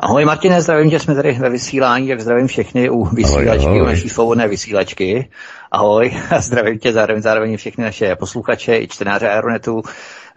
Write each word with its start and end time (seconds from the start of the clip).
Ahoj 0.00 0.24
Martine, 0.24 0.62
zdravím 0.62 0.90
tě, 0.90 0.98
jsme 0.98 1.14
tady 1.14 1.32
ve 1.32 1.50
vysílání, 1.50 2.08
tak 2.08 2.20
zdravím 2.20 2.46
všechny 2.46 2.90
u 2.90 3.04
vysílačky, 3.04 3.66
ahoj, 3.66 3.78
ahoj. 3.78 3.82
u 3.82 3.84
naší 3.84 4.08
svobodné 4.08 4.48
vysílačky. 4.48 5.30
Ahoj, 5.70 6.16
a 6.30 6.40
zdravím 6.40 6.78
tě 6.78 6.92
zároveň, 6.92 7.22
zároveň 7.22 7.56
všechny 7.56 7.84
naše 7.84 8.16
posluchače 8.16 8.78
i 8.78 8.88
čtenáře 8.88 9.28
Aeronetu. 9.28 9.82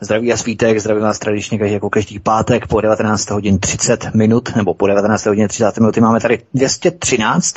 Zdraví 0.03 0.33
a 0.33 0.37
svítek, 0.37 0.79
zdravím 0.79 1.03
vás 1.03 1.19
tradičně 1.19 1.59
jako 1.61 1.89
každý 1.89 2.19
pátek 2.19 2.67
po 2.67 2.81
19 2.81 3.29
hodin 3.29 3.59
30 3.59 4.13
minut, 4.13 4.55
nebo 4.55 4.73
po 4.73 4.87
19 4.87 5.25
hodin 5.25 5.47
30 5.47 5.77
minuty 5.77 6.01
máme 6.01 6.19
tady 6.19 6.39
213. 6.53 7.55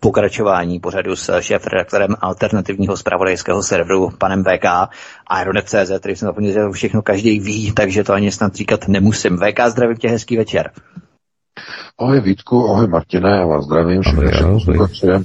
pokračování 0.00 0.80
pořadu 0.80 1.16
s 1.16 1.40
šéf-redaktorem 1.40 2.16
alternativního 2.20 2.96
zpravodajského 2.96 3.62
serveru 3.62 4.10
panem 4.18 4.44
VK 4.44 4.64
Aeronet.cz, 5.26 5.90
který 5.98 6.16
jsem 6.16 6.26
zapomněl, 6.26 6.52
že 6.52 6.60
všechno 6.72 7.02
každý 7.02 7.40
ví, 7.40 7.72
takže 7.72 8.04
to 8.04 8.12
ani 8.12 8.32
snad 8.32 8.54
říkat 8.54 8.88
nemusím. 8.88 9.38
VK, 9.38 9.60
zdravím 9.68 9.96
tě, 9.96 10.08
hezký 10.08 10.36
večer. 10.36 10.70
Ahoj 11.98 12.20
Vítku, 12.20 12.70
ahoj 12.70 12.86
Martine, 12.86 13.30
já 13.30 13.46
vás 13.46 13.64
zdravím, 13.64 14.02
všechny, 14.02 14.28
všechny, 14.28 15.24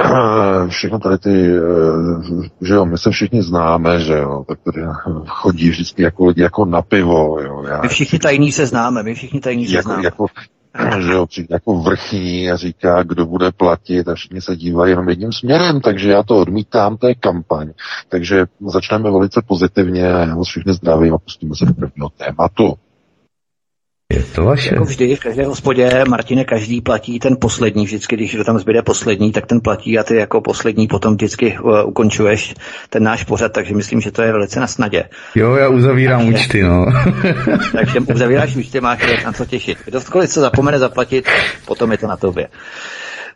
všechno 0.68 0.98
tady 0.98 1.18
ty, 1.18 1.56
eh, 1.56 2.48
že 2.60 2.74
jo, 2.74 2.86
my 2.86 2.98
se 2.98 3.10
všichni 3.10 3.42
známe, 3.42 4.00
že 4.00 4.12
jo, 4.12 4.44
tak 4.48 4.58
tady 4.64 4.82
chodí 5.26 5.70
vždycky 5.70 6.02
jako 6.02 6.26
lidi 6.26 6.42
jako 6.42 6.64
na 6.64 6.82
pivo, 6.82 7.40
jo. 7.40 7.62
Já, 7.62 7.80
my 7.82 7.88
všichni 7.88 8.18
tajní 8.18 8.52
se 8.52 8.66
známe, 8.66 9.02
my 9.02 9.14
všichni 9.14 9.40
tajní 9.40 9.66
se 9.66 9.76
jako, 9.76 9.88
známe. 9.88 10.04
Jako, 10.04 10.26
že 11.00 11.12
jo, 11.12 11.26
jako 11.50 11.80
vrchní 11.80 12.50
a 12.50 12.56
říká, 12.56 13.02
kdo 13.02 13.26
bude 13.26 13.52
platit 13.52 14.08
a 14.08 14.14
všichni 14.14 14.40
se 14.40 14.56
dívají 14.56 14.90
jenom 14.90 15.08
jedním 15.08 15.32
směrem, 15.32 15.80
takže 15.80 16.10
já 16.10 16.22
to 16.22 16.38
odmítám, 16.40 16.96
to 16.96 17.08
je 17.08 17.14
kampaň. 17.14 17.72
Takže 18.08 18.46
začneme 18.66 19.10
velice 19.10 19.42
pozitivně 19.46 20.12
a 20.12 20.18
já 20.18 20.34
vás 20.34 20.48
všichni 20.48 20.72
zdravím 20.72 21.14
a 21.14 21.18
pustíme 21.18 21.54
se 21.56 21.66
do 21.66 21.74
prvního 21.74 22.08
tématu. 22.08 22.74
Je 24.10 24.22
to 24.22 24.44
vaše. 24.44 24.74
Jako 24.74 24.84
vždy, 24.84 25.16
v 25.16 25.20
každé 25.20 25.44
hospodě, 25.46 26.04
Martine, 26.08 26.44
každý 26.44 26.80
platí 26.80 27.18
ten 27.18 27.36
poslední. 27.40 27.84
Vždycky, 27.84 28.16
když 28.16 28.36
tam 28.46 28.58
zbyde 28.58 28.82
poslední, 28.82 29.32
tak 29.32 29.46
ten 29.46 29.60
platí 29.60 29.98
a 29.98 30.02
ty 30.02 30.16
jako 30.16 30.40
poslední 30.40 30.86
potom 30.86 31.14
vždycky 31.14 31.58
uh, 31.58 31.78
ukončuješ 31.84 32.54
ten 32.90 33.02
náš 33.02 33.24
pořad, 33.24 33.52
takže 33.52 33.74
myslím, 33.74 34.00
že 34.00 34.10
to 34.10 34.22
je 34.22 34.32
velice 34.32 34.60
na 34.60 34.66
snadě. 34.66 35.04
Jo, 35.34 35.54
já 35.54 35.68
uzavírám 35.68 36.20
takže, 36.20 36.38
účty, 36.38 36.62
no. 36.62 36.86
takže 37.72 38.00
uzavíráš 38.14 38.56
účty, 38.56 38.80
máš 38.80 39.24
na 39.24 39.32
co 39.32 39.46
těšit. 39.46 39.78
Kdokoliv 39.84 40.30
co 40.30 40.40
zapomene 40.40 40.78
zaplatit, 40.78 41.28
potom 41.66 41.92
je 41.92 41.98
to 41.98 42.06
na 42.06 42.16
tobě. 42.16 42.48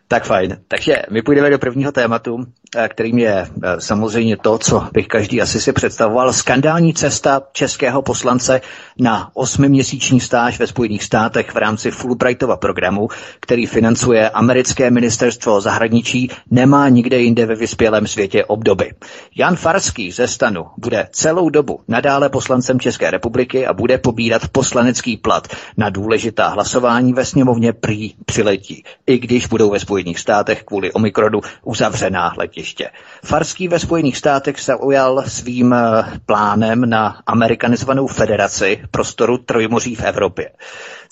Tak 0.07 0.23
fajn. 0.25 0.57
Takže 0.67 1.01
my 1.11 1.21
půjdeme 1.21 1.49
do 1.49 1.59
prvního 1.59 1.91
tématu, 1.91 2.45
eh, 2.75 2.87
kterým 2.89 3.19
je 3.19 3.47
eh, 3.63 3.81
samozřejmě 3.81 4.37
to, 4.37 4.57
co 4.57 4.87
bych 4.93 5.07
každý 5.07 5.41
asi 5.41 5.61
si 5.61 5.73
představoval. 5.73 6.33
Skandální 6.33 6.93
cesta 6.93 7.41
českého 7.51 8.01
poslance 8.01 8.61
na 8.99 9.29
osmiměsíční 9.33 10.19
stáž 10.19 10.59
ve 10.59 10.67
Spojených 10.67 11.03
státech 11.03 11.51
v 11.53 11.57
rámci 11.57 11.91
Fulbrightova 11.91 12.57
programu, 12.57 13.07
který 13.39 13.65
financuje 13.65 14.29
americké 14.29 14.91
ministerstvo 14.91 15.61
zahraničí, 15.61 16.29
nemá 16.51 16.89
nikde 16.89 17.17
jinde 17.17 17.45
ve 17.45 17.55
vyspělém 17.55 18.07
světě 18.07 18.45
obdoby. 18.45 18.91
Jan 19.37 19.55
Farský 19.55 20.11
ze 20.11 20.27
stanu 20.27 20.65
bude 20.77 21.07
celou 21.11 21.49
dobu 21.49 21.79
nadále 21.87 22.29
poslancem 22.29 22.79
České 22.79 23.11
republiky 23.11 23.67
a 23.67 23.73
bude 23.73 23.97
pobírat 23.97 24.47
poslanecký 24.47 25.17
plat 25.17 25.47
na 25.77 25.89
důležitá 25.89 26.47
hlasování 26.47 27.13
ve 27.13 27.25
sněmovně 27.25 27.73
prý 27.73 28.13
přiletí, 28.25 28.83
i 29.07 29.17
když 29.19 29.47
budou 29.47 29.69
ve 29.69 29.79
Spojených 29.79 29.94
Spojených 29.95 30.19
státech 30.19 30.63
kvůli 30.63 30.91
Omikronu 30.91 31.41
uzavřená 31.63 32.33
letiště. 32.37 32.89
Farský 33.25 33.67
ve 33.67 33.79
Spojených 33.79 34.17
státech 34.17 34.59
se 34.59 34.75
ujal 34.75 35.23
svým 35.27 35.73
eh, 35.73 36.03
plánem 36.25 36.89
na 36.89 37.21
amerikanizovanou 37.27 38.07
federaci 38.07 38.83
prostoru 38.91 39.37
Trojmoří 39.37 39.95
v 39.95 40.03
Evropě. 40.03 40.49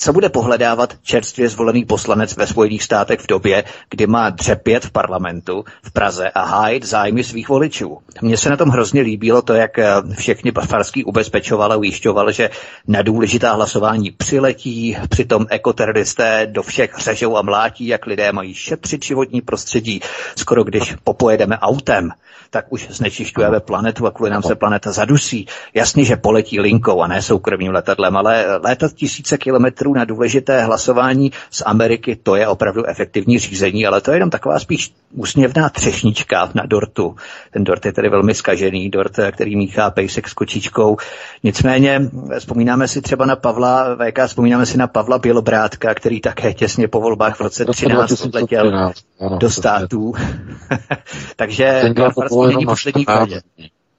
Co 0.03 0.13
bude 0.13 0.29
pohledávat 0.29 0.93
čerstvě 1.01 1.49
zvolený 1.49 1.85
poslanec 1.85 2.37
ve 2.37 2.47
Spojených 2.47 2.83
státech 2.83 3.19
v 3.19 3.27
době, 3.27 3.63
kdy 3.89 4.07
má 4.07 4.29
dřepět 4.29 4.85
v 4.85 4.91
parlamentu 4.91 5.63
v 5.83 5.91
Praze 5.91 6.29
a 6.29 6.43
hájit 6.43 6.85
zájmy 6.85 7.23
svých 7.23 7.49
voličů? 7.49 7.97
Mně 8.21 8.37
se 8.37 8.49
na 8.49 8.57
tom 8.57 8.69
hrozně 8.69 9.01
líbilo 9.01 9.41
to, 9.41 9.53
jak 9.53 9.79
eh, 9.79 9.87
všechny 10.17 10.51
Farský 10.67 11.03
ubezpečoval 11.03 11.73
a 11.73 11.75
ujišťoval, 11.75 12.31
že 12.31 12.49
na 12.87 13.01
důležitá 13.01 13.53
hlasování 13.53 14.11
přiletí, 14.11 14.97
přitom 15.09 15.45
ekoteroristé 15.49 16.47
do 16.51 16.63
všech 16.63 16.95
řežou 16.97 17.37
a 17.37 17.41
mlátí, 17.41 17.87
jak 17.87 18.05
lidé 18.05 18.31
mají 18.31 18.53
šetřit 18.53 19.05
životní 19.05 19.41
prostředí. 19.41 20.01
Skoro 20.35 20.63
když 20.63 20.95
popojedeme 21.03 21.57
autem, 21.57 22.09
tak 22.49 22.65
už 22.69 22.87
znečišťujeme 22.89 23.59
planetu 23.59 24.07
a 24.07 24.11
kvůli 24.11 24.31
nám 24.31 24.43
se 24.43 24.55
planeta 24.55 24.91
zadusí. 24.91 25.47
Jasně, 25.73 26.05
že 26.05 26.15
poletí 26.15 26.59
linkou 26.59 27.01
a 27.01 27.07
ne 27.07 27.21
soukromým 27.21 27.71
letadlem, 27.71 28.17
ale 28.17 28.45
létat 28.63 28.93
tisíce 28.93 29.37
kilometrů 29.37 29.92
na 29.93 30.05
důležité 30.05 30.63
hlasování 30.63 31.31
z 31.51 31.63
Ameriky, 31.65 32.15
to 32.15 32.35
je 32.35 32.47
opravdu 32.47 32.85
efektivní 32.85 33.39
řízení, 33.39 33.85
ale 33.85 34.01
to 34.01 34.11
je 34.11 34.15
jenom 34.15 34.29
taková 34.29 34.59
spíš 34.59 34.93
úsměvná 35.13 35.69
třešnička 35.69 36.49
na 36.53 36.65
dortu. 36.65 37.15
Ten 37.51 37.63
dort 37.63 37.85
je 37.85 37.93
tedy 37.93 38.09
velmi 38.09 38.33
skažený, 38.33 38.89
dort, 38.89 39.19
který 39.31 39.55
míchá 39.55 39.89
pejsek 39.89 40.27
s 40.27 40.33
kočičkou. 40.33 40.97
Nicméně 41.43 42.01
vzpomínáme 42.39 42.87
si 42.87 43.01
třeba 43.01 43.25
na 43.25 43.35
Pavla 43.35 43.95
VK, 43.95 44.19
vzpomínáme 44.27 44.65
si 44.65 44.77
na 44.77 44.87
Pavla 44.87 45.17
Bělobrátka, 45.17 45.93
který 45.93 46.21
také 46.21 46.53
těsně 46.53 46.87
po 46.87 47.01
volbách 47.01 47.35
v 47.35 47.41
roce 47.41 47.65
13 47.65 48.21
odletěl 48.21 48.91
do 49.37 49.49
států. 49.49 50.13
Takže 51.35 51.81
není 51.83 51.95
poslední 52.15 52.65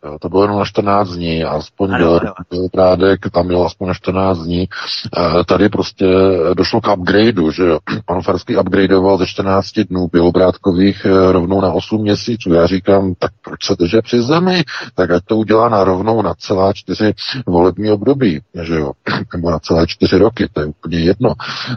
Jo, 0.05 0.19
to 0.21 0.29
bylo 0.29 0.43
jenom 0.43 0.59
na 0.59 0.65
14 0.65 1.11
dní, 1.11 1.45
aspoň 1.45 1.95
ano, 1.95 2.13
ano. 2.13 2.33
byl 2.51 2.69
Brádek, 2.73 3.31
tam 3.31 3.47
byl 3.47 3.67
aspoň 3.67 3.89
na 3.89 3.95
14 3.95 4.39
dní. 4.39 4.63
E, 4.63 5.45
tady 5.45 5.69
prostě 5.69 6.07
došlo 6.55 6.81
k 6.81 6.97
upgradeu, 6.97 7.51
že. 7.51 7.65
Pan 8.07 8.23
Farský 8.23 8.57
upgradeoval 8.57 9.19
ze 9.19 9.27
14 9.27 9.73
dnů 9.89 10.09
Bělobrádkových 10.13 11.05
e, 11.05 11.33
rovnou 11.33 11.61
na 11.61 11.73
8 11.73 12.01
měsíců. 12.01 12.53
Já 12.53 12.67
říkám, 12.67 13.15
tak 13.19 13.33
proč 13.45 13.65
se 13.65 13.75
drže 13.79 14.03
při 14.03 14.23
zemi? 14.23 14.63
Tak 14.95 15.11
ať 15.11 15.25
to 15.25 15.37
udělá 15.37 15.69
na 15.69 15.85
rovnou 15.85 16.23
na 16.23 16.35
celá 16.35 16.73
čtyři 16.73 17.15
volební 17.47 17.91
období, 17.91 18.41
že 18.63 18.75
jo. 18.75 18.93
Nebo 19.35 19.51
na 19.51 19.59
celé 19.59 19.87
čtyři 19.87 20.19
roky, 20.19 20.49
to 20.53 20.61
je 20.61 20.67
úplně 20.67 20.99
jedno. 20.99 21.31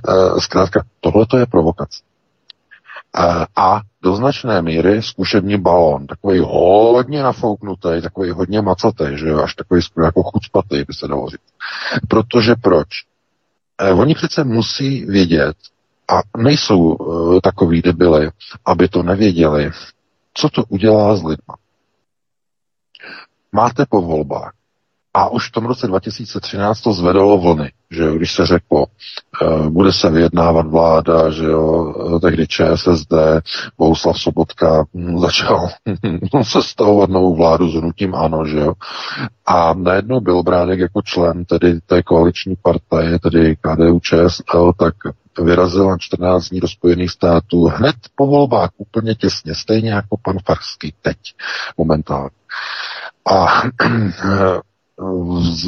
E, 0.09 0.41
zkrátka, 0.41 0.83
tohle 1.01 1.25
to 1.25 1.37
je 1.37 1.45
provokace. 1.45 2.06
E, 3.19 3.45
a 3.55 3.81
do 4.01 4.15
značné 4.15 4.61
míry 4.61 5.03
zkušební 5.03 5.57
balón, 5.57 6.07
takový 6.07 6.39
hodně 6.43 7.23
nafouknutý, 7.23 8.01
takový 8.01 8.31
hodně 8.31 8.61
macatý, 8.61 9.05
že 9.13 9.27
jo, 9.27 9.43
až 9.43 9.55
takový 9.55 9.81
skoro 9.81 10.05
jako 10.05 10.23
chucpatý, 10.23 10.83
by 10.83 10.93
se 10.93 11.07
dalo 11.07 11.29
říct. 11.29 11.53
Protože 12.07 12.55
proč? 12.55 12.87
Eh, 13.77 13.91
oni 13.93 14.15
přece 14.15 14.43
musí 14.43 15.05
vědět, 15.05 15.55
a 16.07 16.21
nejsou 16.37 16.97
eh, 16.97 17.41
takový 17.41 17.81
debily, 17.81 18.29
aby 18.65 18.87
to 18.87 19.03
nevěděli, 19.03 19.71
co 20.33 20.49
to 20.49 20.63
udělá 20.69 21.15
s 21.15 21.23
lidma. 21.23 21.55
Máte 23.51 23.85
po 23.89 24.01
volbách 24.01 24.53
a 25.17 25.29
už 25.29 25.49
v 25.49 25.51
tom 25.51 25.65
roce 25.65 25.87
2013 25.87 26.81
to 26.81 26.93
zvedalo 26.93 27.37
vlny, 27.37 27.71
že 27.91 28.03
jo, 28.03 28.13
když 28.13 28.33
se 28.33 28.45
řeklo, 28.45 28.85
uh, 29.41 29.67
bude 29.69 29.93
se 29.93 30.09
vyjednávat 30.09 30.67
vláda, 30.67 31.29
že 31.29 31.45
jo, 31.45 31.93
tehdy 32.21 32.47
ČSSD, 32.47 33.13
Bouslav 33.77 34.19
Sobotka 34.21 34.85
hm, 34.93 35.19
začal 35.19 35.67
sestavovat 36.41 37.09
novou 37.09 37.35
vládu 37.35 37.69
s 37.69 37.73
hnutím 37.73 38.15
ANO, 38.15 38.45
že 38.45 38.59
jo. 38.59 38.73
A 39.45 39.73
najednou 39.73 40.19
byl 40.19 40.43
Bránek 40.43 40.79
jako 40.79 41.01
člen 41.01 41.45
tedy 41.45 41.79
té 41.85 42.03
koaliční 42.03 42.55
partaje, 42.61 43.19
tedy 43.19 43.55
KDU 43.61 43.99
ČSL, 43.99 44.71
tak 44.79 44.93
vyrazil 45.41 45.89
na 45.89 45.97
14 45.99 46.49
dní 46.49 46.59
do 46.59 46.67
Spojených 46.67 47.11
států 47.11 47.65
hned 47.65 47.95
po 48.15 48.27
volbách 48.27 48.69
úplně 48.77 49.15
těsně, 49.15 49.55
stejně 49.55 49.91
jako 49.91 50.17
pan 50.23 50.37
Farský 50.45 50.93
teď 51.01 51.17
momentálně. 51.77 52.29
A 53.31 53.61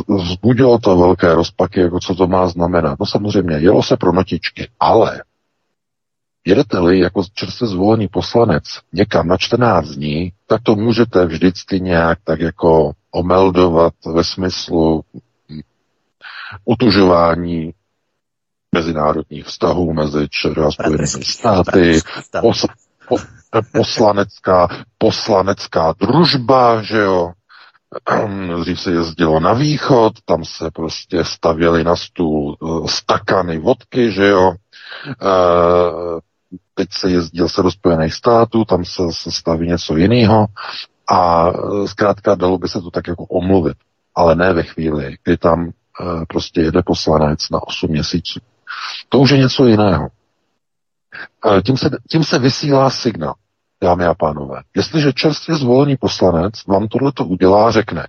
vzbudilo 0.07 0.79
to 0.79 0.97
velké 0.97 1.33
rozpaky, 1.33 1.79
jako 1.79 1.99
co 1.99 2.15
to 2.15 2.27
má 2.27 2.47
znamenat. 2.47 2.99
No 2.99 3.05
samozřejmě, 3.05 3.55
jelo 3.55 3.83
se 3.83 3.97
pro 3.97 4.11
notičky, 4.11 4.69
ale 4.79 5.23
jedete-li 6.45 6.99
jako 6.99 7.23
čerstvě 7.33 7.67
zvolený 7.67 8.07
poslanec 8.07 8.63
někam 8.93 9.27
na 9.27 9.37
14 9.37 9.87
dní, 9.87 10.33
tak 10.47 10.61
to 10.63 10.75
můžete 10.75 11.25
vždycky 11.25 11.81
nějak 11.81 12.19
tak 12.23 12.39
jako 12.39 12.91
omeldovat 13.11 13.93
ve 14.13 14.23
smyslu 14.23 15.01
utužování 16.65 17.73
mezinárodních 18.75 19.45
vztahů 19.45 19.93
mezi 19.93 20.27
ČR 20.29 20.59
a 20.59 20.71
Spojenými 20.71 21.25
státy, 21.25 21.99
poslanecká, 23.73 24.67
poslanecká 24.97 25.93
družba, 25.99 26.81
že 26.81 26.97
jo. 26.97 27.31
Dřív 28.61 28.81
se 28.81 28.91
jezdilo 28.91 29.39
na 29.39 29.53
východ, 29.53 30.13
tam 30.25 30.45
se 30.45 30.71
prostě 30.71 31.23
stavěly 31.23 31.83
na 31.83 31.95
stůl 31.95 32.57
eh, 32.61 32.87
stakany 32.87 33.59
vodky, 33.59 34.11
že 34.11 34.27
jo. 34.27 34.53
Eh, 35.09 36.19
teď 36.73 36.87
se 36.91 37.11
jezdil 37.11 37.49
se 37.49 37.63
do 37.63 37.71
Spojených 37.71 38.13
států, 38.13 38.65
tam 38.65 38.85
se, 38.85 39.03
se 39.11 39.31
staví 39.31 39.67
něco 39.67 39.97
jiného 39.97 40.45
a 41.11 41.49
eh, 41.49 41.87
zkrátka 41.87 42.35
dalo 42.35 42.57
by 42.57 42.67
se 42.67 42.81
to 42.81 42.91
tak 42.91 43.07
jako 43.07 43.23
omluvit, 43.25 43.77
ale 44.15 44.35
ne 44.35 44.53
ve 44.53 44.63
chvíli, 44.63 45.17
kdy 45.23 45.37
tam 45.37 45.71
prostě 46.27 46.61
jede 46.61 46.81
poslanec 46.83 47.49
na 47.49 47.63
8 47.63 47.89
měsíců. 47.89 48.39
To 49.09 49.19
už 49.19 49.29
je 49.29 49.37
něco 49.37 49.65
jiného. 49.65 50.09
Tím 51.65 51.77
se, 51.77 51.89
tím 52.09 52.23
se 52.23 52.39
vysílá 52.39 52.89
signál 52.89 53.33
dámy 53.81 54.05
a 54.05 54.13
pánové. 54.13 54.61
Jestliže 54.75 55.13
čerstvě 55.13 55.57
zvolený 55.57 55.97
poslanec 55.97 56.65
vám 56.67 56.87
tohle 56.87 57.11
to 57.11 57.25
udělá, 57.25 57.71
řekne, 57.71 58.07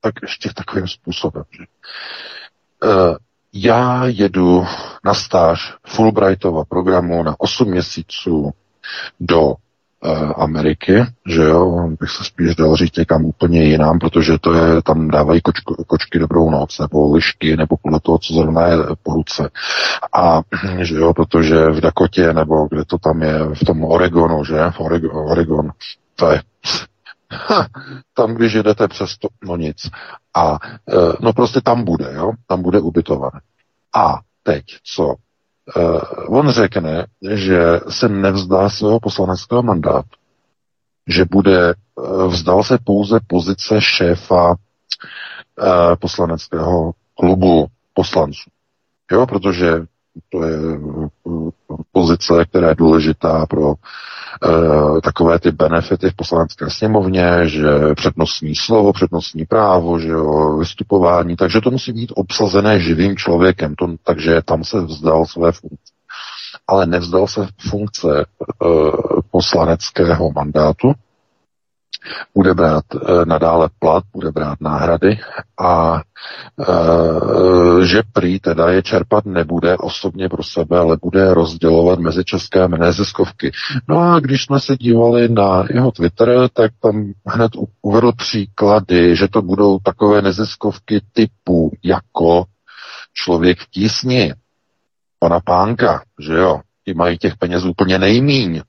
tak 0.00 0.14
ještě 0.22 0.52
takovým 0.54 0.88
způsobem, 0.88 1.44
že 1.50 1.64
uh, 1.64 3.16
já 3.52 4.06
jedu 4.06 4.66
na 5.04 5.14
stáž 5.14 5.74
Fulbrightova 5.86 6.64
programu 6.64 7.22
na 7.22 7.34
8 7.38 7.70
měsíců 7.70 8.50
do 9.20 9.54
Eh, 9.54 9.69
Ameriky, 10.36 11.04
že 11.26 11.42
jo, 11.42 11.88
bych 12.00 12.10
se 12.10 12.24
spíš 12.24 12.54
dal 12.56 12.76
říct 12.76 12.96
někam 12.96 13.24
úplně 13.24 13.64
jinam, 13.64 13.98
protože 13.98 14.38
to 14.38 14.54
je, 14.54 14.82
tam 14.82 15.08
dávají 15.08 15.40
kočko, 15.40 15.74
kočky 15.86 16.18
dobrou 16.18 16.50
noc, 16.50 16.78
nebo 16.78 17.14
lišky, 17.14 17.56
nebo 17.56 17.76
podle 17.82 18.00
toho, 18.00 18.18
co 18.18 18.34
zrovna 18.34 18.66
je 18.66 18.76
po 19.02 19.12
ruce. 19.14 19.50
A, 20.12 20.40
že 20.80 20.94
jo, 20.94 21.14
protože 21.14 21.66
v 21.66 21.80
Dakotě, 21.80 22.32
nebo 22.32 22.68
kde 22.70 22.84
to 22.84 22.98
tam 22.98 23.22
je, 23.22 23.54
v 23.54 23.64
tom 23.64 23.84
Oregonu, 23.84 24.44
že, 24.44 24.70
v 24.70 24.80
Oregon, 24.80 25.16
Oregon 25.16 25.70
to 26.16 26.30
je 26.30 26.42
Ha, 27.32 27.66
tam, 28.14 28.34
když 28.34 28.52
jedete 28.52 28.88
přes 28.88 29.18
to, 29.18 29.28
no 29.44 29.56
nic. 29.56 29.90
A 30.34 30.58
eh, 30.88 31.12
no 31.20 31.32
prostě 31.32 31.60
tam 31.60 31.84
bude, 31.84 32.12
jo, 32.14 32.32
tam 32.46 32.62
bude 32.62 32.80
ubytované. 32.80 33.40
A 33.94 34.20
teď, 34.42 34.64
co 34.84 35.14
on 36.28 36.50
řekne, 36.50 37.06
že 37.34 37.80
se 37.88 38.08
nevzdá 38.08 38.68
svého 38.68 39.00
poslaneckého 39.00 39.62
mandátu, 39.62 40.08
že 41.08 41.24
bude, 41.30 41.74
uh, 41.94 42.26
vzdal 42.26 42.64
se 42.64 42.78
pouze 42.84 43.18
pozice 43.26 43.80
šéfa 43.80 44.50
uh, 44.50 44.56
poslaneckého 46.00 46.92
klubu 47.14 47.66
poslanců. 47.94 48.50
Jo, 49.12 49.26
protože 49.26 49.72
to 50.28 50.44
je 50.44 50.56
pozice, 51.92 52.44
která 52.44 52.68
je 52.68 52.74
důležitá 52.74 53.46
pro 53.46 53.72
e, 53.74 55.00
takové 55.00 55.38
ty 55.38 55.50
benefity 55.50 56.10
v 56.10 56.14
poslanecké 56.16 56.70
sněmovně, 56.70 57.30
že 57.44 57.68
přednostní 57.96 58.54
slovo, 58.54 58.92
přednostní 58.92 59.46
právo, 59.46 59.98
že 59.98 60.08
jo, 60.08 60.56
vystupování, 60.58 61.36
takže 61.36 61.60
to 61.60 61.70
musí 61.70 61.92
být 61.92 62.12
obsazené 62.16 62.80
živým 62.80 63.16
člověkem, 63.16 63.74
to, 63.74 63.86
takže 64.04 64.42
tam 64.42 64.64
se 64.64 64.80
vzdal 64.80 65.26
své 65.26 65.52
funkce. 65.52 65.92
Ale 66.66 66.86
nevzdal 66.86 67.26
se 67.26 67.46
funkce 67.70 68.20
e, 68.20 68.24
poslaneckého 69.30 70.30
mandátu, 70.32 70.92
bude 72.34 72.54
brát 72.54 72.84
e, 72.94 73.24
nadále 73.24 73.68
plat, 73.78 74.04
bude 74.12 74.30
brát 74.30 74.60
náhrady 74.60 75.18
a 75.60 76.00
e, 76.00 77.86
že 77.86 78.02
prý 78.12 78.40
teda 78.40 78.70
je 78.70 78.82
čerpat 78.82 79.24
nebude 79.24 79.76
osobně 79.76 80.28
pro 80.28 80.42
sebe, 80.42 80.78
ale 80.78 80.96
bude 81.02 81.34
rozdělovat 81.34 81.98
mezi 81.98 82.24
české 82.24 82.68
neziskovky. 82.68 83.52
No 83.88 84.00
a 84.00 84.20
když 84.20 84.44
jsme 84.44 84.60
se 84.60 84.76
dívali 84.76 85.28
na 85.28 85.64
jeho 85.70 85.90
Twitter, 85.90 86.48
tak 86.52 86.72
tam 86.82 87.12
hned 87.26 87.52
uvedl 87.82 88.12
příklady, 88.12 89.16
že 89.16 89.28
to 89.28 89.42
budou 89.42 89.78
takové 89.78 90.22
neziskovky 90.22 91.00
typu 91.12 91.70
jako 91.84 92.44
člověk 93.14 93.58
v 93.58 93.70
tísni, 93.70 94.34
pana 95.18 95.40
Pánka, 95.40 96.02
že 96.20 96.34
jo, 96.34 96.60
ti 96.84 96.94
mají 96.94 97.18
těch 97.18 97.36
peněz 97.36 97.64
úplně 97.64 97.98
nejmíň 97.98 98.62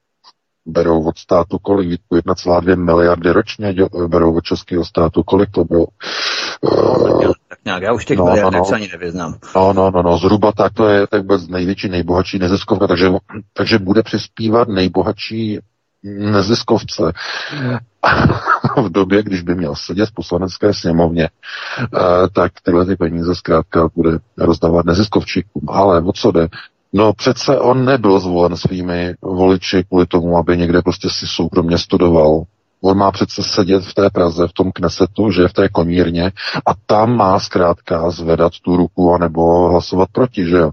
berou 0.65 1.03
od 1.03 1.17
státu 1.17 1.57
kolik, 1.59 2.01
1,2 2.11 2.85
miliardy 2.85 3.31
ročně 3.31 3.75
berou 4.07 4.37
od 4.37 4.43
českého 4.43 4.85
státu, 4.85 5.23
kolik 5.23 5.49
to 5.51 5.63
bylo? 5.63 5.87
Uh, 6.61 7.21
tak 7.49 7.59
nějak, 7.65 7.83
já 7.83 7.93
už 7.93 8.05
těch 8.05 8.17
no, 8.17 8.25
miliard 8.25 8.53
no, 8.53 8.59
no. 8.59 8.75
ani 8.75 8.89
nevyznám. 8.91 9.35
No, 9.55 9.73
no, 9.73 9.91
no, 9.91 10.03
no, 10.03 10.17
zhruba 10.17 10.51
tak 10.51 10.73
to 10.73 10.87
je 10.87 11.07
tak 11.07 11.21
vůbec 11.21 11.47
největší, 11.47 11.89
nejbohatší 11.89 12.39
neziskovka, 12.39 12.87
takže, 12.87 13.09
takže 13.53 13.79
bude 13.79 14.03
přispívat 14.03 14.67
nejbohatší 14.67 15.59
neziskovce 16.03 17.03
v 18.77 18.89
době, 18.89 19.23
když 19.23 19.41
by 19.41 19.55
měl 19.55 19.75
sedět 19.75 20.09
v 20.09 20.13
poslanecké 20.13 20.73
sněmovně, 20.73 21.29
eh, 21.79 21.89
tak 22.33 22.51
tyhle 22.63 22.85
ty 22.85 22.95
peníze 22.95 23.35
zkrátka 23.35 23.89
bude 23.95 24.17
rozdávat 24.37 24.85
neziskovčíkům. 24.85 25.69
Ale 25.69 26.01
o 26.01 26.13
co 26.13 26.31
jde? 26.31 26.47
No 26.93 27.13
přece 27.13 27.59
on 27.59 27.85
nebyl 27.85 28.19
zvolen 28.19 28.57
svými 28.57 29.13
voliči 29.21 29.83
kvůli 29.83 30.05
tomu, 30.05 30.37
aby 30.37 30.57
někde 30.57 30.81
prostě 30.81 31.09
si 31.09 31.27
soukromně 31.27 31.77
studoval. 31.77 32.43
On 32.81 32.97
má 32.97 33.11
přece 33.11 33.43
sedět 33.43 33.85
v 33.85 33.93
té 33.93 34.09
Praze, 34.09 34.47
v 34.47 34.53
tom 34.53 34.71
knesetu, 34.71 35.31
že 35.31 35.47
v 35.47 35.53
té 35.53 35.69
komírně 35.69 36.31
a 36.65 36.71
tam 36.85 37.15
má 37.15 37.39
zkrátka 37.39 38.09
zvedat 38.09 38.53
tu 38.61 38.75
ruku 38.75 39.13
anebo 39.13 39.69
hlasovat 39.69 40.09
proti, 40.11 40.45
že. 40.45 40.63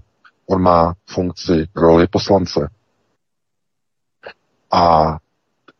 On 0.51 0.61
má 0.61 0.93
funkci, 1.09 1.67
roli 1.75 2.07
poslance. 2.07 2.69
A 4.71 5.17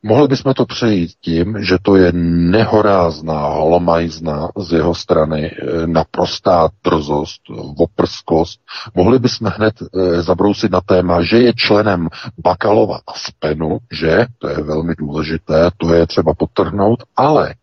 Mohli 0.04 0.28
bychom 0.28 0.54
to 0.54 0.66
přejít 0.66 1.12
tím, 1.22 1.64
že 1.64 1.78
to 1.82 1.96
je 1.96 2.12
nehorázná 2.52 3.48
holomajzna 3.48 4.50
z 4.58 4.72
jeho 4.72 4.96
strany, 4.96 5.52
eh, 5.52 5.88
naprostá 5.88 6.70
drzost, 6.84 7.42
oprskost. 7.78 8.62
Mohli 8.96 9.20
bychom 9.20 9.48
hned 9.48 9.74
e, 9.82 10.22
zabrousit 10.22 10.72
na 10.72 10.82
téma, 10.82 11.24
že 11.24 11.38
je 11.38 11.54
členem 11.54 12.10
Bakalova 12.38 13.00
Aspenu, 13.08 13.78
že, 13.92 14.26
to 14.38 14.50
je 14.50 14.56
velmi 14.56 14.96
důležité, 14.96 15.70
to 15.78 15.94
je 15.94 16.08
třeba 16.08 16.34
potrhnout, 16.34 17.04
ale 17.16 17.56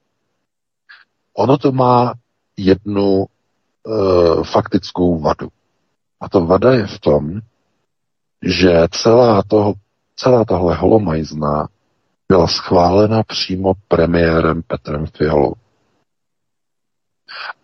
ono 1.34 1.58
to 1.58 1.72
má 1.72 2.14
jednu 2.56 3.24
e, 3.24 3.28
faktickou 4.44 5.18
vadu. 5.20 5.48
A 6.20 6.28
to 6.28 6.46
vada 6.46 6.72
je 6.72 6.86
v 6.86 6.98
tom, 6.98 7.40
že 8.42 8.88
celá, 8.90 9.42
toho, 9.42 9.74
celá 10.16 10.44
tahle 10.44 10.74
holomajzna 10.74 11.68
byla 12.28 12.46
schválena 12.48 13.22
přímo 13.22 13.72
premiérem 13.88 14.62
Petrem 14.62 15.06
Fialou. 15.06 15.54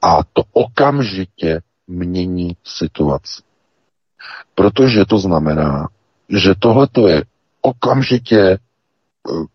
A 0.03 0.19
to 0.33 0.43
okamžitě 0.53 1.61
mění 1.87 2.57
situaci. 2.65 3.43
Protože 4.55 5.05
to 5.05 5.19
znamená, 5.19 5.89
že 6.29 6.55
tohle 6.59 6.89
je 7.09 7.25
okamžitě 7.61 8.41
eh, 8.41 8.59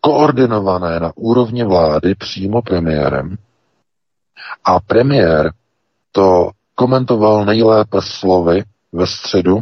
koordinované 0.02 1.00
na 1.00 1.12
úrovni 1.16 1.64
vlády 1.64 2.16
přímo 2.16 2.62
premiérem. 2.62 3.38
A 4.64 4.80
premiér 4.80 5.54
to 6.12 6.52
komentoval 6.76 7.46
nejlépe 7.46 7.98
slovy 8.02 8.64
ve 8.92 9.08
středu, 9.08 9.62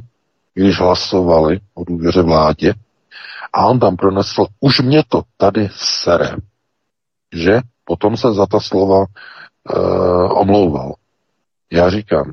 když 0.53 0.79
hlasovali 0.79 1.59
o 1.73 1.83
důvěře 1.83 2.21
vládě, 2.21 2.73
a 3.55 3.65
on 3.65 3.79
tam 3.79 3.95
pronesl, 3.97 4.45
už 4.59 4.79
mě 4.79 5.03
to 5.09 5.21
tady 5.37 5.69
sere. 5.71 6.35
Že? 7.33 7.59
Potom 7.85 8.17
se 8.17 8.33
za 8.33 8.45
ta 8.45 8.59
slova 8.59 8.99
uh, 8.99 10.39
omlouval. 10.39 10.93
Já 11.71 11.89
říkám, 11.89 12.31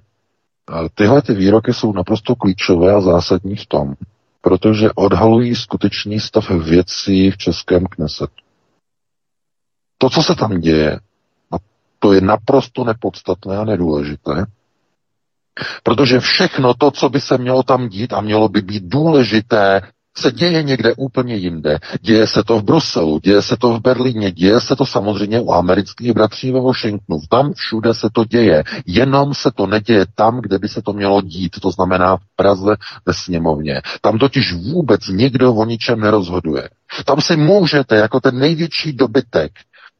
tyhle 0.95 1.23
ty 1.23 1.35
výroky 1.35 1.75
jsou 1.75 1.93
naprosto 1.93 2.35
klíčové 2.35 2.95
a 2.95 3.01
zásadní 3.01 3.57
v 3.57 3.67
tom, 3.67 3.95
protože 4.41 4.91
odhalují 4.95 5.55
skutečný 5.55 6.21
stav 6.21 6.51
věcí 6.51 7.31
v 7.31 7.37
českém 7.37 7.87
knesetu. 7.87 8.43
To, 9.99 10.11
co 10.11 10.23
se 10.23 10.35
tam 10.35 10.61
děje, 10.61 11.01
to 11.99 12.13
je 12.13 12.21
naprosto 12.21 12.85
nepodstatné 12.85 13.59
a 13.59 13.65
nedůležité, 13.65 14.47
protože 15.83 16.21
všechno 16.21 16.75
to, 16.75 16.91
co 16.91 17.09
by 17.09 17.21
se 17.21 17.39
mělo 17.39 17.63
tam 17.63 17.89
dít 17.89 18.13
a 18.13 18.21
mělo 18.21 18.49
by 18.49 18.61
být 18.61 18.83
důležité 18.85 19.81
se 20.17 20.33
děje 20.33 20.63
někde 20.63 20.95
úplně 20.97 21.35
jinde. 21.35 21.79
Děje 22.01 22.27
se 22.27 22.45
to 22.45 22.59
v 22.59 22.63
Bruselu, 22.63 23.21
děje 23.23 23.43
se 23.43 23.57
to 23.57 23.73
v 23.75 23.81
Berlíně, 23.81 24.33
děje 24.33 24.61
se 24.61 24.77
to 24.77 24.87
samozřejmě 24.87 25.41
u 25.41 25.53
amerických 25.53 26.13
bratří 26.13 26.53
ve 26.53 26.61
Washingtonu. 26.61 27.21
Tam 27.31 27.53
všude 27.53 27.95
se 27.95 28.09
to 28.13 28.25
děje. 28.25 28.65
Jenom 28.87 29.35
se 29.35 29.51
to 29.51 29.67
neděje 29.67 30.07
tam, 30.15 30.41
kde 30.41 30.59
by 30.59 30.69
se 30.69 30.83
to 30.83 30.93
mělo 30.93 31.23
dít, 31.23 31.61
to 31.61 31.71
znamená 31.71 32.17
v 32.17 32.21
Praze 32.37 32.77
ve 33.07 33.15
sněmovně. 33.15 33.83
Tam 34.01 34.19
totiž 34.19 34.53
vůbec 34.53 35.09
nikdo 35.09 35.55
o 35.55 35.65
ničem 35.65 36.01
nerozhoduje. 36.01 36.69
Tam 37.05 37.21
si 37.21 37.37
můžete 37.37 37.97
jako 37.97 38.21
ten 38.21 38.39
největší 38.39 38.93
dobytek 38.93 39.53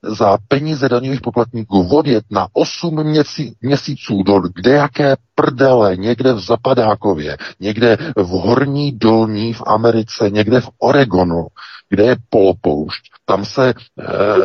za 0.03 0.39
peníze 0.49 0.89
daňových 0.89 1.21
poplatníků 1.21 1.83
vodit 1.83 2.25
na 2.31 2.49
8 2.53 3.05
měsí, 3.05 3.57
měsíců 3.61 4.23
do 4.23 4.41
kde 4.55 4.71
jaké 4.71 5.17
prdele, 5.35 5.97
někde 5.97 6.33
v 6.33 6.41
Zapadákově, 6.41 7.37
někde 7.61 7.97
v 8.17 8.29
Horní 8.29 8.93
Dolní 8.93 9.53
v 9.53 9.63
Americe, 9.67 10.31
někde 10.31 10.61
v 10.61 10.69
Oregonu, 10.79 11.47
kde 11.89 12.05
je 12.05 12.17
polopoušť, 12.29 13.03
tam 13.25 13.45
se, 13.45 13.69
e, 13.71 13.75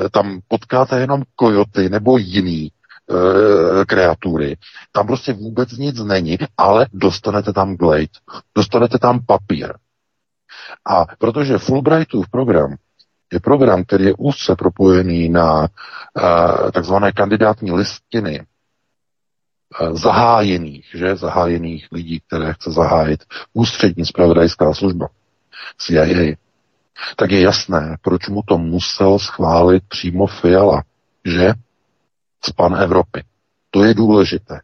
tam 0.09 0.39
potkáte 0.47 0.99
jenom 0.99 1.23
kojoty 1.35 1.89
nebo 1.89 2.17
jiný 2.17 2.71
e, 2.71 2.71
kreatury. 3.85 4.57
Tam 4.91 5.07
prostě 5.07 5.33
vůbec 5.33 5.71
nic 5.71 5.99
není, 5.99 6.37
ale 6.57 6.87
dostanete 6.93 7.53
tam 7.53 7.75
glade, 7.75 8.17
dostanete 8.55 8.99
tam 8.99 9.19
papír. 9.25 9.73
A 10.89 11.05
protože 11.17 11.57
Fulbrightův 11.57 12.29
program 12.29 12.75
je 13.33 13.39
program, 13.39 13.83
který 13.83 14.05
je 14.05 14.13
úzce 14.17 14.55
propojený 14.55 15.29
na 15.29 15.61
uh, 15.61 16.71
takzvané 16.71 17.11
kandidátní 17.11 17.71
listiny 17.71 18.45
uh, 19.81 19.97
zahájených, 19.97 20.85
že, 20.95 21.15
zahájených 21.15 21.87
lidí, 21.91 22.19
které 22.27 22.53
chce 22.53 22.71
zahájit 22.71 23.23
ústřední 23.53 24.05
spravodajská 24.05 24.73
služba 24.73 25.07
CIA, 25.77 26.35
tak 27.15 27.31
je 27.31 27.41
jasné, 27.41 27.97
proč 28.01 28.27
mu 28.27 28.41
to 28.45 28.57
musel 28.57 29.19
schválit 29.19 29.83
přímo 29.87 30.27
Fiala, 30.27 30.83
že 31.25 31.53
z 32.45 32.51
pan 32.51 32.75
Evropy. 32.75 33.23
To 33.71 33.83
je 33.83 33.93
důležité. 33.93 34.59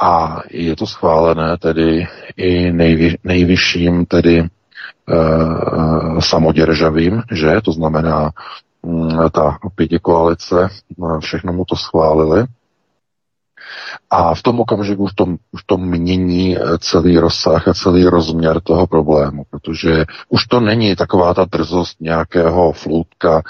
A 0.00 0.42
je 0.50 0.76
to 0.76 0.86
schválené 0.86 1.58
tedy 1.58 2.06
i 2.36 2.72
nejvy, 2.72 3.18
nejvyšším 3.24 4.06
tedy 4.06 4.48
samoděržavým, 6.20 7.22
že? 7.32 7.60
To 7.64 7.72
znamená 7.72 8.30
m, 8.84 9.30
ta 9.32 9.58
pěti 9.74 9.98
koalice, 9.98 10.68
všechno 11.20 11.52
mu 11.52 11.64
to 11.64 11.76
schválili. 11.76 12.46
A 14.10 14.34
v 14.34 14.42
tom 14.42 14.60
okamžiku 14.60 15.02
už 15.02 15.12
to, 15.12 15.24
už 15.52 15.62
to 15.66 15.76
mění 15.76 16.56
celý 16.78 17.18
rozsah 17.18 17.68
a 17.68 17.74
celý 17.74 18.04
rozměr 18.04 18.60
toho 18.60 18.86
problému, 18.86 19.44
protože 19.50 20.04
už 20.28 20.46
to 20.46 20.60
není 20.60 20.96
taková 20.96 21.34
ta 21.34 21.44
drzost 21.44 22.00
nějakého 22.00 22.72
floutka 22.72 23.42
e, 23.42 23.44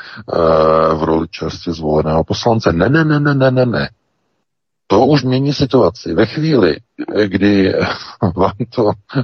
v 0.94 1.02
roli 1.02 1.28
čerstvě 1.30 1.74
zvoleného 1.74 2.24
poslance. 2.24 2.72
Ne, 2.72 2.88
ne, 2.88 3.04
ne, 3.04 3.20
ne, 3.20 3.34
ne, 3.34 3.50
ne, 3.50 3.66
ne. 3.66 3.88
To 4.92 5.06
už 5.06 5.24
mění 5.24 5.52
situaci. 5.52 6.14
Ve 6.14 6.26
chvíli, 6.26 6.76
kdy 7.24 7.72
vám 8.36 8.52
to 8.74 8.90
eh, 9.16 9.22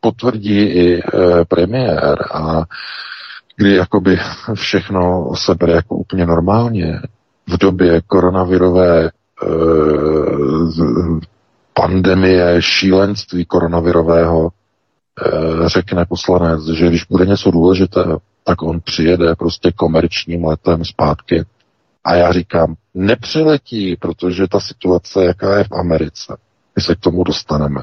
potvrdí 0.00 0.58
i 0.60 0.98
eh, 0.98 1.44
premiér 1.48 2.18
a 2.32 2.62
kdy 3.56 3.74
jakoby 3.74 4.18
všechno 4.54 5.32
se 5.36 5.54
bere 5.54 5.72
jako 5.72 5.96
úplně 5.96 6.26
normálně, 6.26 7.00
v 7.48 7.58
době 7.58 8.00
koronavirové 8.06 9.04
eh, 9.06 9.10
pandemie, 11.74 12.56
šílenství 12.62 13.44
koronavirového, 13.44 14.50
řekne 15.66 16.04
poslanec, 16.04 16.66
že 16.66 16.88
když 16.88 17.04
bude 17.04 17.26
něco 17.26 17.50
důležitého, 17.50 18.18
tak 18.44 18.62
on 18.62 18.80
přijede 18.80 19.34
prostě 19.34 19.72
komerčním 19.72 20.44
letem 20.44 20.84
zpátky 20.84 21.44
a 22.04 22.14
já 22.14 22.32
říkám, 22.32 22.74
nepřiletí, 22.94 23.96
protože 23.96 24.48
ta 24.48 24.60
situace, 24.60 25.24
jaká 25.24 25.58
je 25.58 25.64
v 25.64 25.72
Americe, 25.72 26.36
my 26.76 26.82
se 26.82 26.94
k 26.94 27.00
tomu 27.00 27.24
dostaneme. 27.24 27.82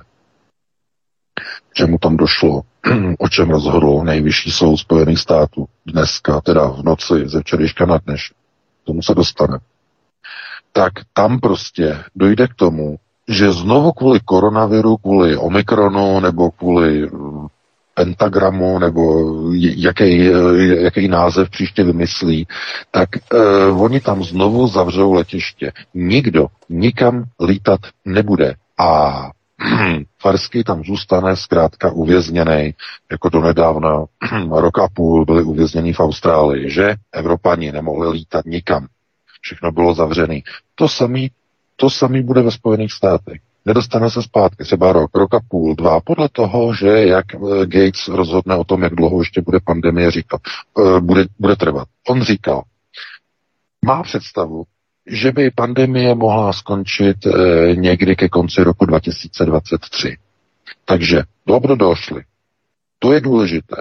K 1.70 1.74
čemu 1.74 1.98
tam 1.98 2.18
došlo, 2.18 2.62
o 3.20 3.30
čem 3.30 3.50
rozhodl 3.50 4.02
nejvyšší 4.04 4.52
soud 4.52 4.78
Spojených 4.78 5.20
států 5.20 5.66
dneska, 5.86 6.42
teda 6.42 6.68
v 6.68 6.84
noci 6.84 7.14
ze 7.26 7.42
včerejška 7.42 7.86
na 7.86 7.98
dneš. 7.98 8.34
K 8.84 8.86
tomu 8.86 9.02
se 9.02 9.16
dostane. 9.16 9.60
Tak 10.72 10.94
tam 11.14 11.40
prostě 11.40 12.04
dojde 12.16 12.48
k 12.48 12.54
tomu, 12.54 13.00
že 13.28 13.52
znovu 13.52 13.92
kvůli 13.92 14.20
koronaviru, 14.20 14.98
kvůli 14.98 15.38
omikronu 15.38 16.20
nebo 16.20 16.52
kvůli 16.52 17.10
pentagramu 17.98 18.80
nebo 18.80 19.32
jaký, 19.76 20.30
jaký 20.84 21.08
název 21.08 21.50
příště 21.50 21.84
vymyslí, 21.84 22.48
tak 22.92 23.10
uh, 23.70 23.84
oni 23.84 24.00
tam 24.00 24.24
znovu 24.24 24.68
zavřou 24.68 25.14
letiště. 25.14 25.72
Nikdo 25.94 26.48
nikam 26.70 27.24
lítat 27.48 27.80
nebude. 28.06 28.54
A 28.80 29.14
Farsky 30.22 30.64
tam 30.64 30.84
zůstane 30.84 31.36
zkrátka 31.36 31.92
uvězněný, 31.92 32.74
jako 33.12 33.30
do 33.30 33.42
nedávna 33.42 34.06
rok 34.52 34.80
a 34.80 34.88
půl 34.94 35.26
byli 35.26 35.44
uvězněni 35.44 35.94
v 35.94 36.00
Austrálii, 36.00 36.70
že 36.70 36.96
Evropani 37.12 37.72
nemohli 37.72 38.10
lítat 38.10 38.46
nikam. 38.46 38.88
Všechno 39.42 39.72
bylo 39.72 39.94
zavřené. 39.94 40.40
To 40.76 40.90
samý, 40.90 41.32
to 41.76 41.90
samý 41.90 42.22
bude 42.24 42.42
ve 42.42 42.52
Spojených 42.52 42.92
státech 42.92 43.47
nedostane 43.68 44.10
se 44.12 44.24
zpátky 44.24 44.64
třeba 44.64 44.94
rok, 44.94 45.12
rok 45.16 45.34
a 45.34 45.40
půl, 45.50 45.76
dva, 45.76 46.00
podle 46.00 46.30
toho, 46.30 46.74
že 46.74 46.88
jak 46.88 47.26
eh, 47.36 47.66
Gates 47.66 48.08
rozhodne 48.08 48.56
o 48.56 48.64
tom, 48.64 48.84
jak 48.84 48.96
dlouho 48.96 49.22
ještě 49.22 49.42
bude 49.42 49.60
pandemie 49.66 50.12
říkat, 50.12 50.42
eh, 50.80 51.00
bude, 51.00 51.26
bude 51.40 51.56
trvat. 51.56 51.88
On 52.08 52.22
říkal, 52.22 52.64
má 53.86 54.04
představu, 54.04 54.64
že 55.08 55.32
by 55.32 55.52
pandemie 55.52 56.16
mohla 56.16 56.54
skončit 56.54 57.18
eh, 57.26 57.76
někdy 57.76 58.16
ke 58.16 58.30
konci 58.30 58.64
roku 58.64 58.86
2023. 58.86 60.18
Takže 60.86 61.24
dobro 61.48 61.76
došli. 61.76 62.24
To 63.00 63.14
je 63.14 63.22
důležité. 63.22 63.76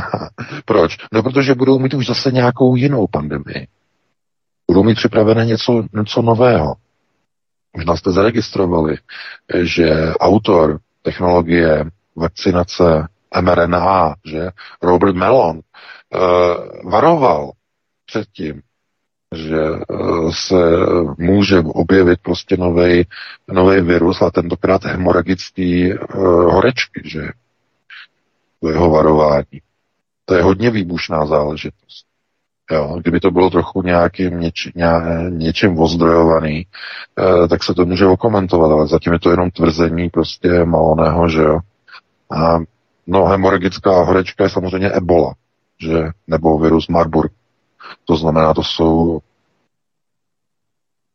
Proč? 0.64 0.96
No, 1.12 1.22
protože 1.22 1.54
budou 1.54 1.78
mít 1.78 1.94
už 1.94 2.06
zase 2.06 2.32
nějakou 2.32 2.76
jinou 2.76 3.06
pandemii. 3.06 3.66
Budou 4.66 4.82
mít 4.82 4.94
připravené 4.94 5.44
něco, 5.44 5.84
něco 5.92 6.22
nového. 6.22 6.74
Možná 7.76 7.96
jste 7.96 8.12
zaregistrovali, 8.12 8.96
že 9.62 10.14
autor 10.14 10.80
technologie 11.02 11.84
vakcinace 12.16 13.08
mRNA, 13.40 14.14
že 14.24 14.50
Robert 14.82 15.16
Mellon, 15.16 15.56
uh, 15.56 16.90
varoval 16.90 17.52
před 18.06 18.28
tím, 18.32 18.62
že 19.34 19.60
uh, 19.70 20.32
se 20.32 20.56
může 21.18 21.58
objevit 21.58 22.20
prostě 22.22 22.56
nový 23.48 23.80
virus 23.80 24.22
a 24.22 24.30
tentokrát 24.30 24.84
hemoragický 24.84 25.94
uh, 25.94 25.98
horečky, 26.54 27.02
že 27.04 27.22
to 28.60 28.68
jeho 28.68 28.90
varování. 28.90 29.60
To 30.24 30.34
je 30.34 30.42
hodně 30.42 30.70
výbušná 30.70 31.26
záležitost. 31.26 32.11
Jo, 32.70 32.98
kdyby 33.00 33.20
to 33.20 33.30
bylo 33.30 33.50
trochu 33.50 33.82
nějakým 33.82 34.40
něč, 34.40 34.68
ně, 34.74 34.86
něčím 35.28 35.78
ozdrojovaný, 35.78 36.66
eh, 37.18 37.48
tak 37.48 37.64
se 37.64 37.74
to 37.74 37.84
může 37.84 38.06
okomentovat, 38.06 38.70
ale 38.70 38.88
zatím 38.88 39.12
je 39.12 39.18
to 39.18 39.30
jenom 39.30 39.50
tvrzení 39.50 40.10
prostě 40.10 40.64
maloného, 40.64 41.28
že 41.28 41.42
jo. 41.42 41.58
A, 42.30 42.58
no, 43.06 43.24
hemoragická 43.24 44.02
horečka 44.02 44.44
je 44.44 44.50
samozřejmě 44.50 44.90
ebola, 44.90 45.34
že, 45.80 46.10
nebo 46.26 46.58
virus 46.58 46.88
Marburg. 46.88 47.32
To 48.04 48.16
znamená, 48.16 48.54
to 48.54 48.62
jsou 48.62 49.20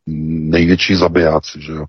největší 0.07 0.95
zabijáci, 0.95 1.61
že 1.61 1.71
jo. 1.71 1.85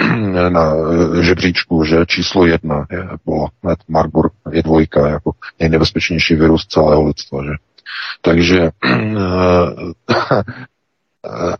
Eh, 0.00 0.50
na 0.50 0.74
žebříčku, 1.22 1.84
že 1.84 2.06
číslo 2.06 2.46
jedna 2.46 2.86
je 2.90 2.98
ebola, 2.98 3.50
ne, 3.62 3.74
Marburg 3.88 4.32
je 4.52 4.62
dvojka, 4.62 5.08
jako 5.08 5.32
nejnebezpečnější 5.60 6.34
virus 6.34 6.66
celého 6.66 7.06
lidstva, 7.06 7.44
že. 7.44 7.71
Takže 8.20 8.70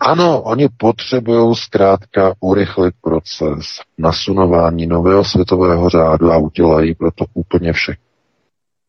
ano, 0.01 0.43
oni 0.43 0.69
potřebují 0.77 1.57
zkrátka 1.57 2.35
urychlit 2.41 2.95
proces 3.01 3.67
nasunování 3.99 4.87
nového 4.87 5.25
světového 5.25 5.89
řádu 5.89 6.33
a 6.33 6.39
udělají 6.39 6.95
proto 6.95 7.25
úplně 7.35 7.73
vše. 7.73 7.97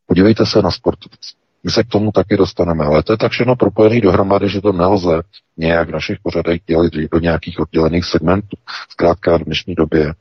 Podívejte 0.08 0.46
se 0.46 0.62
na 0.62 0.72
sportovce. 0.72 1.36
My 1.64 1.72
se 1.72 1.84
k 1.84 1.88
tomu 1.88 2.12
taky 2.12 2.38
dostaneme, 2.38 2.86
ale 2.86 3.04
to 3.04 3.14
je 3.14 3.18
tak 3.18 3.32
všechno 3.32 3.56
propojené 3.56 4.02
dohromady, 4.02 4.50
že 4.50 4.62
to 4.62 4.72
nelze 4.72 5.22
nějak 5.58 5.90
v 5.90 5.92
našich 5.92 6.18
pořadech 6.24 6.62
dělit 6.66 6.94
do 6.94 7.20
nějakých 7.20 7.60
oddělených 7.60 8.06
segmentů. 8.06 8.58
Zkrátka 8.90 9.38
v 9.38 9.44
dnešní 9.44 9.76
době 9.76 10.14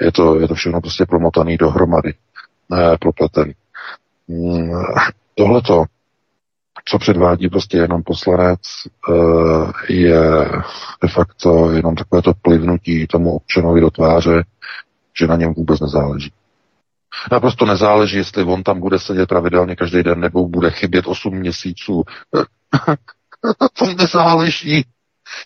je 0.00 0.12
to, 0.12 0.40
je 0.40 0.48
to 0.48 0.54
všechno 0.54 0.80
prostě 0.80 1.06
promotaný 1.06 1.56
dohromady, 1.56 2.14
ne, 2.70 2.96
propletený. 3.00 3.54
Hmm, 4.28 4.70
tohleto 5.34 5.84
co 6.84 6.98
předvádí 6.98 7.48
prostě 7.48 7.76
jenom 7.76 8.02
poslanec, 8.02 8.60
eh, 9.10 9.92
je 9.92 10.20
de 11.02 11.08
facto 11.08 11.70
jenom 11.70 11.94
takové 11.94 12.22
to 12.22 12.32
plivnutí 12.42 13.06
tomu 13.06 13.36
občanovi 13.36 13.80
do 13.80 13.90
tváře, 13.90 14.44
že 15.18 15.26
na 15.26 15.36
něm 15.36 15.54
vůbec 15.54 15.80
nezáleží. 15.80 16.32
Naprosto 17.32 17.66
nezáleží, 17.66 18.16
jestli 18.16 18.44
on 18.44 18.62
tam 18.62 18.80
bude 18.80 18.98
sedět 18.98 19.28
pravidelně 19.28 19.76
každý 19.76 20.02
den 20.02 20.20
nebo 20.20 20.48
bude 20.48 20.70
chybět 20.70 21.06
8 21.06 21.34
měsíců. 21.34 22.02
to 23.78 23.94
nezáleží. 23.98 24.84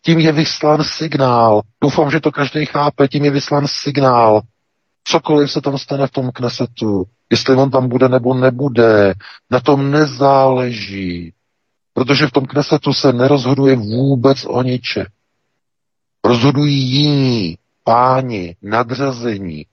Tím 0.02 0.18
je 0.18 0.32
vyslán 0.32 0.84
signál. 0.84 1.60
Doufám, 1.82 2.10
že 2.10 2.20
to 2.20 2.32
každý 2.32 2.66
chápe. 2.66 3.08
Tím 3.08 3.24
je 3.24 3.30
vyslán 3.30 3.64
signál. 3.66 4.40
Cokoliv 5.06 5.52
se 5.52 5.60
tam 5.60 5.78
stane 5.78 6.06
v 6.06 6.10
tom 6.10 6.30
knesetu, 6.32 7.04
jestli 7.30 7.54
on 7.54 7.70
tam 7.70 7.88
bude 7.88 8.08
nebo 8.08 8.34
nebude, 8.34 9.14
na 9.50 9.60
tom 9.60 9.90
nezáleží. 9.90 11.32
Protože 11.96 12.26
v 12.26 12.30
tom 12.30 12.46
Knesetu 12.46 12.92
se 12.92 13.12
nerozhoduje 13.12 13.76
vůbec 13.76 14.44
o 14.46 14.62
niče. 14.62 15.06
Rozhodují 16.24 16.74
jiní, 16.74 17.58
páni, 17.84 18.56
nadřazení. 18.62 19.66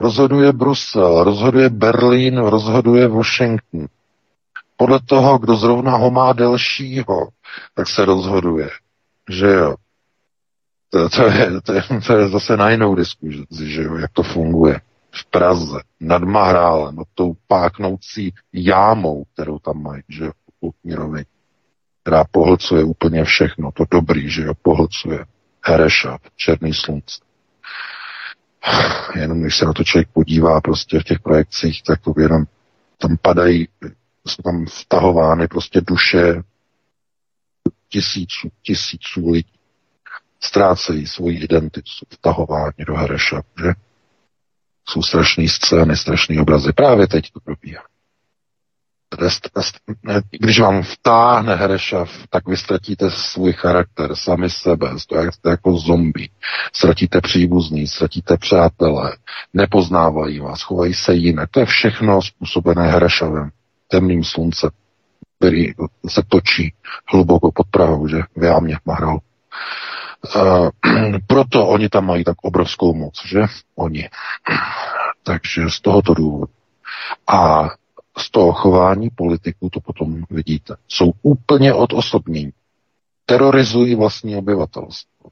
Rozhoduje 0.00 0.52
Brusel, 0.52 1.24
rozhoduje 1.24 1.70
Berlín, 1.70 2.38
rozhoduje 2.38 3.08
Washington. 3.08 3.86
Podle 4.76 5.00
toho, 5.00 5.38
kdo 5.38 5.56
zrovna 5.56 5.96
ho 5.96 6.10
má 6.10 6.32
delšího, 6.32 7.28
tak 7.74 7.88
se 7.88 8.04
rozhoduje. 8.04 8.70
Že 9.30 9.46
jo. 9.46 9.74
To, 10.90 11.08
to, 11.08 11.22
je, 11.22 11.60
to, 11.60 11.72
je, 11.72 11.82
to 12.06 12.18
je 12.18 12.28
zase 12.28 12.56
na 12.56 12.70
jinou 12.70 12.94
diskuzi, 12.94 13.44
že 13.50 13.82
jo, 13.82 13.96
jak 13.96 14.12
to 14.12 14.22
funguje. 14.22 14.80
V 15.10 15.24
Praze, 15.30 15.80
nad 16.00 16.22
Mahrálem, 16.22 16.96
nad 16.96 17.06
tou 17.14 17.36
páknoucí 17.46 18.32
jámou, 18.52 19.24
kterou 19.32 19.58
tam 19.58 19.82
mají, 19.82 20.02
že 20.08 20.24
jo, 20.24 20.32
Mírovi, 20.84 21.24
která 22.02 22.24
pohlcuje 22.24 22.84
úplně 22.84 23.24
všechno, 23.24 23.72
to 23.72 23.84
dobrý, 23.90 24.30
že 24.30 24.42
jo, 24.42 24.54
pohlcuje. 24.62 25.24
Hereša, 25.66 26.18
černý 26.36 26.74
slunce. 26.74 27.20
Jenom 29.14 29.40
když 29.40 29.56
se 29.56 29.64
na 29.64 29.72
to 29.72 29.84
člověk 29.84 30.08
podívá 30.12 30.60
prostě 30.60 31.00
v 31.00 31.04
těch 31.04 31.20
projekcích, 31.20 31.82
tak 31.82 32.00
to 32.00 32.14
jenom 32.18 32.44
tam 32.98 33.16
padají, 33.22 33.68
jsou 34.26 34.42
tam 34.42 34.66
vtahovány 34.66 35.48
prostě 35.48 35.80
duše 35.80 36.42
tisíců, 37.88 38.48
tisíců 38.62 39.30
lidí 39.30 39.52
ztrácejí 40.44 41.06
svoji 41.06 41.38
identitu, 41.38 41.90
jsou 41.90 42.06
vtahováni 42.10 42.84
do 42.86 42.94
Hereša, 42.94 43.42
že? 43.62 43.72
Jsou 44.88 45.02
strašné 45.02 45.48
scény, 45.48 45.96
strašné 45.96 46.40
obrazy. 46.40 46.72
Právě 46.72 47.06
teď 47.06 47.30
to 47.32 47.40
probíhá. 47.40 47.82
Když 50.30 50.60
vám 50.60 50.82
vtáhne 50.82 51.54
Herešav, 51.54 52.10
tak 52.30 52.48
vy 52.48 52.56
ztratíte 52.56 53.10
svůj 53.10 53.52
charakter, 53.52 54.16
sami 54.16 54.50
sebe, 54.50 54.98
jste 54.98 55.50
jako 55.50 55.76
zombie. 55.78 56.28
Ztratíte 56.72 57.20
příbuzný, 57.20 57.86
ztratíte 57.86 58.36
přátelé, 58.36 59.16
nepoznávají 59.52 60.40
vás, 60.40 60.62
chovají 60.62 60.94
se 60.94 61.14
jinak. 61.14 61.50
To 61.50 61.60
je 61.60 61.66
všechno 61.66 62.22
způsobené 62.22 62.90
Herešavem, 62.90 63.50
temným 63.88 64.24
sluncem, 64.24 64.70
který 65.38 65.66
se 66.08 66.22
točí 66.28 66.74
hluboko 67.12 67.52
pod 67.52 67.66
Prahou, 67.70 68.08
že 68.08 68.22
v 68.36 68.44
jámě 68.44 68.78
Mahral. 68.84 69.18
Uh, 70.36 70.70
proto 71.26 71.66
oni 71.66 71.88
tam 71.88 72.06
mají 72.06 72.24
tak 72.24 72.36
obrovskou 72.42 72.94
moc, 72.94 73.26
že? 73.26 73.40
Oni. 73.74 74.08
Takže 75.22 75.62
z 75.70 75.80
tohoto 75.80 76.14
důvodu. 76.14 76.52
A 77.26 77.68
z 78.18 78.30
toho 78.30 78.52
chování 78.52 79.10
politiků 79.10 79.70
to 79.70 79.80
potom 79.80 80.22
vidíte. 80.30 80.76
Jsou 80.88 81.12
úplně 81.22 81.74
odosobnění. 81.74 82.52
Terorizují 83.26 83.94
vlastní 83.94 84.36
obyvatelstvo. 84.36 85.30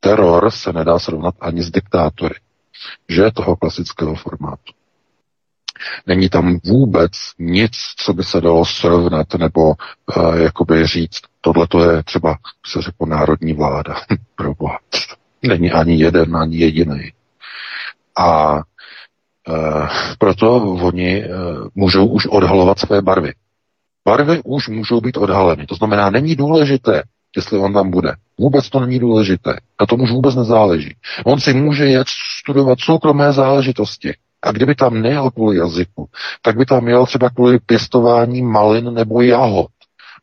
Teror 0.00 0.50
se 0.50 0.72
nedá 0.72 0.98
srovnat 0.98 1.34
ani 1.40 1.62
s 1.62 1.70
diktátory, 1.70 2.34
že 3.08 3.30
toho 3.30 3.56
klasického 3.56 4.14
formátu. 4.14 4.72
Není 6.06 6.28
tam 6.28 6.58
vůbec 6.64 7.12
nic, 7.38 7.72
co 7.96 8.12
by 8.12 8.24
se 8.24 8.40
dalo 8.40 8.64
srovnat 8.64 9.34
nebo 9.34 9.60
uh, 9.60 10.36
jakoby 10.36 10.86
říct, 10.86 11.20
tohle 11.40 11.66
to 11.66 11.90
je 11.90 12.02
třeba, 12.02 12.36
se 12.66 12.82
řekl, 12.82 13.06
národní 13.06 13.52
vláda. 13.52 13.94
Pro 14.36 14.54
boha. 14.54 14.78
Není 15.42 15.72
ani 15.72 15.96
jeden, 16.02 16.36
ani 16.36 16.56
jediný. 16.56 17.12
A 18.18 18.54
uh, 18.54 19.88
proto 20.18 20.62
oni 20.62 21.24
uh, 21.24 21.68
můžou 21.74 22.06
už 22.06 22.26
odhalovat 22.26 22.78
své 22.78 23.02
barvy. 23.02 23.32
Barvy 24.04 24.40
už 24.44 24.68
můžou 24.68 25.00
být 25.00 25.16
odhaleny. 25.16 25.66
To 25.66 25.74
znamená, 25.74 26.10
není 26.10 26.36
důležité, 26.36 27.02
jestli 27.36 27.58
on 27.58 27.72
tam 27.72 27.90
bude. 27.90 28.12
Vůbec 28.38 28.70
to 28.70 28.80
není 28.80 28.98
důležité. 28.98 29.56
Na 29.80 29.86
tom 29.86 30.00
už 30.00 30.10
vůbec 30.10 30.34
nezáleží. 30.34 30.96
On 31.24 31.40
si 31.40 31.54
může 31.54 31.84
jet 31.84 32.08
studovat 32.40 32.80
soukromé 32.80 33.32
záležitosti. 33.32 34.14
A 34.42 34.52
kdyby 34.52 34.74
tam 34.74 35.02
nejel 35.02 35.30
kvůli 35.30 35.56
jazyku, 35.56 36.08
tak 36.42 36.56
by 36.56 36.66
tam 36.66 36.88
jel 36.88 37.06
třeba 37.06 37.30
kvůli 37.30 37.58
pěstování 37.58 38.42
malin 38.42 38.94
nebo 38.94 39.20
jahod. 39.20 39.70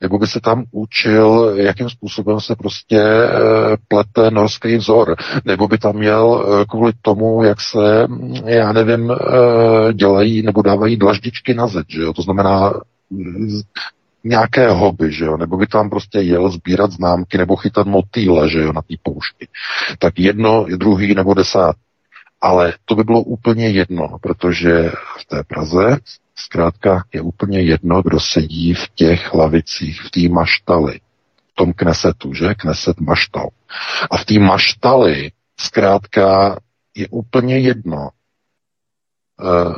Nebo 0.01 0.19
by 0.19 0.27
se 0.27 0.39
tam 0.41 0.63
učil, 0.71 1.53
jakým 1.55 1.89
způsobem 1.89 2.39
se 2.39 2.55
prostě 2.55 2.99
e, 2.99 3.29
plete 3.87 4.31
norský 4.31 4.75
vzor. 4.75 5.15
Nebo 5.45 5.67
by 5.67 5.77
tam 5.77 5.95
měl 5.95 6.45
e, 6.61 6.65
kvůli 6.65 6.91
tomu, 7.01 7.43
jak 7.43 7.61
se, 7.61 8.07
já 8.45 8.73
nevím, 8.73 9.11
e, 9.11 9.15
dělají 9.93 10.41
nebo 10.41 10.61
dávají 10.61 10.97
dlaždičky 10.97 11.53
na 11.53 11.67
zeď. 11.67 11.85
Že 11.89 12.01
jo? 12.01 12.13
To 12.13 12.21
znamená 12.21 12.73
nějaké 14.23 14.69
hobby, 14.71 15.11
že 15.11 15.25
jo, 15.25 15.37
nebo 15.37 15.57
by 15.57 15.67
tam 15.67 15.89
prostě 15.89 16.19
jel 16.19 16.49
sbírat 16.49 16.91
známky 16.91 17.37
nebo 17.37 17.55
chytat 17.55 17.87
motýle, 17.87 18.49
že 18.49 18.59
jo, 18.59 18.73
na 18.73 18.81
té 18.81 18.95
poušti. 19.03 19.47
Tak 19.99 20.19
jedno, 20.19 20.65
druhý 20.77 21.15
nebo 21.15 21.33
desátý. 21.33 21.79
Ale 22.41 22.73
to 22.85 22.95
by 22.95 23.03
bylo 23.03 23.21
úplně 23.21 23.69
jedno, 23.69 24.17
protože 24.21 24.91
v 25.19 25.25
té 25.25 25.43
Praze 25.43 25.97
zkrátka 26.35 27.03
je 27.13 27.21
úplně 27.21 27.61
jedno, 27.61 28.01
kdo 28.01 28.19
sedí 28.19 28.73
v 28.73 28.87
těch 28.95 29.33
lavicích, 29.33 30.01
v 30.01 30.11
té 30.11 30.33
maštali, 30.33 30.99
v 31.51 31.55
tom 31.55 31.73
knesetu, 31.73 32.33
že? 32.33 32.53
Kneset 32.53 32.99
maštal. 32.99 33.49
A 34.11 34.17
v 34.17 34.25
té 34.25 34.39
maštali 34.39 35.31
zkrátka 35.59 36.57
je 36.95 37.07
úplně 37.07 37.59
jedno, 37.59 38.09
eh, 38.09 39.73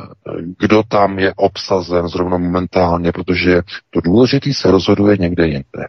kdo 0.58 0.82
tam 0.82 1.18
je 1.18 1.34
obsazen 1.36 2.08
zrovna 2.08 2.38
momentálně, 2.38 3.12
protože 3.12 3.62
to 3.90 4.00
důležité 4.00 4.54
se 4.54 4.70
rozhoduje 4.70 5.16
někde 5.16 5.46
jinde. 5.46 5.88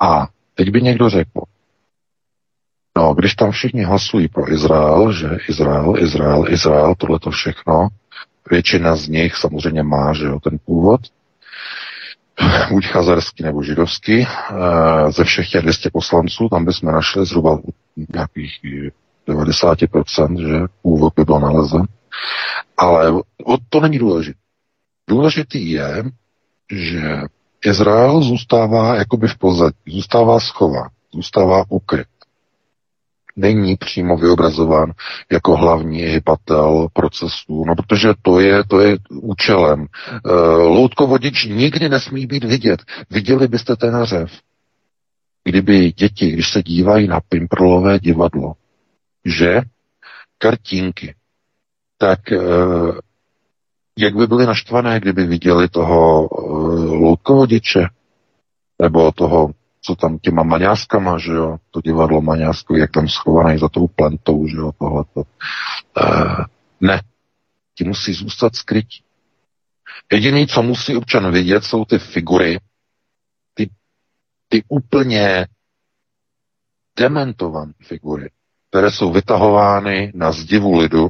A 0.00 0.28
teď 0.54 0.70
by 0.70 0.82
někdo 0.82 1.10
řekl, 1.10 1.40
No, 2.96 3.14
když 3.14 3.34
tam 3.34 3.50
všichni 3.50 3.84
hlasují 3.84 4.28
pro 4.28 4.52
Izrael, 4.52 5.12
že 5.12 5.28
Izrael, 5.48 5.94
Izrael, 5.98 6.44
Izrael, 6.48 6.94
tohle 6.98 7.18
to 7.18 7.30
všechno, 7.30 7.88
většina 8.50 8.96
z 8.96 9.08
nich 9.08 9.36
samozřejmě 9.36 9.82
má, 9.82 10.12
že 10.12 10.24
jo, 10.24 10.40
ten 10.40 10.58
původ, 10.64 11.00
buď 12.70 12.86
chazarský 12.86 13.42
nebo 13.42 13.62
židovský, 13.62 14.22
eh, 14.22 15.12
ze 15.12 15.24
všech 15.24 15.50
těch 15.50 15.62
200 15.62 15.90
poslanců, 15.90 16.48
tam 16.48 16.64
bychom 16.64 16.92
našli 16.92 17.26
zhruba 17.26 17.58
nějakých 18.14 18.52
90%, 19.26 20.38
že 20.38 20.58
původ 20.82 21.12
by 21.16 21.24
byl 21.24 21.40
nalezen. 21.40 21.82
Ale 22.76 23.12
to 23.68 23.80
není 23.80 23.98
důležité. 23.98 24.38
Důležitý 25.08 25.70
je, 25.70 26.04
že 26.72 27.20
Izrael 27.64 28.22
zůstává 28.22 28.96
jakoby 28.96 29.28
v 29.28 29.38
pozadí, 29.38 29.76
zůstává 29.86 30.40
schován, 30.40 30.88
zůstává 31.14 31.64
ukryt 31.68 32.06
není 33.36 33.76
přímo 33.76 34.16
vyobrazován 34.16 34.92
jako 35.32 35.56
hlavní 35.56 35.98
hybatel 35.98 36.88
procesu, 36.92 37.64
no 37.66 37.74
protože 37.74 38.08
to 38.22 38.40
je, 38.40 38.64
to 38.64 38.80
je 38.80 38.96
účelem. 39.10 39.82
E, 39.82 40.32
loutkovodič 40.56 41.44
nikdy 41.44 41.88
nesmí 41.88 42.26
být 42.26 42.44
vidět. 42.44 42.82
Viděli 43.10 43.48
byste 43.48 43.76
ten 43.76 44.04
řev. 44.04 44.32
Kdyby 45.44 45.92
děti, 45.92 46.30
když 46.30 46.52
se 46.52 46.62
dívají 46.62 47.08
na 47.08 47.20
Pimprlové 47.28 47.98
divadlo, 47.98 48.52
že 49.24 49.60
kartínky, 50.38 51.14
tak 51.98 52.32
e, 52.32 52.38
jak 53.98 54.16
by 54.16 54.26
byly 54.26 54.46
naštvané, 54.46 55.00
kdyby 55.00 55.26
viděli 55.26 55.68
toho 55.68 56.24
e, 56.24 56.40
loutkovodiče, 56.94 57.86
nebo 58.82 59.12
toho 59.12 59.50
co 59.84 59.96
tam 59.96 60.18
těma 60.18 60.42
maňáskama, 60.42 61.18
že 61.18 61.32
jo, 61.32 61.58
to 61.70 61.80
divadlo 61.80 62.20
maňásku, 62.20 62.76
jak 62.76 62.90
tam 62.90 63.08
schovaný 63.08 63.58
za 63.58 63.68
tou 63.68 63.88
plentou, 63.88 64.46
že 64.46 64.56
jo, 64.56 64.72
tohleto. 64.78 65.20
Uh, 66.00 66.44
ne, 66.80 67.02
ti 67.74 67.84
musí 67.84 68.12
zůstat 68.12 68.56
skrytí. 68.56 69.02
Jediný, 70.12 70.46
co 70.46 70.62
musí 70.62 70.96
občan 70.96 71.32
vidět, 71.32 71.64
jsou 71.64 71.84
ty 71.84 71.98
figury, 71.98 72.60
ty, 73.54 73.70
ty 74.48 74.62
úplně 74.68 75.46
dementované 76.96 77.72
figury, 77.82 78.30
které 78.70 78.90
jsou 78.90 79.12
vytahovány 79.12 80.12
na 80.14 80.32
zdivu 80.32 80.78
lidu, 80.78 81.08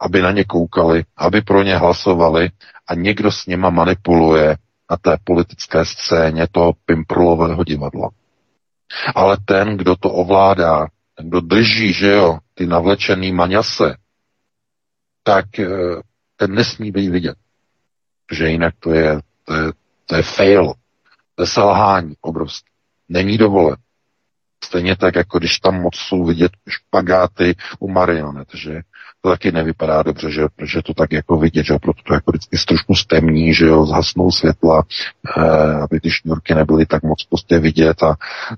aby 0.00 0.22
na 0.22 0.30
ně 0.30 0.44
koukali, 0.44 1.04
aby 1.16 1.40
pro 1.40 1.62
ně 1.62 1.76
hlasovali 1.76 2.50
a 2.86 2.94
někdo 2.94 3.32
s 3.32 3.46
něma 3.46 3.70
manipuluje 3.70 4.56
na 4.90 4.96
té 4.96 5.16
politické 5.24 5.84
scéně 5.84 6.46
toho 6.52 6.72
pimprlového 6.86 7.64
divadla. 7.64 8.10
Ale 9.14 9.36
ten, 9.44 9.76
kdo 9.76 9.96
to 9.96 10.12
ovládá, 10.12 10.86
ten, 11.14 11.28
kdo 11.28 11.40
drží, 11.40 11.92
že 11.92 12.10
jo, 12.10 12.38
ty 12.54 12.66
navlečený 12.66 13.32
maňase, 13.32 13.96
tak 15.22 15.58
eh, 15.58 15.68
ten 16.36 16.54
nesmí 16.54 16.92
být 16.92 17.10
vidět. 17.10 17.36
Že 18.32 18.48
jinak 18.48 18.74
to 18.78 18.90
je, 18.90 19.20
to 19.44 19.54
je, 19.54 19.72
to 20.06 20.16
je 20.16 20.22
fail, 20.22 20.72
to 21.34 21.42
je 21.42 21.46
selhání 21.46 22.14
obrovské. 22.20 22.70
Není 23.08 23.38
dovolen. 23.38 23.76
Stejně 24.64 24.96
tak, 24.96 25.14
jako 25.14 25.38
když 25.38 25.58
tam 25.58 25.82
moc 25.82 25.96
jsou 25.96 26.24
vidět 26.24 26.52
špagáty 26.68 27.56
u 27.78 27.88
marionet, 27.88 28.48
že 28.54 28.80
to 29.26 29.30
taky 29.30 29.52
nevypadá 29.52 30.02
dobře, 30.02 30.30
že, 30.30 30.42
že 30.64 30.82
to 30.82 30.94
tak 30.94 31.12
jako 31.12 31.36
vidět, 31.36 31.66
že 31.66 31.78
proto 31.82 32.02
to 32.06 32.14
jako 32.14 32.30
vždycky 32.30 32.56
trošku 32.68 32.94
stemní, 32.94 33.54
že 33.54 33.66
jo, 33.66 33.86
zhasnou 33.86 34.30
světla, 34.30 34.82
eh, 35.38 35.74
aby 35.74 36.00
ty 36.00 36.10
šňůrky 36.10 36.54
nebyly 36.54 36.86
tak 36.86 37.02
moc 37.02 37.24
prostě 37.24 37.58
vidět 37.58 38.02
a 38.02 38.14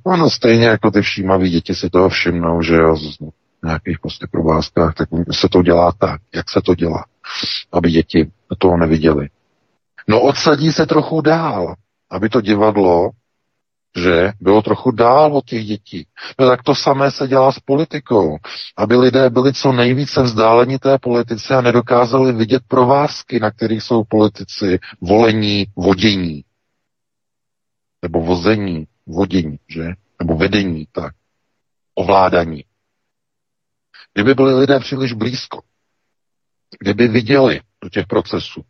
no, 0.07 0.17
no 0.17 0.31
stejně 0.31 0.67
jako 0.67 0.91
ty 0.91 1.03
všímaví 1.03 1.51
děti 1.51 1.75
si 1.75 1.91
toho 1.91 2.09
všimnou, 2.09 2.63
že 2.63 2.75
jo, 2.75 2.97
z 2.97 3.19
nějakých 3.65 3.99
prostě 3.99 4.27
provázkách, 4.31 4.95
tak 4.95 5.09
se 5.33 5.49
to 5.49 5.63
dělá 5.63 5.93
tak, 5.99 6.21
jak 6.35 6.51
se 6.51 6.61
to 6.65 6.75
dělá, 6.75 7.05
aby 7.73 7.91
děti 7.91 8.31
toho 8.59 8.77
neviděli. 8.77 9.29
No 10.09 10.21
odsadí 10.21 10.73
se 10.73 10.87
trochu 10.87 11.21
dál, 11.21 11.75
aby 12.11 12.29
to 12.29 12.41
divadlo 12.41 13.11
že 14.03 14.33
bylo 14.41 14.63
trochu 14.63 14.91
dál 14.91 15.37
od 15.37 15.45
těch 15.45 15.65
dětí. 15.65 16.07
No 16.39 16.49
tak 16.49 16.63
to 16.63 16.75
samé 16.75 17.11
se 17.11 17.29
dělá 17.29 17.53
s 17.53 17.59
politikou, 17.59 18.37
aby 18.77 18.97
lidé 18.97 19.31
byli 19.31 19.53
co 19.53 19.73
nejvíce 19.73 20.23
vzdáleni 20.23 20.79
té 20.79 20.99
politice 20.99 21.57
a 21.57 21.61
nedokázali 21.61 22.33
vidět 22.33 22.63
provázky, 22.69 23.41
na 23.41 23.51
kterých 23.51 23.83
jsou 23.83 24.05
politici 24.05 24.79
volení, 25.01 25.67
vodění. 25.77 26.45
Nebo 28.03 28.23
vození, 28.23 28.87
vodění, 29.07 29.59
že? 29.69 29.85
Nebo 30.21 30.37
vedení, 30.37 30.87
tak. 30.93 31.15
Ovládání. 31.95 32.65
Kdyby 34.15 34.35
byli 34.35 34.55
lidé 34.55 34.81
příliš 34.81 35.13
blízko, 35.13 35.61
kdyby 36.81 37.09
viděli 37.09 37.61
do 37.83 37.89
těch 37.89 38.07
procesů, 38.07 38.63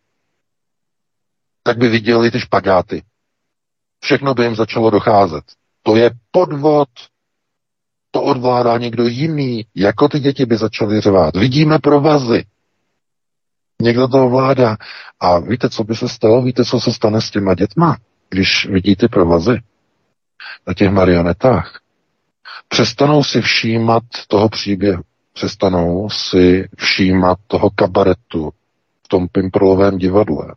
tak 1.63 1.79
by 1.79 1.89
viděli 1.89 2.31
ty 2.31 2.41
špagáty, 2.41 3.03
Všechno 4.01 4.35
by 4.35 4.43
jim 4.45 4.55
začalo 4.55 4.91
docházet. 4.91 5.45
To 5.83 5.97
je 5.97 6.11
podvod, 6.31 6.89
to 8.11 8.23
odvládá 8.23 8.79
někdo 8.79 9.07
jiný, 9.07 9.67
jako 9.75 10.09
ty 10.09 10.21
děti 10.21 10.47
by 10.47 10.57
začaly 10.57 11.01
řvát. 11.01 11.37
Vidíme 11.37 11.79
provazy. 11.79 12.45
Někdo 13.83 14.09
to 14.09 14.25
ovládá. 14.25 14.77
A 15.21 15.39
víte, 15.39 15.71
co 15.71 15.85
by 15.85 15.95
se 15.95 16.09
stalo? 16.09 16.43
Víte, 16.43 16.65
co 16.65 16.81
se 16.81 16.93
stane 16.93 17.21
s 17.21 17.31
těma 17.31 17.55
dětma, 17.55 17.97
když 18.31 18.67
vidí 18.67 18.97
ty 18.97 19.09
provazy 19.09 19.63
na 20.67 20.75
těch 20.75 20.91
marionetách? 20.91 21.81
Přestanou 22.69 23.25
si 23.25 23.41
všímat 23.41 24.03
toho 24.29 24.49
příběhu. 24.49 25.03
Přestanou 25.33 26.11
si 26.11 26.69
všímat 26.77 27.39
toho 27.47 27.71
kabaretu 27.71 28.51
v 29.03 29.09
tom 29.09 29.29
pimprolovém 29.29 29.99
divadle 29.99 30.55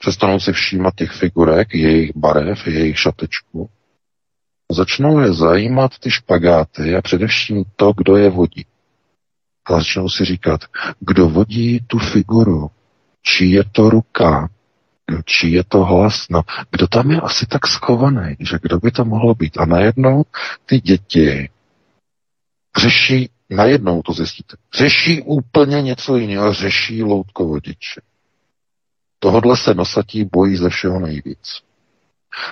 přestanou 0.00 0.40
si 0.40 0.52
všímat 0.52 0.94
těch 0.94 1.12
figurek, 1.12 1.74
jejich 1.74 2.16
barev, 2.16 2.66
jejich 2.66 2.98
šatečku. 2.98 3.70
Začnou 4.72 5.20
je 5.20 5.32
zajímat 5.32 5.98
ty 5.98 6.10
špagáty 6.10 6.96
a 6.96 7.02
především 7.02 7.64
to, 7.76 7.92
kdo 7.96 8.16
je 8.16 8.30
vodí. 8.30 8.66
A 9.64 9.72
začnou 9.72 10.08
si 10.08 10.24
říkat, 10.24 10.60
kdo 11.00 11.28
vodí 11.28 11.80
tu 11.86 11.98
figuru, 11.98 12.70
čí 13.22 13.50
je 13.50 13.64
to 13.72 13.90
ruka, 13.90 14.48
čí 15.24 15.52
je 15.52 15.64
to 15.64 15.84
hlas, 15.84 16.26
no, 16.30 16.42
kdo 16.70 16.88
tam 16.88 17.10
je 17.10 17.20
asi 17.20 17.46
tak 17.46 17.66
schovaný, 17.66 18.36
že 18.40 18.58
kdo 18.62 18.78
by 18.78 18.90
to 18.90 19.04
mohlo 19.04 19.34
být. 19.34 19.58
A 19.58 19.64
najednou 19.64 20.24
ty 20.66 20.80
děti 20.80 21.48
řeší, 22.78 23.30
najednou 23.50 24.02
to 24.02 24.12
zjistíte, 24.12 24.56
řeší 24.74 25.22
úplně 25.22 25.82
něco 25.82 26.16
jiného, 26.16 26.52
řeší 26.52 27.02
loutkovodiče. 27.02 28.00
Tohodle 29.22 29.56
se 29.56 29.74
nosatí 29.74 30.24
bojí 30.24 30.56
ze 30.56 30.68
všeho 30.68 31.00
nejvíc. 31.00 31.62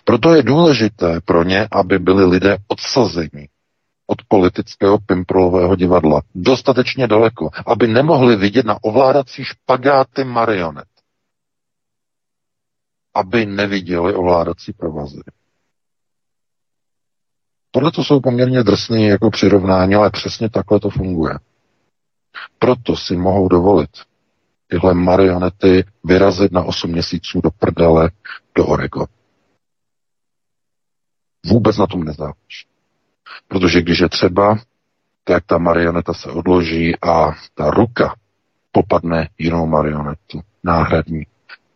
Proto 0.04 0.34
je 0.34 0.42
důležité 0.42 1.20
pro 1.24 1.42
ně, 1.42 1.68
aby 1.70 1.98
byli 1.98 2.24
lidé 2.24 2.56
odsazeni 2.68 3.48
od 4.06 4.18
politického 4.28 4.98
pimprolového 4.98 5.76
divadla 5.76 6.22
dostatečně 6.34 7.06
daleko, 7.06 7.50
aby 7.66 7.86
nemohli 7.86 8.36
vidět 8.36 8.66
na 8.66 8.84
ovládací 8.84 9.44
špagáty 9.44 10.24
marionet. 10.24 10.88
Aby 13.14 13.46
neviděli 13.46 14.14
ovládací 14.14 14.72
provazy. 14.72 15.20
Tohle 17.70 17.90
to 17.90 18.04
jsou 18.04 18.20
poměrně 18.20 18.62
drsné 18.62 19.02
jako 19.02 19.30
přirovnání, 19.30 19.94
ale 19.94 20.10
přesně 20.10 20.50
takhle 20.50 20.80
to 20.80 20.90
funguje. 20.90 21.34
Proto 22.58 22.96
si 22.96 23.16
mohou 23.16 23.48
dovolit 23.48 23.90
tyhle 24.68 24.94
marionety 24.94 25.84
vyrazit 26.04 26.52
na 26.52 26.62
8 26.62 26.90
měsíců 26.90 27.40
do 27.40 27.50
prdele 27.50 28.10
do 28.54 28.66
Orego. 28.66 29.06
Vůbec 31.46 31.76
na 31.76 31.86
tom 31.86 32.04
nezáleží. 32.04 32.66
Protože 33.48 33.82
když 33.82 33.98
je 33.98 34.08
třeba, 34.08 34.58
tak 35.24 35.44
ta 35.46 35.58
marioneta 35.58 36.14
se 36.14 36.30
odloží 36.30 37.00
a 37.00 37.32
ta 37.54 37.70
ruka 37.70 38.14
popadne 38.72 39.28
jinou 39.38 39.66
marionetu, 39.66 40.40
náhradní. 40.64 41.26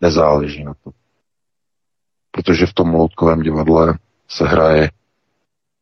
Nezáleží 0.00 0.64
na 0.64 0.74
to. 0.84 0.90
Protože 2.30 2.66
v 2.66 2.74
tom 2.74 2.94
loutkovém 2.94 3.40
divadle 3.42 3.98
se 4.28 4.44
hraje 4.44 4.90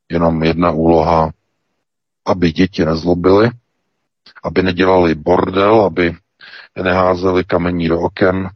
jenom 0.09 0.43
jedna 0.43 0.71
úloha, 0.71 1.31
aby 2.27 2.53
děti 2.53 2.85
nezlobily, 2.85 3.51
aby 4.45 4.63
nedělali 4.63 5.15
bordel, 5.15 5.81
aby 5.81 6.17
neházeli 6.77 7.45
kamení 7.45 7.89
do 7.89 8.01
oken, 8.01 8.51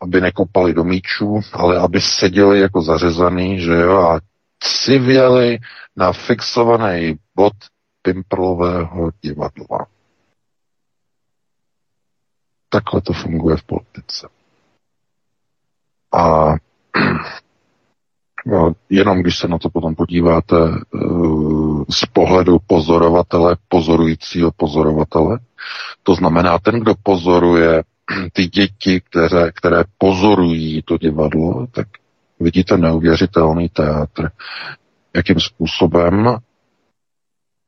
aby 0.00 0.20
nekopali 0.20 0.74
do 0.74 0.84
míčů, 0.84 1.40
ale 1.52 1.78
aby 1.78 2.00
seděli 2.00 2.60
jako 2.60 2.82
zařezaný, 2.82 3.60
že 3.60 3.72
jo, 3.72 3.98
a 3.98 4.20
civěli 4.60 5.58
na 5.96 6.12
fixovaný 6.12 7.18
bod 7.34 7.52
pimprlového 8.02 9.10
divadla. 9.22 9.86
Takhle 12.68 13.00
to 13.00 13.12
funguje 13.12 13.56
v 13.56 13.62
politice. 13.62 14.28
A 16.12 16.54
jenom 18.90 19.20
když 19.22 19.38
se 19.38 19.48
na 19.48 19.58
to 19.58 19.70
potom 19.70 19.94
podíváte 19.94 20.56
uh, 20.94 21.84
z 21.90 22.06
pohledu 22.12 22.58
pozorovatele, 22.66 23.56
pozorujícího 23.68 24.50
pozorovatele, 24.56 25.38
to 26.02 26.14
znamená, 26.14 26.58
ten, 26.58 26.80
kdo 26.80 26.94
pozoruje 27.02 27.82
ty 28.32 28.46
děti, 28.46 29.00
které, 29.00 29.52
které 29.52 29.84
pozorují 29.98 30.82
to 30.82 30.98
divadlo, 30.98 31.66
tak 31.70 31.86
vidíte 32.40 32.76
neuvěřitelný 32.76 33.68
teatr, 33.68 34.30
jakým 35.16 35.40
způsobem 35.40 36.36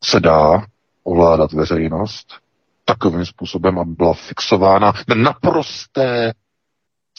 se 0.04 0.20
dá 0.20 0.66
ovládat 1.04 1.52
veřejnost 1.52 2.26
takovým 2.84 3.24
způsobem, 3.26 3.78
aby 3.78 3.90
byla 3.92 4.14
fixována 4.14 4.92
na 5.08 5.14
naprosté 5.14 6.32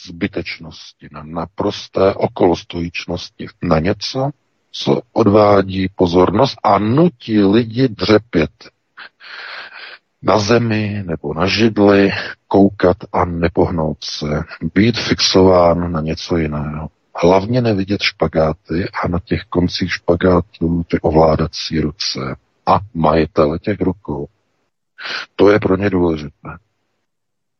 zbytečnosti, 0.06 1.08
na 1.12 1.22
naprosté 1.22 2.14
okolostojičnosti, 2.14 3.46
na 3.62 3.78
něco, 3.78 4.30
co 4.72 5.00
odvádí 5.12 5.88
pozornost 5.88 6.56
a 6.62 6.78
nutí 6.78 7.42
lidi 7.42 7.88
dřepět 7.88 8.50
na 10.22 10.38
zemi 10.38 11.02
nebo 11.06 11.34
na 11.34 11.46
židli, 11.46 12.10
koukat 12.48 12.96
a 13.12 13.24
nepohnout 13.24 13.98
se, 14.04 14.26
být 14.74 14.98
fixován 14.98 15.92
na 15.92 16.00
něco 16.00 16.36
jiného. 16.36 16.88
Hlavně 17.22 17.60
nevidět 17.60 18.02
špagáty 18.02 18.88
a 19.04 19.08
na 19.08 19.18
těch 19.18 19.42
koncích 19.44 19.92
špagátů 19.92 20.84
ty 20.90 21.00
ovládací 21.00 21.80
ruce 21.80 22.36
a 22.66 22.78
majitele 22.94 23.58
těch 23.58 23.80
rukou. 23.80 24.28
To 25.36 25.50
je 25.50 25.60
pro 25.60 25.76
ně 25.76 25.90
důležité. 25.90 26.48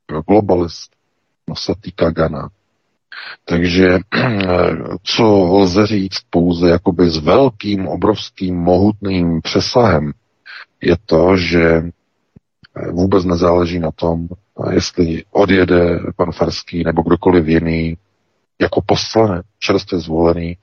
Pro 0.07 0.23
globalist 0.23 0.96
nosatý 1.49 1.93
Kagana. 1.93 2.49
Takže 3.45 3.99
co 5.03 5.25
lze 5.45 5.87
říct 5.87 6.19
pouze 6.31 6.71
jakoby 6.71 7.11
s 7.11 7.17
velkým, 7.19 7.89
obrovským, 7.89 8.57
mohutným 8.57 9.41
přesahem, 9.43 10.13
je 10.83 10.97
to, 11.07 11.37
že 11.37 11.83
vůbec 12.93 13.25
nezáleží 13.25 13.79
na 13.79 13.91
tom, 13.91 14.29
jestli 14.71 15.25
odjede 15.31 15.99
pan 16.17 16.33
Farský 16.33 16.85
nebo 16.85 17.03
kdokoliv 17.03 17.47
jiný 17.47 17.97
jako 18.61 18.83
poslanec, 18.87 19.47
čerstvě 19.59 20.01
zvolený 20.01 20.57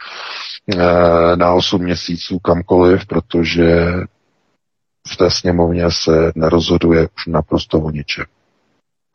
eh, 0.73 1.35
na 1.35 1.53
8 1.53 1.81
měsíců 1.83 2.39
kamkoliv, 2.39 3.05
protože 3.05 3.85
v 5.07 5.17
té 5.17 5.31
sněmovně 5.31 5.85
se 5.91 6.31
nerozhoduje 6.35 7.07
už 7.15 7.25
naprosto 7.27 7.79
o 7.79 7.91
ničem. 7.91 8.25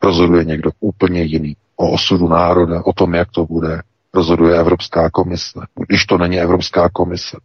Rozhoduje 0.03 0.43
někdo 0.43 0.71
úplně 0.79 1.21
jiný. 1.21 1.55
O 1.75 1.91
osudu 1.91 2.27
národa, 2.27 2.85
o 2.85 2.93
tom, 2.93 3.13
jak 3.13 3.31
to 3.31 3.45
bude, 3.45 3.81
rozhoduje 4.13 4.59
Evropská 4.59 5.09
komise. 5.09 5.59
Když 5.87 6.05
to 6.05 6.17
není 6.17 6.39
Evropská 6.39 6.89
komise, 6.89 7.37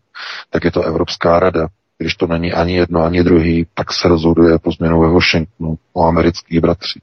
tak 0.50 0.64
je 0.64 0.70
to 0.70 0.82
Evropská 0.82 1.40
rada, 1.40 1.68
když 1.98 2.14
to 2.14 2.26
není 2.26 2.52
ani 2.52 2.76
jedno, 2.76 3.02
ani 3.02 3.22
druhý, 3.22 3.66
tak 3.74 3.92
se 3.92 4.08
rozhoduje 4.08 4.58
po 4.58 4.72
změnu 4.72 5.00
ve 5.00 5.08
Washingtonu 5.08 5.78
o 5.92 6.06
amerických 6.06 6.60
bratři. 6.60 7.00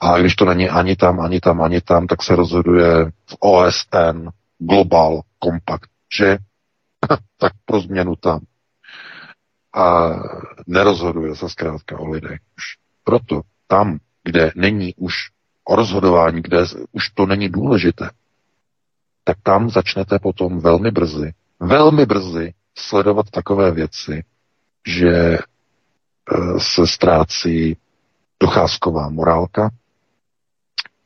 A 0.00 0.18
když 0.18 0.34
to 0.36 0.44
není 0.44 0.68
ani 0.68 0.96
tam, 0.96 1.20
ani 1.20 1.40
tam, 1.40 1.62
ani 1.62 1.80
tam, 1.80 2.06
tak 2.06 2.22
se 2.22 2.36
rozhoduje 2.36 3.04
v 3.26 3.36
OSN 3.40 4.28
Global 4.58 5.20
Compact, 5.44 5.90
že 6.18 6.38
tak 7.38 7.52
pro 7.64 7.80
změnu 7.80 8.16
tam. 8.16 8.40
a 9.74 10.10
nerozhoduje 10.66 11.36
se 11.36 11.48
zkrátka 11.48 11.98
o 11.98 12.08
lidech. 12.08 12.38
Proto 13.04 13.40
tam, 13.66 13.98
kde 14.28 14.52
není 14.54 14.94
už 14.96 15.14
o 15.64 15.76
rozhodování, 15.76 16.42
kde 16.42 16.64
už 16.92 17.10
to 17.10 17.26
není 17.26 17.48
důležité, 17.48 18.10
tak 19.24 19.36
tam 19.42 19.70
začnete 19.70 20.18
potom 20.18 20.60
velmi 20.60 20.90
brzy, 20.90 21.32
velmi 21.60 22.06
brzy 22.06 22.54
sledovat 22.78 23.30
takové 23.30 23.70
věci, 23.70 24.24
že 24.86 25.10
e, 25.10 25.38
se 26.58 26.86
ztrácí 26.86 27.76
docházková 28.40 29.08
morálka, 29.08 29.70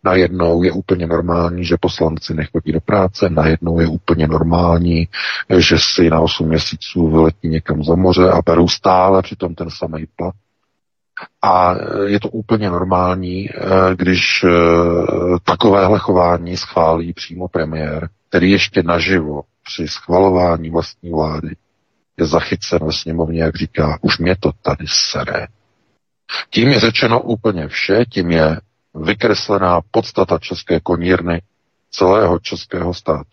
Najednou 0.05 0.63
je 0.63 0.73
úplně 0.73 1.07
normální, 1.07 1.65
že 1.65 1.77
poslanci 1.81 2.35
nechodí 2.35 2.73
do 2.73 2.81
práce, 2.81 3.29
najednou 3.31 3.81
je 3.81 3.87
úplně 3.87 4.27
normální, 4.27 5.09
že 5.59 5.77
si 5.79 6.11
na 6.11 6.21
8 6.21 6.49
měsíců 6.49 7.09
vyletí 7.11 7.49
někam 7.49 7.85
za 7.85 7.95
moře 7.95 8.31
a 8.31 8.43
berou 8.47 8.69
stále 8.69 9.23
přitom 9.23 9.55
ten 9.55 9.71
samý 9.71 10.07
plat. 10.17 10.35
A 11.43 11.75
je 12.07 12.21
to 12.21 12.29
úplně 12.29 12.71
normální, 12.71 13.51
eh, 13.51 13.57
když 13.95 14.45
eh, 14.45 14.49
takovéhle 15.45 15.99
chování 15.99 16.57
schválí 16.57 17.13
přímo 17.13 17.49
premiér, 17.49 18.09
který 18.29 18.51
ještě 18.51 18.83
naživo 18.83 19.43
při 19.65 19.89
schvalování 19.89 20.71
vlastní 20.71 21.11
vlády 21.11 21.57
je 22.17 22.27
zachycen 22.27 22.79
ve 22.87 22.93
sněmovně, 22.93 23.43
jak 23.43 23.57
říká, 23.57 23.99
už 24.01 24.19
mě 24.19 24.37
to 24.41 24.51
tady 24.63 24.85
sere. 24.89 25.47
Tím 26.51 26.69
je 26.69 26.81
řečeno 26.81 27.21
úplně 27.21 27.69
vše, 27.69 28.05
tím 28.11 28.31
je 28.31 28.61
vykreslená 28.95 29.81
podstata 29.91 30.39
české 30.39 30.81
konírny 30.81 31.43
celého 31.91 32.39
českého 32.39 32.95
státu. 32.95 33.31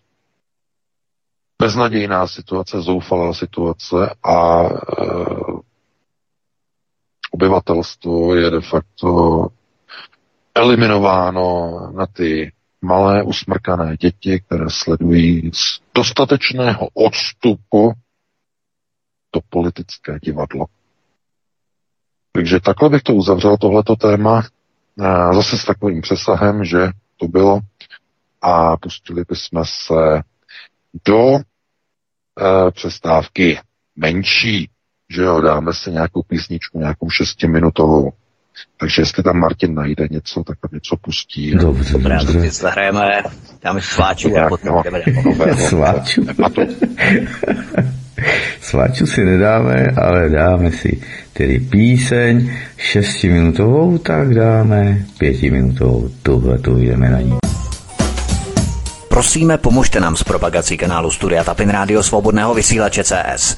Beznadějná 1.61 2.27
situace, 2.27 2.81
zoufalá 2.81 3.33
situace 3.33 4.15
a 4.23 4.63
e, 4.63 4.69
obyvatelstvo 7.31 8.35
je 8.35 8.49
de 8.51 8.61
facto 8.61 9.47
eliminováno 10.55 11.79
na 11.95 12.05
ty 12.05 12.51
malé 12.81 13.23
usmrkané 13.23 13.97
děti, 13.97 14.39
které 14.39 14.65
sledují 14.69 15.51
z 15.53 15.81
dostatečného 15.95 16.87
odstupu 16.93 17.93
to 19.31 19.39
politické 19.49 20.19
divadlo. 20.23 20.65
Takže 22.31 22.59
takhle 22.59 22.89
bych 22.89 23.01
to 23.03 23.13
uzavřel, 23.13 23.57
tohleto 23.57 23.95
téma. 23.95 24.43
Zase 25.33 25.57
s 25.57 25.65
takovým 25.65 26.01
přesahem, 26.01 26.65
že 26.65 26.89
to 27.17 27.27
bylo 27.27 27.59
a 28.41 28.77
pustili 28.77 29.23
bychom 29.29 29.65
se 29.65 30.21
do 31.07 31.35
e, 31.35 31.41
přestávky 32.71 33.59
menší, 33.95 34.69
že 35.09 35.21
jo, 35.21 35.41
dáme 35.41 35.73
si 35.73 35.91
nějakou 35.91 36.23
písničku, 36.23 36.79
nějakou 36.79 37.09
šestiminutovou. 37.09 38.11
Takže 38.79 39.01
jestli 39.01 39.23
tam 39.23 39.39
Martin 39.39 39.75
najde 39.75 40.07
něco, 40.11 40.43
tak 40.43 40.57
tam 40.61 40.69
něco 40.73 40.95
pustí. 41.01 41.51
Dobře, 41.51 41.93
dobře. 41.93 42.25
to 42.25 42.31
si 42.31 42.49
zahrajeme, 42.49 43.23
dáme 43.63 43.81
sváču 43.81 44.37
a 44.37 44.49
potom 44.49 44.75
no, 44.75 44.83
jdeme 44.83 45.01
Sváču? 45.55 46.25
Sváču 48.61 49.07
si 49.07 49.25
nedáme, 49.25 49.85
ale 49.97 50.29
dáme 50.29 50.71
si 50.71 51.01
tedy 51.33 51.59
píseň 51.59 52.51
šestiminutovou, 52.77 53.97
tak 53.97 54.33
dáme 54.33 55.05
pětiminutovou, 55.17 56.09
tuhle 56.23 56.57
tu 56.57 56.77
jdeme 56.77 57.09
na 57.09 57.21
ní. 57.21 57.37
Prosíme, 59.09 59.57
pomožte 59.57 59.99
nám 59.99 60.15
s 60.15 60.23
propagací 60.23 60.77
kanálu 60.77 61.11
Studia 61.11 61.43
Tapin 61.43 61.69
Rádio 61.69 62.03
Svobodného 62.03 62.53
vysílače 62.53 63.03
CS. 63.03 63.57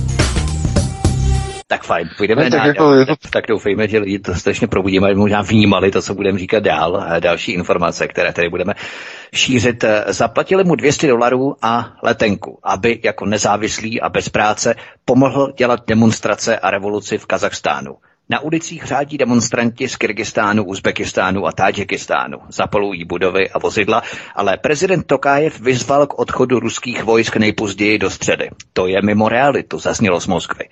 Tak 1.71 1.83
fajn, 1.83 2.09
půjdeme 2.17 2.49
tak, 2.49 2.65
jako, 2.65 2.93
je 2.93 3.05
to... 3.05 3.15
tak 3.29 3.47
doufejme, 3.47 3.87
že 3.87 3.99
lidi 3.99 4.19
to 4.19 4.35
strašně 4.35 4.67
probudíme, 4.67 5.07
aby 5.07 5.15
možná 5.15 5.41
vnímali 5.41 5.91
to, 5.91 6.01
co 6.01 6.13
budeme 6.13 6.39
říkat 6.39 6.63
dál, 6.63 7.05
další 7.19 7.51
informace, 7.51 8.07
které 8.07 8.33
tady 8.33 8.49
budeme 8.49 8.73
šířit. 9.33 9.85
Zaplatili 10.07 10.63
mu 10.63 10.75
200 10.75 11.07
dolarů 11.07 11.55
a 11.61 11.93
letenku, 12.03 12.59
aby 12.63 12.99
jako 13.03 13.25
nezávislý 13.25 14.01
a 14.01 14.09
bez 14.09 14.29
práce 14.29 14.75
pomohl 15.05 15.53
dělat 15.57 15.79
demonstrace 15.87 16.59
a 16.59 16.71
revoluci 16.71 17.17
v 17.17 17.25
Kazachstánu. 17.25 17.95
Na 18.29 18.39
ulicích 18.39 18.83
řádí 18.83 19.17
demonstranti 19.17 19.89
z 19.89 19.95
Kyrgyzstánu, 19.95 20.63
Uzbekistánu 20.63 21.47
a 21.47 21.51
Tádžikistánu. 21.51 22.37
Zapalují 22.49 23.05
budovy 23.05 23.49
a 23.49 23.59
vozidla, 23.59 24.01
ale 24.35 24.57
prezident 24.57 25.07
Tokájev 25.07 25.59
vyzval 25.59 26.07
k 26.07 26.19
odchodu 26.19 26.59
ruských 26.59 27.03
vojsk 27.03 27.35
nejpozději 27.37 27.97
do 27.97 28.09
středy. 28.09 28.49
To 28.73 28.87
je 28.87 29.01
mimo 29.01 29.29
realitu, 29.29 29.79
zaznělo 29.79 30.19
z 30.19 30.27
Moskvy. 30.27 30.65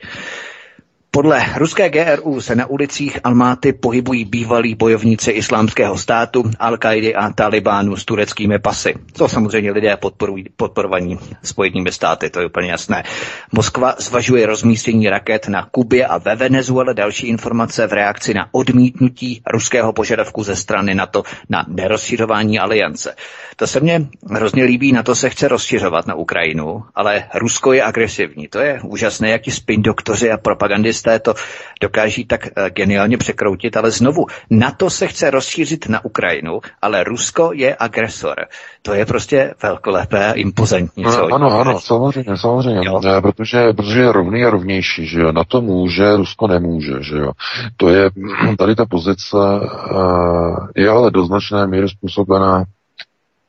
Podle 1.12 1.45
ruské 1.58 1.89
GRU 1.89 2.41
se 2.41 2.56
na 2.56 2.65
ulicích 2.65 3.19
Almáty 3.24 3.74
pohybují 3.74 4.26
bývalí 4.26 4.76
bojovníci 4.76 5.32
islámského 5.32 5.98
státu, 5.98 6.52
al 6.60 6.78
a 7.15 7.30
Talibánu 7.30 7.98
s 7.98 8.06
tureckými 8.06 8.60
pasy. 8.60 8.93
To 9.13 9.28
samozřejmě 9.28 9.72
lidé 9.72 9.98
podporují, 9.98 10.45
podporovaní 10.56 11.19
spojenými 11.43 11.91
státy, 11.91 12.30
to 12.30 12.39
je 12.39 12.45
úplně 12.45 12.72
jasné. 12.72 13.04
Moskva 13.52 13.95
zvažuje 13.98 14.45
rozmístění 14.45 15.10
raket 15.10 15.48
na 15.48 15.65
Kubě 15.72 16.06
a 16.06 16.17
ve 16.17 16.36
Venezuele 16.36 16.93
další 16.93 17.28
informace 17.28 17.88
v 17.88 17.93
reakci 17.93 18.34
na 18.34 18.48
odmítnutí 18.52 19.41
ruského 19.52 19.93
požadavku 19.93 20.43
ze 20.43 20.56
strany 20.56 20.95
NATO 20.95 21.24
na 21.50 21.65
nerozšiřování 21.67 22.60
aliance. 22.60 23.15
To 23.60 23.67
se 23.67 23.80
mně 23.80 24.08
hrozně 24.32 24.63
líbí, 24.63 24.91
na 24.91 25.04
to 25.04 25.15
se 25.15 25.30
chce 25.30 25.48
rozšiřovat 25.48 26.08
na 26.08 26.15
Ukrajinu, 26.15 26.84
ale 26.95 27.24
Rusko 27.36 27.74
je 27.74 27.84
agresivní. 27.84 28.48
To 28.48 28.60
je 28.60 28.80
úžasné, 28.84 29.30
jak 29.30 29.41
ti 29.41 29.52
spin 29.52 29.82
doktoři 29.82 30.32
a 30.32 30.38
propagandisté 30.38 31.19
to 31.19 31.34
dokáží 31.82 32.26
tak 32.26 32.45
uh, 32.45 32.67
geniálně 32.67 33.17
překroutit, 33.17 33.78
ale 33.78 33.91
znovu, 33.91 34.26
na 34.50 34.72
to 34.72 34.89
se 34.89 35.08
chce 35.08 35.32
rozšířit 35.32 35.89
na 35.89 36.06
Ukrajinu, 36.06 36.60
ale 36.82 37.04
Rusko 37.04 37.52
je 37.54 37.76
agresor. 37.80 38.36
To 38.82 38.93
je 38.93 39.06
prostě 39.06 39.54
velkolepé 39.63 40.26
a 40.28 40.34
impozantní. 40.34 41.04
No, 41.04 41.34
ano, 41.34 41.60
ano, 41.60 41.80
samozřejmě, 41.80 42.38
samozřejmě, 42.38 42.82
jo. 42.88 43.02
Eh, 43.17 43.22
protože, 43.22 43.74
protože 43.74 44.00
je 44.00 44.12
rovný 44.12 44.45
a 44.45 44.50
rovnější, 44.50 45.06
že 45.06 45.19
jo, 45.19 45.32
na 45.32 45.43
to 45.43 45.62
může, 45.62 46.15
Rusko 46.15 46.48
nemůže, 46.48 46.93
že 47.02 47.17
jo. 47.17 47.32
To 47.78 47.89
je, 47.89 48.10
tady 48.58 48.76
ta 48.76 48.86
pozice 48.86 49.38
uh, 49.38 50.67
je 50.76 50.89
ale 50.89 51.12
do 51.12 51.26
značné 51.26 51.67
míry 51.67 51.89
způsobená 51.89 52.63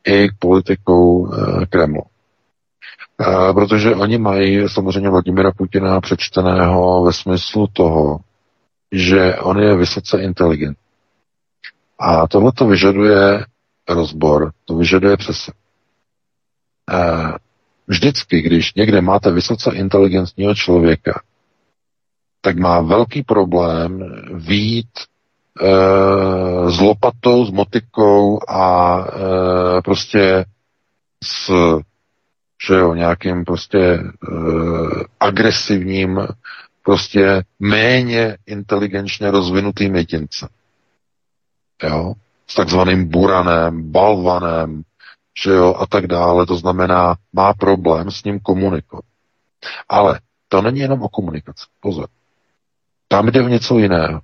i 0.07 0.27
politikou 0.39 1.33
eh, 1.33 1.65
Kremlu. 1.65 2.01
Eh, 3.21 3.53
protože 3.53 3.95
oni 3.95 4.17
mají 4.17 4.69
samozřejmě 4.69 5.09
Vladimira 5.09 5.51
Putina 5.51 6.01
přečteného 6.01 7.03
ve 7.03 7.13
smyslu 7.13 7.67
toho, 7.73 8.19
že 8.91 9.35
on 9.35 9.59
je 9.59 9.75
vysoce 9.75 10.21
inteligent. 10.21 10.77
A 11.99 12.27
tohle 12.27 12.51
to 12.51 12.67
vyžaduje 12.67 13.45
rozbor, 13.89 14.51
to 14.65 14.75
vyžaduje 14.75 15.17
přesah. 15.17 15.55
Eh, 16.93 17.33
vždycky, 17.87 18.41
když 18.41 18.73
někde 18.73 19.01
máte 19.01 19.31
vysoce 19.31 19.71
inteligentního 19.75 20.55
člověka, 20.55 21.21
tak 22.41 22.57
má 22.57 22.81
velký 22.81 23.23
problém 23.23 24.11
výjít 24.33 24.89
e, 25.59 26.71
s 26.71 26.79
lopatou, 26.79 27.45
s 27.45 27.51
motikou 27.51 28.39
a 28.49 28.97
e, 28.99 29.81
prostě 29.81 30.45
s 31.23 31.51
že 32.67 32.73
jo, 32.73 32.93
nějakým 32.93 33.45
prostě 33.45 33.79
e, 33.79 34.03
agresivním, 35.19 36.27
prostě 36.83 37.43
méně 37.59 38.37
inteligenčně 38.45 39.31
rozvinutým 39.31 39.95
jedincem. 39.95 40.49
Jo, 41.83 42.13
s 42.47 42.55
takzvaným 42.55 43.09
buranem, 43.09 43.91
balvanem, 43.91 44.83
že 45.43 45.51
jo, 45.51 45.75
a 45.79 45.85
tak 45.85 46.07
dále. 46.07 46.45
To 46.45 46.55
znamená, 46.55 47.15
má 47.33 47.53
problém 47.53 48.11
s 48.11 48.23
ním 48.23 48.39
komunikovat. 48.39 49.05
Ale 49.89 50.19
to 50.47 50.61
není 50.61 50.79
jenom 50.79 51.01
o 51.01 51.09
komunikaci. 51.09 51.65
Pozor. 51.79 52.07
Tam 53.07 53.27
jde 53.27 53.43
o 53.43 53.47
něco 53.47 53.77
jiného 53.77 54.21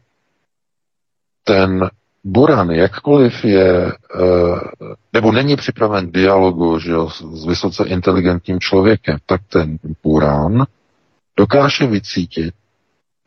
ten 1.47 1.89
Buran, 2.23 2.71
jakkoliv 2.71 3.45
je, 3.45 3.87
eh, 3.87 3.95
nebo 5.13 5.31
není 5.31 5.55
připraven 5.55 6.11
dialogu 6.11 6.79
že 6.79 6.91
jo, 6.91 7.09
s 7.09 7.45
vysoce 7.45 7.83
inteligentním 7.87 8.59
člověkem, 8.59 9.17
tak 9.25 9.41
ten 9.47 9.77
Buran 10.03 10.65
dokáže 11.37 11.87
vycítit, 11.87 12.53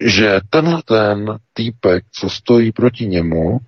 že 0.01 0.41
tenhle 0.51 0.83
ten 0.83 1.39
týpek, 1.53 2.05
co 2.13 2.31
stojí 2.31 2.73
proti 2.73 3.07
němu, 3.07 3.59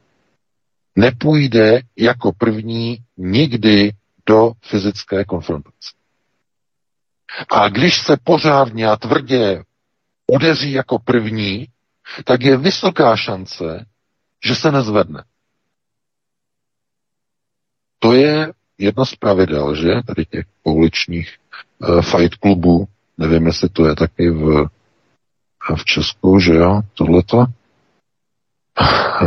nepůjde 0.97 1.81
jako 1.97 2.33
první 2.33 2.99
nikdy 3.17 3.93
do 4.27 4.53
fyzické 4.63 5.25
konfrontace. 5.25 5.91
A 7.51 7.69
když 7.69 8.01
se 8.01 8.17
pořádně 8.25 8.87
a 8.87 8.97
tvrdě 8.97 9.63
udeří 10.27 10.73
jako 10.73 10.99
první, 10.99 11.69
tak 12.25 12.43
je 12.43 12.57
vysoká 12.57 13.17
šance, 13.17 13.87
že 14.45 14.55
se 14.55 14.73
nezvedne. 14.73 15.25
To 17.99 18.13
je 18.13 18.53
jedno 18.79 19.07
z 19.07 19.15
pravidel, 19.15 19.75
že? 19.75 19.91
Tady 20.07 20.25
těch 20.25 20.47
pouličních 20.63 21.37
uh, 21.79 22.03
fight 22.03 22.35
klubů. 22.35 22.89
Nevím, 23.19 23.47
jestli 23.47 23.69
to 23.69 23.87
je 23.87 23.95
taky 23.95 24.31
v, 24.31 24.67
v 25.77 25.85
Česku, 25.85 26.39
že 26.39 26.55
jo, 26.55 26.81
tohleto. 26.95 27.45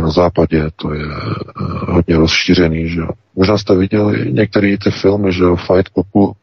Na 0.02 0.10
západě 0.10 0.70
to 0.76 0.94
je 0.94 1.06
uh, 1.06 1.14
hodně 1.94 2.16
rozšířený, 2.16 2.88
že 2.88 3.00
jo. 3.00 3.08
Možná 3.34 3.58
jste 3.58 3.74
viděli 3.74 4.32
některé 4.32 4.76
ty 4.78 4.90
filmy, 4.90 5.32
že 5.32 5.44
jo, 5.44 5.56
Fight 5.56 5.88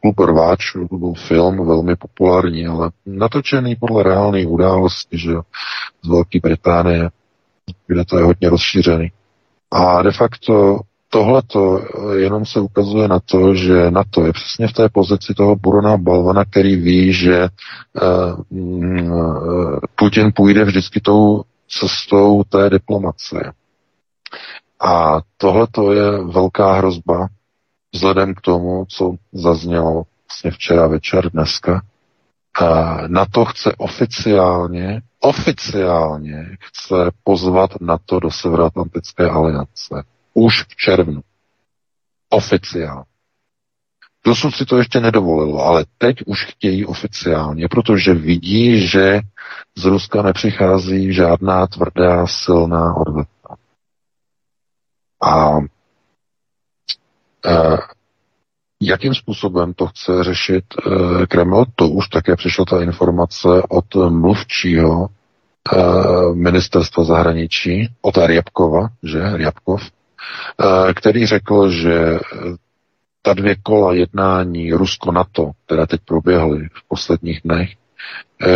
Club, 0.01 0.19
Rváč, 0.19 0.73
to 0.89 0.97
byl 0.97 1.13
film 1.13 1.67
velmi 1.67 1.95
populární, 1.95 2.67
ale 2.67 2.91
natočený 3.05 3.75
podle 3.75 4.03
reálných 4.03 4.47
událostí, 4.47 5.17
že 5.17 5.31
jo, 5.31 5.41
z 6.03 6.09
Velké 6.09 6.39
Británie, 6.39 7.09
kde 7.87 8.05
to 8.05 8.17
je 8.17 8.23
hodně 8.23 8.49
rozšířený. 8.49 9.11
A 9.71 10.01
de 10.01 10.11
facto 10.11 10.79
tohleto 11.09 11.81
jenom 12.17 12.45
se 12.45 12.59
ukazuje 12.59 13.07
na 13.07 13.19
to, 13.19 13.55
že 13.55 13.91
na 13.91 14.03
to 14.09 14.25
je 14.25 14.33
přesně 14.33 14.67
v 14.67 14.73
té 14.73 14.89
pozici 14.89 15.33
toho 15.33 15.55
Burona 15.55 15.97
Balvana, 15.97 16.45
který 16.45 16.75
ví, 16.75 17.13
že 17.13 17.47
uh, 18.51 19.79
Putin 19.95 20.31
půjde 20.35 20.63
vždycky 20.63 21.01
tou 21.01 21.43
cestou 21.69 22.43
té 22.43 22.69
diplomacie. 22.69 23.51
A 24.81 25.21
tohle 25.37 25.67
je 25.93 26.11
velká 26.23 26.73
hrozba 26.73 27.27
vzhledem 27.93 28.33
k 28.33 28.41
tomu, 28.41 28.85
co 28.89 29.15
zaznělo 29.33 30.03
vlastně 30.29 30.51
včera 30.51 30.87
večer, 30.87 31.31
dneska. 31.31 31.81
A 32.61 32.97
na 33.07 33.25
to 33.25 33.45
chce 33.45 33.75
oficiálně, 33.77 35.01
oficiálně 35.23 36.57
chce 36.59 37.11
pozvat 37.23 37.81
na 37.81 37.97
to 38.05 38.19
do 38.19 38.31
Severoatlantické 38.31 39.29
aliance. 39.29 40.03
Už 40.33 40.63
v 40.63 40.75
červnu. 40.75 41.21
Oficiálně. 42.29 43.03
Dosud 44.25 44.51
si 44.51 44.65
to 44.65 44.77
ještě 44.77 44.99
nedovolilo, 44.99 45.59
ale 45.65 45.85
teď 45.97 46.17
už 46.25 46.45
chtějí 46.45 46.85
oficiálně, 46.85 47.67
protože 47.67 48.13
vidí, 48.13 48.87
že 48.87 49.19
z 49.75 49.85
Ruska 49.85 50.21
nepřichází 50.21 51.13
žádná 51.13 51.67
tvrdá, 51.67 52.27
silná 52.27 52.95
odveta. 52.95 53.55
A 55.21 55.57
e, 57.45 57.77
Jakým 58.85 59.15
způsobem 59.15 59.73
to 59.73 59.87
chce 59.87 60.23
řešit 60.23 60.63
e, 61.21 61.25
Kreml, 61.27 61.65
to 61.75 61.87
už 61.89 62.07
také 62.07 62.35
přišla 62.35 62.65
ta 62.65 62.81
informace 62.81 63.47
od 63.69 63.95
mluvčího 64.09 65.07
e, 65.07 65.77
ministerstva 66.33 67.03
zahraničí, 67.03 67.89
od 68.01 68.17
Rybkova, 68.17 68.87
že, 69.03 69.37
Rybkov, 69.37 69.81
e, 69.81 70.93
který 70.93 71.25
řekl, 71.25 71.69
že 71.69 72.19
ta 73.21 73.33
dvě 73.33 73.55
kola 73.63 73.93
jednání 73.93 74.73
Rusko-NATO, 74.73 75.51
která 75.65 75.85
teď 75.85 76.01
proběhly 76.05 76.67
v 76.73 76.87
posledních 76.87 77.41
dnech, 77.45 77.69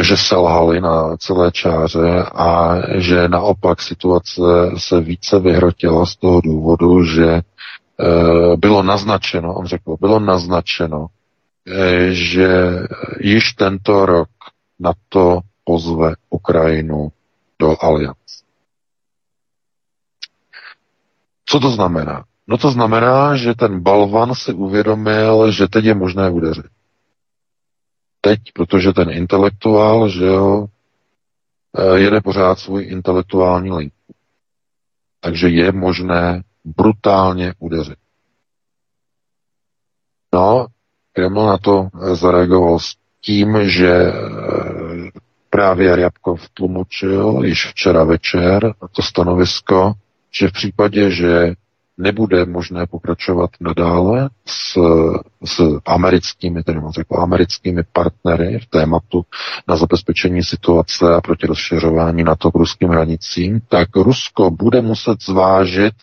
že 0.02 0.18
selhali 0.18 0.82
na 0.82 1.18
celé 1.18 1.52
čáře 1.52 2.24
a 2.36 2.76
že 2.96 3.28
naopak 3.28 3.82
situace 3.82 4.42
se 4.78 5.02
více 5.02 5.40
vyhrotila 5.40 6.06
z 6.06 6.16
toho 6.16 6.42
důvodu, 6.42 7.04
že 7.04 7.42
bylo 8.56 8.84
naznačeno, 8.84 9.54
on 9.54 9.66
řekl, 9.66 9.98
bylo 10.00 10.20
naznačeno, 10.20 11.08
eh, 11.68 12.08
že 12.12 12.50
již 13.20 13.54
tento 13.54 14.06
rok 14.06 14.30
na 14.80 14.94
to 15.10 15.40
pozve 15.64 16.14
Ukrajinu 16.30 17.12
do 17.60 17.76
aliance. 17.84 18.44
Co 21.46 21.60
to 21.60 21.70
znamená? 21.70 22.24
No 22.48 22.58
to 22.58 22.72
znamená, 22.72 23.36
že 23.36 23.56
ten 23.56 23.80
balvan 23.80 24.36
si 24.36 24.54
uvědomil, 24.54 25.52
že 25.52 25.68
teď 25.68 25.86
je 25.86 25.94
možné 25.94 26.30
udeřit 26.30 26.66
teď, 28.28 28.40
protože 28.54 28.94
ten 28.94 29.10
intelektuál, 29.12 30.10
že 30.10 30.26
jo, 30.26 30.68
eh, 31.78 32.00
jede 32.00 32.22
pořád 32.22 32.60
svůj 32.60 32.84
intelektuální 32.84 33.72
linku. 33.72 34.14
Takže 35.20 35.50
je 35.50 35.72
možné 35.72 36.44
brutálně 36.78 37.54
udeřit. 37.60 37.98
No, 40.34 40.68
Kreml 41.14 41.46
na 41.46 41.58
to 41.58 41.88
eh, 41.94 42.16
zareagoval 42.16 42.80
s 42.80 42.96
tím, 43.22 43.70
že 43.70 43.90
eh, 43.90 44.14
právě 45.50 45.96
Rябkov 45.96 46.50
tlumočil 46.50 47.42
již 47.46 47.68
včera 47.68 48.04
večer 48.04 48.74
to 48.92 49.02
stanovisko, 49.02 49.94
že 50.32 50.48
v 50.48 50.52
případě, 50.52 51.12
že 51.12 51.54
nebude 51.98 52.46
možné 52.46 52.88
pokračovat 52.88 53.50
nadále 53.60 54.30
s, 54.46 54.78
s 55.46 55.80
americkými, 55.86 56.64
tedy 56.64 56.82
řekl, 56.90 57.16
americkými 57.22 57.84
partnery 57.94 58.60
v 58.60 58.66
tématu 58.66 59.26
na 59.68 59.76
zabezpečení 59.76 60.44
situace 60.44 61.16
a 61.16 61.22
proti 61.22 61.48
rozšiřování 61.48 62.24
NATO 62.24 62.52
k 62.52 62.56
ruským 62.56 62.90
hranicím, 62.90 63.62
tak 63.70 63.96
Rusko 63.96 64.52
bude 64.52 64.82
muset 64.82 65.22
zvážit 65.24 65.94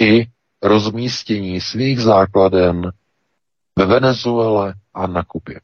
i 0.00 0.26
rozmístění 0.62 1.60
svých 1.60 2.00
základen 2.00 2.92
ve 3.78 3.86
Venezuele 3.86 4.74
a 4.94 5.06
na 5.06 5.22
Kubě. 5.22 5.60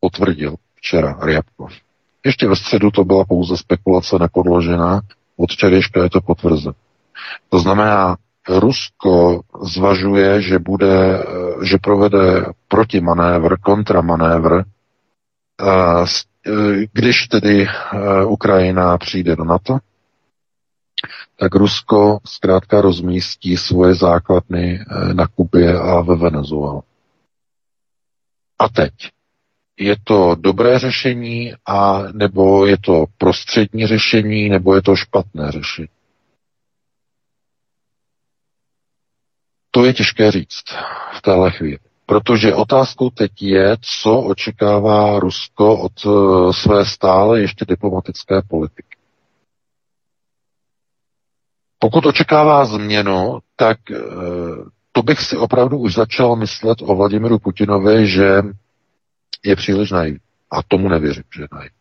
Potvrdil 0.00 0.54
včera 0.74 1.18
Ryabkov. 1.22 1.72
Ještě 2.24 2.48
ve 2.48 2.56
středu 2.56 2.90
to 2.90 3.04
byla 3.04 3.24
pouze 3.24 3.56
spekulace 3.56 4.16
nepodložená, 4.18 5.00
od 5.36 5.52
včerejška 5.52 6.02
je 6.02 6.10
to 6.10 6.20
potvrzeno. 6.20 6.74
To 7.48 7.58
znamená, 7.58 8.16
Rusko 8.48 9.40
zvažuje, 9.62 10.42
že, 10.42 10.58
bude, 10.58 10.94
eh, 11.18 11.24
že 11.64 11.78
provede 11.78 12.52
protimanévr, 12.68 13.56
kontramanévr, 13.60 14.52
eh, 14.60 14.64
eh, 16.04 16.50
když 16.92 17.28
tedy 17.28 17.66
Ukrajina 18.26 18.98
přijde 18.98 19.36
do 19.36 19.44
NATO, 19.44 19.78
tak 21.36 21.54
Rusko 21.54 22.18
zkrátka 22.24 22.80
rozmístí 22.80 23.56
svoje 23.56 23.94
základny 23.94 24.84
na 25.12 25.26
Kubě 25.26 25.78
a 25.78 26.00
ve 26.00 26.16
Venezuele. 26.16 26.82
A 28.58 28.68
teď. 28.68 28.92
Je 29.78 29.96
to 30.04 30.34
dobré 30.34 30.78
řešení, 30.78 31.52
a 31.66 32.02
nebo 32.12 32.66
je 32.66 32.78
to 32.78 33.04
prostřední 33.18 33.86
řešení, 33.86 34.48
nebo 34.48 34.74
je 34.74 34.82
to 34.82 34.96
špatné 34.96 35.52
řešení? 35.52 35.88
To 39.70 39.84
je 39.84 39.92
těžké 39.94 40.30
říct 40.30 40.64
v 41.18 41.22
téhle 41.22 41.50
chvíli. 41.50 41.78
Protože 42.06 42.54
otázkou 42.54 43.10
teď 43.10 43.42
je, 43.42 43.76
co 43.80 44.20
očekává 44.20 45.18
Rusko 45.18 45.78
od 45.78 45.92
eh, 46.06 46.52
své 46.52 46.86
stále 46.86 47.40
ještě 47.40 47.64
diplomatické 47.64 48.42
politiky. 48.42 48.93
Pokud 51.84 52.06
očekává 52.06 52.64
změnu, 52.64 53.38
tak 53.56 53.78
eh, 53.90 53.96
to 54.92 55.02
bych 55.02 55.20
si 55.20 55.36
opravdu 55.36 55.78
už 55.78 55.94
začal 55.94 56.36
myslet 56.36 56.78
o 56.82 56.94
Vladimiru 56.96 57.38
Putinovi, 57.38 58.06
že 58.06 58.42
je 59.44 59.56
příliš 59.56 59.90
naivní. 59.90 60.18
A 60.50 60.62
tomu 60.62 60.88
nevěřím, 60.88 61.22
že 61.36 61.42
je 61.42 61.48
naivní. 61.52 61.76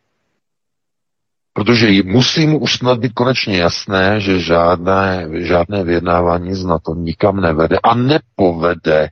Protože 1.54 2.04
musí 2.04 2.48
mu 2.48 2.60
už 2.60 2.74
snad 2.78 3.00
být 3.00 3.14
konečně 3.14 3.58
jasné, 3.58 4.20
že 4.22 4.40
žádné, 4.40 5.28
žádné 5.34 5.84
vyjednávání 5.84 6.54
z 6.54 6.66
NATO 6.66 6.96
nikam 6.96 7.42
nevede 7.42 7.80
a 7.84 7.96
nepovede. 7.96 9.10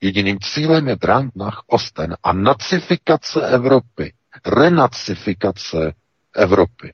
Jediným 0.00 0.38
cílem 0.40 0.88
je 0.88 0.96
Brand 0.96 1.36
nach 1.36 1.62
Osten 1.66 2.16
a 2.22 2.32
nacifikace 2.32 3.46
Evropy. 3.48 4.12
Renacifikace 4.46 5.92
Evropy. 6.36 6.92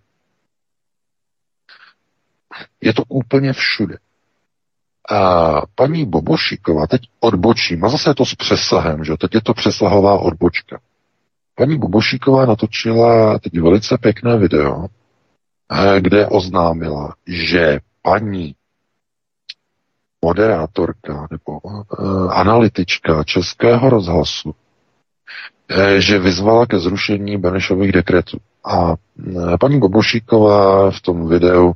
Je 2.81 2.95
to 2.95 3.03
úplně 3.09 3.53
všude. 3.53 3.97
A 5.11 5.61
paní 5.75 6.07
Bobošíková 6.07 6.87
teď 6.87 7.01
odbočím, 7.21 7.85
a 7.85 7.89
zase 7.89 8.11
je 8.11 8.15
to 8.15 8.27
s 8.27 8.35
přesahem, 8.35 9.05
že 9.05 9.17
teď 9.17 9.35
je 9.35 9.41
to 9.41 9.55
přesahová 9.55 10.19
odbočka. 10.19 10.81
Paní 11.55 11.79
Bobošíková 11.79 12.47
natočila 12.47 13.39
teď 13.39 13.61
velice 13.61 13.99
pěkné 13.99 14.39
video, 14.39 14.87
eh, 15.73 16.01
kde 16.01 16.27
oznámila, 16.27 17.15
že 17.27 17.81
paní 18.03 18.55
moderátorka 20.25 21.27
nebo 21.31 21.59
uh, 21.59 22.33
analytička 22.33 23.25
Českého 23.25 23.91
rozhlasu, 23.91 24.51
uh, 24.51 25.77
že 25.99 26.19
vyzvala 26.19 26.67
ke 26.67 26.79
zrušení 26.79 27.39
Benešových 27.39 27.93
dekretů. 27.93 28.39
A 28.65 28.95
paní 29.61 29.81
Bobošíková 29.81 30.91
v 30.91 31.01
tom 31.01 31.29
videu 31.29 31.73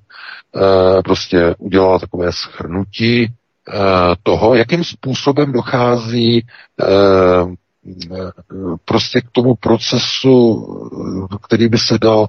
prostě 1.05 1.55
udělala 1.59 1.99
takové 1.99 2.33
schrnutí 2.33 3.27
uh, 3.27 3.75
toho, 4.23 4.55
jakým 4.55 4.85
způsobem 4.85 5.53
dochází 5.53 6.47
uh, 6.83 7.55
prostě 8.85 9.21
k 9.21 9.31
tomu 9.33 9.55
procesu, 9.55 10.67
který 11.43 11.69
by 11.69 11.79
se 11.79 11.99
dal 11.99 12.27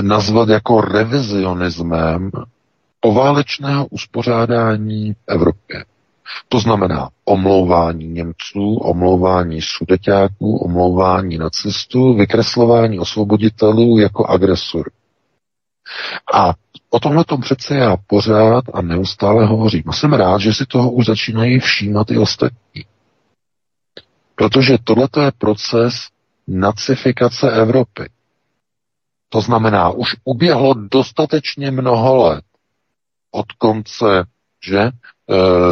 nazvat 0.00 0.48
jako 0.48 0.80
revizionismem 0.80 2.30
poválečného 3.00 3.86
uspořádání 3.86 5.12
v 5.12 5.16
Evropě. 5.26 5.84
To 6.48 6.60
znamená 6.60 7.08
omlouvání 7.24 8.06
Němců, 8.08 8.76
omlouvání 8.76 9.60
sudeťáků, 9.62 10.56
omlouvání 10.56 11.38
nacistů, 11.38 12.14
vykreslování 12.14 12.98
osvoboditelů 12.98 13.98
jako 13.98 14.26
agresor. 14.26 14.90
A 16.34 16.54
o 16.94 17.00
tomhle 17.00 17.24
tom 17.24 17.40
přece 17.40 17.76
já 17.76 17.96
pořád 18.06 18.64
a 18.74 18.82
neustále 18.82 19.46
hovořím. 19.46 19.82
A 19.86 19.92
jsem 19.92 20.12
rád, 20.12 20.40
že 20.40 20.54
si 20.54 20.66
toho 20.66 20.90
už 20.90 21.06
začínají 21.06 21.58
všímat 21.60 22.10
i 22.10 22.18
ostatní. 22.18 22.84
Protože 24.34 24.78
tohle 24.84 25.08
je 25.24 25.32
proces 25.38 25.94
nacifikace 26.48 27.50
Evropy. 27.52 28.08
To 29.28 29.40
znamená, 29.40 29.90
už 29.90 30.16
uběhlo 30.24 30.74
dostatečně 30.74 31.70
mnoho 31.70 32.16
let 32.16 32.44
od 33.30 33.52
konce 33.52 34.24
že 34.64 34.78
e, 34.80 34.92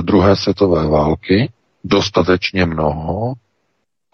druhé 0.02 0.36
světové 0.36 0.88
války, 0.88 1.52
dostatečně 1.84 2.66
mnoho, 2.66 3.34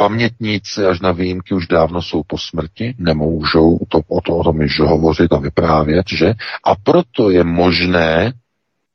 pamětníci 0.00 0.86
až 0.86 1.00
na 1.00 1.12
výjimky 1.12 1.54
už 1.54 1.66
dávno 1.66 2.02
jsou 2.02 2.22
po 2.26 2.38
smrti, 2.38 2.94
nemůžou 2.98 3.78
to, 3.88 3.98
o, 4.08 4.20
to, 4.20 4.36
o 4.36 4.44
tom 4.44 4.62
již 4.62 4.80
hovořit 4.80 5.32
a 5.32 5.38
vyprávět, 5.38 6.06
že? 6.08 6.34
A 6.64 6.74
proto 6.82 7.30
je 7.30 7.44
možné 7.44 8.32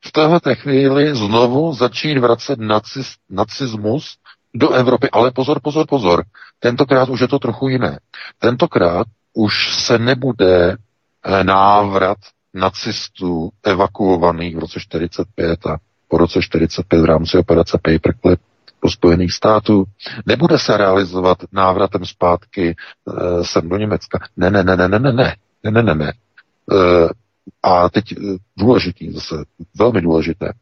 v 0.06 0.12
této 0.12 0.54
chvíli 0.54 1.14
znovu 1.16 1.72
začít 1.72 2.18
vracet 2.18 2.58
nacis, 2.58 3.14
nacismus 3.30 4.16
do 4.54 4.70
Evropy. 4.70 5.10
Ale 5.10 5.30
pozor, 5.30 5.60
pozor, 5.62 5.86
pozor. 5.86 6.24
Tentokrát 6.58 7.08
už 7.08 7.20
je 7.20 7.28
to 7.28 7.38
trochu 7.38 7.68
jiné. 7.68 7.98
Tentokrát 8.38 9.06
už 9.34 9.74
se 9.76 9.98
nebude 9.98 10.76
eh, 11.24 11.44
návrat 11.44 12.18
nacistů 12.54 13.50
evakuovaných 13.64 14.56
v 14.56 14.58
roce 14.58 14.80
45 14.80 15.66
a 15.66 15.76
po 16.08 16.18
roce 16.18 16.42
45 16.42 17.00
v 17.00 17.04
rámci 17.04 17.38
operace 17.38 17.78
Paperclip 17.82 18.40
do 18.84 18.90
Spojených 18.90 19.32
států. 19.32 19.84
Nebude 20.26 20.58
se 20.58 20.76
realizovat 20.76 21.38
návratem 21.52 22.04
zpátky 22.04 22.68
e, 22.70 23.44
sem 23.44 23.68
do 23.68 23.76
Německa. 23.76 24.18
Ne, 24.36 24.50
ne, 24.50 24.64
ne, 24.64 24.76
ne, 24.76 24.88
ne, 24.88 24.98
ne, 24.98 25.12
ne, 25.12 25.36
ne, 25.64 25.70
ne, 25.70 25.82
ne, 25.82 25.94
ne. 25.94 26.08
E, 26.08 26.14
a 27.62 27.88
teď 27.88 28.12
e, 28.12 28.16
důležitý, 28.58 29.12
zase 29.12 29.34
velmi 29.78 30.00
důležité. 30.00 30.52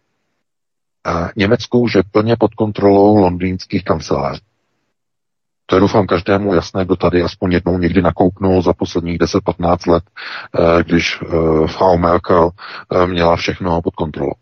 A 1.05 1.29
Německo 1.37 1.79
už 1.79 1.95
je 1.95 2.03
plně 2.11 2.37
pod 2.37 2.55
kontrolou 2.55 3.16
londýnských 3.16 3.85
kanceláří. 3.85 4.41
To 5.66 5.77
je 5.77 5.81
doufám 5.81 6.07
každému 6.07 6.55
jasné, 6.55 6.85
kdo 6.85 6.97
tady 6.97 7.23
aspoň 7.23 7.53
jednou 7.53 7.79
někdy 7.79 8.03
nakouknul 8.03 8.62
za 8.62 8.73
posledních 8.73 9.18
10-15 9.18 9.93
let, 9.93 10.05
když 10.87 11.18
Frau 11.66 11.99
Merkel 11.99 12.51
měla 13.07 13.37
všechno 13.37 13.83
pod 13.83 13.95
kontrolou. 13.95 14.33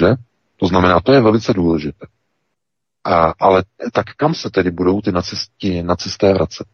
Že? 0.00 0.14
To 0.56 0.66
znamená, 0.66 1.00
to 1.00 1.12
je 1.12 1.20
velice 1.20 1.52
důležité. 1.52 2.06
A, 3.04 3.34
ale 3.40 3.64
tak 3.92 4.06
kam 4.16 4.34
se 4.34 4.50
tedy 4.50 4.70
budou 4.70 5.00
ty 5.00 5.12
nacisti, 5.12 5.82
nacisté 5.82 6.32
vracet? 6.32 6.66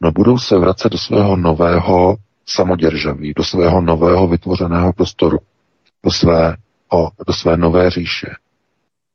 No 0.00 0.12
budou 0.12 0.38
se 0.38 0.58
vracet 0.58 0.92
do 0.92 0.98
svého 0.98 1.36
nového 1.36 2.16
samoděržaví, 2.46 3.34
do 3.34 3.44
svého 3.44 3.80
nového 3.80 4.28
vytvořeného 4.28 4.92
prostoru, 4.92 5.38
do 6.04 6.10
své, 6.10 6.56
o, 6.92 7.10
do 7.26 7.32
své 7.32 7.56
nové 7.56 7.90
říše. 7.90 8.26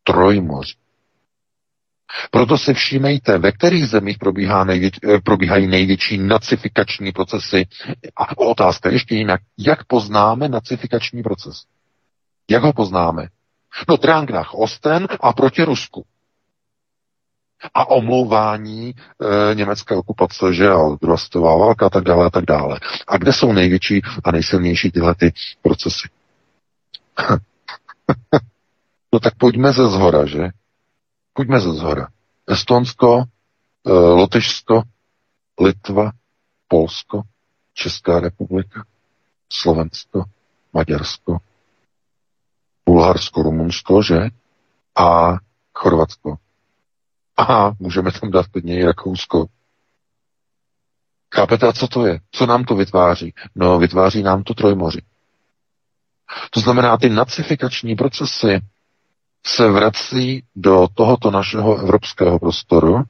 Trojmoř. 0.03 0.77
Proto 2.31 2.57
si 2.57 2.73
všímejte, 2.73 3.37
ve 3.37 3.51
kterých 3.51 3.87
zemích 3.87 4.17
probíhá 4.17 4.63
největ, 4.63 4.93
eh, 5.03 5.19
probíhají 5.21 5.67
největší 5.67 6.17
nacifikační 6.17 7.11
procesy. 7.11 7.67
A 8.15 8.37
otázka 8.37 8.89
ještě 8.89 9.15
jinak. 9.15 9.41
Jak 9.57 9.85
poznáme 9.85 10.49
nacifikační 10.49 11.23
proces? 11.23 11.63
Jak 12.49 12.63
ho 12.63 12.73
poznáme? 12.73 13.27
No 13.89 13.97
Drangnach 13.97 14.53
Osten 14.53 15.07
a 15.19 15.33
proti 15.33 15.63
Rusku. 15.63 16.05
A 17.73 17.89
omlouvání 17.89 18.89
e, 18.89 19.55
německé 19.55 19.95
okupace, 19.95 20.53
že 20.53 20.69
a 20.69 20.77
druhá 21.01 21.17
světová 21.17 21.57
válka 21.57 21.85
a 21.85 21.89
tak 21.89 22.03
dále 22.03 22.25
a 22.25 22.29
tak 22.29 22.45
dále. 22.45 22.79
A 23.07 23.17
kde 23.17 23.33
jsou 23.33 23.53
největší 23.53 24.01
a 24.23 24.31
nejsilnější 24.31 24.91
tyhle 24.91 25.15
ty 25.15 25.33
procesy? 25.61 26.09
no 29.13 29.19
tak 29.19 29.35
pojďme 29.35 29.73
ze 29.73 29.89
zhora, 29.89 30.25
že? 30.25 30.49
Pojďme 31.33 31.59
ze 31.59 31.73
zhora. 31.73 32.07
Estonsko, 32.47 33.23
e, 33.85 33.91
Lotyšsko, 33.91 34.83
Litva, 35.59 36.11
Polsko, 36.67 37.21
Česká 37.73 38.19
republika, 38.19 38.85
Slovensko, 39.49 40.23
Maďarsko, 40.73 41.37
Bulharsko, 42.89 43.43
Rumunsko, 43.43 44.01
že? 44.03 44.19
A 44.97 45.37
Chorvatsko. 45.73 46.37
A 47.37 47.71
můžeme 47.79 48.11
tam 48.11 48.31
dát 48.31 48.47
klidně 48.47 48.79
i 48.79 48.83
Rakousko. 48.85 49.45
Chápete, 51.35 51.67
a 51.67 51.73
co 51.73 51.87
to 51.87 52.05
je? 52.05 52.19
Co 52.31 52.45
nám 52.45 52.63
to 52.63 52.75
vytváří? 52.75 53.33
No, 53.55 53.79
vytváří 53.79 54.23
nám 54.23 54.43
to 54.43 54.53
Trojmoři. 54.53 55.01
To 56.51 56.59
znamená, 56.59 56.97
ty 56.97 57.09
nacifikační 57.09 57.95
procesy 57.95 58.61
se 59.45 59.71
vrací 59.71 60.43
do 60.55 60.87
tohoto 60.93 61.31
našeho 61.31 61.77
evropského 61.77 62.39
prostoru 62.39 63.03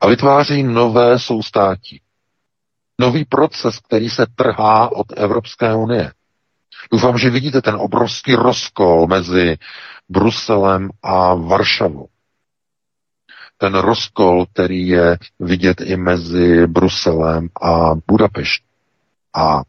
a 0.00 0.06
vytváří 0.08 0.62
nové 0.62 1.18
soustátí. 1.18 2.00
Nový 3.00 3.24
proces, 3.24 3.78
který 3.78 4.10
se 4.10 4.26
trhá 4.34 4.92
od 4.92 5.06
Evropské 5.16 5.74
unie. 5.74 6.12
Doufám, 6.92 7.18
že 7.18 7.30
vidíte 7.30 7.62
ten 7.62 7.74
obrovský 7.74 8.34
rozkol 8.34 9.06
mezi 9.06 9.56
Bruselem 10.08 10.90
a 11.02 11.34
Varšavou. 11.34 12.08
Ten 13.58 13.74
rozkol, 13.74 14.46
který 14.46 14.88
je 14.88 15.18
vidět 15.40 15.80
i 15.80 15.96
mezi 15.96 16.66
Bruselem 16.66 17.48
a 17.62 17.90
Budapešť. 18.08 18.62
A 19.34 19.62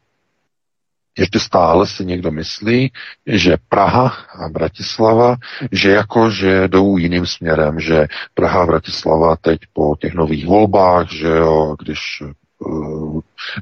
ještě 1.18 1.39
stále 1.39 1.88
si 1.88 2.05
někdo 2.05 2.32
myslí, 2.32 2.91
že 3.28 3.57
Praha 3.70 4.07
a 4.45 4.49
Bratislava, 4.49 5.36
že 5.72 5.91
jako, 5.91 6.30
že 6.30 6.68
jdou 6.68 6.97
jiným 6.97 7.26
směrem, 7.26 7.80
že 7.80 8.07
Praha 8.34 8.64
a 8.64 8.66
Bratislava 8.66 9.36
teď 9.36 9.59
po 9.74 9.95
těch 9.99 10.14
nových 10.14 10.45
volbách, 10.45 11.11
že 11.11 11.28
jo, 11.28 11.76
když 11.80 12.24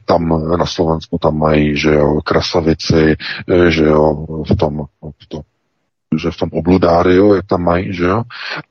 tam 0.05 0.43
na 0.57 0.65
Slovensku 0.65 1.17
tam 1.17 1.37
mají, 1.37 1.77
že 1.77 1.93
jo, 1.93 2.21
krasavici, 2.21 3.15
eh, 3.49 3.71
že 3.71 3.85
jo, 3.85 4.25
v 4.49 4.55
tom, 4.55 4.85
v 5.23 5.27
tom 5.27 5.41
že 6.19 6.31
v 6.31 6.37
tom 6.37 6.49
obludáriu, 6.53 7.33
jak 7.33 7.45
tam 7.45 7.63
mají, 7.63 7.93
že 7.93 8.03
jo, 8.03 8.23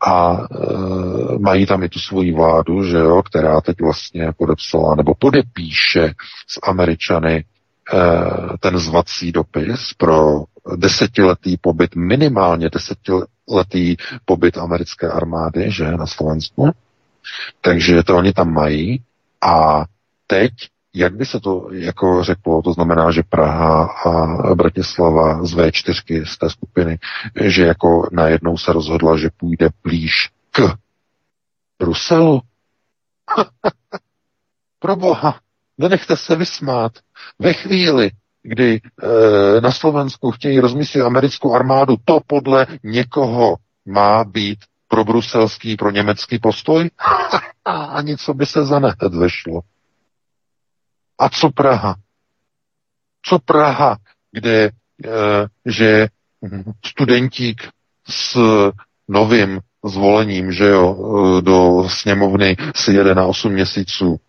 a 0.07 0.33
e, 0.37 1.39
mají 1.39 1.67
tam 1.67 1.83
i 1.83 1.89
tu 1.89 1.99
svoji 1.99 2.33
vládu, 2.33 2.85
že 2.85 2.97
jo, 2.97 3.23
která 3.23 3.61
teď 3.61 3.81
vlastně 3.81 4.33
podepsala 4.37 4.95
nebo 4.95 5.15
podepíše 5.15 6.15
s 6.47 6.61
Američany 6.63 7.45
Eh, 7.93 8.57
ten 8.61 8.79
zvací 8.79 9.33
dopis 9.33 9.95
pro 9.95 10.45
desetiletý 10.77 11.57
pobyt, 11.57 11.97
minimálně 11.97 12.71
desetiletý 12.71 13.97
pobyt 14.25 14.59
americké 14.59 15.09
armády, 15.09 15.71
že, 15.71 15.91
na 15.91 16.07
Slovensku. 16.07 16.71
Takže 17.61 18.03
to 18.03 18.17
oni 18.17 18.33
tam 18.33 18.53
mají. 18.53 19.03
A 19.43 19.85
teď, 20.31 20.53
jak 20.95 21.17
by 21.17 21.27
se 21.27 21.41
to 21.41 21.69
jako 21.73 22.25
řeklo, 22.25 22.63
to 22.63 22.73
znamená, 22.73 23.11
že 23.11 23.23
Praha 23.23 23.85
a 23.85 24.55
Bratislava 24.55 25.45
z 25.45 25.55
V4 25.55 26.25
z 26.25 26.39
té 26.39 26.51
skupiny, 26.51 26.99
že 27.45 27.67
jako 27.67 28.09
najednou 28.13 28.59
se 28.59 28.73
rozhodla, 28.73 29.17
že 29.17 29.31
půjde 29.37 29.69
blíž 29.85 30.31
k 30.51 30.61
Bruselu. 31.79 32.41
Pro 34.79 34.97
boha, 34.97 35.41
nenechte 35.79 36.17
se 36.17 36.37
vysmát. 36.37 36.93
Ve 37.39 37.53
chvíli, 37.53 38.11
kdy 38.43 38.81
e, 39.03 39.61
na 39.61 39.71
Slovensku 39.73 40.31
chtějí 40.31 40.61
rozmístit 40.61 41.03
americkou 41.03 41.55
armádu, 41.55 41.97
to 42.05 42.21
podle 42.27 42.67
někoho 42.83 43.57
má 43.87 44.25
být 44.25 44.59
pro 44.89 45.05
bruselský, 45.05 45.77
pro 45.77 45.91
německý 45.91 46.39
postoj? 46.39 46.91
A 47.65 48.03
něco 48.03 48.35
by 48.35 48.47
se 48.47 48.65
zanehet 48.65 49.15
vešlo. 49.15 49.61
A 51.21 51.29
co 51.29 51.51
Praha? 51.51 51.97
Co 53.23 53.39
Praha, 53.39 53.97
kde 54.33 54.65
e, 54.65 54.71
že 55.67 56.09
studentík 56.85 57.69
s 58.09 58.37
novým 59.09 59.61
zvolením, 59.85 60.53
že 60.53 60.69
jo, 60.69 60.97
eh, 60.97 61.43
do 61.43 61.89
sněmovny 61.89 62.57
si 62.75 62.93
jede 62.93 63.15
na 63.15 63.27
8 63.27 63.53
měsíců, 63.53 64.21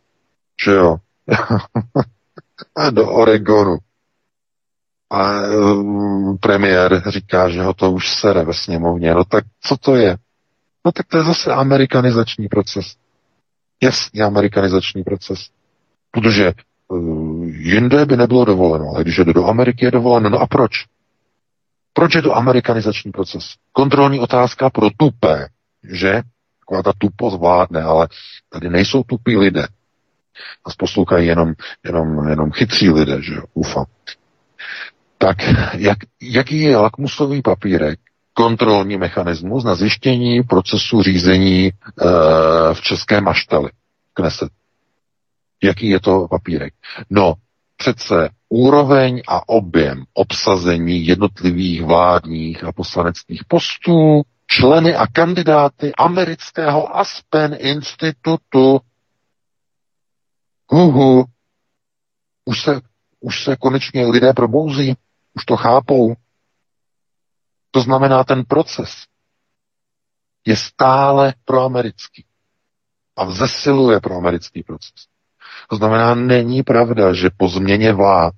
že 0.66 0.72
jo, 0.72 0.98
do 2.92 3.10
Oregonu. 3.10 3.78
A 5.10 5.42
um, 5.42 6.38
premiér 6.38 7.04
říká, 7.08 7.50
že 7.50 7.62
ho 7.64 7.74
to 7.74 7.92
už 7.92 8.14
sere 8.14 8.44
ve 8.44 8.54
sněmovně. 8.54 9.14
No 9.14 9.26
tak 9.26 9.44
co 9.62 9.78
to 9.78 9.96
je? 9.96 10.18
No 10.86 10.92
tak 10.92 11.08
to 11.08 11.18
je 11.18 11.24
zase 11.24 11.54
amerikanizační 11.54 12.48
proces. 12.48 12.96
Jasný 13.84 14.22
amerikanizační 14.22 15.04
proces. 15.04 15.50
Protože 16.12 16.54
jinde 17.46 18.06
by 18.06 18.18
nebylo 18.18 18.46
dovoleno, 18.46 18.86
ale 18.90 19.04
když 19.04 19.18
jde 19.18 19.34
do 19.34 19.46
Ameriky, 19.46 19.86
je 19.86 19.92
dovoleno. 19.92 20.30
No 20.30 20.40
a 20.40 20.48
proč? 20.48 20.72
Proč 21.94 22.16
je 22.16 22.22
to 22.22 22.36
amerikanizační 22.36 23.12
proces? 23.12 23.44
Kontrolní 23.72 24.20
otázka 24.20 24.70
pro 24.70 24.90
tupé, 24.98 25.48
že? 25.84 26.22
Taková 26.60 26.84
ta 26.84 26.94
tupost 26.98 27.40
vládne, 27.40 27.82
ale 27.82 28.08
tady 28.50 28.70
nejsou 28.70 29.04
tupí 29.04 29.38
lidé. 29.38 29.68
Nás 30.68 30.76
poslouchají 30.76 31.28
jenom, 31.28 31.54
jenom, 31.86 32.28
jenom 32.30 32.52
chytří 32.52 32.90
lidé, 32.90 33.22
že 33.22 33.34
jo, 33.34 33.44
ufam. 33.54 33.86
Tak 35.18 35.38
jak, 35.74 35.98
jaký 36.22 36.60
je 36.62 36.78
lakmusový 36.78 37.42
papírek, 37.42 38.00
kontrolní 38.34 38.98
mechanismus 38.98 39.64
na 39.64 39.76
zjištění 39.76 40.44
procesu 40.44 41.04
řízení 41.04 41.66
e, 41.66 41.72
v 42.74 42.82
české 42.82 43.22
maštali, 43.22 43.70
Kneset? 44.14 44.50
Jaký 45.64 45.90
je 45.90 46.00
to 46.00 46.28
papírek? 46.28 46.74
No, 47.10 47.34
přece 47.78 48.30
úroveň 48.50 49.22
a 49.28 49.50
objem 49.50 50.04
obsazení 50.14 51.06
jednotlivých 51.06 51.84
vládních 51.84 52.64
a 52.64 52.72
poslaneckých 52.72 53.46
postů, 53.46 54.22
členy 54.48 54.96
a 54.96 55.08
kandidáty 55.08 55.96
amerického 55.96 56.98
Aspen 56.98 57.58
institutu. 57.60 58.80
Huhu, 60.68 61.26
už 62.46 62.62
se, 62.64 62.82
už 63.20 63.44
se 63.44 63.56
konečně 63.56 64.08
lidé 64.08 64.34
probouzí, 64.34 64.96
už 65.34 65.46
to 65.46 65.58
chápou. 65.58 66.16
To 67.72 67.82
znamená, 67.82 68.24
ten 68.24 68.44
proces 68.46 69.06
je 70.46 70.56
stále 70.56 71.34
proamerický 71.46 72.26
a 73.16 73.26
vzesiluje 73.26 74.00
proamerický 74.00 74.64
proces. 74.64 75.08
To 75.70 75.76
znamená, 75.76 76.16
není 76.16 76.64
pravda, 76.64 77.14
že 77.14 77.30
po 77.38 77.48
změně 77.48 77.94
vlád 77.94 78.34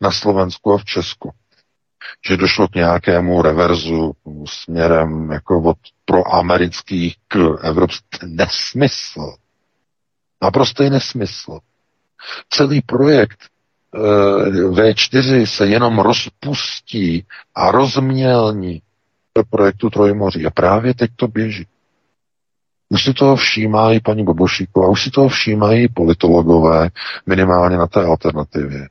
na 0.00 0.10
Slovensku 0.10 0.72
a 0.72 0.78
v 0.78 0.84
Česku, 0.84 1.30
že 2.28 2.36
došlo 2.36 2.68
k 2.68 2.74
nějakému 2.74 3.42
reverzu 3.42 4.12
směrem 4.44 5.30
jako 5.32 5.62
od 5.62 5.76
proamerických 6.04 7.16
k 7.28 7.38
evropským. 7.62 8.36
Nesmysl. 8.36 9.34
Naprostý 10.42 10.90
nesmysl. 10.90 11.58
Celý 12.50 12.82
projekt 12.82 13.38
e, 13.94 13.98
V4 14.70 15.44
se 15.46 15.66
jenom 15.66 15.98
rozpustí 15.98 17.26
a 17.54 17.70
rozmělní 17.70 18.82
do 19.36 19.44
projektu 19.50 19.90
Trojmoří. 19.90 20.46
A 20.46 20.50
právě 20.50 20.94
teď 20.94 21.10
to 21.16 21.28
běží. 21.28 21.66
Už 22.92 23.04
si 23.04 23.14
toho 23.14 23.36
všímá 23.36 23.92
i 23.92 24.00
paní 24.00 24.24
Bobošíková, 24.24 24.88
už 24.88 25.02
si 25.02 25.10
toho 25.10 25.28
všímají 25.28 25.88
politologové, 25.88 26.90
minimálně 27.26 27.76
na 27.76 27.86
té 27.86 28.04
alternativě. 28.04 28.88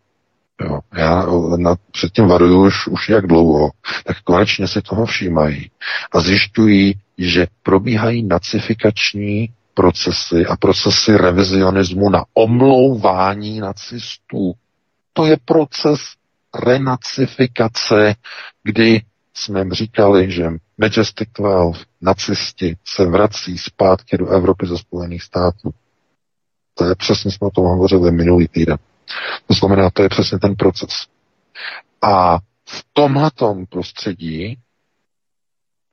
Jo, 0.62 0.80
já 0.96 1.26
na, 1.58 1.76
předtím 1.92 2.28
varuju 2.28 2.66
už, 2.66 2.88
už 2.88 3.10
jak 3.10 3.28
dlouho, 3.28 3.70
tak 4.06 4.22
konečně 4.24 4.68
si 4.68 4.82
toho 4.82 5.06
všímají 5.06 5.72
a 6.12 6.20
zjišťují, 6.20 6.96
že 7.18 7.48
probíhají 7.64 8.24
nacifikační 8.24 9.50
procesy 9.74 10.46
a 10.46 10.56
procesy 10.56 11.18
revizionismu 11.18 12.10
na 12.10 12.24
omlouvání 12.34 13.60
nacistů. 13.60 14.54
To 15.14 15.26
je 15.26 15.38
proces 15.46 16.00
renacifikace, 16.66 18.16
kdy 18.64 19.02
jsme 19.34 19.66
říkali, 19.72 20.32
že 20.32 20.50
Majestic 20.82 21.30
12, 21.40 21.80
nacisti, 22.02 22.78
se 22.86 23.06
vrací 23.06 23.58
zpátky 23.58 24.18
do 24.18 24.28
Evropy 24.28 24.68
ze 24.68 24.78
Spojených 24.78 25.24
států. 25.24 25.70
To 26.74 26.86
je 26.86 26.96
přesně, 26.96 27.32
jsme 27.32 27.48
o 27.48 27.52
tom 27.52 27.66
hovořili 27.66 28.12
minulý 28.12 28.48
týden. 28.48 28.78
To 29.48 29.54
znamená, 29.54 29.90
to 29.90 30.02
je 30.04 30.10
přesně 30.10 30.40
ten 30.40 30.56
proces. 30.56 30.90
A 32.02 32.38
v 32.70 32.86
tomhletom 32.94 33.66
prostředí 33.66 34.58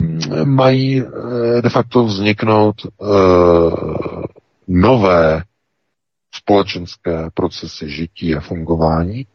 mm, 0.02 0.54
mají 0.54 1.02
eh, 1.02 1.62
de 1.62 1.70
facto 1.70 2.04
vzniknout 2.04 2.76
uh, 2.96 3.74
nové 4.68 5.42
společenské 6.34 7.30
procesy 7.34 7.90
žití 7.90 8.34
a 8.34 8.40
fungování, 8.40 9.26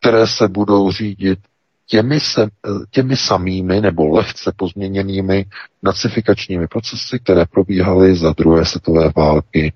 které 0.00 0.26
se 0.26 0.48
budou 0.48 0.90
řídit 0.92 1.38
těmi, 1.86 2.20
se, 2.20 2.48
těmi 2.90 3.16
samými 3.16 3.80
nebo 3.80 4.08
lehce 4.08 4.52
pozměněnými 4.56 5.44
nacifikačními 5.82 6.66
procesy, 6.66 7.18
které 7.18 7.46
probíhaly 7.46 8.16
za 8.16 8.32
druhé 8.36 8.64
světové 8.64 9.10
války 9.16 9.72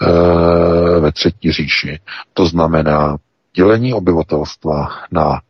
e, 0.00 1.00
ve 1.00 1.12
třetí 1.12 1.52
říši. 1.52 1.98
To 2.32 2.46
znamená 2.46 3.16
dělení 3.56 3.94
obyvatelstva 3.94 4.88
na 5.12 5.40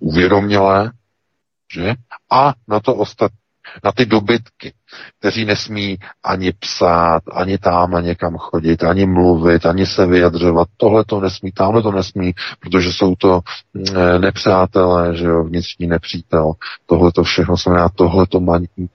uvědomělé 0.00 0.92
že? 1.72 1.94
a 2.30 2.54
na 2.68 2.80
to 2.80 2.94
ostatní 2.94 3.45
na 3.84 3.92
ty 3.92 4.06
dobytky, 4.06 4.72
kteří 5.18 5.44
nesmí 5.44 5.98
ani 6.24 6.52
psát, 6.52 7.22
ani 7.32 7.58
tam 7.58 8.04
někam 8.04 8.36
chodit, 8.36 8.84
ani 8.84 9.06
mluvit, 9.06 9.66
ani 9.66 9.86
se 9.86 10.06
vyjadřovat. 10.06 10.68
Tohle 10.76 11.04
to 11.04 11.20
nesmí, 11.20 11.52
tamhle 11.52 11.82
to 11.82 11.92
nesmí, 11.92 12.34
protože 12.60 12.92
jsou 12.92 13.14
to 13.14 13.40
mm, 13.74 14.20
nepřátelé, 14.20 15.16
že 15.16 15.26
jo, 15.26 15.44
vnitřní 15.44 15.86
nepřítel. 15.86 16.52
Tohle 16.86 17.12
to 17.12 17.22
všechno 17.22 17.56
znamená, 17.56 17.88
tohle 17.88 18.26
to 18.26 18.40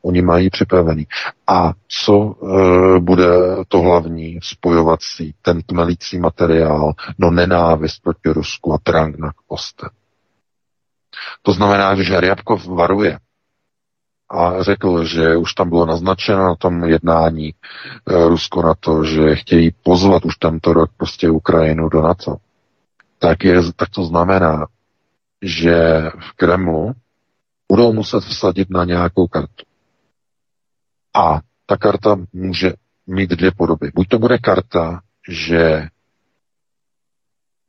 oni 0.02 0.22
mají 0.22 0.50
připravený. 0.50 1.08
A 1.48 1.74
co 1.88 2.36
e, 2.96 3.00
bude 3.00 3.28
to 3.68 3.80
hlavní 3.80 4.40
spojovací, 4.44 5.34
ten 5.42 5.62
tmelící 5.62 6.20
materiál, 6.20 6.94
no 7.18 7.32
nenávist 7.32 8.04
proti 8.04 8.30
Rusku 8.30 8.74
a 8.74 8.78
trang 8.84 9.18
na 9.20 9.32
koste. 9.48 9.88
To 11.42 11.54
znamená, 11.54 11.96
že 11.96 12.20
Ryabkov 12.20 12.66
varuje, 12.68 13.20
a 14.32 14.64
řekl, 14.64 15.06
že 15.06 15.38
už 15.38 15.54
tam 15.54 15.70
bylo 15.70 15.86
naznačeno 15.86 16.44
na 16.44 16.56
tom 16.56 16.84
jednání 16.84 17.54
eh, 17.54 18.28
Rusko 18.28 18.62
na 18.62 18.74
to, 18.80 19.04
že 19.04 19.36
chtějí 19.36 19.72
pozvat 19.84 20.26
už 20.26 20.36
tento 20.36 20.74
rok 20.74 20.92
prostě 20.98 21.30
Ukrajinu 21.30 21.90
do 21.90 22.02
NATO, 22.02 22.36
tak, 23.20 23.44
je, 23.44 23.62
tak 23.76 23.90
to 23.90 24.04
znamená, 24.04 24.66
že 25.42 26.02
v 26.20 26.34
Kremlu 26.36 26.94
budou 27.72 27.94
muset 27.94 28.24
vsadit 28.24 28.70
na 28.70 28.86
nějakou 28.86 29.28
kartu. 29.28 29.66
A 31.16 31.40
ta 31.66 31.78
karta 31.78 32.18
může 32.34 32.74
mít 33.08 33.30
dvě 33.30 33.52
podoby. 33.52 33.92
Buď 33.96 34.08
to 34.08 34.20
bude 34.20 34.38
karta, 34.38 35.02
že 35.30 35.88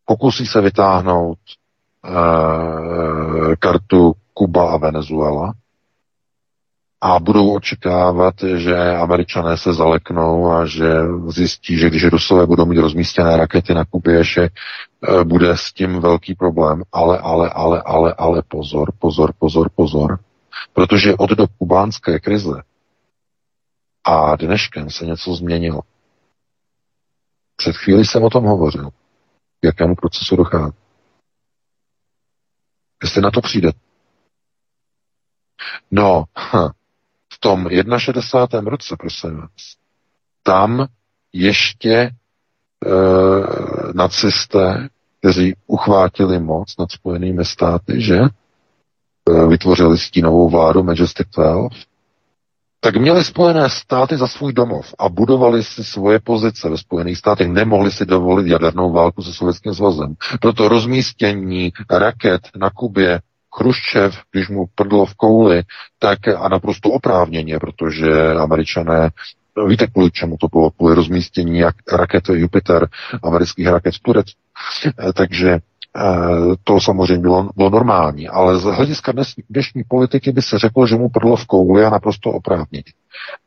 pokusí 0.05 0.47
se 0.47 0.61
vytáhnout 0.61 1.39
uh, 2.05 3.55
kartu 3.59 4.13
Kuba 4.35 4.73
a 4.73 4.77
Venezuela, 4.77 5.53
a 7.05 7.19
budou 7.19 7.55
očekávat, 7.55 8.35
že 8.57 8.77
američané 8.97 9.57
se 9.57 9.73
zaleknou 9.73 10.53
a 10.53 10.67
že 10.67 10.89
zjistí, 11.29 11.79
že 11.79 11.91
když 11.91 12.05
Rusové 12.05 12.47
budou 12.47 12.67
mít 12.67 12.79
rozmístěné 12.79 13.37
rakety 13.37 13.75
na 13.75 13.85
Kubě, 13.85 14.25
že 14.25 14.43
eh, 14.43 15.25
bude 15.25 15.57
s 15.57 15.73
tím 15.73 16.01
velký 16.01 16.35
problém. 16.35 16.83
Ale, 16.93 17.19
ale, 17.19 17.51
ale, 17.51 17.83
ale, 17.83 18.15
ale 18.19 18.43
pozor, 18.49 18.93
pozor, 18.99 19.33
pozor, 19.39 19.71
pozor. 19.75 20.19
Protože 20.73 21.15
od 21.15 21.31
do 21.31 21.47
kubánské 21.59 22.21
krize 22.21 22.63
a 24.05 24.37
dneškem 24.37 24.91
se 24.91 25.07
něco 25.07 25.35
změnilo. 25.35 25.81
Před 27.57 27.77
chvíli 27.77 28.05
jsem 28.05 28.23
o 28.23 28.31
tom 28.31 28.45
hovořil. 28.45 28.91
K 29.61 29.65
jakému 29.65 29.95
procesu 29.95 30.37
dochází. 30.37 30.77
Jestli 33.03 33.21
na 33.23 33.31
to 33.31 33.41
přijde. 33.41 33.73
No, 35.91 36.25
hm, 36.39 36.69
tom 37.43 37.69
61. 37.99 38.71
roce, 38.71 38.97
prosím 38.99 39.37
vás, 39.37 39.77
tam 40.43 40.87
ještě 41.33 41.93
e, 41.95 42.11
nacisté, 43.95 44.89
kteří 45.21 45.55
uchvátili 45.67 46.39
moc 46.41 46.77
nad 46.79 46.93
Spojenými 46.93 47.45
státy, 47.45 48.01
že 48.01 48.17
e, 48.17 48.29
vytvořili 49.47 49.99
stínovou 49.99 50.51
vládu 50.51 50.83
Majestic 50.83 51.29
12, 51.37 51.73
tak 52.81 52.97
měli 52.97 53.25
Spojené 53.25 53.71
státy 53.71 54.17
za 54.17 54.27
svůj 54.27 54.53
domov 54.53 54.95
a 54.99 55.09
budovali 55.09 55.65
si 55.65 55.85
svoje 55.85 56.21
pozice 56.21 56.69
ve 56.69 56.79
Spojených 56.79 57.19
státech. 57.19 57.49
Nemohli 57.49 57.91
si 57.91 58.07
dovolit 58.07 58.47
jadernou 58.47 58.93
válku 58.93 59.23
se 59.23 59.33
Sovětským 59.33 59.75
svazem. 59.75 60.15
Proto 60.41 60.69
rozmístění 60.69 61.73
raket 61.91 62.41
na 62.57 62.71
Kubě 62.71 63.21
Chruščev, 63.55 64.17
když 64.33 64.49
mu 64.49 64.67
prdlo 64.75 65.07
v 65.07 65.15
kouli, 65.15 65.63
tak 65.99 66.29
a 66.29 66.49
naprosto 66.49 66.91
oprávněně, 66.91 67.59
protože 67.59 68.33
američané 68.33 69.11
Víte, 69.67 69.87
kvůli 69.87 70.11
čemu 70.11 70.37
to 70.37 70.49
bylo? 70.49 70.71
Kvůli 70.71 70.95
rozmístění 70.95 71.59
jak 71.59 71.75
raket 71.93 72.29
Jupiter, 72.29 72.89
amerických 73.23 73.67
raket 73.67 73.95
v 73.95 74.01
Turecku. 74.01 74.41
Eh, 74.87 75.13
takže 75.13 75.51
eh, 75.51 75.61
to 76.65 76.81
samozřejmě 76.81 77.19
bylo, 77.19 77.51
bylo 77.57 77.71
normální, 77.71 78.29
ale 78.29 78.59
z 78.59 78.63
hlediska 78.63 79.13
dnes, 79.13 79.35
dnešní 79.51 79.83
politiky 79.89 80.33
by 80.33 80.43
se 80.43 80.59
řeklo, 80.59 80.87
že 80.87 80.97
mu 80.97 81.09
prdlo 81.09 81.37
v 81.37 81.47
kouli 81.47 81.85
a 81.85 81.91
naprosto 81.91 82.31
oprávněně. 82.31 82.93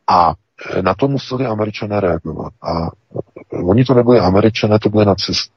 A 0.08 0.34
na 0.82 0.94
to 0.94 1.08
museli 1.08 1.46
američané 1.46 2.00
reagovat. 2.00 2.54
A 2.62 2.90
oni 3.52 3.86
to 3.86 3.94
nebyli 3.94 4.20
američané, 4.20 4.80
to 4.80 4.90
byli 4.90 5.06
nacisté. 5.06 5.54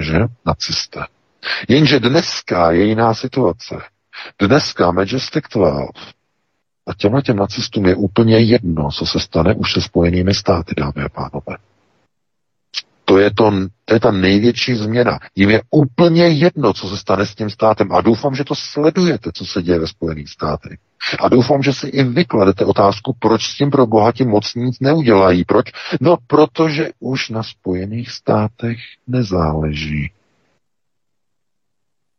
Že? 0.00 0.18
Nacisté. 0.46 1.00
Jenže 1.68 2.00
dneska 2.00 2.70
je 2.70 2.84
jiná 2.84 3.14
situace. 3.14 3.74
Dneska 4.38 4.90
Majestic 4.92 5.44
12 5.54 5.90
a 6.86 6.94
těmhle 6.94 7.22
těm 7.22 7.36
nacistům 7.36 7.86
je 7.86 7.94
úplně 7.94 8.38
jedno, 8.38 8.90
co 8.90 9.06
se 9.06 9.20
stane 9.20 9.54
už 9.54 9.72
se 9.72 9.80
spojenými 9.80 10.34
státy, 10.34 10.74
dámy 10.76 11.02
a 11.04 11.08
pánové. 11.08 11.56
To 13.04 13.18
je, 13.18 13.30
to, 13.34 13.52
to 13.84 13.94
je 13.94 14.00
ta 14.00 14.10
největší 14.10 14.74
změna. 14.74 15.18
Jim 15.36 15.50
je 15.50 15.62
úplně 15.70 16.28
jedno, 16.28 16.72
co 16.72 16.88
se 16.88 16.96
stane 16.96 17.26
s 17.26 17.34
tím 17.34 17.50
státem. 17.50 17.92
A 17.92 18.00
doufám, 18.00 18.34
že 18.34 18.44
to 18.44 18.54
sledujete, 18.54 19.30
co 19.34 19.46
se 19.46 19.62
děje 19.62 19.78
ve 19.78 19.86
Spojených 19.86 20.28
státech. 20.28 20.78
A 21.18 21.28
doufám, 21.28 21.62
že 21.62 21.72
si 21.72 21.86
i 21.86 22.02
vykladete 22.02 22.64
otázku, 22.64 23.16
proč 23.18 23.42
s 23.46 23.56
tím 23.56 23.70
pro 23.70 23.86
bohatí 23.86 24.24
moc 24.24 24.54
nic 24.54 24.80
neudělají. 24.80 25.44
Proč? 25.44 25.66
No, 26.00 26.16
protože 26.26 26.90
už 27.00 27.28
na 27.30 27.42
Spojených 27.42 28.10
státech 28.10 28.78
nezáleží. 29.06 30.10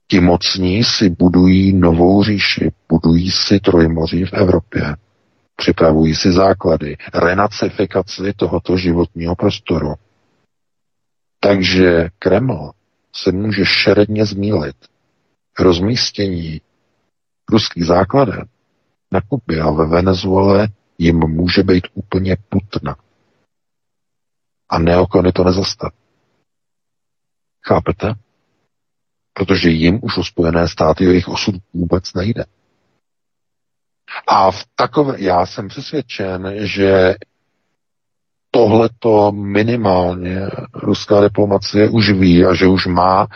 Ti 0.07 0.19
mocní 0.19 0.83
si 0.83 1.09
budují 1.09 1.73
novou 1.73 2.23
říši, 2.23 2.71
budují 2.89 3.31
si 3.31 3.59
trojmoří 3.59 4.25
v 4.25 4.33
Evropě, 4.33 4.95
připravují 5.55 6.15
si 6.15 6.31
základy, 6.31 6.97
renacifikaci 7.13 8.33
tohoto 8.35 8.77
životního 8.77 9.35
prostoru. 9.35 9.93
Takže 11.39 12.09
Kreml 12.19 12.71
se 13.15 13.31
může 13.31 13.65
šeredně 13.65 14.25
zmílit. 14.25 14.75
Rozmístění 15.59 16.61
ruských 17.49 17.85
základen 17.85 18.45
na 19.11 19.21
Kubě 19.21 19.61
a 19.61 19.71
ve 19.71 19.87
Venezuele 19.87 20.67
jim 20.97 21.19
může 21.19 21.63
být 21.63 21.87
úplně 21.93 22.37
putna. 22.49 22.95
A 24.69 24.79
neokony 24.79 25.31
to 25.31 25.43
nezastaví. 25.43 25.95
Chápete? 27.67 28.24
Protože 29.37 29.69
jim 29.69 29.99
už 30.01 30.17
o 30.17 30.23
Spojené 30.23 30.67
státy 30.67 31.07
o 31.07 31.09
jejich 31.09 31.27
osud 31.27 31.55
vůbec 31.73 32.13
nejde. 32.13 32.45
A 34.27 34.51
v 34.51 34.63
takové, 34.75 35.15
já 35.21 35.45
jsem 35.45 35.67
přesvědčen, 35.67 36.53
že 36.57 37.15
tohleto 38.51 39.31
minimálně 39.31 40.39
ruská 40.73 41.21
diplomacie 41.21 41.89
už 41.89 42.11
ví 42.11 42.45
a 42.45 42.53
že 42.53 42.67
už 42.67 42.85
má, 42.85 43.27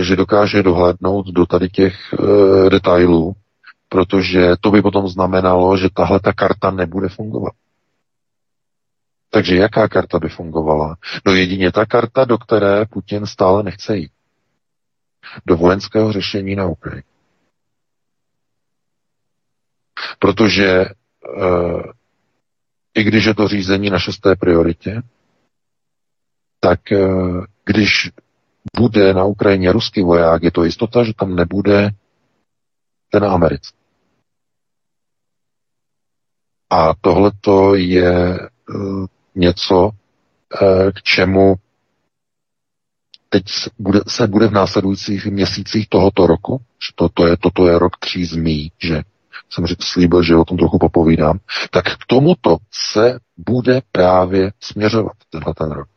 že 0.00 0.16
dokáže 0.16 0.62
dohlédnout 0.62 1.26
do 1.26 1.46
tady 1.46 1.68
těch 1.68 1.94
e, 2.12 2.70
detailů, 2.70 3.32
protože 3.88 4.52
to 4.60 4.70
by 4.70 4.82
potom 4.82 5.08
znamenalo, 5.08 5.76
že 5.76 5.88
tahle 5.94 6.20
ta 6.20 6.32
karta 6.32 6.70
nebude 6.70 7.08
fungovat. 7.08 7.52
Takže 9.30 9.56
jaká 9.56 9.88
karta 9.88 10.18
by 10.18 10.28
fungovala? 10.28 10.96
No 11.26 11.34
jedině 11.34 11.72
ta 11.72 11.86
karta, 11.86 12.24
do 12.24 12.38
které 12.38 12.84
Putin 12.86 13.26
stále 13.26 13.62
nechce 13.62 13.96
jít. 13.96 14.10
Do 15.46 15.56
vojenského 15.56 16.12
řešení 16.12 16.56
na 16.56 16.66
Ukrajině. 16.66 17.02
Protože 20.18 20.66
e, 20.70 20.86
i 22.94 23.02
když 23.04 23.24
je 23.24 23.34
to 23.34 23.48
řízení 23.48 23.90
na 23.90 23.98
šesté 23.98 24.36
prioritě, 24.36 25.02
tak 26.60 26.92
e, 26.92 26.98
když 27.64 28.10
bude 28.76 29.14
na 29.14 29.24
Ukrajině 29.24 29.72
ruský 29.72 30.02
voják, 30.02 30.42
je 30.42 30.50
to 30.50 30.64
jistota, 30.64 31.04
že 31.04 31.12
tam 31.14 31.36
nebude 31.36 31.90
ten 33.10 33.24
americký. 33.24 33.78
A 36.70 36.94
tohle 37.00 37.30
je 37.74 38.38
uh, 38.68 39.06
něco, 39.34 39.90
k 40.94 41.02
čemu 41.02 41.54
teď 43.28 43.44
bude, 43.78 44.00
se 44.08 44.26
bude 44.26 44.48
v 44.48 44.52
následujících 44.52 45.26
měsících 45.26 45.88
tohoto 45.88 46.26
roku, 46.26 46.58
že 46.58 46.92
toto 46.94 47.26
je, 47.26 47.36
toto 47.36 47.68
je 47.68 47.78
rok 47.78 47.96
tří 47.98 48.24
zmí, 48.24 48.72
že 48.82 49.02
jsem 49.50 49.66
řekl, 49.66 49.82
slíbil, 49.84 50.22
že 50.22 50.36
o 50.36 50.44
tom 50.44 50.56
trochu 50.56 50.78
popovídám, 50.78 51.38
tak 51.70 51.84
k 51.84 52.06
tomuto 52.06 52.56
se 52.92 53.18
bude 53.36 53.80
právě 53.92 54.52
směřovat 54.60 55.12
tenhle 55.30 55.54
ten 55.54 55.70
rok. 55.70 55.88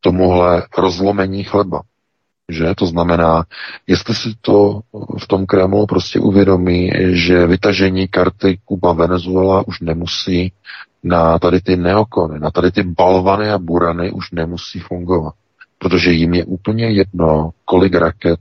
Tomuhle 0.00 0.62
rozlomení 0.78 1.44
chleba. 1.44 1.82
Že? 2.48 2.74
To 2.76 2.86
znamená, 2.86 3.44
jestli 3.86 4.14
si 4.14 4.28
to 4.40 4.80
v 5.18 5.26
tom 5.26 5.46
Kremlu 5.46 5.86
prostě 5.86 6.20
uvědomí, 6.20 6.90
že 7.10 7.46
vytažení 7.46 8.08
karty 8.08 8.60
Kuba 8.64 8.92
Venezuela 8.92 9.66
už 9.66 9.80
nemusí 9.80 10.52
na 11.02 11.38
tady 11.38 11.60
ty 11.60 11.76
neokony, 11.76 12.40
na 12.40 12.50
tady 12.50 12.72
ty 12.72 12.82
balvany 12.82 13.50
a 13.50 13.58
burany 13.58 14.12
už 14.12 14.30
nemusí 14.30 14.80
fungovat. 14.80 15.34
Protože 15.82 16.10
jim 16.10 16.34
je 16.34 16.44
úplně 16.44 16.90
jedno, 16.90 17.50
kolik 17.64 17.94
raket 17.94 18.40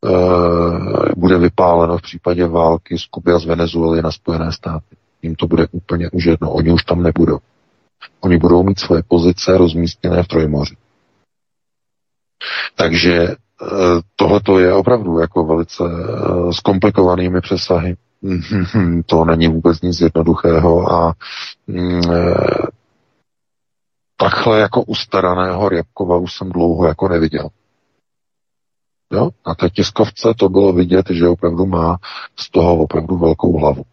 uh, 0.00 1.08
bude 1.16 1.38
vypáleno 1.38 1.98
v 1.98 2.02
případě 2.02 2.46
války 2.46 2.98
z 2.98 3.06
Kuby 3.06 3.32
a 3.32 3.38
z 3.38 3.44
Venezuely 3.44 4.02
na 4.02 4.10
Spojené 4.10 4.52
státy. 4.52 4.96
Jim 5.22 5.34
to 5.34 5.46
bude 5.46 5.66
úplně 5.72 6.10
už 6.10 6.24
jedno. 6.24 6.52
Oni 6.52 6.72
už 6.72 6.84
tam 6.84 7.02
nebudou. 7.02 7.38
Oni 8.20 8.38
budou 8.38 8.62
mít 8.62 8.78
svoje 8.78 9.02
pozice 9.08 9.58
rozmístěné 9.58 10.22
v 10.22 10.28
Trojmoři. 10.28 10.76
Takže 12.74 13.28
eh, 13.28 13.36
tohle 14.16 14.62
je 14.62 14.74
opravdu 14.74 15.18
jako 15.18 15.44
velice 15.44 15.84
eh, 15.84 16.52
s 16.52 16.60
komplikovanými 16.60 17.40
přesahy. 17.40 17.96
To 19.06 19.24
není 19.24 19.48
vůbec 19.48 19.80
nic 19.80 20.00
jednoduchého 20.00 20.92
a 20.92 21.14
eh, 21.68 22.66
takhle 24.22 24.60
jako 24.60 24.82
ustaraného 24.82 25.68
Rябkova 25.68 26.16
už 26.16 26.34
jsem 26.34 26.50
dlouho 26.50 26.86
jako 26.86 27.08
neviděl. 27.08 27.48
Jo? 29.12 29.30
Na 29.46 29.54
té 29.54 29.70
tiskovce 29.70 30.34
to 30.36 30.48
bylo 30.48 30.72
vidět, 30.72 31.06
že 31.10 31.28
opravdu 31.28 31.66
má 31.66 31.98
z 32.36 32.50
toho 32.50 32.76
opravdu 32.76 33.16
velkou 33.16 33.58
hlavu. 33.58 33.84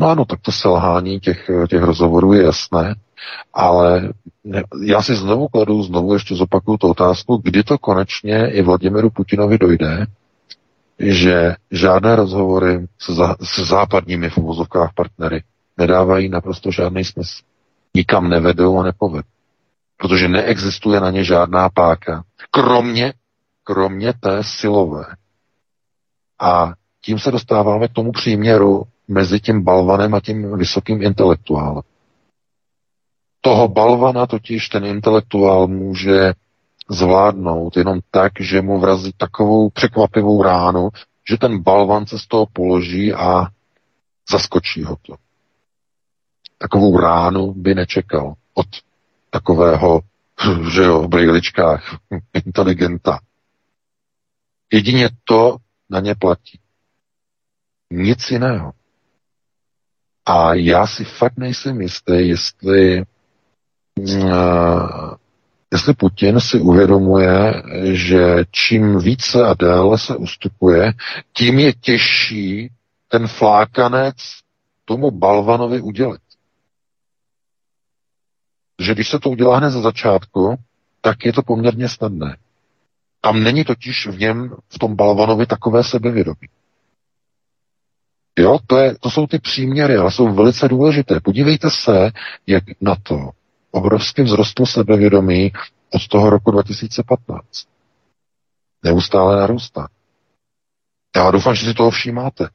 No 0.00 0.08
ano, 0.08 0.24
tak 0.24 0.40
to 0.40 0.52
selhání 0.52 1.20
těch, 1.20 1.50
těch 1.68 1.82
rozhovorů 1.82 2.32
je 2.32 2.42
jasné, 2.42 2.94
ale 3.54 4.12
já 4.82 5.02
si 5.02 5.16
znovu 5.16 5.48
kladu, 5.48 5.82
znovu 5.82 6.14
ještě 6.14 6.34
zopakuju 6.34 6.76
tu 6.76 6.88
otázku, 6.88 7.40
kdy 7.44 7.62
to 7.62 7.78
konečně 7.78 8.50
i 8.50 8.62
Vladimiru 8.62 9.10
Putinovi 9.10 9.58
dojde, 9.58 10.06
že 10.98 11.54
žádné 11.70 12.16
rozhovory 12.16 12.86
se, 12.98 13.14
za, 13.14 13.36
se 13.42 13.64
západními 13.64 14.30
v 14.30 14.38
partnery 14.94 15.42
nedávají 15.78 16.28
naprosto 16.28 16.70
žádný 16.70 17.04
smysl. 17.04 17.51
Nikam 17.96 18.28
nevedou 18.28 18.78
a 18.78 18.82
nepovedou. 18.82 19.28
Protože 19.96 20.28
neexistuje 20.28 21.00
na 21.00 21.10
ně 21.10 21.24
žádná 21.24 21.68
páka. 21.68 22.24
Kromě, 22.50 23.14
kromě 23.64 24.12
té 24.12 24.44
silové. 24.44 25.04
A 26.40 26.72
tím 27.00 27.18
se 27.18 27.30
dostáváme 27.30 27.88
k 27.88 27.92
tomu 27.92 28.12
příměru 28.12 28.82
mezi 29.08 29.40
tím 29.40 29.64
balvanem 29.64 30.14
a 30.14 30.20
tím 30.20 30.56
vysokým 30.56 31.02
intelektuálem. 31.02 31.82
Toho 33.40 33.68
balvana 33.68 34.26
totiž 34.26 34.68
ten 34.68 34.84
intelektuál 34.84 35.66
může 35.66 36.32
zvládnout 36.90 37.76
jenom 37.76 38.00
tak, 38.10 38.32
že 38.40 38.62
mu 38.62 38.80
vrazí 38.80 39.12
takovou 39.16 39.70
překvapivou 39.70 40.42
ránu, 40.42 40.88
že 41.30 41.38
ten 41.38 41.62
balvan 41.62 42.06
se 42.06 42.18
z 42.18 42.26
toho 42.26 42.46
položí 42.52 43.12
a 43.12 43.46
zaskočí 44.30 44.84
ho 44.84 44.96
to. 45.02 45.14
Takovou 46.62 46.96
ránu 46.96 47.52
by 47.52 47.74
nečekal 47.74 48.34
od 48.54 48.66
takového, 49.30 50.00
že 50.74 50.82
jo, 50.82 51.02
v 51.02 51.08
brýličkách, 51.08 51.96
inteligenta. 52.46 53.18
Jedině 54.72 55.08
to 55.24 55.56
na 55.90 56.00
ně 56.00 56.14
platí. 56.14 56.58
Nic 57.90 58.30
jiného. 58.30 58.72
A 60.26 60.54
já 60.54 60.86
si 60.86 61.04
fakt 61.04 61.36
nejsem 61.36 61.80
jistý, 61.80 62.28
jestli 62.28 63.02
uh, 63.98 65.14
jestli 65.72 65.94
Putin 65.94 66.40
si 66.40 66.60
uvědomuje, 66.60 67.62
že 67.92 68.44
čím 68.50 68.98
více 68.98 69.46
a 69.46 69.54
déle 69.54 69.98
se 69.98 70.16
ustupuje, 70.16 70.92
tím 71.32 71.58
je 71.58 71.72
těžší 71.72 72.70
ten 73.08 73.26
flákanec 73.26 74.16
tomu 74.84 75.10
balvanovi 75.10 75.80
udělit. 75.80 76.20
Že 78.82 78.94
když 78.94 79.08
se 79.08 79.18
to 79.18 79.30
udělá 79.30 79.56
hned 79.56 79.70
za 79.70 79.80
začátku, 79.80 80.56
tak 81.00 81.24
je 81.24 81.32
to 81.32 81.42
poměrně 81.42 81.88
snadné. 81.88 82.36
Tam 83.20 83.42
není 83.42 83.64
totiž 83.64 84.06
v 84.06 84.18
něm, 84.18 84.56
v 84.68 84.78
tom 84.78 84.96
balvanovi 84.96 85.46
takové 85.46 85.84
sebevědomí. 85.84 86.48
Jo, 88.38 88.58
to, 88.66 88.76
je, 88.78 88.94
to 89.00 89.10
jsou 89.10 89.26
ty 89.26 89.38
příměry, 89.38 89.96
ale 89.96 90.10
jsou 90.10 90.34
velice 90.34 90.68
důležité. 90.68 91.20
Podívejte 91.20 91.70
se, 91.70 92.10
jak 92.46 92.64
na 92.80 92.96
to 93.02 93.30
obrovsky 93.70 94.24
vzrostlo 94.24 94.66
sebevědomí 94.66 95.52
od 95.90 96.08
toho 96.08 96.30
roku 96.30 96.50
2015. 96.50 97.42
Neustále 98.82 99.36
narůstá. 99.36 99.88
Já 101.16 101.30
doufám, 101.30 101.54
že 101.54 101.66
si 101.66 101.74
toho 101.74 101.90
všímáte. 101.90 102.48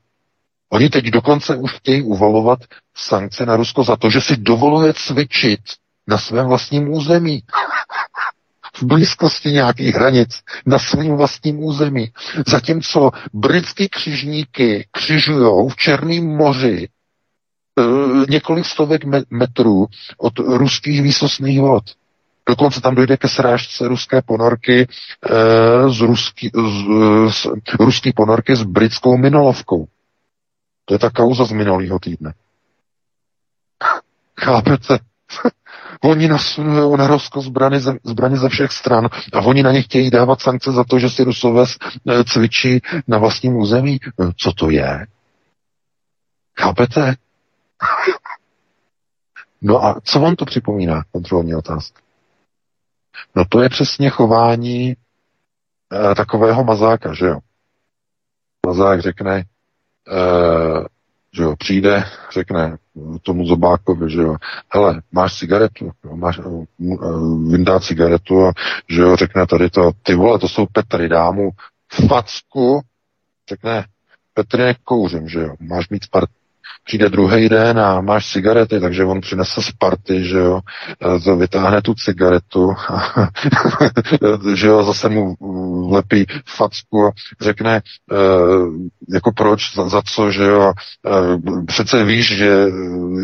Oni 0.70 0.90
teď 0.90 1.06
dokonce 1.06 1.56
už 1.56 1.74
chtějí 1.74 2.02
uvalovat 2.02 2.60
sankce 2.96 3.46
na 3.46 3.56
Rusko 3.56 3.84
za 3.84 3.96
to, 3.96 4.10
že 4.10 4.22
si 4.22 4.38
dovoluje 4.38 4.94
cvičit 4.94 5.62
na 6.08 6.18
svém 6.18 6.48
vlastním 6.48 6.90
území. 6.94 7.44
V 8.76 8.84
blízkosti 8.84 9.52
nějakých 9.52 9.96
hranic, 9.96 10.44
na 10.66 10.80
svém 10.80 11.18
vlastním 11.18 11.64
území. 11.64 12.12
Zatímco 12.48 13.12
britský 13.34 13.90
křižníky 13.90 14.88
křižují 14.92 15.70
v 15.70 15.76
Černém 15.76 16.26
moři 16.38 16.88
e, 16.88 17.82
několik 18.30 18.66
stovek 18.66 19.02
metrů 19.30 19.88
od 20.18 20.40
ruských 20.40 21.02
výsostných 21.02 21.62
vod. 21.62 21.84
Dokonce 22.50 22.82
tam 22.82 22.96
dojde 22.96 23.18
ke 23.18 23.28
srážce 23.28 23.88
ruské 23.88 24.22
ponorky 24.22 24.82
e, 24.82 24.88
z, 25.90 26.02
ruský, 26.02 26.52
z, 26.54 27.34
z, 27.34 27.48
ruský 27.80 28.14
ponorky 28.14 28.56
s 28.56 28.64
britskou 28.64 29.18
minolovkou. 29.18 29.88
To 30.86 30.94
je 30.94 31.00
ta 31.00 31.10
kauza 31.10 31.46
z 31.46 31.52
minulého 31.52 32.00
týdne. 32.00 32.34
Chápete? 34.40 35.00
Oni 36.04 36.28
nasunují 36.28 36.98
na 36.98 37.08
Rusko 37.08 37.42
zbraně 37.42 37.80
ze, 37.80 37.98
zbraně 38.04 38.38
ze 38.38 38.50
všech 38.50 38.72
stran 38.72 39.10
a 39.34 39.42
oni 39.42 39.64
na 39.64 39.72
ně 39.72 39.82
chtějí 39.82 40.10
dávat 40.10 40.42
sankce 40.42 40.72
za 40.72 40.84
to, 40.84 41.00
že 41.00 41.10
si 41.10 41.24
Rusové 41.24 41.64
e, 41.64 42.24
cvičí 42.24 42.82
na 43.08 43.18
vlastním 43.18 43.56
území. 43.56 43.96
E, 43.96 44.32
co 44.38 44.54
to 44.54 44.70
je? 44.70 45.06
Chápete? 46.60 47.16
No 49.62 49.86
a 49.86 50.00
co 50.04 50.20
vám 50.20 50.36
to 50.36 50.46
připomíná, 50.46 51.04
kontrolní 51.12 51.56
otázka? 51.56 52.02
No 53.36 53.44
to 53.50 53.62
je 53.62 53.70
přesně 53.70 54.10
chování 54.10 54.90
e, 54.92 54.96
takového 56.16 56.64
mazáka, 56.64 57.14
že 57.14 57.26
jo? 57.26 57.40
Mazák 58.68 59.02
řekne, 59.02 59.44
Eh, 60.12 60.86
že 61.34 61.44
jo, 61.44 61.56
přijde, 61.56 62.04
řekne 62.34 62.78
tomu 63.22 63.46
zobákovi, 63.46 64.10
že 64.10 64.22
jo, 64.22 64.36
hele, 64.74 65.02
máš 65.12 65.38
cigaretu, 65.38 65.92
máš, 66.14 66.40
uh, 66.40 66.66
vyndá 67.52 67.80
cigaretu 67.80 68.46
a 68.46 68.52
že 68.90 69.02
jo, 69.02 69.16
řekne 69.16 69.48
tady 69.48 69.70
to, 69.70 69.92
ty 70.04 70.16
vole, 70.16 70.40
to 70.40 70.48
jsou 70.48 70.66
Petry, 70.72 71.10
dámu 71.10 71.50
facku, 72.08 72.82
řekne, 73.50 73.86
Petry 74.34 74.76
kouřím, 74.84 75.28
že 75.30 75.40
jo, 75.40 75.56
máš 75.60 75.90
mít 75.90 76.08
part, 76.12 76.30
přijde 76.88 77.10
druhý 77.10 77.50
den 77.50 77.80
a 77.80 78.02
máš 78.02 78.32
cigarety, 78.32 78.80
takže 78.80 79.06
on 79.06 79.22
přinese 79.22 79.62
z 79.62 79.72
party, 79.72 80.24
že 80.24 80.38
jo, 80.38 80.60
to 81.24 81.36
vytáhne 81.36 81.82
tu 81.82 81.94
cigaretu, 81.94 82.74
že 84.56 84.68
jo, 84.68 84.84
zase 84.84 85.10
mu 85.10 85.36
vlepí 85.88 86.26
facku 86.46 87.06
a 87.08 87.12
řekne, 87.42 87.76
e, 87.76 87.82
jako 89.14 89.32
proč, 89.32 89.76
za, 89.76 89.90
za 89.90 90.02
co, 90.02 90.32
že 90.32 90.44
jo, 90.44 90.74
e, 91.06 91.64
přece 91.66 92.04
víš, 92.04 92.38
že 92.38 92.66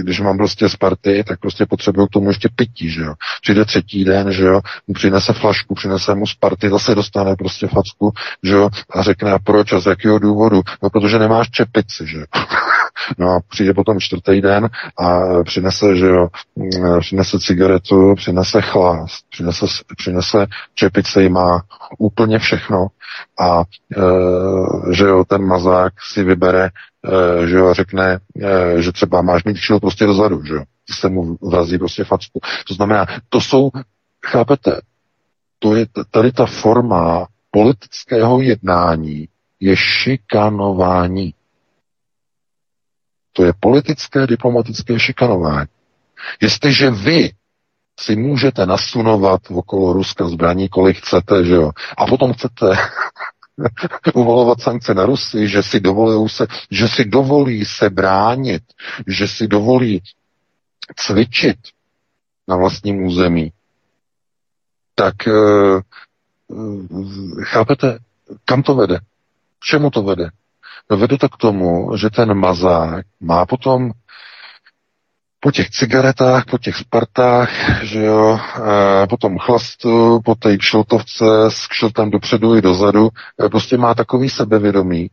když 0.02 0.20
mám 0.20 0.38
prostě 0.38 0.70
z 0.70 0.76
party, 0.76 1.24
tak 1.28 1.40
prostě 1.40 1.66
potřebuju 1.66 2.08
k 2.08 2.12
tomu 2.12 2.28
ještě 2.28 2.50
pití, 2.56 2.90
že 2.90 3.02
jo. 3.02 3.14
Přijde 3.42 3.66
třetí 3.66 4.06
den, 4.06 4.32
že 4.32 4.46
jo, 4.46 4.62
mu 4.88 4.94
přinese 4.94 5.34
flašku, 5.34 5.76
přinese 5.76 6.16
mu 6.16 6.28
z 6.28 6.36
party, 6.36 6.70
zase 6.70 6.96
dostane 6.96 7.36
prostě 7.36 7.68
facku, 7.68 8.12
že 8.44 8.54
jo, 8.54 8.70
a 8.96 9.02
řekne, 9.02 9.32
a 9.32 9.40
proč 9.40 9.74
a 9.74 9.80
z 9.80 9.86
jakého 9.86 10.20
důvodu? 10.20 10.62
No, 10.84 10.90
protože 10.90 11.20
nemáš 11.20 11.50
čepici, 11.50 12.08
že 12.08 12.18
jo. 12.18 12.26
No 13.18 13.30
a 13.30 13.40
přijde 13.50 13.74
potom 13.74 14.00
čtvrtý 14.00 14.42
den 14.42 14.70
a 15.00 15.20
přinese, 15.44 15.96
že 15.96 16.06
jo, 16.06 16.28
mm, 16.56 17.00
přinese 17.00 17.40
cigaretu, 17.40 18.16
přinese 18.16 18.62
chlást, 18.62 19.26
přinese, 19.30 19.66
přinese 19.98 20.48
čepice, 20.76 21.30
má 21.30 21.62
úplně 21.98 22.40
všechno 22.40 22.88
a 23.40 23.62
e, 23.62 23.64
že 24.94 25.04
jo, 25.04 25.26
ten 25.26 25.46
mazák 25.46 25.94
si 26.12 26.24
vybere, 26.24 26.66
e, 26.66 27.48
že 27.48 27.56
jo, 27.56 27.74
řekne, 27.74 28.20
e, 28.42 28.82
že 28.82 28.92
třeba 28.92 29.22
máš 29.22 29.44
mít 29.44 29.54
kšil 29.54 29.80
prostě 29.80 30.06
dozadu, 30.06 30.44
že 30.46 30.54
jo, 30.54 30.64
se 31.00 31.10
mu 31.10 31.38
vrazí 31.42 31.78
prostě 31.78 32.04
facku. 32.04 32.40
To 32.68 32.74
znamená, 32.74 33.06
to 33.30 33.42
jsou, 33.42 33.72
chápete, 34.26 34.82
to 35.60 35.76
je 35.76 35.86
tady 36.12 36.32
ta 36.32 36.46
forma 36.46 37.28
politického 37.52 38.42
jednání 38.42 39.28
je 39.60 39.76
šikanování. 39.76 41.34
To 43.34 43.46
je 43.46 43.54
politické, 43.60 44.28
diplomatické 44.28 45.00
šikanování. 45.00 45.68
Jestliže 46.42 46.92
vy 46.92 47.32
si 48.00 48.16
můžete 48.16 48.66
nasunovat 48.66 49.42
okolo 49.50 49.94
Ruska 49.94 50.30
zbraní, 50.30 50.70
kolik 50.70 50.98
chcete, 50.98 51.46
že 51.46 51.54
jo, 51.54 51.72
a 51.98 52.06
potom 52.06 52.34
chcete 52.34 52.66
uvolovat 54.14 54.62
sankce 54.62 54.94
na 54.94 55.06
Rusy, 55.06 55.48
že 55.48 55.64
si, 55.64 55.80
dovolí 55.80 56.30
se, 56.30 56.48
že 56.72 56.88
si 56.88 57.06
dovolí 57.06 57.66
se 57.66 57.90
bránit, 57.90 58.64
že 59.08 59.28
si 59.28 59.48
dovolí 59.48 60.02
cvičit 60.96 61.58
na 62.48 62.56
vlastním 62.56 63.06
území, 63.06 63.52
tak 64.96 65.16
uh, 65.28 65.82
chápete, 67.44 68.00
kam 68.46 68.64
to 68.64 68.76
vede? 68.76 69.00
K 69.60 69.66
čemu 69.66 69.90
to 69.90 70.04
vede? 70.04 70.30
Vede 70.92 71.18
to 71.18 71.30
k 71.30 71.38
tomu, 71.38 71.98
že 71.98 72.10
ten 72.10 72.34
mazák 72.34 73.06
má 73.20 73.46
potom 73.46 73.92
po 75.40 75.52
těch 75.52 75.70
cigaretách, 75.70 76.46
po 76.46 76.58
těch 76.58 76.76
Spartách, 76.76 77.50
že 77.84 78.04
jo, 78.04 78.40
e, 79.04 79.08
po 79.08 79.18
tom 79.18 79.38
chlastu, 79.38 80.20
po 80.26 80.36
té 80.36 80.58
kšiltovce 80.58 81.26
s 81.50 81.68
kšiltem 81.68 82.12
dopředu 82.12 82.56
i 82.56 82.62
dozadu, 82.62 83.10
e, 83.46 83.50
prostě 83.50 83.78
má 83.78 83.94
takový 83.94 84.30
sebevědomí, 84.30 85.10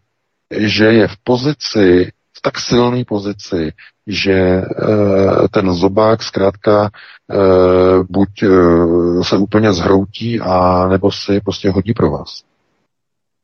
že 0.56 0.84
je 0.84 1.08
v 1.08 1.16
pozici, 1.24 2.12
v 2.36 2.42
tak 2.42 2.60
silné 2.60 3.04
pozici, 3.04 3.72
že 4.06 4.32
e, 4.32 4.64
ten 5.50 5.74
zobák 5.74 6.22
zkrátka 6.22 6.84
e, 6.84 6.90
buď 8.08 8.42
e, 8.42 8.48
se 9.24 9.36
úplně 9.36 9.72
zhroutí, 9.72 10.40
a 10.40 10.86
nebo 10.88 11.12
si 11.12 11.40
prostě 11.40 11.70
hodí 11.70 11.92
pro 11.94 12.10
vás. 12.10 12.42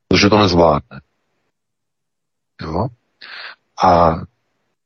Protože 0.08 0.30
to 0.30 0.38
nezvládne. 0.38 1.00
Jo? 2.62 2.88
A 3.84 4.14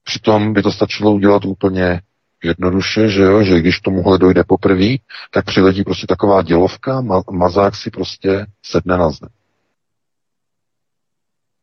přitom 0.05 0.53
by 0.53 0.63
to 0.63 0.73
stačilo 0.73 1.13
udělat 1.13 1.45
úplně 1.45 2.01
jednoduše, 2.45 3.09
že 3.09 3.23
jo, 3.23 3.43
že 3.43 3.61
když 3.61 3.81
tomuhle 3.81 4.19
dojde 4.19 4.45
poprvé, 4.45 4.95
tak 5.31 5.45
přiletí 5.45 5.85
prostě 5.85 6.07
taková 6.07 6.43
dělovka, 6.43 7.01
ma- 7.01 7.33
mazák 7.33 7.77
si 7.77 7.91
prostě 7.91 8.47
sedne 8.63 8.97
na 8.99 9.11
zem. 9.11 9.29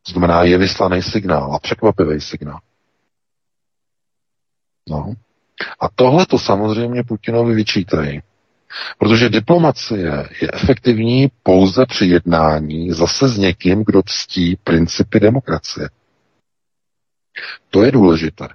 Znamená, 0.08 0.42
je 0.42 0.58
vyslaný 0.58 1.02
signál 1.02 1.54
a 1.54 1.58
překvapivý 1.58 2.20
signál. 2.20 2.60
No. 4.88 5.14
A 5.80 5.88
tohle 5.94 6.26
to 6.26 6.38
samozřejmě 6.38 7.04
Putinovi 7.04 7.54
vyčítají. 7.54 8.22
Protože 8.98 9.28
diplomacie 9.28 10.28
je 10.42 10.48
efektivní 10.52 11.30
pouze 11.42 11.86
při 11.86 12.06
jednání 12.06 12.92
zase 12.92 13.28
s 13.28 13.38
někým, 13.38 13.84
kdo 13.84 14.02
ctí 14.02 14.56
principy 14.64 15.20
demokracie. 15.20 15.88
To 17.70 17.82
je 17.82 17.92
důležité. 17.92 18.48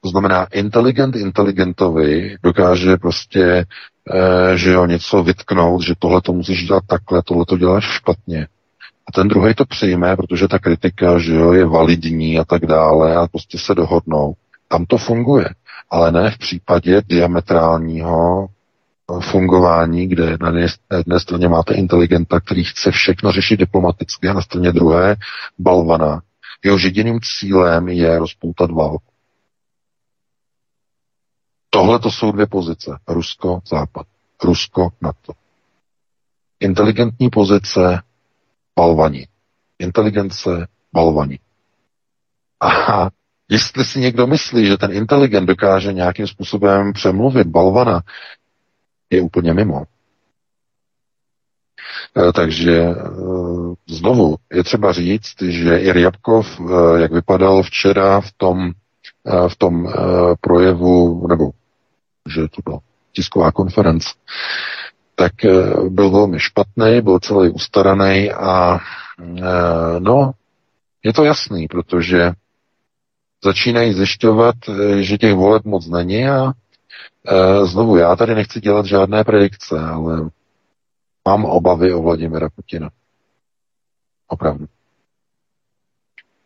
To 0.00 0.08
znamená, 0.08 0.46
inteligent 0.52 1.16
inteligentovi 1.16 2.36
dokáže 2.42 2.96
prostě, 2.96 3.42
e, 3.44 4.58
že 4.58 4.70
jo, 4.70 4.86
něco 4.86 5.22
vytknout, 5.22 5.82
že 5.82 5.94
tohle 5.98 6.20
to 6.20 6.32
musíš 6.32 6.66
dělat 6.66 6.82
takhle, 6.86 7.22
tohle 7.22 7.44
to 7.44 7.56
děláš 7.56 7.84
špatně. 7.84 8.46
A 9.08 9.12
ten 9.12 9.28
druhý 9.28 9.54
to 9.54 9.64
přijme, 9.64 10.16
protože 10.16 10.48
ta 10.48 10.58
kritika, 10.58 11.18
že 11.18 11.34
jo, 11.34 11.52
je 11.52 11.64
validní 11.64 12.38
a 12.38 12.44
tak 12.44 12.66
dále 12.66 13.16
a 13.16 13.26
prostě 13.28 13.58
se 13.58 13.74
dohodnou. 13.74 14.34
Tam 14.68 14.86
to 14.86 14.98
funguje. 14.98 15.48
Ale 15.90 16.12
ne 16.12 16.30
v 16.30 16.38
případě 16.38 17.02
diametrálního 17.06 18.46
fungování, 19.20 20.06
kde 20.06 20.36
na 20.40 20.52
jedné 20.96 21.20
straně 21.20 21.48
máte 21.48 21.74
inteligenta, 21.74 22.40
který 22.40 22.64
chce 22.64 22.90
všechno 22.90 23.32
řešit 23.32 23.56
diplomaticky 23.56 24.28
a 24.28 24.32
na 24.32 24.42
straně 24.42 24.72
druhé 24.72 25.16
balvana, 25.58 26.20
Jehož 26.64 26.82
jediným 26.82 27.20
cílem 27.20 27.88
je 27.88 28.18
rozpoutat 28.18 28.70
válku. 28.70 29.12
Tohle 31.70 31.98
to 31.98 32.10
jsou 32.10 32.32
dvě 32.32 32.46
pozice. 32.46 32.98
Rusko, 33.08 33.60
Západ. 33.66 34.06
Rusko, 34.44 34.88
NATO. 35.00 35.32
Inteligentní 36.60 37.30
pozice, 37.30 38.02
balvaní. 38.76 39.26
Inteligence, 39.78 40.66
balvaní. 40.92 41.38
A 42.60 43.08
jestli 43.50 43.84
si 43.84 44.00
někdo 44.00 44.26
myslí, 44.26 44.66
že 44.66 44.76
ten 44.76 44.92
inteligent 44.92 45.46
dokáže 45.46 45.92
nějakým 45.92 46.26
způsobem 46.26 46.92
přemluvit 46.92 47.46
balvana, 47.46 48.02
je 49.10 49.22
úplně 49.22 49.54
mimo. 49.54 49.84
Eh, 52.16 52.32
takže 52.32 52.72
eh, 52.72 52.94
znovu 53.88 54.36
je 54.52 54.64
třeba 54.64 54.92
říct, 54.92 55.42
že 55.42 55.78
i 55.78 55.92
Ryabkov, 55.92 56.60
eh, 56.60 57.00
jak 57.00 57.12
vypadal 57.12 57.62
včera 57.62 58.20
v 58.20 58.32
tom, 58.36 58.72
v 59.48 59.56
tom 59.56 59.92
projevu, 60.40 61.26
nebo 61.28 61.50
že 62.34 62.40
to 62.48 62.62
byla 62.64 62.80
tisková 63.12 63.52
konference, 63.52 64.08
tak 65.14 65.32
byl 65.88 66.10
velmi 66.10 66.40
špatný, 66.40 67.00
byl 67.00 67.18
celý 67.18 67.50
ustaraný 67.50 68.30
a 68.32 68.78
no, 69.98 70.32
je 71.02 71.12
to 71.12 71.24
jasný, 71.24 71.68
protože 71.68 72.32
začínají 73.44 73.92
zjišťovat, 73.92 74.54
že 75.00 75.18
těch 75.18 75.34
voleb 75.34 75.64
moc 75.64 75.88
není 75.88 76.28
a 76.28 76.52
znovu, 77.64 77.96
já 77.96 78.16
tady 78.16 78.34
nechci 78.34 78.60
dělat 78.60 78.86
žádné 78.86 79.24
predikce, 79.24 79.80
ale 79.80 80.30
mám 81.28 81.44
obavy 81.44 81.94
o 81.94 82.02
Vladimira 82.02 82.48
Putina. 82.50 82.90
Opravdu. 84.28 84.66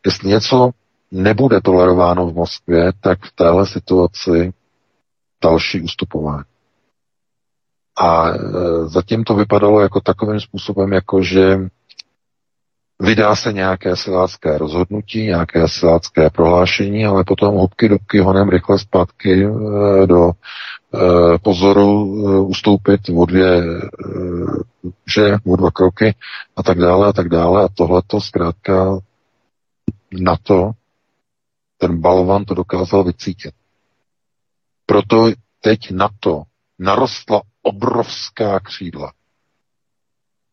Jestli 0.06 0.28
něco 0.28 0.70
nebude 1.10 1.60
tolerováno 1.60 2.26
v 2.26 2.34
Moskvě, 2.34 2.92
tak 3.00 3.24
v 3.24 3.32
téhle 3.32 3.66
situaci 3.66 4.52
další 5.42 5.80
ustupování. 5.80 6.44
A 8.00 8.28
e, 8.28 8.38
zatím 8.88 9.24
to 9.24 9.34
vypadalo 9.34 9.80
jako 9.80 10.00
takovým 10.00 10.40
způsobem, 10.40 10.92
jako 10.92 11.22
že 11.22 11.58
vydá 13.00 13.36
se 13.36 13.52
nějaké 13.52 13.96
silácké 13.96 14.58
rozhodnutí, 14.58 15.22
nějaké 15.22 15.68
silácké 15.68 16.30
prohlášení, 16.30 17.06
ale 17.06 17.24
potom 17.24 17.54
hubky 17.54 17.88
dubky 17.88 18.18
honem 18.18 18.48
rychle 18.48 18.78
zpátky 18.78 19.44
e, 19.44 20.06
do 20.06 20.30
e, 20.30 21.38
pozoru 21.38 22.02
ustoupit 22.46 23.00
o 23.16 23.26
dvě, 23.26 23.62
že 25.14 25.36
o 25.46 25.56
dva 25.56 25.70
kroky 25.70 26.14
a 26.56 26.62
tak 26.62 26.78
dále 26.78 27.08
a 27.08 27.12
tak 27.12 27.28
dále. 27.28 27.64
A 27.64 27.68
tohle 27.68 28.02
to 28.06 28.20
zkrátka 28.20 28.98
na 30.20 30.36
to 30.42 30.70
ten 31.78 32.00
balvan 32.00 32.44
to 32.44 32.54
dokázal 32.54 33.04
vycítit. 33.04 33.54
Proto 34.86 35.26
teď 35.60 35.90
na 35.90 36.08
to 36.20 36.42
narostla 36.78 37.42
obrovská 37.62 38.60
křídla. 38.60 39.12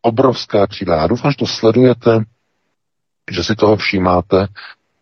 Obrovská 0.02 0.68
křídla. 0.68 0.96
Já 0.96 1.08
doufám, 1.08 1.32
že 1.32 1.38
to 1.38 1.48
sledujete, 1.48 2.20
že 3.32 3.44
si 3.44 3.56
toho 3.56 3.76
všímáte. 3.76 4.48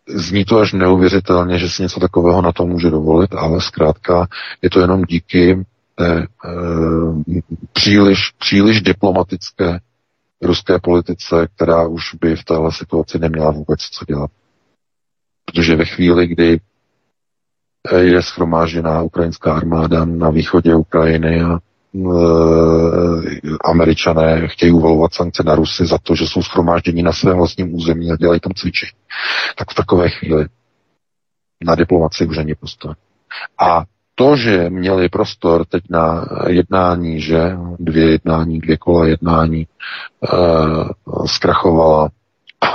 Zní 0.08 0.44
to 0.44 0.58
až 0.58 0.72
neuvěřitelně, 0.72 1.58
že 1.58 1.68
si 1.70 1.82
něco 1.82 2.00
takového 2.00 2.42
na 2.42 2.52
to 2.52 2.66
může 2.66 2.90
dovolit, 2.90 3.34
ale 3.34 3.60
zkrátka 3.60 4.26
je 4.62 4.70
to 4.70 4.80
jenom 4.80 5.02
díky 5.02 5.64
té 5.94 6.18
e, 6.18 6.26
příliš, 7.72 8.18
příliš 8.38 8.82
diplomatické 8.82 9.78
ruské 10.42 10.78
politice, 10.78 11.48
která 11.56 11.86
už 11.86 12.14
by 12.14 12.36
v 12.36 12.44
téhle 12.44 12.72
situaci 12.72 13.18
neměla 13.18 13.50
vůbec 13.50 13.80
co 13.80 14.04
dělat. 14.04 14.30
Protože 15.44 15.76
ve 15.76 15.84
chvíli, 15.84 16.26
kdy 16.26 16.60
je 17.98 18.22
schromážděná 18.22 19.02
ukrajinská 19.02 19.54
armáda 19.54 20.04
na 20.04 20.30
východě 20.30 20.74
Ukrajiny 20.74 21.42
a 21.42 21.58
američané 23.64 24.48
chtějí 24.48 24.72
uvalovat 24.72 25.14
sankce 25.14 25.42
na 25.42 25.54
Rusy 25.54 25.86
za 25.86 25.98
to, 25.98 26.14
že 26.14 26.26
jsou 26.26 26.42
schromáždění 26.42 27.02
na 27.02 27.12
svém 27.12 27.36
vlastním 27.36 27.74
území 27.74 28.10
a 28.10 28.16
dělají 28.16 28.40
tam 28.40 28.52
cvičení. 28.52 28.92
Tak 29.56 29.70
v 29.70 29.74
takové 29.74 30.08
chvíli 30.08 30.46
na 31.64 31.74
diplomaci 31.74 32.26
už 32.26 32.36
není 32.38 32.54
prostor. 32.54 32.96
A 33.58 33.84
to, 34.14 34.36
že 34.36 34.70
měli 34.70 35.08
prostor 35.08 35.64
teď 35.64 35.84
na 35.90 36.26
jednání, 36.48 37.20
že 37.20 37.56
dvě 37.78 38.10
jednání, 38.10 38.58
dvě 38.58 38.76
kola 38.76 39.06
jednání 39.06 39.60
e, 39.62 39.66
zkrachovala 41.26 42.08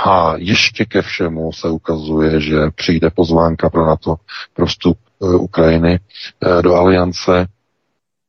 a 0.06 0.34
ještě 0.36 0.84
ke 0.84 1.02
všemu 1.02 1.52
se 1.52 1.68
ukazuje, 1.68 2.40
že 2.40 2.56
přijde 2.74 3.10
pozvánka 3.10 3.70
pro 3.70 3.86
NATO 3.86 4.16
pro 4.54 4.66
vstup 4.66 4.98
e, 5.22 5.36
Ukrajiny 5.36 6.00
e, 6.58 6.62
do 6.62 6.74
aliance. 6.74 7.46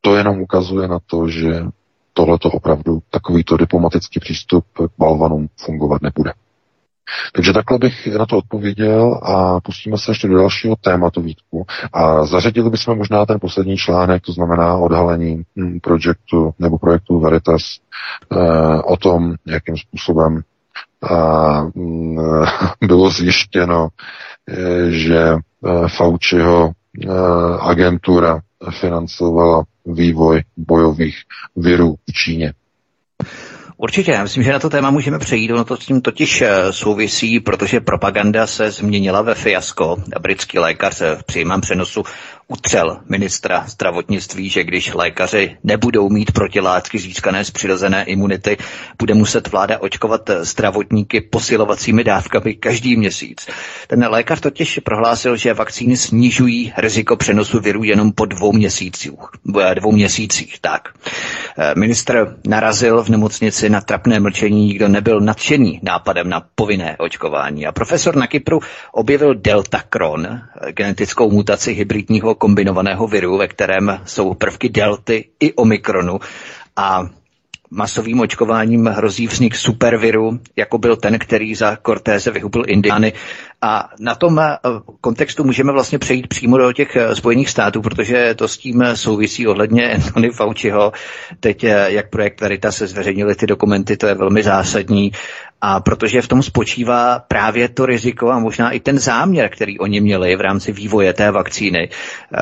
To 0.02 0.16
jenom 0.16 0.41
ukazuje 0.41 0.88
na 0.88 0.99
to, 1.06 1.28
že 1.28 1.66
tohleto 2.14 2.49
opravdu, 2.49 2.99
takovýto 3.10 3.58
diplomatický 3.58 4.20
přístup 4.20 4.66
k 4.76 4.91
Balvanům 4.97 5.47
fungovat 5.66 6.02
nebude. 6.02 6.34
Takže 7.34 7.54
takhle 7.54 7.78
bych 7.78 8.08
na 8.08 8.26
to 8.26 8.38
odpověděl 8.38 9.20
a 9.24 9.60
pustíme 9.60 9.97
se 9.97 10.12
ještě 10.12 10.28
do 10.28 10.38
dalšího 10.38 10.76
tématu 10.76 11.22
Vítku. 11.22 11.66
A 11.93 12.26
zařadili 12.26 12.70
bychom 12.70 12.97
možná 12.97 13.26
ten 13.26 13.39
poslední 13.39 13.78
článek, 13.78 14.24
to 14.24 14.32
znamená 14.34 14.78
odhalení 14.78 15.43
hm, 15.56 15.80
projektu 15.80 16.54
nebo 16.60 16.78
projektu 16.78 17.20
Veritas 17.20 17.62
eh, 18.32 18.82
o 18.82 18.97
tom, 18.97 19.36
jakým 19.47 19.78
způsobem 19.78 20.41
a 21.02 21.62
mm, 21.76 22.18
bylo 22.88 23.10
zjištěno, 23.10 23.88
e, 24.49 24.91
že 24.91 25.18
e, 25.20 25.38
Fauciho 25.88 26.72
e, 26.72 27.08
agentura 27.60 28.39
financovala 28.80 29.64
vývoj 29.86 30.41
bojových 30.57 31.18
virů 31.55 31.95
v 32.09 32.14
Číně. 32.14 32.53
Určitě, 33.78 34.12
já 34.12 34.24
myslím, 34.24 34.43
že 34.43 34.51
na 34.51 34.59
to 34.59 34.70
téma 34.70 34.89
můžeme 34.91 35.20
přejít, 35.20 35.51
ono 35.51 35.66
to 35.66 35.78
s 35.78 35.86
tím 35.86 36.01
totiž 36.01 36.43
souvisí, 36.72 37.39
protože 37.39 37.80
propaganda 37.80 38.47
se 38.47 38.72
změnila 38.72 39.22
ve 39.22 39.36
fiasko. 39.36 39.97
Britský 40.22 40.59
lékař 40.59 41.01
v 41.01 41.24
přímém 41.24 41.62
přenosu 41.62 42.03
utřel 42.52 42.99
ministra 43.10 43.64
zdravotnictví, 43.68 44.49
že 44.49 44.64
když 44.64 44.93
lékaři 44.93 45.58
nebudou 45.64 46.10
mít 46.10 46.32
protilátky 46.32 46.99
získané 46.99 47.45
z 47.45 47.52
přirozené 47.52 48.04
imunity, 48.04 48.58
bude 48.99 49.14
muset 49.14 49.47
vláda 49.52 49.80
očkovat 49.80 50.30
zdravotníky 50.41 51.22
posilovacími 51.22 52.04
dávkami 52.04 52.54
každý 52.54 52.95
měsíc. 52.95 53.47
Ten 53.88 54.06
lékař 54.10 54.39
totiž 54.39 54.80
prohlásil, 54.84 55.36
že 55.36 55.54
vakcíny 55.54 55.97
snižují 55.97 56.74
riziko 56.78 57.16
přenosu 57.16 57.60
viru 57.60 57.84
jenom 57.84 58.12
po 58.12 58.26
dvou 58.26 58.52
měsících. 58.54 59.12
Dvou 59.76 59.91
měsících 59.91 60.56
tak. 60.62 60.89
Ministr 61.76 62.36
narazil 62.47 63.04
v 63.04 63.10
nemocnici 63.10 63.70
na 63.70 63.82
trapné 63.82 64.20
mlčení, 64.20 64.66
nikdo 64.66 64.88
nebyl 64.88 65.20
nadšený 65.20 65.80
nápadem 65.84 66.30
na 66.30 66.41
povinné 66.56 66.97
očkování. 66.97 67.68
A 67.68 67.72
profesor 67.72 68.16
na 68.16 68.28
Kypru 68.28 68.60
objevil 68.91 69.36
deltakron, 69.36 70.28
genetickou 70.72 71.32
mutaci 71.32 71.74
hybridního 71.74 72.36
kombinovaného 72.42 73.08
viru, 73.08 73.38
ve 73.38 73.48
kterém 73.48 74.02
jsou 74.06 74.34
prvky 74.34 74.70
delty 74.70 75.26
i 75.39 75.54
omikronu 75.54 76.20
a 76.76 77.06
masovým 77.72 78.20
očkováním 78.20 78.86
hrozí 78.86 79.28
vznik 79.28 79.56
superviru, 79.56 80.39
jako 80.56 80.78
byl 80.78 80.96
ten, 80.96 81.20
který 81.20 81.56
za 81.56 81.78
Cortéze 81.86 82.32
vyhubil 82.32 82.64
Indiány. 82.68 83.14
A 83.62 83.89
na 84.00 84.16
tom 84.16 84.39
eh, 84.39 84.58
kontextu 85.02 85.44
můžeme 85.44 85.72
vlastně 85.72 86.00
přejít 86.00 86.28
přímo 86.28 86.58
do 86.58 86.74
těch 86.74 86.96
eh, 86.96 87.16
Spojených 87.16 87.50
států, 87.50 87.82
protože 87.82 88.36
to 88.36 88.48
s 88.48 88.58
tím 88.58 88.84
souvisí 88.94 89.48
ohledně 89.48 89.92
Anthony 89.96 90.30
Fauciho. 90.30 90.92
Teď, 91.39 91.64
eh, 91.64 91.86
jak 91.92 92.10
projekt 92.10 92.42
Veritas 92.42 92.76
se 92.76 92.88
zveřejnili 92.88 93.36
ty 93.36 93.48
dokumenty, 93.48 93.98
to 93.98 94.08
je 94.08 94.16
velmi 94.16 94.44
zásadní. 94.44 95.12
A 95.62 95.80
protože 95.80 96.22
v 96.22 96.28
tom 96.28 96.43
spočívá 96.43 97.20
právě 97.20 97.70
to 97.70 97.86
riziko 97.86 98.30
a 98.30 98.39
možná 98.39 98.72
i 98.72 98.80
ten 98.80 98.99
záměr, 98.99 99.49
který 99.49 99.80
oni 99.80 100.01
měli 100.01 100.36
v 100.36 100.41
rámci 100.41 100.72
vývoje 100.72 101.14
té 101.14 101.32
vakcíny, 101.32 101.89
eh, 101.89 102.38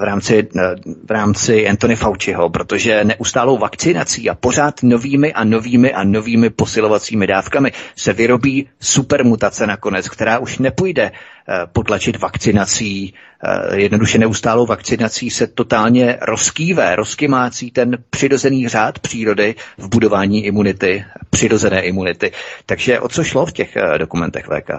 v 0.00 0.02
rámci, 0.02 0.48
eh, 0.56 0.74
v 1.06 1.10
rámci 1.10 1.68
Anthony 1.68 1.96
Fauciho, 1.96 2.50
protože 2.50 3.04
neustálou 3.04 3.58
vakcinací 3.58 4.30
a 4.30 4.34
pořád 4.34 4.82
novými 4.82 5.32
a 5.32 5.44
novými 5.44 5.92
a 5.92 6.04
novými 6.04 6.50
posilovacími 6.50 7.26
dávkami 7.26 7.72
se 7.96 8.12
vyrobí 8.12 8.68
supermutace 8.80 9.66
nakonec, 9.66 10.08
která 10.08 10.38
už 10.38 10.58
nepůjde 10.58 11.12
Eh, 11.50 11.66
potlačit 11.72 12.18
vakcinací, 12.20 13.14
jednoduše 13.74 14.18
neustálou 14.18 14.66
vakcinací 14.66 15.30
se 15.30 15.46
totálně 15.46 16.18
rozkýve, 16.22 16.96
rozkymácí 16.96 17.70
ten 17.70 17.98
přirozený 18.10 18.68
řád 18.68 18.98
přírody 18.98 19.54
v 19.78 19.88
budování 19.88 20.44
imunity, 20.46 21.04
přirozené 21.30 21.80
imunity. 21.82 22.32
Takže 22.66 23.00
o 23.00 23.08
co 23.08 23.24
šlo 23.24 23.46
v 23.46 23.52
těch 23.52 23.76
eh, 23.76 23.98
dokumentech 23.98 24.44
VK? 24.46 24.70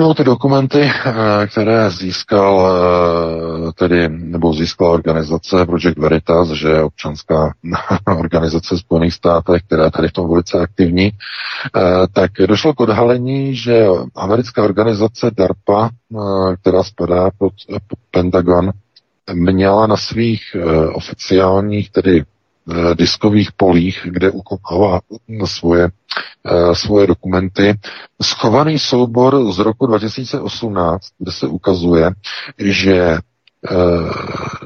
No, 0.00 0.14
ty 0.14 0.24
dokumenty, 0.24 0.80
eh, 0.80 1.46
které 1.46 1.90
získal 1.90 2.68
eh, 3.68 3.72
tedy, 3.72 4.08
nebo 4.08 4.54
získala 4.54 4.90
organizace 4.90 5.66
Project 5.66 5.98
Veritas, 5.98 6.48
že 6.48 6.68
je 6.68 6.82
občanská 6.82 7.52
organizace 8.18 8.78
Spojených 8.78 9.14
státech, 9.14 9.62
která 9.62 9.84
je 9.84 9.90
tady 9.90 10.08
v 10.08 10.12
tom 10.12 10.30
velice 10.30 10.58
aktivní, 10.60 11.06
eh, 11.06 11.80
tak 12.12 12.30
došlo 12.48 12.74
k 12.74 12.80
odhalení, 12.80 13.54
že 13.56 13.86
americká 14.16 14.62
organizace 14.64 15.30
DARPA, 15.36 15.90
která 16.60 16.82
spadá 16.82 17.30
pod, 17.38 17.52
pod 17.88 17.98
Pentagon, 18.10 18.70
měla 19.32 19.86
na 19.86 19.96
svých 19.96 20.42
oficiálních, 20.92 21.90
tedy 21.90 22.24
diskových 22.94 23.52
polích, 23.52 24.00
kde 24.04 24.30
ukopává 24.30 25.00
svoje, 25.44 25.88
eh, 25.88 26.74
svoje 26.74 27.06
dokumenty. 27.06 27.74
Schovaný 28.22 28.78
soubor 28.78 29.52
z 29.52 29.58
roku 29.58 29.86
2018, 29.86 31.06
kde 31.18 31.32
se 31.32 31.46
ukazuje, 31.46 32.10
že 32.58 32.96
eh, 32.96 33.18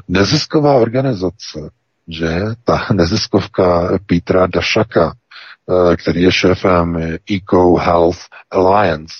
nezisková 0.07 0.73
organizace, 0.73 1.69
že 2.07 2.29
ta 2.63 2.87
neziskovka 2.93 3.97
Petra 4.05 4.47
Dašaka, 4.47 5.13
který 5.97 6.21
je 6.21 6.31
šéfem 6.31 7.17
Eco 7.31 7.75
Health 7.75 8.19
Alliance, 8.51 9.13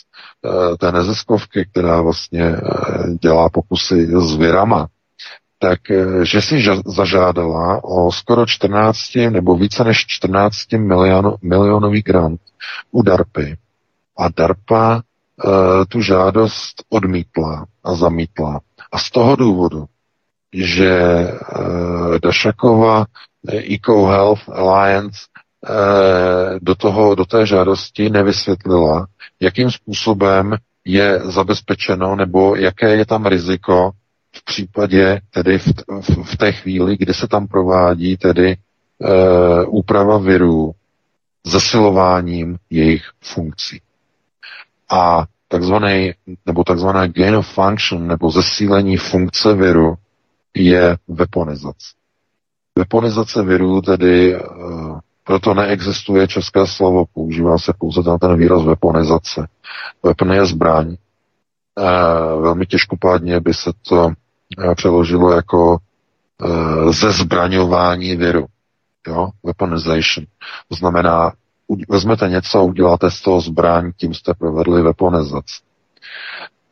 té 0.79 0.91
neziskovky, 0.91 1.67
která 1.71 2.01
vlastně 2.01 2.55
dělá 3.21 3.49
pokusy 3.49 4.07
s 4.21 4.35
virama, 4.35 4.87
tak 5.69 5.89
eh, 5.91 6.25
že 6.25 6.41
si 6.41 6.55
zažádala 6.85 7.83
o 7.83 8.11
skoro 8.11 8.45
14 8.45 8.99
nebo 9.29 9.55
více 9.57 9.83
než 9.83 10.05
14 10.07 10.71
milion, 10.77 11.35
milionový 11.41 12.01
grant 12.01 12.41
u 12.91 13.01
DARPy. 13.01 13.57
A 14.17 14.29
DARPA 14.29 15.01
tu 15.89 16.01
žádost 16.01 16.83
odmítla 16.89 17.65
a 17.83 17.95
zamítla. 17.95 18.59
A 18.91 18.99
z 18.99 19.11
toho 19.11 19.35
důvodu, 19.35 19.85
že 20.53 21.27
uh, 21.59 22.19
Dašakova 22.23 23.05
Eco 23.73 24.05
Health 24.05 24.49
Alliance 24.49 25.19
uh, 25.69 26.59
do, 26.61 26.75
toho, 26.75 27.15
do 27.15 27.25
té 27.25 27.45
žádosti 27.45 28.09
nevysvětlila, 28.09 29.07
jakým 29.39 29.71
způsobem 29.71 30.55
je 30.85 31.19
zabezpečeno 31.23 32.15
nebo 32.15 32.55
jaké 32.55 32.95
je 32.95 33.05
tam 33.05 33.25
riziko 33.25 33.91
v 34.37 34.43
případě, 34.43 35.21
tedy 35.33 35.59
v, 35.59 35.67
v, 36.01 36.23
v 36.23 36.37
té 36.37 36.51
chvíli, 36.51 36.97
kdy 36.97 37.13
se 37.13 37.27
tam 37.27 37.47
provádí 37.47 38.17
tedy 38.17 38.57
uh, 38.99 39.77
úprava 39.77 40.17
virů 40.17 40.71
zesilováním 41.45 42.57
jejich 42.69 43.03
funkcí. 43.23 43.81
A 44.91 45.25
takzvaný, 45.47 46.13
nebo 46.45 46.63
takzvaná 46.63 47.07
gain 47.07 47.35
of 47.35 47.47
function, 47.53 48.07
nebo 48.07 48.31
zesílení 48.31 48.97
funkce 48.97 49.53
viru 49.53 49.95
je 50.55 50.97
weaponizace. 51.07 51.87
Weaponizace 52.77 53.43
viru 53.43 53.81
tedy 53.81 54.35
uh, 54.35 54.99
proto 55.23 55.53
neexistuje 55.53 56.27
české 56.27 56.67
slovo, 56.67 57.05
používá 57.13 57.57
se 57.57 57.73
pouze 57.79 58.03
ten, 58.03 58.17
ten 58.19 58.37
výraz 58.37 58.63
weaponizace. 58.63 59.47
Weapon 60.03 60.31
je 60.33 60.45
zbraň. 60.45 60.87
Uh, 60.87 62.41
velmi 62.41 62.65
těžkopádně 62.65 63.39
by 63.39 63.53
se 63.53 63.71
to 63.89 64.11
přeložilo 64.75 65.31
jako 65.31 65.77
uh, 66.43 66.91
zezbraňování 66.91 68.15
viru. 68.15 68.45
Jo? 69.07 69.29
Weaponization. 69.43 70.25
To 70.69 70.75
znamená, 70.75 71.31
vezmete 71.89 72.29
něco 72.29 72.59
a 72.59 72.61
uděláte 72.61 73.11
z 73.11 73.21
toho 73.21 73.41
zbraň, 73.41 73.91
tím 73.97 74.13
jste 74.13 74.33
provedli 74.33 74.81
weaponizaci. 74.81 75.61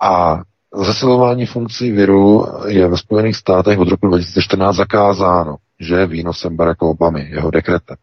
A 0.01 0.41
zesilování 0.75 1.45
funkcí 1.45 1.91
viru 1.91 2.45
je 2.67 2.87
ve 2.87 2.97
Spojených 2.97 3.35
státech 3.35 3.79
od 3.79 3.87
roku 3.87 4.07
2014 4.07 4.75
zakázáno, 4.75 5.55
že 5.79 5.95
je 5.95 6.07
výnosem 6.07 6.55
Baracka 6.55 6.85
Obamy, 6.85 7.29
jeho 7.29 7.51
dekretem. 7.51 7.97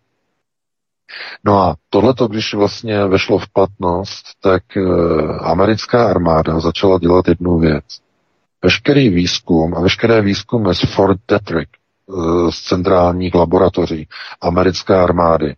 No 1.44 1.58
a 1.58 1.76
tohleto, 1.90 2.28
když 2.28 2.54
vlastně 2.54 3.04
vešlo 3.06 3.38
v 3.38 3.48
platnost, 3.48 4.24
tak 4.42 4.76
e, 4.76 4.80
americká 5.40 6.10
armáda 6.10 6.60
začala 6.60 6.98
dělat 6.98 7.28
jednu 7.28 7.58
věc. 7.58 7.84
Veškerý 8.64 9.08
výzkum 9.08 9.74
a 9.74 9.80
veškeré 9.80 10.20
výzkumy 10.22 10.74
z 10.74 10.80
Fort 10.94 11.20
Detrick, 11.28 11.68
e, 11.70 12.52
z 12.52 12.58
centrálních 12.60 13.34
laboratoří 13.34 14.08
americké 14.40 14.96
armády, 14.96 15.56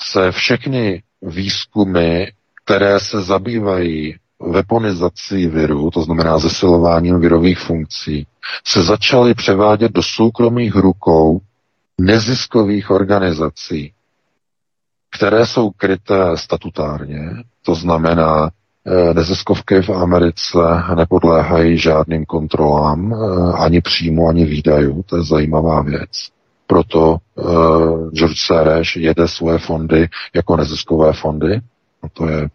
se 0.00 0.32
všechny 0.32 1.02
výzkumy, 1.22 2.26
které 2.64 3.00
se 3.00 3.22
zabývají 3.22 4.16
weaponizací 4.40 5.46
viru, 5.46 5.90
to 5.90 6.02
znamená 6.02 6.38
zesilováním 6.38 7.20
virových 7.20 7.58
funkcí, 7.58 8.26
se 8.64 8.82
začaly 8.82 9.34
převádět 9.34 9.92
do 9.92 10.02
soukromých 10.02 10.74
rukou 10.74 11.40
neziskových 12.00 12.90
organizací, 12.90 13.92
které 15.16 15.46
jsou 15.46 15.70
kryté 15.70 16.36
statutárně, 16.36 17.30
to 17.62 17.74
znamená, 17.74 18.46
eh, 18.46 18.61
neziskovky 19.14 19.82
v 19.82 19.90
Americe 19.90 20.58
nepodléhají 20.96 21.78
žádným 21.78 22.24
kontrolám, 22.24 23.14
eh, 23.14 23.52
ani 23.58 23.80
příjmu, 23.80 24.28
ani 24.28 24.44
výdajů, 24.44 25.02
to 25.02 25.16
je 25.16 25.24
zajímavá 25.24 25.82
věc. 25.82 26.28
Proto 26.66 27.16
uh, 27.34 28.10
George 28.10 28.38
Soros 28.46 28.96
jede 28.96 29.28
svoje 29.28 29.58
fondy 29.58 30.08
jako 30.34 30.56
neziskové 30.56 31.12
fondy. 31.12 31.60
No 32.02 32.08
to, 32.12 32.28
je, 32.28 32.48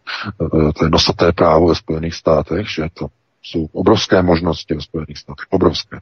to 0.75 0.85
je 0.85 0.89
nosaté 0.89 1.31
právo 1.31 1.67
ve 1.67 1.75
Spojených 1.75 2.15
státech, 2.15 2.69
že 2.69 2.87
to 2.93 3.07
jsou 3.47 3.65
obrovské 3.73 4.21
možnosti 4.21 4.73
ve 4.73 4.81
Spojených 4.81 5.17
státech. 5.17 5.45
Obrovské. 5.49 5.99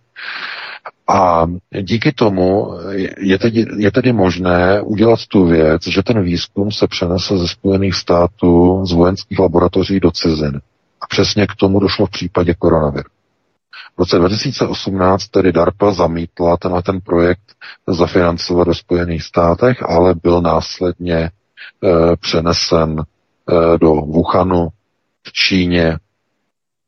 A 1.08 1.46
díky 1.82 2.12
tomu 2.12 2.72
je 3.18 3.40
tedy, 3.40 3.66
je 3.78 3.92
tedy 3.92 4.14
možné 4.14 4.82
udělat 4.82 5.20
tu 5.28 5.46
věc, 5.46 5.88
že 5.88 6.04
ten 6.04 6.24
výzkum 6.24 6.72
se 6.72 6.88
přenese 6.88 7.38
ze 7.38 7.48
Spojených 7.48 7.96
států 7.96 8.82
z 8.86 8.92
vojenských 8.94 9.40
laboratoří 9.40 10.00
do 10.00 10.12
cizin. 10.12 10.62
A 11.02 11.08
přesně 11.10 11.48
k 11.48 11.56
tomu 11.56 11.80
došlo 11.80 12.06
v 12.06 12.10
případě 12.12 12.54
koronaviru. 12.54 13.10
V 13.96 14.00
roce 14.00 14.18
2018 14.20 15.28
tedy 15.28 15.52
DARPA 15.52 15.92
zamítla 15.92 16.58
tenhle 16.58 16.82
ten 16.84 17.02
projekt 17.02 17.56
zafinancovat 17.88 18.68
ve 18.68 18.74
Spojených 18.74 19.24
státech, 19.24 19.84
ale 19.90 20.16
byl 20.24 20.42
následně 20.42 21.16
e, 21.18 21.32
přenesen 22.20 23.00
e, 23.00 23.78
do 23.78 23.94
Wuhanu 23.94 24.68
v 25.28 25.32
Číně, 25.34 25.98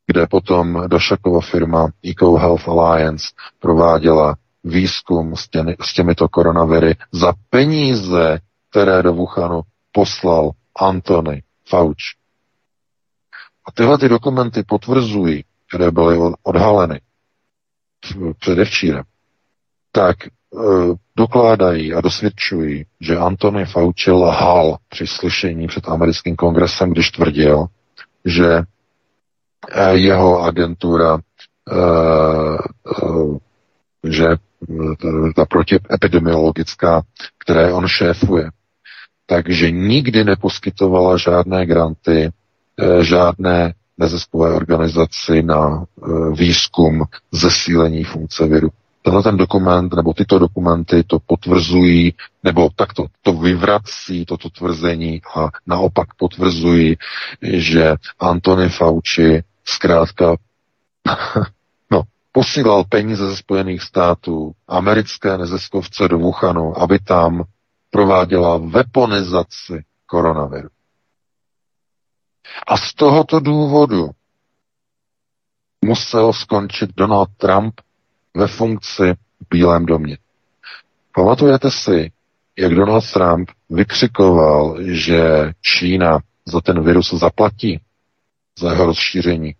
kde 0.08 0.26
potom 0.26 0.84
Došakova 0.88 1.40
firma 1.40 1.88
Eco 2.10 2.36
Health 2.36 2.68
Alliance 2.68 3.26
prováděla 3.60 4.36
výzkum 4.64 5.36
s, 5.36 5.48
těmi, 5.48 5.76
s 5.80 5.94
těmito 5.94 6.28
koronaviry 6.28 6.96
za 7.12 7.32
peníze, 7.50 8.38
které 8.70 9.02
do 9.02 9.12
Wuhanu 9.12 9.60
poslal 9.92 10.50
Anthony 10.80 11.42
Fauci. 11.68 12.16
A 13.66 13.72
tyhle 13.72 13.98
ty 13.98 14.08
dokumenty 14.08 14.62
potvrzují, 14.62 15.44
které 15.68 15.90
byly 15.90 16.18
odhaleny 16.42 17.00
předevčírem, 18.38 19.04
tak 19.92 20.26
e, 20.26 20.30
dokládají 21.16 21.94
a 21.94 22.00
dosvědčují, 22.00 22.86
že 23.00 23.16
Antony 23.16 23.64
Fauci 23.66 24.10
lhal 24.10 24.76
při 24.88 25.06
slyšení 25.06 25.66
před 25.66 25.88
americkým 25.88 26.36
kongresem, 26.36 26.90
když 26.90 27.10
tvrdil, 27.10 27.66
že 28.24 28.62
jeho 29.92 30.42
agentura, 30.42 31.18
e, 31.18 31.74
e, 31.74 33.38
že 34.04 34.26
ta 35.36 35.44
protiepidemiologická, 35.44 37.02
které 37.38 37.72
on 37.72 37.86
šéfuje, 37.86 38.50
takže 39.26 39.70
nikdy 39.70 40.24
neposkytovala 40.24 41.16
žádné 41.16 41.66
granty, 41.66 42.30
žádné 43.00 43.74
neziskové 43.98 44.52
organizaci 44.54 45.42
na 45.42 45.84
výzkum 46.32 47.04
zesílení 47.32 48.04
funkce 48.04 48.46
viru. 48.46 48.68
Tenhle 49.02 49.22
ten 49.22 49.36
dokument, 49.36 49.94
nebo 49.94 50.12
tyto 50.14 50.38
dokumenty 50.38 51.02
to 51.06 51.18
potvrzují, 51.26 52.14
nebo 52.44 52.68
takto 52.76 53.06
to 53.22 53.32
vyvrací, 53.32 54.24
toto 54.26 54.50
tvrzení 54.50 55.20
a 55.36 55.48
naopak 55.66 56.14
potvrzují, 56.14 56.96
že 57.42 57.94
Antony 58.20 58.68
Fauci 58.68 59.42
zkrátka 59.68 60.36
no, 61.90 62.02
posílal 62.32 62.84
peníze 62.84 63.26
ze 63.26 63.36
Spojených 63.36 63.82
států 63.82 64.52
americké 64.68 65.38
neziskovce 65.38 66.08
do 66.08 66.18
Wuhanu, 66.18 66.78
aby 66.78 66.98
tam 66.98 67.44
prováděla 67.90 68.56
weaponizaci 68.56 69.84
koronaviru. 70.06 70.68
A 72.66 72.76
z 72.76 72.94
tohoto 72.94 73.40
důvodu 73.40 74.10
musel 75.84 76.32
skončit 76.32 76.90
Donald 76.96 77.28
Trump 77.36 77.80
ve 78.34 78.46
funkci 78.46 79.14
v 79.14 79.46
Bílém 79.50 79.86
domě. 79.86 80.18
Pamatujete 81.14 81.70
si, 81.70 82.12
jak 82.58 82.74
Donald 82.74 83.12
Trump 83.12 83.50
vykřikoval, 83.70 84.76
že 84.82 85.52
Čína 85.60 86.18
za 86.44 86.60
ten 86.60 86.84
virus 86.84 87.14
zaplatí, 87.14 87.80
za 88.58 88.70
jeho 88.70 88.86
rozšíření, 88.86 89.54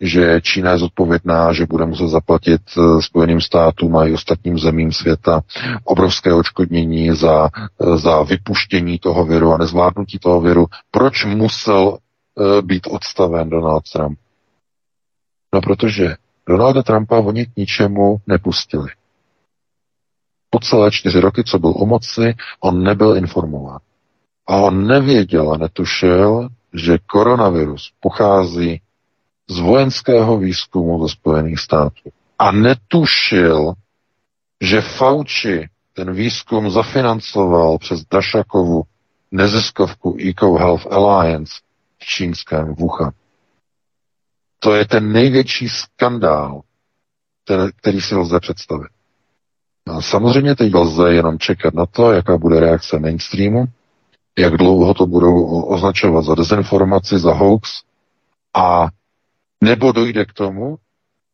že 0.00 0.40
Čína 0.40 0.70
je 0.70 0.78
zodpovědná, 0.78 1.52
že 1.52 1.66
bude 1.66 1.86
muset 1.86 2.08
zaplatit 2.08 2.62
eh, 2.78 3.02
Spojeným 3.02 3.40
státům 3.40 3.96
a 3.96 4.06
i 4.06 4.12
ostatním 4.12 4.58
zemím 4.58 4.92
světa 4.92 5.40
obrovské 5.84 6.32
očkodnění 6.32 7.16
za, 7.16 7.48
eh, 7.54 7.98
za 7.98 8.22
vypuštění 8.22 8.98
toho 8.98 9.24
viru 9.24 9.52
a 9.52 9.58
nezvládnutí 9.58 10.18
toho 10.18 10.40
viru. 10.40 10.66
Proč 10.90 11.24
musel 11.24 11.98
Eh, 12.40 12.62
být 12.62 12.86
odstaven 12.86 13.50
Donald 13.50 13.82
Trump? 13.92 14.18
No 15.54 15.60
protože 15.60 16.16
Donalda 16.48 16.82
Trumpa 16.82 17.18
oni 17.18 17.46
k 17.46 17.56
ničemu 17.56 18.16
nepustili. 18.26 18.88
Po 20.50 20.58
celé 20.58 20.90
čtyři 20.90 21.20
roky, 21.20 21.44
co 21.44 21.58
byl 21.58 21.70
u 21.70 21.86
moci, 21.86 22.34
on 22.60 22.82
nebyl 22.82 23.16
informován. 23.16 23.78
A 24.46 24.56
on 24.56 24.86
nevěděl 24.86 25.52
a 25.52 25.56
netušil, 25.56 26.48
že 26.74 26.98
koronavirus 27.06 27.92
pochází 28.00 28.80
z 29.48 29.58
vojenského 29.58 30.38
výzkumu 30.38 31.08
ze 31.08 31.12
Spojených 31.12 31.60
států. 31.60 32.10
A 32.38 32.52
netušil, 32.52 33.72
že 34.60 34.80
Fauci 34.80 35.68
ten 35.92 36.12
výzkum 36.14 36.70
zafinancoval 36.70 37.78
přes 37.78 38.00
Dašakovu 38.12 38.82
neziskovku 39.30 40.16
Eco 40.28 40.54
Health 40.54 40.86
Alliance 40.92 41.54
čínském 41.98 42.74
Wuhan. 42.74 43.12
To 44.58 44.74
je 44.74 44.84
ten 44.86 45.12
největší 45.12 45.68
skandál, 45.68 46.60
ten, 47.44 47.70
který 47.76 48.00
si 48.00 48.14
lze 48.14 48.40
představit. 48.40 48.88
A 49.86 50.00
samozřejmě 50.02 50.56
teď 50.56 50.74
lze 50.74 51.14
jenom 51.14 51.38
čekat 51.38 51.74
na 51.74 51.86
to, 51.86 52.12
jaká 52.12 52.38
bude 52.38 52.60
reakce 52.60 52.98
mainstreamu, 52.98 53.64
jak 54.38 54.56
dlouho 54.56 54.94
to 54.94 55.06
budou 55.06 55.62
označovat 55.62 56.24
za 56.24 56.34
dezinformaci, 56.34 57.18
za 57.18 57.32
hoax, 57.32 57.82
A 58.54 58.88
nebo 59.60 59.92
dojde 59.92 60.24
k 60.24 60.32
tomu, 60.32 60.76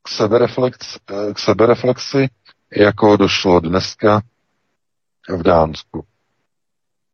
k, 0.02 0.08
sebereflex, 0.08 0.98
k 1.34 1.38
sebereflexi, 1.38 2.28
jako 2.76 3.16
došlo 3.16 3.60
dneska 3.60 4.22
v 5.28 5.42
Dánsku. 5.42 6.04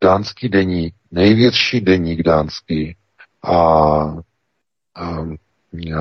Dánský 0.05 0.49
deník, 0.49 0.95
největší 1.11 1.81
deník 1.81 2.23
dánský 2.23 2.97
a, 3.43 3.57
a 4.95 5.25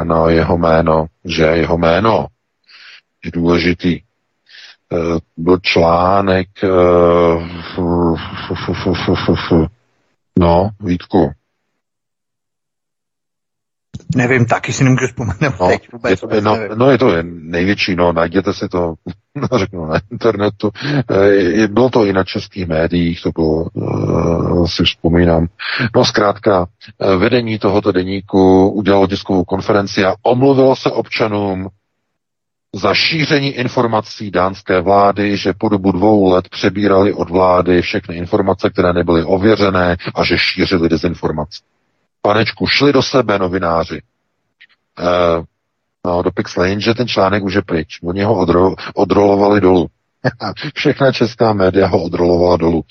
no, 0.04 0.30
jeho 0.30 0.58
jméno, 0.58 1.06
že 1.26 1.44
jeho 1.44 1.78
jméno 1.78 2.28
je 3.26 3.32
důležitý. 3.32 4.02
Byl 5.38 5.58
článek 5.62 6.48
no, 10.40 10.70
Vítku, 10.80 11.32
Nevím, 14.16 14.46
taky 14.46 14.74
si 14.74 14.84
nemůžu 14.84 15.08
vzpomenout 15.08 15.60
no, 15.60 15.68
teď 15.68 15.92
vůbec. 15.92 16.12
Je 16.12 16.18
to, 16.18 16.42
no, 16.42 16.58
no 16.76 16.92
je 16.92 16.98
to 16.98 17.24
největší, 17.24 17.96
no 17.96 18.14
najděte 18.14 18.54
si 18.54 18.70
to, 18.70 18.94
řeknu, 19.56 19.86
na 19.86 20.00
internetu. 20.12 20.72
E, 21.64 21.68
bylo 21.68 21.90
to 21.90 22.06
i 22.06 22.14
na 22.14 22.24
českých 22.24 22.68
médiích, 22.68 23.22
to 23.22 23.32
bylo, 23.32 23.66
e, 23.66 24.68
si 24.68 24.84
vzpomínám. 24.84 25.48
No 25.96 26.06
zkrátka, 26.06 26.66
e, 27.00 27.16
vedení 27.18 27.60
tohoto 27.60 27.92
deníku 27.92 28.70
udělalo 28.70 29.08
tiskovou 29.08 29.44
konferenci 29.44 30.06
a 30.06 30.16
omluvilo 30.24 30.76
se 30.76 30.92
občanům 30.92 31.68
za 32.76 32.94
šíření 32.94 33.50
informací 33.50 34.32
dánské 34.32 34.82
vlády, 34.82 35.38
že 35.38 35.54
po 35.54 35.70
dobu 35.70 35.92
dvou 35.92 36.30
let 36.30 36.50
přebírali 36.50 37.14
od 37.14 37.30
vlády 37.30 37.82
všechny 37.82 38.16
informace, 38.16 38.70
které 38.70 38.94
nebyly 38.94 39.24
ověřené 39.24 39.98
a 40.16 40.24
že 40.24 40.38
šířili 40.38 40.90
dezinformace. 40.90 41.62
Panečku, 42.22 42.68
šli 42.68 42.94
do 42.94 43.02
sebe 43.02 43.40
novináři. 43.40 44.02
Uh, 45.00 45.44
no, 46.06 46.22
do 46.22 46.32
Pixlane, 46.32 46.80
že 46.80 46.94
ten 46.94 47.08
článek 47.08 47.44
už 47.44 47.54
je 47.54 47.62
pryč. 47.62 48.00
Oni 48.04 48.24
ho 48.24 48.36
odro, 48.36 48.76
odrolovali 48.94 49.62
dolů. 49.62 49.88
Všechna 50.76 51.12
česká 51.12 51.54
média 51.54 51.88
ho 51.88 52.04
odrolovala 52.04 52.58
dolů. 52.58 52.84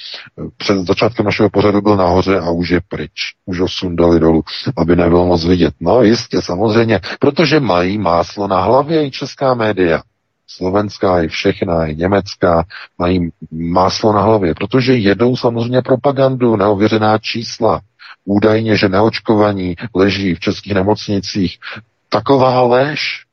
Před 0.56 0.76
začátkem 0.86 1.26
našeho 1.26 1.50
pořadu 1.50 1.80
byl 1.80 1.96
nahoře 1.96 2.40
a 2.40 2.50
už 2.50 2.68
je 2.68 2.80
pryč. 2.88 3.12
Už 3.46 3.60
ho 3.60 3.68
sundali 3.68 4.20
dolů, 4.20 4.42
aby 4.76 4.96
nebylo 4.96 5.26
moc 5.26 5.44
vidět. 5.44 5.74
No 5.80 6.02
jistě, 6.02 6.42
samozřejmě, 6.42 7.00
protože 7.20 7.60
mají 7.60 7.98
máslo 7.98 8.48
na 8.48 8.60
hlavě 8.60 9.06
i 9.06 9.10
česká 9.10 9.54
média. 9.54 10.02
Slovenská 10.46 11.22
i 11.22 11.28
všechna, 11.28 11.86
i 11.86 11.96
německá, 11.96 12.64
mají 12.98 13.30
máslo 13.52 14.12
na 14.12 14.22
hlavě, 14.22 14.54
protože 14.54 14.96
jedou 14.96 15.36
samozřejmě 15.36 15.82
propagandu, 15.82 16.56
neověřená 16.56 17.18
čísla, 17.18 17.80
údajně, 18.24 18.76
že 18.76 18.88
neočkovaní 18.88 19.76
leží 19.94 20.34
v 20.34 20.40
českých 20.40 20.74
nemocnicích. 20.74 21.58
Taková 22.08 22.60
lež. 22.60 23.24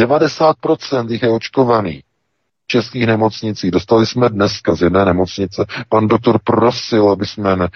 90% 0.00 1.10
jich 1.10 1.22
je 1.22 1.28
očkovaný 1.28 2.02
v 2.02 2.13
českých 2.66 3.06
nemocnicích. 3.06 3.70
Dostali 3.70 4.06
jsme 4.06 4.28
dneska 4.28 4.74
z 4.74 4.82
jedné 4.82 5.04
nemocnice. 5.04 5.66
Pan 5.88 6.08
doktor 6.08 6.38
prosil, 6.44 7.10
aby 7.10 7.26
jsme 7.26 7.56
ne, 7.56 7.68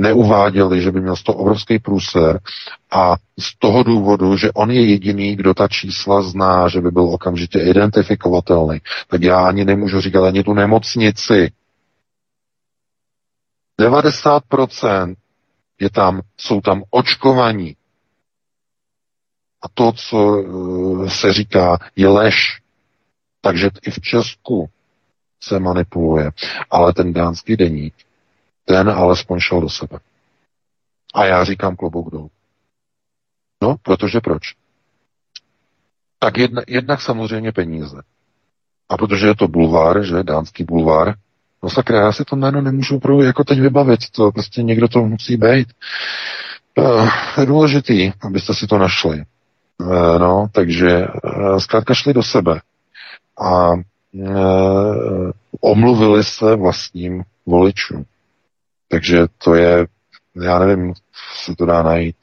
neuváděli, 0.00 0.82
že 0.82 0.90
by 0.92 1.00
měl 1.00 1.16
z 1.16 1.22
toho 1.22 1.38
obrovský 1.38 1.78
průser. 1.78 2.40
A 2.90 3.16
z 3.38 3.58
toho 3.58 3.82
důvodu, 3.82 4.36
že 4.36 4.52
on 4.52 4.70
je 4.70 4.86
jediný, 4.86 5.36
kdo 5.36 5.54
ta 5.54 5.68
čísla 5.68 6.22
zná, 6.22 6.68
že 6.68 6.80
by 6.80 6.90
byl 6.90 7.02
okamžitě 7.02 7.58
identifikovatelný, 7.58 8.80
tak 9.08 9.22
já 9.22 9.46
ani 9.46 9.64
nemůžu 9.64 10.00
říkat 10.00 10.24
ani 10.24 10.42
tu 10.44 10.54
nemocnici. 10.54 11.52
90% 13.80 15.14
je 15.80 15.90
tam, 15.90 16.20
jsou 16.36 16.60
tam 16.60 16.82
očkovaní. 16.90 17.76
A 19.62 19.68
to, 19.74 19.92
co 19.92 20.36
eh, 21.06 21.10
se 21.10 21.32
říká, 21.32 21.78
je 21.96 22.08
lež. 22.08 22.61
Takže 23.44 23.70
i 23.86 23.90
v 23.90 24.00
Česku 24.00 24.70
se 25.40 25.58
manipuluje. 25.58 26.30
Ale 26.70 26.92
ten 26.92 27.12
dánský 27.12 27.56
deník, 27.56 27.94
ten 28.64 28.90
alespoň 28.90 29.40
šel 29.40 29.60
do 29.60 29.68
sebe. 29.68 29.98
A 31.14 31.24
já 31.24 31.44
říkám 31.44 31.76
klobouk 31.76 32.10
dolů. 32.10 32.30
No, 33.62 33.76
protože 33.82 34.20
proč? 34.20 34.42
Tak 36.18 36.38
jedna, 36.38 36.62
jednak 36.68 37.00
samozřejmě 37.00 37.52
peníze. 37.52 38.02
A 38.88 38.96
protože 38.96 39.26
je 39.26 39.34
to 39.34 39.48
bulvár, 39.48 40.04
že, 40.04 40.22
dánský 40.22 40.64
bulvár, 40.64 41.14
No 41.62 41.70
sakra, 41.70 42.00
já 42.00 42.12
si 42.12 42.24
to 42.24 42.36
jméno 42.36 42.60
nemůžu 42.60 42.98
pro, 42.98 43.22
jako 43.22 43.44
teď 43.44 43.60
vybavit, 43.60 44.10
to 44.10 44.32
prostě 44.32 44.62
někdo 44.62 44.88
to 44.88 45.02
musí 45.02 45.36
být. 45.36 45.68
Uh, 46.78 47.10
je 47.40 47.46
důležitý, 47.46 48.12
abyste 48.22 48.54
si 48.54 48.66
to 48.66 48.78
našli. 48.78 49.22
Uh, 49.78 50.18
no, 50.18 50.46
takže 50.52 51.06
uh, 51.08 51.58
zkrátka 51.58 51.94
šli 51.94 52.14
do 52.14 52.22
sebe 52.22 52.60
a 53.38 53.72
uh, 53.72 55.30
omluvili 55.60 56.24
se 56.24 56.56
vlastním 56.56 57.22
voličům. 57.46 58.04
Takže 58.88 59.26
to 59.44 59.54
je, 59.54 59.86
já 60.44 60.58
nevím, 60.58 60.94
se 61.44 61.56
to 61.56 61.66
dá 61.66 61.82
najít. 61.82 62.16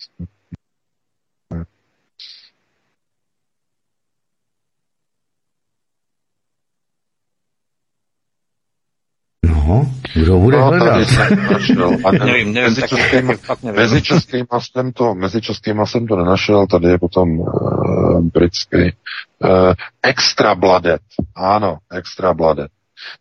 No, 9.69 9.85
kdo 10.13 10.39
bude 10.39 10.57
no, 10.57 10.65
hledat? 10.65 11.07
Našel. 11.51 11.97
A 12.05 12.11
ne, 12.11 12.25
nevím, 12.25 12.53
nevím, 12.53 12.75
mezi, 12.75 12.81
nevím. 13.13 13.37
mezi, 13.75 14.01
českýma 14.01 14.59
jsem 14.59 14.91
to, 14.91 15.15
mezi 15.15 15.41
českýma 15.41 15.85
jsem 15.85 16.07
to 16.07 16.15
nenašel, 16.15 16.67
tady 16.67 16.87
je 16.87 16.97
potom 16.97 17.39
uh, 17.39 18.21
britský. 18.21 18.77
Uh, 18.77 19.73
extra 20.03 20.55
bladet, 20.55 21.01
ano, 21.35 21.77
extra 21.91 22.33
bladet. 22.33 22.71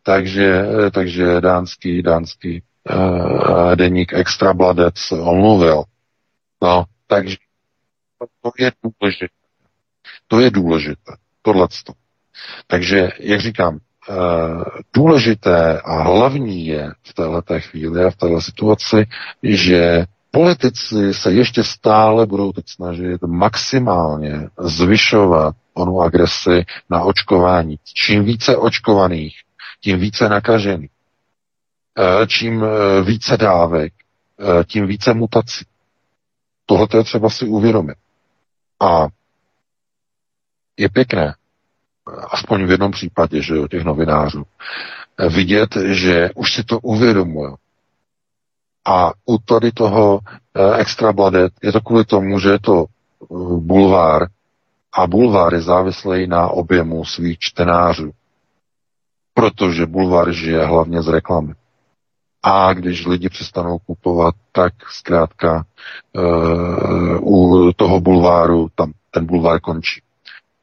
Takže, 0.02 0.62
takže 0.90 1.40
dánský, 1.40 2.02
dánský 2.02 2.62
uh, 2.90 3.74
deník 3.74 4.12
extra 4.12 4.54
bladet 4.54 4.98
se 4.98 5.14
omluvil. 5.14 5.82
No, 6.62 6.84
takže 7.06 7.36
to 8.42 8.50
je 8.58 8.72
důležité. 8.82 9.34
To 10.28 10.40
je 10.40 10.50
důležité, 10.50 11.12
tohleto. 11.42 11.92
Takže, 12.66 13.08
jak 13.18 13.40
říkám, 13.40 13.78
Eh, 13.78 13.87
důležité 14.94 15.80
a 15.80 16.02
hlavní 16.02 16.66
je 16.66 16.92
v 17.02 17.14
této 17.14 17.60
chvíli 17.60 18.04
a 18.04 18.10
v 18.10 18.16
této 18.16 18.40
situaci, 18.40 19.06
že 19.42 20.04
politici 20.30 21.14
se 21.14 21.32
ještě 21.32 21.64
stále 21.64 22.26
budou 22.26 22.52
teď 22.52 22.64
snažit 22.68 23.22
maximálně 23.22 24.48
zvyšovat 24.58 25.56
onu 25.74 26.00
agresi 26.00 26.64
na 26.90 27.02
očkování. 27.02 27.76
Čím 27.94 28.24
více 28.24 28.56
očkovaných, 28.56 29.36
tím 29.80 29.98
více 29.98 30.28
nakažených. 30.28 30.90
Eh, 31.98 32.26
čím 32.26 32.64
eh, 32.64 33.02
více 33.02 33.36
dávek, 33.36 33.92
tím 34.66 34.86
více 34.86 35.14
mutací. 35.14 35.64
Tohle 36.66 36.86
je 36.96 37.04
třeba 37.04 37.30
si 37.30 37.44
uvědomit. 37.46 37.96
A 38.80 39.06
je 40.76 40.88
pěkné, 40.88 41.34
aspoň 42.30 42.64
v 42.66 42.70
jednom 42.70 42.92
případě, 42.92 43.42
že 43.42 43.56
jo, 43.56 43.68
těch 43.68 43.84
novinářů, 43.84 44.42
vidět, 45.28 45.76
že 45.76 46.30
už 46.34 46.54
si 46.54 46.64
to 46.64 46.78
uvědomují. 46.78 47.54
A 48.86 49.12
u 49.26 49.38
tady 49.38 49.72
toho 49.72 50.20
eh, 50.54 50.76
extra 50.76 51.12
bladet 51.12 51.52
je 51.62 51.72
to 51.72 51.80
kvůli 51.80 52.04
tomu, 52.04 52.38
že 52.38 52.48
je 52.48 52.58
to 52.58 52.84
eh, 52.84 53.26
bulvár 53.60 54.26
a 54.92 55.06
bulvár 55.06 55.54
je 55.54 55.60
závislý 55.60 56.26
na 56.26 56.48
objemu 56.48 57.04
svých 57.04 57.38
čtenářů. 57.38 58.10
Protože 59.34 59.86
bulvár 59.86 60.32
žije 60.32 60.66
hlavně 60.66 61.02
z 61.02 61.08
reklamy. 61.08 61.54
A 62.42 62.72
když 62.72 63.06
lidi 63.06 63.28
přestanou 63.28 63.78
kupovat, 63.78 64.34
tak 64.52 64.72
zkrátka 64.90 65.64
uh, 66.12 67.66
u 67.66 67.72
toho 67.72 68.00
bulváru 68.00 68.68
tam 68.74 68.92
ten 69.10 69.26
bulvár 69.26 69.60
končí. 69.60 70.02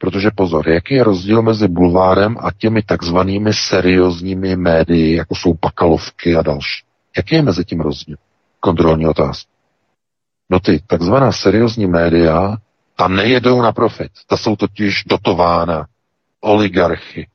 Protože 0.06 0.32
pozor, 0.36 0.70
jaký 0.70 0.94
je 0.94 1.04
rozdíl 1.04 1.42
mezi 1.42 1.68
bulvárem 1.68 2.38
a 2.40 2.52
těmi 2.52 2.82
takzvanými 2.82 3.54
seriózními 3.54 4.56
médii, 4.56 5.16
jako 5.16 5.36
jsou 5.36 5.54
pakalovky 5.54 6.36
a 6.36 6.42
další? 6.42 6.84
Jaký 7.18 7.36
je 7.36 7.42
mezi 7.42 7.66
tím 7.66 7.80
rozdíl? 7.80 8.18
Kontrolní 8.60 9.08
otázka. 9.08 9.52
No 10.50 10.60
ty 10.60 10.82
takzvaná 10.88 11.32
seriózní 11.32 11.88
média, 11.88 12.58
ta 12.96 13.08
nejedou 13.08 13.62
na 13.62 13.72
profit. 13.72 14.12
Ta 14.28 14.38
jsou 14.38 14.56
totiž 14.56 15.04
dotována 15.08 15.86
oligarchy, 16.42 17.28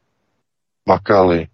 bakaly, 0.88 1.46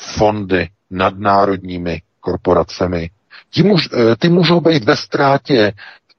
fondy, 0.00 0.68
nadnárodními 0.90 2.02
korporacemi. 2.20 3.10
Ty, 3.54 3.62
muž, 3.62 3.88
eh, 3.92 4.16
ty 4.16 4.28
můžou 4.28 4.60
být 4.60 4.84
ve 4.84 4.96
ztrátě 4.96 5.72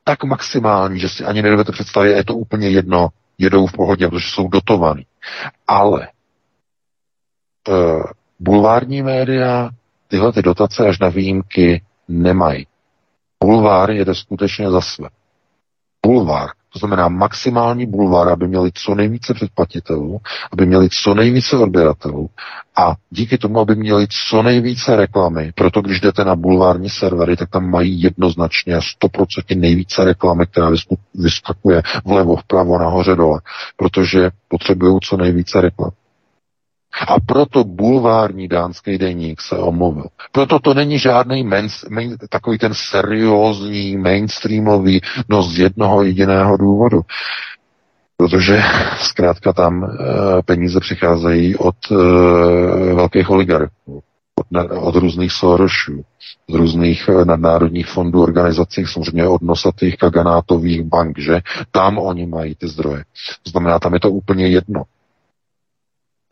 tak 0.03 0.23
maximální, 0.23 0.99
že 0.99 1.09
si 1.09 1.25
ani 1.25 1.41
nedovedete 1.41 1.71
představit, 1.71 2.09
je 2.11 2.23
to 2.23 2.35
úplně 2.35 2.69
jedno, 2.69 3.09
jedou 3.37 3.67
v 3.67 3.71
pohodě, 3.73 4.07
protože 4.07 4.27
jsou 4.29 4.47
dotovaný. 4.47 5.05
Ale 5.67 6.07
uh, 7.69 8.03
bulvární 8.39 9.01
média 9.01 9.69
tyhle 10.07 10.33
ty 10.33 10.41
dotace 10.41 10.87
až 10.87 10.99
na 10.99 11.09
výjimky 11.09 11.83
nemají. 12.07 12.67
Bulvár 13.43 13.91
jede 13.91 14.15
skutečně 14.15 14.71
za 14.71 14.81
své. 14.81 15.09
Bulvár 16.05 16.49
To 16.75 16.79
znamená 16.79 17.07
maximální 17.07 17.85
bulvár, 17.85 18.29
aby 18.29 18.47
měli 18.47 18.71
co 18.73 18.95
nejvíce 18.95 19.33
předplatitelů, 19.33 20.21
aby 20.51 20.65
měli 20.65 20.89
co 21.03 21.13
nejvíce 21.13 21.57
odběratelů 21.57 22.29
a 22.77 22.95
díky 23.09 23.37
tomu, 23.37 23.59
aby 23.59 23.75
měli 23.75 24.07
co 24.29 24.43
nejvíce 24.43 24.95
reklamy. 24.95 25.51
Proto 25.55 25.81
když 25.81 26.01
jdete 26.01 26.25
na 26.25 26.35
bulvární 26.35 26.89
servery, 26.89 27.37
tak 27.37 27.49
tam 27.49 27.69
mají 27.69 28.01
jednoznačně 28.01 28.77
100% 28.77 29.59
nejvíce 29.59 30.03
reklamy, 30.03 30.45
která 30.47 30.69
vyskakuje 31.13 31.81
vlevo, 32.05 32.35
vpravo, 32.35 32.77
nahoře, 32.77 33.15
dole. 33.15 33.41
Protože 33.77 34.29
potřebují 34.47 34.99
co 35.03 35.17
nejvíce 35.17 35.61
reklam. 35.61 35.91
A 37.07 37.19
proto 37.19 37.63
bulvární 37.63 38.47
dánský 38.47 38.97
deník 38.97 39.41
se 39.41 39.57
omluvil. 39.57 40.05
Proto 40.31 40.59
to 40.59 40.73
není 40.73 40.99
žádný 40.99 41.49
takový 42.29 42.57
ten 42.57 42.71
seriózní, 42.73 43.97
mainstreamový, 43.97 45.01
no 45.29 45.43
z 45.43 45.59
jednoho 45.59 46.03
jediného 46.03 46.57
důvodu. 46.57 47.01
Protože 48.17 48.63
zkrátka 48.97 49.53
tam 49.53 49.83
e, 49.83 49.87
peníze 50.45 50.79
přicházejí 50.79 51.55
od 51.55 51.75
e, 51.91 51.95
velkých 52.93 53.29
oligarchů, 53.29 54.03
od, 54.35 54.71
od 54.79 54.95
různých 54.95 55.31
Sorosů, 55.31 56.03
z 56.49 56.53
různých 56.53 57.09
eh, 57.09 57.25
nadnárodních 57.25 57.87
fondů, 57.87 58.23
organizací, 58.23 58.85
samozřejmě 58.85 59.27
od 59.27 59.41
nosatých 59.41 59.97
kaganátových 59.97 60.83
bank, 60.83 61.19
že 61.19 61.41
tam 61.71 61.97
oni 61.97 62.25
mají 62.25 62.55
ty 62.55 62.67
zdroje. 62.67 63.03
To 63.43 63.49
znamená, 63.49 63.79
tam 63.79 63.93
je 63.93 63.99
to 63.99 64.11
úplně 64.11 64.47
jedno. 64.47 64.83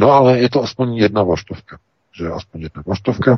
No 0.03 0.11
ale 0.11 0.39
je 0.39 0.49
to 0.49 0.63
aspoň 0.63 0.97
jedna 0.97 1.23
vlaštovka. 1.23 1.79
Že 2.11 2.27
aspoň 2.27 2.61
jedna 2.61 2.83
vlaštovka, 2.85 3.37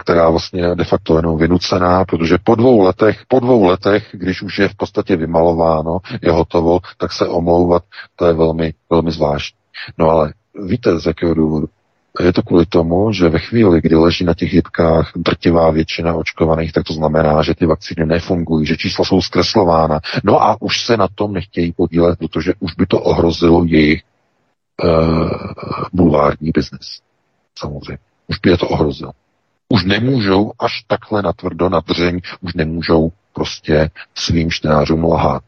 která 0.00 0.30
vlastně 0.30 0.74
de 0.74 0.84
facto 0.84 1.16
jenom 1.16 1.38
vynucená, 1.38 2.04
protože 2.04 2.38
po 2.44 2.54
dvou 2.54 2.80
letech, 2.80 3.22
po 3.28 3.40
dvou 3.40 3.64
letech, 3.64 4.08
když 4.12 4.42
už 4.42 4.58
je 4.58 4.68
v 4.68 4.74
podstatě 4.74 5.16
vymalováno, 5.16 5.98
je 6.22 6.32
hotovo, 6.32 6.80
tak 6.98 7.12
se 7.12 7.28
omlouvat, 7.28 7.82
to 8.16 8.26
je 8.26 8.32
velmi, 8.32 8.74
velmi 8.90 9.10
zvláštní. 9.10 9.58
No 9.98 10.10
ale 10.10 10.32
víte, 10.64 11.00
z 11.00 11.06
jakého 11.06 11.34
důvodu? 11.34 11.66
Je 12.20 12.32
to 12.32 12.42
kvůli 12.42 12.66
tomu, 12.66 13.12
že 13.12 13.28
ve 13.28 13.38
chvíli, 13.38 13.80
kdy 13.80 13.96
leží 13.96 14.24
na 14.24 14.34
těch 14.34 14.52
jibkách 14.52 15.12
drtivá 15.16 15.70
většina 15.70 16.14
očkovaných, 16.14 16.72
tak 16.72 16.84
to 16.84 16.92
znamená, 16.92 17.42
že 17.42 17.54
ty 17.54 17.66
vakcíny 17.66 18.06
nefungují, 18.06 18.66
že 18.66 18.76
čísla 18.76 19.04
jsou 19.04 19.20
zkreslována. 19.20 20.00
No 20.24 20.42
a 20.42 20.56
už 20.60 20.80
se 20.80 20.96
na 20.96 21.08
tom 21.14 21.32
nechtějí 21.32 21.72
podílet, 21.72 22.18
protože 22.18 22.52
už 22.60 22.74
by 22.74 22.86
to 22.86 23.00
ohrozilo 23.00 23.64
jejich 23.64 24.02
bulvární 25.92 26.50
biznis. 26.50 27.00
Samozřejmě. 27.58 27.98
Už 28.26 28.38
by 28.38 28.50
je 28.50 28.58
to 28.58 28.68
ohrozilo. 28.68 29.12
Už 29.68 29.84
nemůžou 29.84 30.52
až 30.58 30.82
takhle 30.86 31.22
natvrdo, 31.22 31.68
na 31.68 31.80
už 32.40 32.54
nemůžou 32.54 33.12
prostě 33.32 33.90
svým 34.14 34.50
čtenářům 34.50 35.04
lhát. 35.04 35.42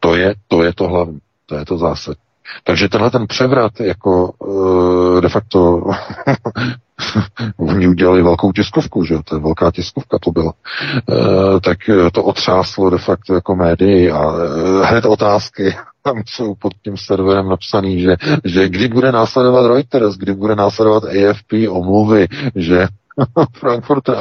To 0.00 0.16
je, 0.16 0.34
to 0.48 0.62
je 0.62 0.74
to 0.74 0.88
hlavní, 0.88 1.20
to 1.46 1.56
je 1.56 1.64
to 1.64 1.78
zásadní. 1.78 2.22
Takže 2.64 2.88
tenhle 2.88 3.10
ten 3.10 3.26
převrat, 3.26 3.80
jako 3.80 4.32
uh, 4.38 5.20
de 5.20 5.28
facto 5.28 5.82
oni 7.56 7.88
udělali 7.88 8.22
velkou 8.22 8.52
tiskovku, 8.52 9.04
že 9.04 9.14
to 9.24 9.36
je 9.36 9.40
velká 9.40 9.70
tiskovka 9.70 10.18
to 10.18 10.30
byla, 10.30 10.52
uh, 11.06 11.60
tak 11.60 11.78
to 12.12 12.24
otřáslo 12.24 12.90
de 12.90 12.98
facto 12.98 13.34
jako 13.34 13.56
médii 13.56 14.10
a 14.10 14.30
uh, 14.30 14.82
hned 14.82 15.04
otázky 15.04 15.74
tam 16.02 16.22
jsou 16.26 16.54
pod 16.54 16.72
tím 16.84 16.96
serverem 16.96 17.48
napsaný, 17.48 18.00
že, 18.00 18.16
že 18.44 18.68
kdy 18.68 18.88
bude 18.88 19.12
následovat 19.12 19.66
Reuters, 19.66 20.16
kdy 20.16 20.34
bude 20.34 20.54
následovat 20.54 21.04
AFP 21.04 21.52
omluvy, 21.68 22.28
že 22.54 22.86
Frankfurter 23.58 24.16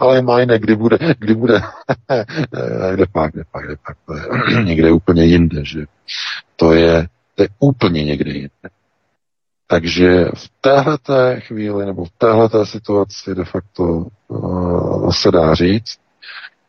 ale 0.00 0.22
Meine, 0.22 0.58
kdy 0.58 0.76
bude, 0.76 0.98
kdy 1.18 1.34
bude, 1.34 1.60
kde 2.94 3.06
pak, 3.12 3.32
kde 3.32 3.42
pak, 3.52 3.64
kde 3.64 3.76
pak, 3.86 3.96
to 4.06 4.14
je 4.14 4.64
někde 4.64 4.92
úplně 4.92 5.24
jinde, 5.24 5.64
že 5.64 5.84
to 6.56 6.72
je, 6.72 7.06
to 7.36 7.42
je 7.42 7.48
úplně 7.58 8.04
někde 8.04 8.30
jinde. 8.30 8.50
Takže 9.66 10.24
v 10.34 10.50
téhleté 10.60 11.40
chvíli 11.40 11.86
nebo 11.86 12.04
v 12.04 12.10
téhleté 12.10 12.66
situaci 12.66 13.34
de 13.34 13.44
facto 13.44 14.06
uh, 14.28 15.10
se 15.12 15.30
dá 15.30 15.54
říct, 15.54 15.98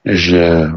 že 0.05 0.69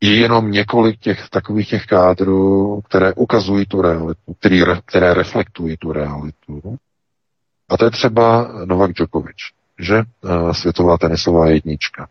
je 0.00 0.16
jenom 0.20 0.50
několik 0.50 1.00
těch 1.00 1.28
takových 1.28 1.68
těch 1.68 1.86
kádrů, 1.86 2.80
které 2.88 3.12
ukazují 3.14 3.66
tu 3.66 3.82
realitu, 3.82 4.34
který, 4.38 4.62
které 4.84 5.14
reflektují 5.14 5.76
tu 5.76 5.92
realitu. 5.92 6.76
A 7.68 7.76
to 7.76 7.84
je 7.84 7.90
třeba 7.90 8.52
Novak 8.64 8.92
Djokovic, 8.92 9.36
že 9.78 9.98
uh, 9.98 10.52
světová 10.52 10.98
tenisová 10.98 11.48
jednička. 11.48 12.08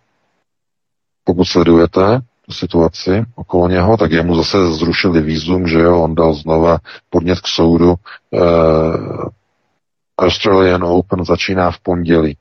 Pokud 1.24 1.46
sledujete 1.46 2.22
tu 2.46 2.54
situaci 2.54 3.26
okolo 3.36 3.68
něho, 3.68 3.98
tak 3.98 4.12
jemu 4.12 4.36
zase 4.36 4.72
zrušili 4.72 5.22
výzum, 5.22 5.68
že 5.68 5.80
jo, 5.80 6.04
on 6.04 6.16
dal 6.16 6.34
znova 6.34 6.78
podnět 7.10 7.40
k 7.40 7.48
soudu. 7.48 7.96
Uh, 8.32 9.28
Australian 10.18 10.84
Open 10.84 11.26
začíná 11.26 11.72
v 11.72 11.80
pondělí. 11.80 12.38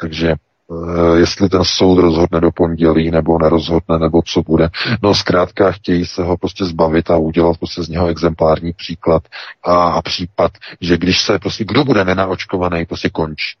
Takže 0.00 0.34
Eh, 0.70 1.18
jestli 1.18 1.48
ten 1.48 1.64
soud 1.64 1.98
rozhodne 1.98 2.40
do 2.40 2.50
pondělí, 2.50 3.10
nebo 3.10 3.38
nerozhodne, 3.38 3.98
nebo 3.98 4.22
co 4.22 4.42
bude. 4.42 4.68
No 5.02 5.14
zkrátka 5.14 5.72
chtějí 5.72 6.06
se 6.06 6.22
ho 6.22 6.36
prostě 6.36 6.64
zbavit 6.64 7.10
a 7.10 7.16
udělat 7.16 7.58
prostě 7.58 7.82
z 7.82 7.88
něho 7.88 8.06
exemplární 8.06 8.72
příklad 8.72 9.22
a, 9.62 9.88
a 9.88 10.02
případ, 10.02 10.52
že 10.80 10.96
když 10.96 11.22
se 11.22 11.38
prostě, 11.38 11.64
kdo 11.64 11.84
bude 11.84 12.04
nenaočkovaný, 12.04 12.86
prostě 12.86 13.10
končí. 13.10 13.56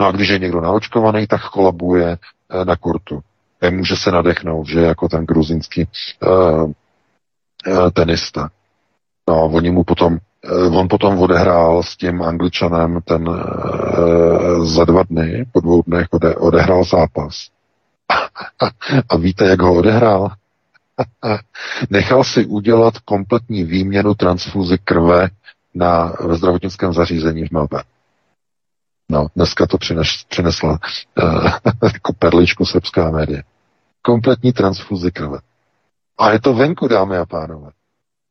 No 0.00 0.06
a 0.06 0.12
když 0.12 0.28
je 0.28 0.38
někdo 0.38 0.60
naočkovaný, 0.60 1.26
tak 1.26 1.50
kolabuje 1.50 2.18
eh, 2.50 2.64
na 2.64 2.76
kurtu. 2.76 3.20
Nemůže 3.62 3.96
se 3.96 4.10
nadechnout, 4.10 4.68
že 4.68 4.80
jako 4.80 5.08
ten 5.08 5.24
gruzinský 5.24 5.88
uh, 6.26 6.72
tenista. 7.90 8.50
No, 9.28 9.44
oni 9.44 9.70
mu 9.70 9.84
potom 9.84 10.18
Eh, 10.46 10.66
on 10.78 10.88
potom 10.88 11.18
odehrál 11.18 11.82
s 11.82 11.96
tím 11.96 12.22
angličanem 12.22 13.00
ten 13.04 13.28
uh, 13.28 14.64
za 14.64 14.84
dva 14.84 15.02
dny, 15.02 15.46
po 15.52 15.60
dvou 15.60 15.82
dnech 15.82 16.06
ode, 16.10 16.34
odehrál 16.34 16.84
zápas. 16.84 17.48
A 19.08 19.16
víte, 19.16 19.44
jak 19.44 19.60
ho 19.60 19.74
odehrál? 19.74 20.30
Nechal 21.90 22.24
si 22.24 22.46
udělat 22.46 22.98
kompletní 22.98 23.64
výměnu 23.64 24.14
transfuzi 24.14 24.78
krve 24.84 25.28
na, 25.74 26.12
ve 26.20 26.34
zdravotnickém 26.36 26.92
zařízení 26.92 27.46
v 27.46 27.50
Melbourne. 27.50 27.95
No, 29.10 29.26
dneska 29.36 29.66
to 29.66 29.78
přines, 29.78 30.08
přinesla 30.28 30.78
uh, 31.22 31.50
jako 31.92 32.12
perličku 32.12 32.64
srbská 32.64 33.10
média. 33.10 33.42
Kompletní 34.02 34.52
transfuzi 34.52 35.10
krve. 35.10 35.38
A 36.18 36.32
je 36.32 36.40
to 36.40 36.54
venku, 36.54 36.88
dámy 36.88 37.16
a 37.16 37.26
pánové. 37.26 37.70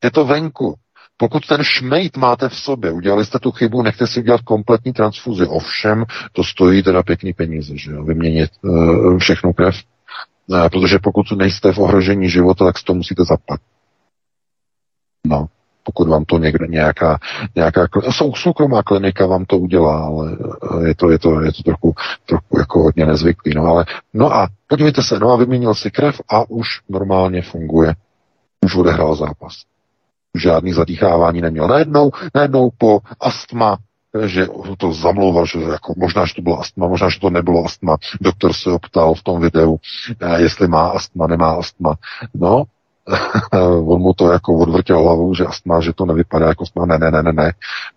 Je 0.03 0.11
to 0.11 0.25
venku. 0.25 0.75
Pokud 1.17 1.47
ten 1.47 1.63
šmejt 1.63 2.17
máte 2.17 2.49
v 2.49 2.55
sobě, 2.55 2.91
udělali 2.91 3.25
jste 3.25 3.39
tu 3.39 3.51
chybu, 3.51 3.81
nechte 3.81 4.07
si 4.07 4.19
udělat 4.19 4.41
kompletní 4.41 4.93
transfuzi. 4.93 5.45
Ovšem, 5.45 6.05
to 6.31 6.43
stojí 6.43 6.83
teda 6.83 7.03
pěkný 7.03 7.33
peníze, 7.33 7.77
že 7.77 7.91
jo, 7.91 8.03
vyměnit 8.03 8.51
uh, 8.61 9.17
všechnu 9.17 9.53
krev. 9.53 9.75
Uh, 10.47 10.69
protože 10.69 10.99
pokud 10.99 11.31
nejste 11.31 11.73
v 11.73 11.77
ohrožení 11.77 12.29
života, 12.29 12.65
tak 12.65 12.75
to 12.83 12.93
musíte 12.93 13.23
zaplatit. 13.23 13.65
No, 15.27 15.47
pokud 15.85 16.07
vám 16.07 16.25
to 16.25 16.37
někde 16.37 16.67
nějaká, 16.67 17.19
nějaká 17.55 17.87
sou, 18.09 18.33
soukromá 18.33 18.83
klinika 18.83 19.25
vám 19.25 19.45
to 19.45 19.57
udělá, 19.57 20.05
ale 20.05 20.37
eh, 20.81 20.87
je 20.87 20.95
to, 20.95 21.11
je 21.11 21.19
to, 21.19 21.41
je 21.41 21.51
to 21.51 21.63
trochu, 21.63 21.93
trochu 22.25 22.59
jako 22.59 22.83
hodně 22.83 23.05
nezvyklý. 23.05 23.51
No, 23.55 23.63
ale, 23.63 23.85
no 24.13 24.33
a 24.33 24.47
podívejte 24.67 25.03
se, 25.03 25.19
no 25.19 25.31
a 25.31 25.35
vyměnil 25.35 25.73
si 25.73 25.91
krev 25.91 26.21
a 26.29 26.49
už 26.49 26.67
normálně 26.89 27.41
funguje. 27.41 27.95
Už 28.61 28.75
odehrál 28.75 29.15
zápas 29.15 29.53
žádný 30.35 30.73
zadýchávání 30.73 31.41
neměl. 31.41 31.67
Najednou, 31.67 32.11
najednou 32.35 32.69
po 32.77 32.99
astma 33.19 33.77
že 34.25 34.47
to 34.77 34.93
zamlouval, 34.93 35.45
že 35.45 35.59
jako 35.59 35.93
možná, 35.97 36.25
že 36.25 36.33
to 36.35 36.41
bylo 36.41 36.59
astma, 36.59 36.87
možná, 36.87 37.09
že 37.09 37.19
to 37.19 37.29
nebylo 37.29 37.65
astma. 37.65 37.97
Doktor 38.21 38.53
se 38.53 38.71
optal 38.71 39.13
v 39.13 39.23
tom 39.23 39.41
videu, 39.41 39.77
eh, 40.19 40.41
jestli 40.41 40.67
má 40.67 40.87
astma, 40.87 41.27
nemá 41.27 41.51
astma. 41.51 41.95
No, 42.33 42.63
on 43.87 44.01
mu 44.01 44.13
to 44.13 44.31
jako 44.31 44.57
odvrtěl 44.57 45.03
hlavu, 45.03 45.33
že 45.33 45.45
astma, 45.45 45.81
že 45.81 45.93
to 45.93 46.05
nevypadá 46.05 46.47
jako 46.47 46.63
astma. 46.63 46.85
Ne, 46.85 46.97
ne, 46.97 47.11
ne, 47.11 47.23
ne, 47.23 47.33
ne. 47.33 47.53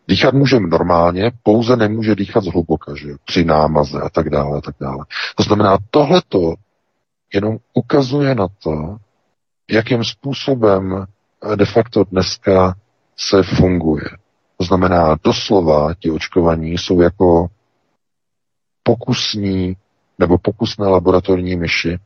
Dýchat 0.08 0.34
může 0.34 0.60
normálně, 0.60 1.32
pouze 1.42 1.76
nemůže 1.76 2.14
dýchat 2.14 2.44
zhluboka, 2.44 2.94
že 2.94 3.08
při 3.24 3.44
námaze 3.44 4.00
a 4.00 4.08
tak 4.08 4.30
dále, 4.30 4.58
a 4.58 4.60
tak 4.60 4.74
dále. 4.80 5.04
To 5.36 5.42
znamená, 5.42 5.78
tohleto 5.90 6.54
jenom 7.34 7.56
ukazuje 7.74 8.34
na 8.34 8.48
to, 8.62 8.96
jakým 9.70 10.04
způsobem 10.04 11.06
de 11.56 11.64
facto 11.64 12.04
dneska 12.04 12.74
se 13.16 13.42
funguje. 13.42 14.04
To 14.56 14.64
znamená, 14.64 15.16
doslova 15.24 15.94
ti 15.94 16.10
očkovaní 16.10 16.78
jsou 16.78 17.00
jako 17.00 17.46
pokusní 18.82 19.76
nebo 20.18 20.38
pokusné 20.38 20.86
laboratorní 20.86 21.56
myši, 21.56 21.98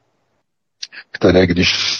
které 1.11 1.47
když 1.47 1.99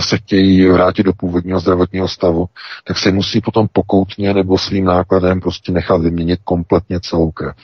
se 0.00 0.16
chtějí 0.16 0.66
vrátit 0.66 1.02
do 1.02 1.12
původního 1.12 1.60
zdravotního 1.60 2.08
stavu, 2.08 2.46
tak 2.84 2.98
se 2.98 3.12
musí 3.12 3.40
potom 3.40 3.68
pokoutně 3.72 4.34
nebo 4.34 4.58
svým 4.58 4.84
nákladem 4.84 5.40
prostě 5.40 5.72
nechat 5.72 6.00
vyměnit 6.00 6.40
kompletně 6.44 7.00
celou 7.00 7.30
krev. 7.30 7.56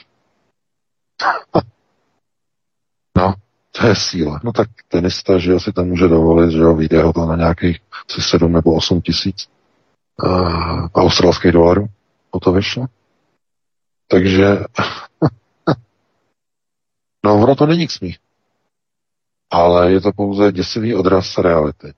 no, 3.17 3.33
To 3.71 3.87
je 3.87 3.95
síla. 3.95 4.39
No 4.43 4.53
tak 4.53 4.69
tenista, 4.87 5.37
že 5.37 5.59
si 5.59 5.73
tam 5.73 5.87
může 5.87 6.07
dovolit, 6.07 6.51
že 6.51 6.57
jo, 6.57 6.75
vyjde 6.75 7.03
ho 7.03 7.13
to 7.13 7.25
na 7.25 7.35
nějakých 7.35 7.79
asi 8.09 8.21
7 8.21 8.53
nebo 8.53 8.75
8 8.75 9.01
tisíc 9.01 9.49
uh, 10.23 10.87
australských 10.95 11.51
dolarů. 11.51 11.87
O 12.31 12.39
to 12.39 12.51
vyšlo. 12.51 12.85
Takže 14.07 14.47
no 17.25 17.35
ono 17.43 17.55
to 17.55 17.65
není 17.65 17.87
k 17.87 17.91
smích. 17.91 18.17
Ale 19.51 19.91
je 19.91 20.01
to 20.01 20.11
pouze 20.11 20.51
děsivý 20.51 20.95
odraz 20.95 21.37
reality. 21.37 21.93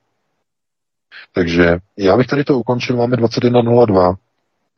Takže 1.34 1.78
já 1.98 2.18
bych 2.18 2.28
tady 2.28 2.44
to 2.44 2.60
ukončil, 2.60 2.98
máme 2.98 3.18
21.02. 3.18 4.16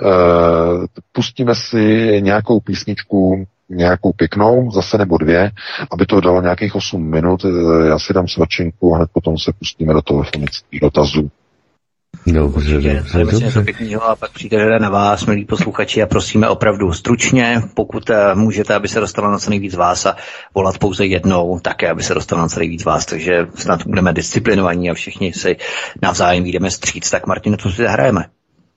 Uh, 0.01 0.85
pustíme 1.11 1.55
si 1.55 2.17
nějakou 2.21 2.59
písničku, 2.59 3.45
nějakou 3.71 4.13
pěknou, 4.13 4.71
zase 4.71 4.97
nebo 4.97 5.17
dvě, 5.17 5.51
aby 5.91 6.05
to 6.05 6.21
dalo 6.21 6.41
nějakých 6.41 6.75
8 6.75 7.09
minut. 7.09 7.45
Eh, 7.45 7.87
já 7.87 7.99
si 7.99 8.13
dám 8.13 8.27
svačinku 8.27 8.93
a 8.93 8.97
hned 8.97 9.09
potom 9.13 9.37
se 9.37 9.53
pustíme 9.59 9.93
do 9.93 10.01
telefonických 10.01 10.79
dotazů. 10.79 11.29
Dobře, 12.27 12.73
dobře, 12.73 13.17
dobře. 13.17 13.63
Pěknýho 13.63 14.03
a 14.03 14.15
pak 14.15 14.31
přijde 14.31 14.79
na 14.79 14.89
vás, 14.89 15.25
milí 15.25 15.45
posluchači, 15.45 16.03
a 16.03 16.05
prosíme 16.05 16.49
opravdu 16.49 16.93
stručně, 16.93 17.61
pokud 17.73 18.09
uh, 18.09 18.15
můžete, 18.35 18.73
aby 18.73 18.87
se 18.87 18.99
dostalo 18.99 19.31
na 19.31 19.39
co 19.39 19.49
nejvíc 19.49 19.75
vás 19.75 20.05
a 20.05 20.15
volat 20.55 20.77
pouze 20.77 21.05
jednou, 21.05 21.59
také, 21.59 21.89
aby 21.89 22.03
se 22.03 22.13
dostalo 22.13 22.41
na 22.41 22.47
co 22.47 22.59
nejvíc 22.59 22.83
vás, 22.83 23.05
takže 23.05 23.47
snad 23.55 23.87
budeme 23.87 24.13
disciplinovaní 24.13 24.89
a 24.89 24.93
všichni 24.93 25.33
si 25.33 25.55
navzájem 26.01 26.45
jdeme 26.45 26.71
stříc. 26.71 27.09
Tak 27.09 27.27
Martin, 27.27 27.57
co 27.57 27.71
si 27.71 27.83
zahrajeme? 27.83 28.25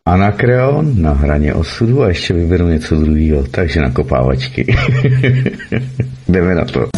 Anakreon 0.07 1.03
na 1.03 1.13
hraně 1.13 1.55
osudu 1.55 2.03
a 2.03 2.09
ještě 2.09 2.35
vyberu 2.35 2.69
něco 2.69 2.97
druhého, 2.97 3.47
takže 3.51 3.81
na 3.81 3.91
kopávačky. 3.91 4.77
Jdeme 6.29 6.55
na 6.55 6.65
to. 6.65 6.89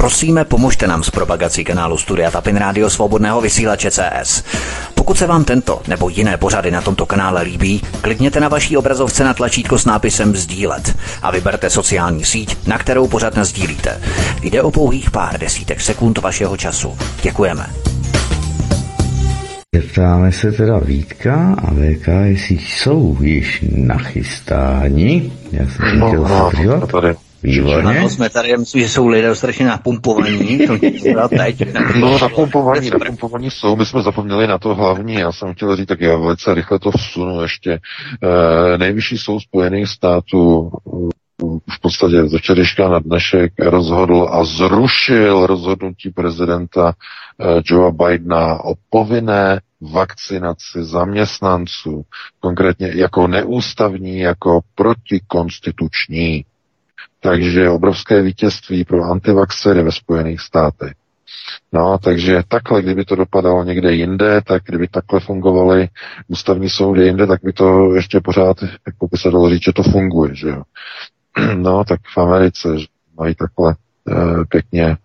Prosíme, 0.00 0.44
pomožte 0.44 0.86
nám 0.86 1.02
s 1.02 1.10
propagací 1.10 1.64
kanálu 1.64 1.98
Studia 1.98 2.30
Tapin 2.30 2.56
Rádio 2.56 2.90
Svobodného 2.90 3.40
vysílače 3.40 3.90
CS. 3.90 4.44
Pokud 4.94 5.18
se 5.18 5.26
vám 5.26 5.44
tento 5.44 5.82
nebo 5.88 6.08
jiné 6.08 6.36
pořady 6.36 6.70
na 6.70 6.80
tomto 6.80 7.06
kanále 7.06 7.42
líbí, 7.42 7.82
klikněte 8.00 8.40
na 8.40 8.48
vaší 8.48 8.76
obrazovce 8.76 9.24
na 9.24 9.34
tlačítko 9.34 9.78
s 9.78 9.84
nápisem 9.84 10.36
Sdílet 10.36 10.96
a 11.22 11.30
vyberte 11.30 11.70
sociální 11.70 12.24
síť, 12.24 12.66
na 12.66 12.78
kterou 12.78 13.08
pořád 13.08 13.38
sdílíte. 13.38 14.00
Jde 14.42 14.62
o 14.62 14.70
pouhých 14.70 15.10
pár 15.10 15.38
desítek 15.40 15.80
sekund 15.80 16.18
vašeho 16.18 16.56
času. 16.56 16.98
Děkujeme. 17.22 17.66
Zeptáme 19.76 20.32
se 20.32 20.52
teda 20.52 20.78
Vítka 20.78 21.56
a 21.58 21.70
VK, 21.70 22.08
jestli 22.24 22.58
jsou 22.58 23.16
již 23.20 23.64
nachystáni. 23.76 25.32
Já 25.52 25.66
jsem 25.66 25.98
No, 25.98 26.08
chtěl 26.08 26.22
no, 26.22 26.80
no, 26.80 26.86
tady. 26.86 27.29
Výborně. 27.42 27.98
Ano, 27.98 28.08
jsme 28.08 28.30
tady, 28.30 28.56
myslím, 28.56 28.82
že 28.82 28.88
jsou 28.88 29.06
lidé 29.06 29.34
strašně 29.34 29.66
napumpovaní. 29.66 30.58
To 30.66 30.78
teď. 31.28 31.74
No, 32.00 32.18
napumpovaní, 32.18 32.90
napumpovaní 32.90 33.50
jsou. 33.50 33.76
My 33.76 33.86
jsme 33.86 34.02
zapomněli 34.02 34.46
na 34.46 34.58
to 34.58 34.74
hlavní. 34.74 35.14
Já 35.14 35.32
jsem 35.32 35.54
chtěl 35.54 35.76
říct, 35.76 35.88
tak 35.88 36.00
já 36.00 36.16
velice 36.16 36.54
rychle 36.54 36.78
to 36.78 36.90
vsunu 36.90 37.42
ještě. 37.42 37.70
E, 37.72 38.78
nejvyšší 38.78 39.18
soud 39.18 39.40
Spojených 39.40 39.88
států 39.88 40.70
už 41.42 41.76
v 41.76 41.80
podstatě 41.80 42.28
ze 42.28 42.38
včerejška 42.38 42.88
na 42.88 42.98
dnešek 42.98 43.52
rozhodl 43.58 44.28
a 44.30 44.44
zrušil 44.44 45.46
rozhodnutí 45.46 46.10
prezidenta 46.10 46.94
Joea 47.64 47.90
Bidena 47.90 48.64
o 48.64 48.74
povinné 48.90 49.60
vakcinaci 49.80 50.84
zaměstnanců, 50.84 52.02
konkrétně 52.40 52.92
jako 52.94 53.26
neústavní, 53.26 54.18
jako 54.18 54.60
protikonstituční. 54.74 56.44
Takže 57.20 57.70
obrovské 57.70 58.22
vítězství 58.22 58.84
pro 58.84 59.02
antivaxery 59.02 59.82
ve 59.82 59.92
Spojených 59.92 60.40
státech. 60.40 60.92
No, 61.72 61.98
takže 61.98 62.42
takhle, 62.48 62.82
kdyby 62.82 63.04
to 63.04 63.16
dopadalo 63.16 63.64
někde 63.64 63.92
jinde, 63.92 64.40
tak 64.46 64.62
kdyby 64.64 64.88
takhle 64.88 65.20
fungovaly 65.20 65.88
ústavní 66.28 66.70
soudy 66.70 67.04
jinde, 67.04 67.26
tak 67.26 67.40
by 67.44 67.52
to 67.52 67.94
ještě 67.94 68.20
pořád, 68.20 68.56
jako 68.86 69.08
by 69.12 69.18
se 69.18 69.30
dalo 69.30 69.50
říct, 69.50 69.64
že 69.64 69.72
to 69.72 69.82
funguje, 69.82 70.34
že 70.34 70.48
jo. 70.48 70.62
No, 71.54 71.84
tak 71.84 72.00
v 72.14 72.18
Americe 72.18 72.68
mají 73.18 73.34
takhle 73.34 73.74
e, 74.08 74.44
pěkně, 74.48 74.96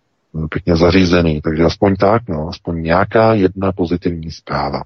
pěkně 0.50 0.76
zařízený, 0.76 1.42
takže 1.42 1.64
aspoň 1.64 1.96
tak, 1.96 2.22
no, 2.30 2.50
aspoň 2.50 2.84
nějaká 2.84 3.34
jedna 3.34 3.72
pozitivní 3.72 4.32
zpráva. 4.32 4.82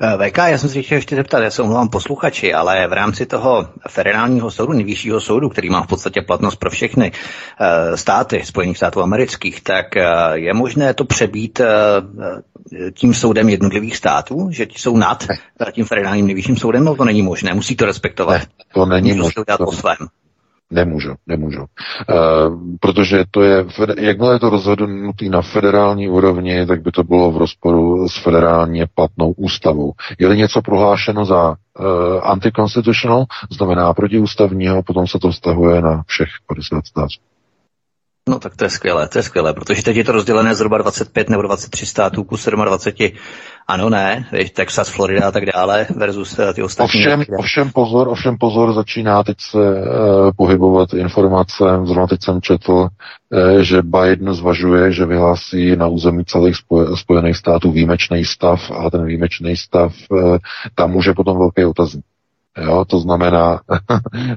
Eh, 0.00 0.30
VK, 0.30 0.38
já 0.38 0.58
jsem 0.58 0.70
se 0.70 0.82
chtěl 0.82 0.96
ještě 0.98 1.16
zeptat, 1.16 1.40
já 1.40 1.50
se 1.50 1.62
omlouvám 1.62 1.88
posluchači, 1.88 2.54
ale 2.54 2.86
v 2.86 2.92
rámci 2.92 3.26
toho 3.26 3.66
federálního 3.88 4.50
soudu, 4.50 4.72
nejvyššího 4.72 5.20
soudu, 5.20 5.48
který 5.48 5.70
má 5.70 5.82
v 5.82 5.86
podstatě 5.86 6.22
platnost 6.22 6.56
pro 6.56 6.70
všechny 6.70 7.12
uh, 7.12 7.96
státy 7.96 8.42
Spojených 8.44 8.76
států 8.76 9.02
amerických, 9.02 9.60
tak 9.60 9.86
uh, 9.96 10.32
je 10.32 10.54
možné 10.54 10.94
to 10.94 11.04
přebít 11.04 11.60
tím 12.94 13.14
soudem 13.14 13.48
jednotlivých 13.48 13.96
států, 13.96 14.48
že 14.50 14.66
ti 14.66 14.78
jsou 14.78 14.96
nad 14.96 15.24
tím 15.72 15.84
federálním 15.84 16.26
nejvyšším 16.26 16.56
soudem, 16.56 16.84
no 16.84 16.96
to 16.96 17.04
není 17.04 17.22
možné, 17.22 17.54
musí 17.54 17.76
to 17.76 17.86
respektovat. 17.86 18.40
Ne, 18.40 18.46
to 18.74 18.86
není 18.86 19.12
možné. 19.12 19.44
to 19.58 19.64
po 19.64 19.72
svém. 19.72 19.96
Nemůžu, 20.72 21.14
nemůžu. 21.26 21.60
Uh, 21.60 21.66
protože 22.80 23.24
to 23.30 23.42
je, 23.42 23.64
jakmile 23.98 24.34
je 24.34 24.38
to 24.38 24.50
rozhodnutý 24.50 25.28
na 25.28 25.42
federální 25.42 26.08
úrovni, 26.08 26.66
tak 26.66 26.82
by 26.82 26.90
to 26.92 27.04
bylo 27.04 27.32
v 27.32 27.36
rozporu 27.36 28.08
s 28.08 28.22
federálně 28.22 28.86
platnou 28.94 29.32
ústavou. 29.32 29.92
Je-li 30.18 30.36
něco 30.36 30.62
prohlášeno 30.62 31.24
za 31.24 31.48
uh, 31.48 31.56
anticonstitutional, 32.22 33.24
znamená 33.50 33.94
protiústavního, 33.94 34.82
potom 34.82 35.06
se 35.06 35.18
to 35.18 35.30
vztahuje 35.30 35.82
na 35.82 36.02
všech 36.06 36.28
50 36.46 36.86
států. 36.86 37.33
No 38.28 38.38
tak 38.38 38.56
to 38.56 38.64
je 38.64 38.70
skvělé, 38.70 39.08
to 39.08 39.18
je 39.18 39.22
skvělé, 39.22 39.54
protože 39.54 39.82
teď 39.82 39.96
je 39.96 40.04
to 40.04 40.12
rozdělené 40.12 40.54
zhruba 40.54 40.78
25 40.78 41.30
nebo 41.30 41.42
23 41.42 41.86
států 41.86 42.24
ku 42.24 42.36
27, 42.64 43.18
ano 43.68 43.90
ne, 43.90 44.26
Texas, 44.54 44.88
Florida 44.88 45.28
a 45.28 45.30
tak 45.30 45.44
dále 45.54 45.86
versus 45.96 46.38
eh, 46.38 46.54
ty 46.54 46.62
ostatní. 46.62 47.00
Ovšem, 47.00 47.24
ovšem 47.38 47.70
pozor, 47.70 48.08
ovšem 48.08 48.38
pozor, 48.38 48.72
začíná 48.72 49.22
teď 49.22 49.36
se 49.40 49.58
uh, 49.58 50.30
pohybovat 50.36 50.94
informace, 50.94 51.64
zrovna 51.84 52.06
teď 52.06 52.22
jsem 52.22 52.40
četl, 52.40 52.72
uh, 52.72 52.88
že 53.60 53.82
Biden 53.82 54.34
zvažuje, 54.34 54.92
že 54.92 55.06
vyhlásí 55.06 55.76
na 55.76 55.86
území 55.86 56.24
celých 56.24 56.56
spoj- 56.56 56.96
Spojených 56.96 57.36
států 57.36 57.72
výjimečný 57.72 58.24
stav 58.24 58.70
a 58.70 58.90
ten 58.90 59.04
výjimečný 59.04 59.56
stav, 59.56 59.92
uh, 60.10 60.38
tam 60.74 60.90
může 60.90 61.12
potom 61.12 61.38
velký 61.38 61.64
otazník. 61.64 62.04
Jo, 62.58 62.84
to 62.84 62.98
znamená, 62.98 63.60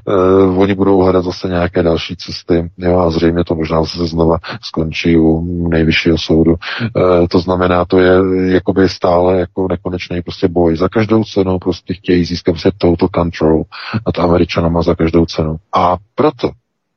uh, 0.06 0.58
oni 0.62 0.74
budou 0.74 0.98
hledat 0.98 1.24
zase 1.24 1.48
nějaké 1.48 1.82
další 1.82 2.16
cesty, 2.16 2.70
jo, 2.78 2.98
a 2.98 3.10
zřejmě 3.10 3.44
to 3.44 3.54
možná 3.54 3.82
zase 3.82 4.06
znova 4.06 4.38
skončí 4.62 5.16
u 5.16 5.68
nejvyššího 5.68 6.18
soudu. 6.18 6.50
Uh, 6.52 7.26
to 7.30 7.38
znamená, 7.38 7.84
to 7.84 7.98
je 7.98 8.12
jakoby 8.54 8.88
stále 8.88 9.38
jako 9.38 9.68
nekonečný 9.68 10.22
prostě 10.22 10.48
boj. 10.48 10.76
Za 10.76 10.88
každou 10.88 11.24
cenu 11.24 11.58
prostě 11.58 11.94
chtějí 11.94 12.24
získat 12.24 12.58
se 12.58 12.70
total 12.78 13.08
control 13.14 13.62
nad 14.06 14.24
Američanama 14.24 14.82
za 14.82 14.94
každou 14.94 15.26
cenu. 15.26 15.56
A 15.72 15.96
proto 16.14 16.50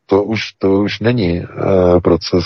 to 0.06 0.24
už, 0.24 0.52
to 0.60 0.72
už 0.72 1.00
není 1.00 1.42
uh, 1.42 2.00
proces 2.00 2.46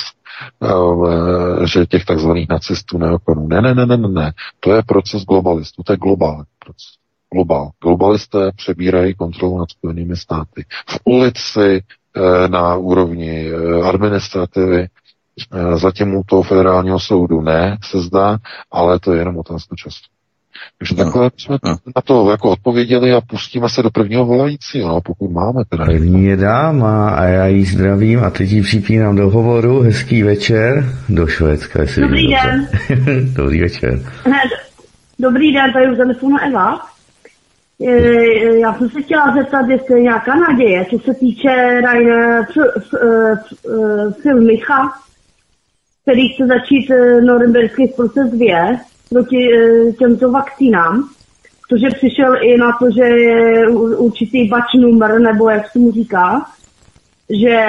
že 1.64 1.86
těch 1.86 2.06
takzvaných 2.06 2.50
nacistů, 2.50 2.98
neokonů. 2.98 3.48
Ne, 3.48 3.62
ne, 3.62 3.76
ne, 3.76 3.86
ne, 3.86 3.98
ne, 3.98 4.08
ne. 4.08 4.34
To 4.60 4.74
je 4.74 4.84
proces 4.84 5.24
globalistů, 5.24 5.84
to 5.84 5.94
je 5.94 5.98
globální 5.98 6.44
proces 6.60 7.05
globál. 7.34 7.70
Globalisté 7.84 8.52
přebírají 8.56 9.14
kontrolu 9.14 9.60
nad 9.60 9.70
Spojenými 9.70 10.16
státy. 10.16 10.66
V 10.90 11.00
ulici, 11.06 11.84
na 12.48 12.76
úrovni 12.76 13.52
administrativy, 13.84 14.88
zatím 15.76 16.16
u 16.16 16.24
toho 16.26 16.44
federálního 16.44 17.00
soudu 17.00 17.42
ne, 17.42 17.78
se 17.84 18.02
zdá, 18.02 18.38
ale 18.72 19.00
to 19.00 19.14
je 19.14 19.20
jenom 19.20 19.38
otázka 19.38 19.76
času. 19.76 20.02
Takže 20.78 20.96
takhle 20.96 21.32
jsme 21.38 21.58
na 21.96 22.02
to 22.04 22.32
jako 22.32 22.50
odpověděli 22.50 23.14
a 23.14 23.22
pustíme 23.22 23.70
se 23.70 23.84
do 23.84 23.92
prvního 23.92 24.26
volajícího, 24.26 24.90
no, 24.90 25.02
pokud 25.02 25.32
máme 25.32 25.66
teda. 25.70 25.86
První 25.86 26.26
je 26.26 26.38
dáma 26.38 27.10
a 27.10 27.24
já 27.24 27.46
jí 27.46 27.66
zdravím 27.66 28.24
a 28.24 28.30
teď 28.30 28.50
jí 28.50 28.62
připínám 28.62 29.16
do 29.16 29.30
hovoru. 29.30 29.82
Hezký 29.82 30.24
večer 30.24 30.86
do 31.10 31.28
Švédska. 31.28 31.82
Jestli 31.82 32.02
Dobrý 32.02 32.28
den. 32.28 32.68
Dobrý 33.34 33.62
večer. 33.62 34.00
Dobrý 35.20 35.54
den, 35.54 35.74
tady 35.74 35.92
už 35.92 35.98
telefonu 35.98 36.38
Eva. 36.48 36.95
Já 37.80 38.74
jsem 38.74 38.90
se 38.90 39.02
chtěla 39.02 39.36
zeptat, 39.38 39.70
jestli 39.70 39.96
je 39.96 40.02
nějaká 40.02 40.36
naděje, 40.36 40.86
co 40.90 41.00
se 41.00 41.14
týče 41.14 41.82
Rainer 41.82 42.48
Filmicha, 44.22 44.94
který 46.02 46.30
chce 46.30 46.48
začít 46.48 46.92
norimberský 47.26 47.88
proces 47.88 48.32
2 48.32 48.80
proti 49.10 49.50
těmto 50.00 50.32
vakcínám, 50.32 51.10
protože 51.68 51.88
přišel 51.96 52.44
i 52.44 52.58
na 52.58 52.72
to, 52.80 52.86
že 52.92 53.04
je 53.04 53.70
určitý 53.98 54.48
bač 54.48 54.74
number, 54.80 55.20
nebo 55.20 55.50
jak 55.50 55.72
se 55.72 55.80
mu 55.80 55.92
říká, 55.92 56.46
že 57.42 57.66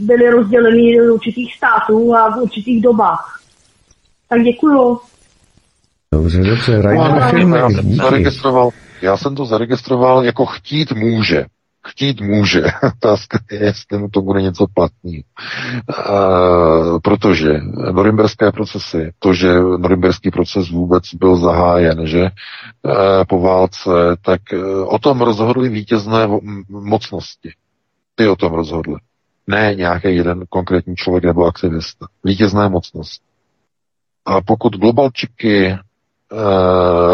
byly 0.00 0.30
rozděleny 0.30 0.96
do 0.96 1.14
určitých 1.14 1.54
států 1.56 2.14
a 2.14 2.30
v 2.30 2.42
určitých 2.42 2.82
dobách. 2.82 3.40
Tak 4.28 4.42
děkuju. 4.42 4.98
Dobře, 6.12 6.42
dobře, 6.42 6.82
Rainer 6.82 7.10
no, 7.10 7.30
film. 7.30 7.54
Já 7.54 7.70
jsem, 7.70 7.94
zaregistroval, 7.94 8.70
já 9.02 9.16
jsem 9.16 9.34
to 9.34 9.46
zaregistroval 9.46 10.24
jako 10.24 10.46
chtít 10.46 10.92
může. 10.92 11.44
chtít 11.86 12.20
může. 12.20 12.62
Otázka 12.96 13.38
je, 13.50 13.64
jestli 13.64 13.98
mu 13.98 14.08
to 14.08 14.22
bude 14.22 14.42
něco 14.42 14.66
platný. 14.74 15.24
Uh, 15.88 16.98
protože 17.04 17.60
norimberské 17.92 18.52
procesy, 18.52 19.12
to, 19.18 19.34
že 19.34 19.60
norimberský 19.60 20.30
proces 20.30 20.70
vůbec 20.70 21.14
byl 21.14 21.36
zahájen, 21.36 22.06
že 22.06 22.22
uh, 22.22 22.92
po 23.28 23.40
válce, 23.40 23.90
tak 24.22 24.40
uh, 24.52 24.94
o 24.94 24.98
tom 24.98 25.20
rozhodly 25.20 25.68
vítězné 25.68 26.28
mocnosti. 26.68 27.52
Ty 28.14 28.28
o 28.28 28.36
tom 28.36 28.52
rozhodly. 28.52 28.96
Ne 29.46 29.74
nějaký 29.74 30.16
jeden 30.16 30.44
konkrétní 30.48 30.96
člověk 30.96 31.24
nebo 31.24 31.46
aktivista. 31.46 32.06
Vítězné 32.24 32.68
mocnost. 32.68 33.22
A 34.24 34.40
pokud 34.40 34.76
globalčiky 34.76 35.76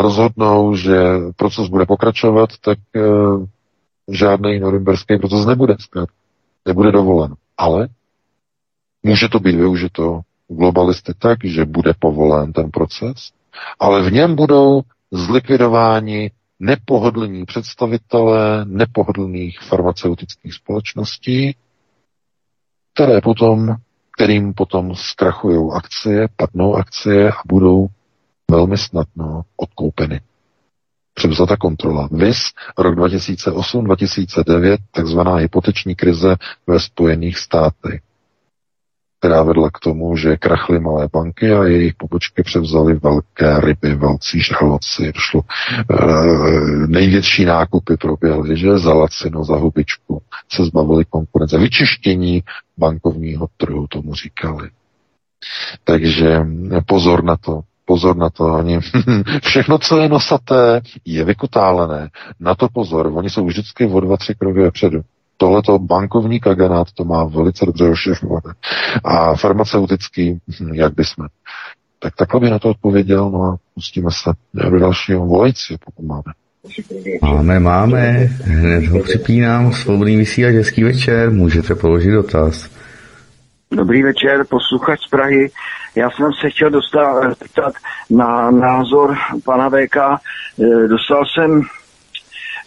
rozhodnou, 0.00 0.74
že 0.76 0.96
proces 1.36 1.68
bude 1.68 1.86
pokračovat, 1.86 2.50
tak 2.60 2.78
eh, 2.96 3.00
žádný 4.10 4.58
norimberský 4.60 5.18
proces 5.18 5.46
nebude. 5.46 5.76
Nebude 6.66 6.92
dovolen. 6.92 7.34
Ale 7.56 7.88
může 9.02 9.28
to 9.28 9.38
být 9.40 9.56
využito 9.56 10.20
globalisty 10.48 11.12
tak, 11.18 11.38
že 11.44 11.64
bude 11.64 11.94
povolen 11.98 12.52
ten 12.52 12.70
proces, 12.70 13.30
ale 13.80 14.02
v 14.02 14.12
něm 14.12 14.36
budou 14.36 14.82
zlikvidováni 15.10 16.30
nepohodlní 16.60 17.44
představitelé 17.44 18.64
nepohodlných 18.64 19.60
farmaceutických 19.60 20.54
společností, 20.54 21.56
které 22.94 23.20
potom, 23.20 23.74
kterým 24.16 24.54
potom 24.54 24.94
zkrachují 24.94 25.70
akcie, 25.72 26.28
padnou 26.36 26.74
akcie 26.74 27.30
a 27.30 27.36
budou 27.46 27.86
velmi 28.54 28.78
snadno 28.78 29.42
odkoupeny. 29.56 30.20
Převzata 31.14 31.56
kontrola. 31.56 32.08
VIS 32.12 32.38
rok 32.78 32.94
2008-2009, 32.98 34.76
takzvaná 34.90 35.36
hypoteční 35.36 35.94
krize 35.94 36.36
ve 36.66 36.80
Spojených 36.80 37.38
státech 37.38 38.00
která 39.24 39.42
vedla 39.42 39.70
k 39.70 39.78
tomu, 39.78 40.16
že 40.16 40.36
krachly 40.36 40.80
malé 40.80 41.08
banky 41.12 41.52
a 41.52 41.64
jejich 41.64 41.94
pobočky 41.94 42.42
převzaly 42.42 42.94
velké 42.94 43.60
ryby, 43.60 43.94
velcí 43.94 44.40
žraloci. 44.40 45.12
Došlo 45.14 45.40
e, 45.40 46.06
největší 46.86 47.44
nákupy 47.44 47.96
proběhly, 47.96 48.56
že 48.56 48.78
za 48.78 48.94
lacino, 48.94 49.44
za 49.44 49.56
hubičku 49.56 50.22
se 50.52 50.64
zbavili 50.64 51.04
konkurence. 51.04 51.58
Vyčištění 51.58 52.42
bankovního 52.78 53.46
trhu 53.56 53.86
tomu 53.86 54.14
říkali. 54.14 54.70
Takže 55.84 56.46
pozor 56.86 57.24
na 57.24 57.36
to, 57.36 57.60
pozor 57.84 58.16
na 58.16 58.30
to, 58.30 58.44
oni, 58.44 58.78
všechno, 59.42 59.78
co 59.78 59.98
je 59.98 60.08
nosaté, 60.08 60.80
je 61.04 61.24
vykutálené. 61.24 62.08
Na 62.40 62.54
to 62.54 62.68
pozor, 62.68 63.12
oni 63.14 63.30
jsou 63.30 63.46
vždycky 63.46 63.86
o 63.86 64.00
dva, 64.00 64.16
tři 64.16 64.34
kroky 64.34 64.60
vepředu 64.60 65.02
tohleto 65.36 65.78
bankovní 65.78 66.40
kaganát 66.40 66.92
to 66.94 67.04
má 67.04 67.24
velice 67.24 67.66
dobře 67.66 67.86
rozšiřované. 67.86 68.54
A 69.04 69.36
farmaceutický, 69.36 70.38
hm, 70.60 70.74
jak 70.74 70.92
jsme. 70.98 71.26
Tak 71.98 72.16
takhle 72.16 72.40
by 72.40 72.50
na 72.50 72.58
to 72.58 72.70
odpověděl, 72.70 73.30
no 73.30 73.42
a 73.42 73.56
pustíme 73.74 74.10
se 74.10 74.30
do 74.70 74.78
dalšího 74.78 75.26
volající, 75.26 75.76
pokud 75.84 76.06
máme. 76.06 76.22
Máme, 77.22 77.60
máme. 77.60 78.10
Hned 78.42 78.86
ho 78.86 79.02
připínám. 79.02 79.72
Svobodný 79.72 80.16
vysílač, 80.16 80.54
hezký 80.54 80.84
večer. 80.84 81.30
Můžete 81.30 81.74
položit 81.74 82.10
dotaz. 82.10 82.70
Dobrý 83.74 84.02
večer, 84.02 84.44
posluchač 84.46 85.00
z 85.00 85.08
Prahy. 85.08 85.50
Já 85.94 86.10
jsem 86.10 86.32
se 86.32 86.50
chtěl 86.50 86.70
dostat 86.70 87.74
na 88.10 88.50
názor 88.50 89.16
pana 89.44 89.68
VK. 89.70 89.96
Eh, 89.96 90.88
dostal 90.88 91.24
jsem 91.26 91.62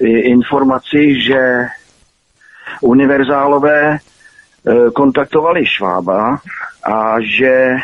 eh, 0.02 0.08
informaci, 0.08 1.22
že 1.22 1.66
univerzálové 2.82 3.98
eh, 3.98 4.92
kontaktovali 4.96 5.66
Švába 5.66 6.40
a 6.84 7.16
že 7.40 7.76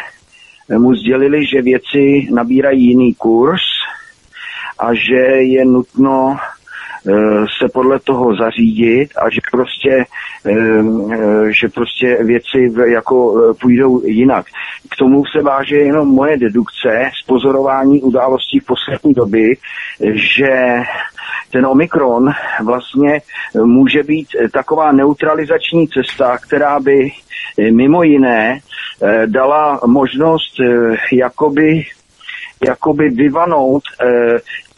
mu 0.77 0.95
sdělili, 0.95 1.45
že 1.45 1.61
věci 1.61 2.27
nabírají 2.31 2.87
jiný 2.87 3.13
kurz 3.13 3.61
a 4.79 4.93
že 4.93 5.21
je 5.39 5.65
nutno 5.65 6.37
eh, 6.39 6.52
se 7.59 7.69
podle 7.73 7.99
toho 7.99 8.35
zařídit 8.35 9.09
a 9.17 9.29
že 9.29 9.41
prostě, 9.51 10.05
eh, 10.45 10.83
že 11.49 11.67
prostě 11.69 12.17
věci 12.23 12.73
jako 12.85 13.35
půjdou 13.61 14.01
jinak. 14.05 14.45
K 14.89 14.95
tomu 14.95 15.23
se 15.25 15.41
váže 15.41 15.75
jenom 15.75 16.07
moje 16.07 16.37
dedukce 16.37 17.09
z 17.21 17.25
pozorování 17.25 18.01
událostí 18.01 18.59
v 18.59 18.65
poslední 18.65 19.13
doby, 19.13 19.57
že 20.13 20.83
ten 21.53 21.65
Omikron 21.65 22.31
vlastně 22.63 23.21
může 23.63 24.03
být 24.03 24.27
taková 24.53 24.91
neutralizační 24.91 25.87
cesta, 25.87 26.37
která 26.37 26.79
by 26.79 27.11
eh, 27.59 27.71
mimo 27.71 28.03
jiné 28.03 28.59
eh, 29.01 29.27
dala 29.27 29.79
možnost 29.85 30.59
eh, 30.59 30.95
jakoby 31.11 31.83
jakoby 32.67 33.09
vyvanout 33.09 33.83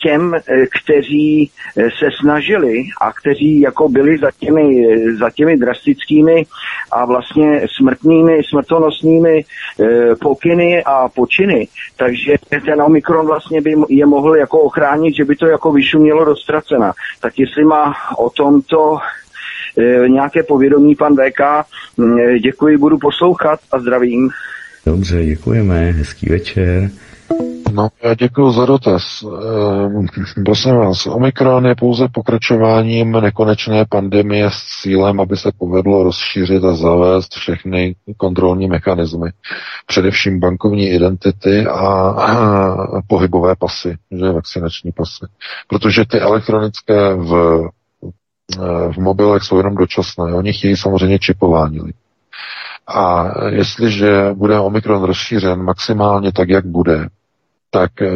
těm, 0.06 0.34
eh, 0.36 0.66
kteří 0.84 1.52
eh, 1.78 1.84
se 2.00 2.08
snažili 2.22 2.84
a 3.02 3.14
kteří 3.14 3.60
jako 3.60 3.90
byli 3.90 4.18
za 4.18 4.32
těmi, 4.40 4.88
eh, 4.88 5.16
za 5.16 5.30
těmi 5.30 5.58
drastickými 5.58 6.46
a 6.92 7.06
vlastně 7.06 7.62
smrtnými, 7.78 8.42
smrtonosnými 8.50 9.44
pokyny 10.22 10.84
a 10.84 11.10
počiny. 11.10 11.68
Takže 11.98 12.36
ten 12.66 12.82
Omikron 12.82 13.28
vlastně 13.28 13.62
by 13.62 13.76
je 13.90 14.06
mohl 14.06 14.36
jako 14.36 14.60
ochránit, 14.60 15.16
že 15.16 15.26
by 15.26 15.36
to 15.36 15.48
jako 15.48 15.72
vyšumělo 15.72 16.26
do 16.26 16.36
ztracena. 16.36 16.94
Tak 17.20 17.40
jestli 17.40 17.64
má 17.66 17.94
o 18.18 18.30
tomto 18.30 18.98
nějaké 20.08 20.44
povědomí 20.44 20.96
pan 20.96 21.16
VK, 21.16 21.42
hm, 21.98 22.18
děkuji, 22.44 22.78
budu 22.78 22.98
poslouchat 22.98 23.60
a 23.72 23.80
zdravím. 23.80 24.30
Dobře, 24.86 25.26
děkujeme, 25.26 25.92
hezký 25.92 26.30
večer. 26.30 26.90
No, 27.76 27.90
já 28.04 28.14
děkuji 28.14 28.52
za 28.52 28.66
dotaz. 28.66 29.24
E, 29.24 30.44
prosím 30.44 30.76
vás, 30.76 31.08
Omikron 31.08 31.66
je 31.66 31.76
pouze 31.76 32.08
pokračováním 32.08 33.12
nekonečné 33.12 33.86
pandemie 33.90 34.50
s 34.50 34.82
cílem, 34.82 35.20
aby 35.20 35.38
se 35.38 35.52
povedlo 35.58 36.04
rozšířit 36.04 36.64
a 36.64 36.74
zavést 36.74 37.36
všechny 37.36 37.96
kontrolní 38.18 38.68
mechanismy, 38.68 39.30
především 39.88 40.40
bankovní 40.40 40.90
identity 40.90 41.66
a, 41.66 41.88
a 42.10 43.02
pohybové 43.08 43.56
pasy, 43.56 43.98
že 44.12 44.32
vakcinační 44.32 44.92
pasy. 44.92 45.26
Protože 45.68 46.06
ty 46.06 46.20
elektronické 46.20 47.14
v, 47.14 47.62
eh, 48.58 48.92
v 48.94 48.98
mobilech 48.98 49.44
jsou 49.44 49.58
jenom 49.58 49.76
dočasné. 49.76 50.34
Oni 50.34 50.54
chtějí 50.54 50.78
samozřejmě 50.78 51.20
čipování. 51.20 51.80
A 52.88 53.32
jestliže 53.50 54.34
bude 54.34 54.60
Omikron 54.60 55.04
rozšířen 55.04 55.64
maximálně 55.64 56.32
tak, 56.32 56.50
jak 56.50 56.66
bude, 56.66 57.10
tak 57.70 58.02
e, 58.02 58.12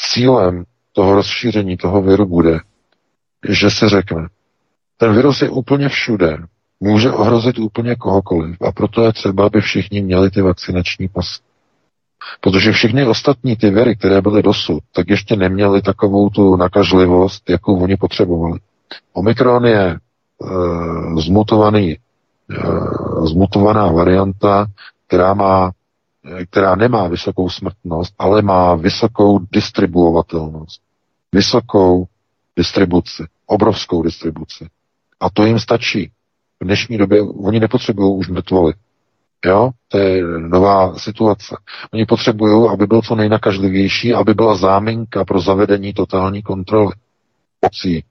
cílem 0.00 0.64
toho 0.92 1.14
rozšíření 1.14 1.76
toho 1.76 2.02
viru 2.02 2.26
bude, 2.26 2.58
že 3.48 3.70
se 3.70 3.88
řekne, 3.88 4.28
ten 4.96 5.14
virus 5.14 5.42
je 5.42 5.50
úplně 5.50 5.88
všude, 5.88 6.36
může 6.80 7.10
ohrozit 7.10 7.58
úplně 7.58 7.96
kohokoliv 7.96 8.56
a 8.62 8.72
proto 8.72 9.04
je 9.04 9.12
třeba, 9.12 9.46
aby 9.46 9.60
všichni 9.60 10.02
měli 10.02 10.30
ty 10.30 10.42
vakcinační 10.42 11.08
pasy. 11.08 11.40
Protože 12.40 12.72
všechny 12.72 13.06
ostatní 13.06 13.56
ty 13.56 13.70
viry, 13.70 13.96
které 13.96 14.20
byly 14.22 14.42
dosud, 14.42 14.80
tak 14.94 15.10
ještě 15.10 15.36
neměly 15.36 15.82
takovou 15.82 16.30
tu 16.30 16.56
nakažlivost, 16.56 17.50
jakou 17.50 17.82
oni 17.82 17.96
potřebovali. 17.96 18.60
Omikron 19.12 19.66
je 19.66 19.90
e, 19.90 19.98
zmutovaný 21.20 21.96
Eh, 21.96 22.09
zmutovaná 23.24 23.92
varianta, 23.92 24.66
která 25.06 25.34
má 25.34 25.72
která 26.50 26.74
nemá 26.74 27.08
vysokou 27.08 27.48
smrtnost, 27.48 28.14
ale 28.18 28.42
má 28.42 28.74
vysokou 28.74 29.38
distribuovatelnost. 29.52 30.82
Vysokou 31.32 32.06
distribuci, 32.56 33.24
obrovskou 33.46 34.02
distribuci. 34.02 34.68
A 35.20 35.30
to 35.30 35.44
jim 35.46 35.58
stačí. 35.58 36.10
V 36.60 36.64
dnešní 36.64 36.98
době 36.98 37.22
oni 37.22 37.60
nepotřebují 37.60 38.16
už 38.18 38.28
mrtvoly. 38.28 38.72
Jo? 39.46 39.70
To 39.88 39.98
je 39.98 40.22
nová 40.38 40.94
situace. 40.94 41.56
Oni 41.92 42.06
potřebují, 42.06 42.68
aby 42.68 42.86
byl 42.86 43.02
co 43.02 43.14
nejnakažlivější, 43.14 44.14
aby 44.14 44.34
byla 44.34 44.54
záminka 44.54 45.24
pro 45.24 45.40
zavedení 45.40 45.92
totální 45.92 46.42
kontroly 46.42 46.92
pomocí 47.60 47.96
e, 47.96 48.02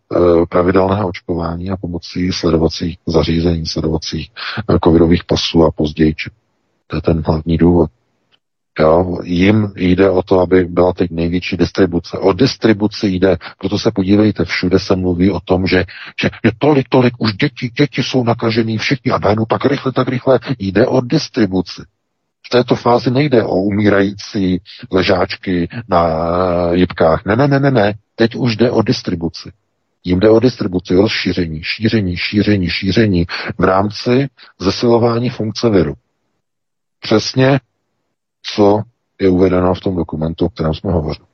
pravidelného 0.50 1.08
očkování 1.08 1.70
a 1.70 1.78
pomocí 1.78 2.32
sledovacích 2.32 2.98
zařízení, 3.08 3.66
sledovacích 3.66 4.32
e, 4.76 4.80
covidových 4.84 5.24
pasů 5.24 5.64
a 5.64 5.72
později. 5.72 6.16
To 6.88 6.96
je 6.96 7.02
ten 7.02 7.24
hlavní 7.28 7.58
důvod. 7.58 7.90
Jo, 8.80 9.18
jim 9.24 9.74
jde 9.76 10.10
o 10.10 10.24
to, 10.24 10.40
aby 10.40 10.66
byla 10.66 10.94
teď 10.94 11.12
největší 11.12 11.58
distribuce. 11.58 12.18
O 12.18 12.34
distribuci 12.34 13.08
jde, 13.08 13.38
proto 13.58 13.80
se 13.80 13.92
podívejte, 13.92 14.46
všude 14.46 14.80
se 14.80 14.96
mluví 14.96 15.32
o 15.32 15.40
tom, 15.40 15.68
že, 15.68 15.86
že, 16.22 16.30
že 16.46 16.52
tolik, 16.58 16.90
tolik, 16.90 17.14
už 17.18 17.34
děti, 17.34 17.70
děti 17.70 18.04
jsou 18.04 18.24
nakažený, 18.24 18.78
všichni 18.78 19.12
a 19.12 19.20
najednou 19.20 19.46
tak 19.46 19.66
rychle, 19.66 19.92
tak 19.92 20.08
rychle. 20.08 20.40
Jde 20.60 20.88
o 20.88 21.02
distribuci. 21.02 21.82
V 22.50 22.52
této 22.52 22.76
fázi 22.76 23.12
nejde 23.12 23.44
o 23.44 23.56
umírající 23.56 24.62
ležáčky 24.92 25.70
na 25.88 26.08
jibkách. 26.72 27.26
Ne, 27.26 27.36
ne, 27.36 27.48
ne, 27.48 27.60
ne, 27.60 27.72
ne. 27.72 27.94
Teď 28.16 28.36
už 28.36 28.56
jde 28.56 28.72
o 28.72 28.82
distribuci. 28.82 29.52
Jim 30.04 30.20
jde 30.20 30.30
o 30.30 30.40
distribuci, 30.40 30.96
o 30.96 31.02
rozšíření, 31.02 31.64
šíření, 31.64 32.18
šíření, 32.18 32.70
šíření 32.70 33.26
v 33.58 33.64
rámci 33.64 34.30
zesilování 34.60 35.30
funkce 35.30 35.70
viru. 35.70 35.94
Přesně, 37.00 37.60
co 38.56 38.82
je 39.22 39.30
uvedeno 39.30 39.74
v 39.74 39.80
tom 39.80 39.96
dokumentu, 39.96 40.46
o 40.46 40.50
kterém 40.50 40.74
jsme 40.74 40.92
hovořili. 40.92 41.28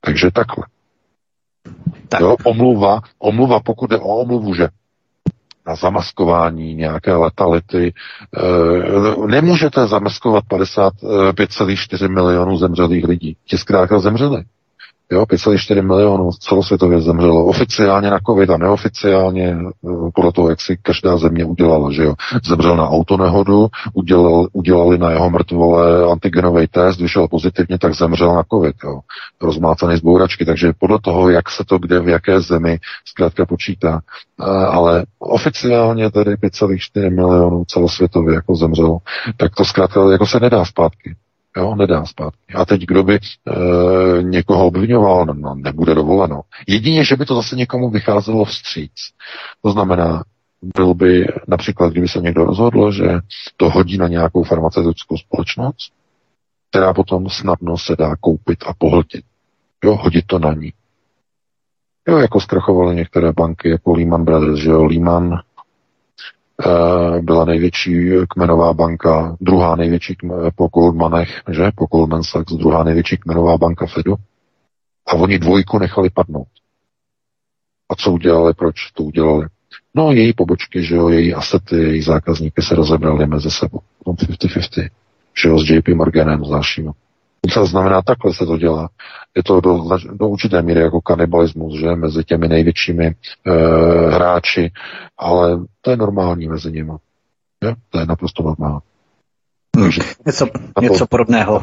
Takže 0.00 0.30
takhle. 0.30 0.66
Tak. 2.08 2.20
Jo, 2.20 2.36
omluva, 2.44 3.00
omluva, 3.18 3.60
pokud 3.60 3.90
jde 3.90 3.98
o 3.98 4.16
omluvu, 4.16 4.54
že 4.54 4.68
na 5.66 5.74
zamaskování 5.74 6.74
nějaké 6.74 7.14
letality. 7.14 7.92
E, 8.36 9.26
nemůžete 9.26 9.86
zamaskovat 9.86 10.44
55,4 10.44 12.08
milionů 12.14 12.56
zemřelých 12.56 13.04
lidí. 13.04 13.36
Ti 13.44 13.58
zkrátka 13.58 13.98
zemřeli. 13.98 14.44
Jo, 15.12 15.24
5,4 15.24 15.82
milionů 15.86 16.30
celosvětově 16.32 17.00
zemřelo 17.00 17.44
oficiálně 17.44 18.10
na 18.10 18.18
covid 18.26 18.50
a 18.50 18.56
neoficiálně 18.56 19.48
eh, 19.48 20.10
podle 20.14 20.32
toho, 20.32 20.50
jak 20.50 20.60
si 20.60 20.76
každá 20.82 21.16
země 21.16 21.44
udělala, 21.44 21.92
že 21.92 22.02
jo. 22.04 22.14
Zemřel 22.44 22.76
na 22.76 22.88
autonehodu, 22.88 23.68
udělal, 23.94 24.46
udělali 24.52 24.98
na 24.98 25.10
jeho 25.10 25.30
mrtvole 25.30 26.12
antigenový 26.12 26.66
test, 26.66 27.00
vyšel 27.00 27.28
pozitivně, 27.28 27.78
tak 27.78 27.94
zemřel 27.94 28.34
na 28.34 28.42
covid, 28.52 28.76
jo. 28.84 29.00
Rozmácaný 29.42 29.96
z 29.96 30.00
bouračky, 30.00 30.44
takže 30.44 30.72
podle 30.78 30.98
toho, 31.00 31.30
jak 31.30 31.50
se 31.50 31.64
to 31.64 31.78
kde, 31.78 32.00
v 32.00 32.08
jaké 32.08 32.40
zemi 32.40 32.78
zkrátka 33.04 33.46
počítá. 33.46 34.00
Eh, 34.40 34.44
ale 34.66 35.04
oficiálně 35.18 36.10
tedy 36.10 36.34
5,4 36.34 37.10
milionů 37.14 37.64
celosvětově 37.64 38.34
jako 38.34 38.54
zemřelo, 38.54 38.98
tak 39.36 39.54
to 39.54 39.64
zkrátka 39.64 40.12
jako 40.12 40.26
se 40.26 40.40
nedá 40.40 40.64
zpátky. 40.64 41.14
Jo, 41.56 41.74
nedá 41.74 42.04
zpátky. 42.04 42.54
A 42.54 42.64
teď 42.64 42.80
kdo 42.80 43.02
by 43.02 43.14
e, 43.14 43.20
někoho 44.22 44.66
obvinoval, 44.66 45.26
no, 45.26 45.34
no, 45.34 45.54
nebude 45.54 45.94
dovoleno. 45.94 46.40
Jedině, 46.66 47.04
že 47.04 47.16
by 47.16 47.26
to 47.26 47.34
zase 47.34 47.56
někomu 47.56 47.90
vycházelo 47.90 48.44
vstříc. 48.44 48.92
To 49.62 49.70
znamená, 49.70 50.24
byl 50.76 50.94
by 50.94 51.26
například, 51.48 51.92
kdyby 51.92 52.08
se 52.08 52.18
někdo 52.18 52.44
rozhodl, 52.44 52.92
že 52.92 53.04
to 53.56 53.70
hodí 53.70 53.98
na 53.98 54.08
nějakou 54.08 54.44
farmaceutickou 54.44 55.16
společnost, 55.16 55.92
která 56.70 56.94
potom 56.94 57.28
snadno 57.28 57.78
se 57.78 57.96
dá 57.98 58.16
koupit 58.20 58.58
a 58.66 58.74
pohltit. 58.78 59.24
Jo, 59.84 59.96
hodit 59.96 60.26
to 60.26 60.38
na 60.38 60.54
ní. 60.54 60.72
Jo, 62.08 62.18
jako 62.18 62.40
zkrachovaly 62.40 62.96
některé 62.96 63.32
banky, 63.32 63.70
jako 63.70 63.92
Lehman 63.92 64.24
Brothers, 64.24 64.60
že 64.60 64.70
jo, 64.70 64.84
Lehman 64.84 65.32
Eh, 65.32 65.49
byla 67.20 67.44
největší 67.44 68.10
kmenová 68.28 68.72
banka, 68.74 69.36
druhá 69.40 69.76
největší 69.76 70.16
po 70.56 70.68
Goldmanech, 70.68 71.42
že? 71.50 71.70
Po 71.74 71.86
Goldman 71.86 72.22
Sachs, 72.22 72.52
druhá 72.52 72.84
největší 72.84 73.16
kmenová 73.16 73.58
banka 73.58 73.86
Fedu. 73.86 74.14
A 75.06 75.14
oni 75.14 75.38
dvojku 75.38 75.78
nechali 75.78 76.10
padnout. 76.10 76.48
A 77.90 77.94
co 77.94 78.12
udělali, 78.12 78.54
proč 78.54 78.74
to 78.94 79.02
udělali? 79.02 79.46
No, 79.94 80.12
její 80.12 80.32
pobočky, 80.32 80.82
že 80.82 80.94
jo, 80.94 81.08
její 81.08 81.34
asety, 81.34 81.76
její 81.76 82.02
zákazníky 82.02 82.62
se 82.62 82.74
rozebrali 82.74 83.26
mezi 83.26 83.50
sebou. 83.50 83.80
50-50, 84.06 84.88
že 85.42 85.48
jo, 85.48 85.58
s 85.58 85.70
JP 85.70 85.88
Morganem, 85.88 86.44
s 86.44 86.48
dalšími. 86.48 86.90
To 87.54 87.66
znamená, 87.66 88.02
takhle 88.02 88.34
se 88.34 88.46
to 88.46 88.56
dělá. 88.58 88.88
Je 89.36 89.42
to 89.42 89.60
do, 89.60 89.84
do 90.12 90.28
určité 90.28 90.62
míry 90.62 90.80
jako 90.80 91.00
kanibalismus, 91.00 91.80
že, 91.80 91.94
mezi 91.94 92.24
těmi 92.24 92.48
největšími 92.48 93.06
e, 93.06 93.14
hráči, 94.10 94.72
ale 95.18 95.60
to 95.80 95.90
je 95.90 95.96
normální 95.96 96.48
mezi 96.48 96.72
nimi. 96.72 96.92
Je? 97.64 97.74
To 97.90 97.98
je 97.98 98.06
naprosto 98.06 98.42
normální. 98.42 98.80
Hmm. 99.76 99.90
Něco, 100.26 100.46
něco 100.80 101.06
podobného 101.06 101.62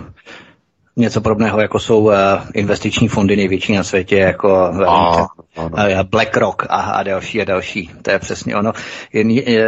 něco 0.98 1.22
podobného, 1.22 1.62
jako 1.62 1.80
jsou 1.80 2.00
uh, 2.00 2.14
investiční 2.54 3.08
fondy 3.08 3.36
největší 3.36 3.76
na 3.76 3.84
světě, 3.84 4.18
jako 4.18 4.70
uh, 4.70 5.26
uh, 5.64 6.04
BlackRock 6.04 6.64
a, 6.70 6.76
a 6.76 7.04
další 7.04 7.42
a 7.42 7.46
další. 7.46 7.92
To 8.02 8.12
je 8.12 8.20
přesně 8.20 8.56
ono. 8.56 8.74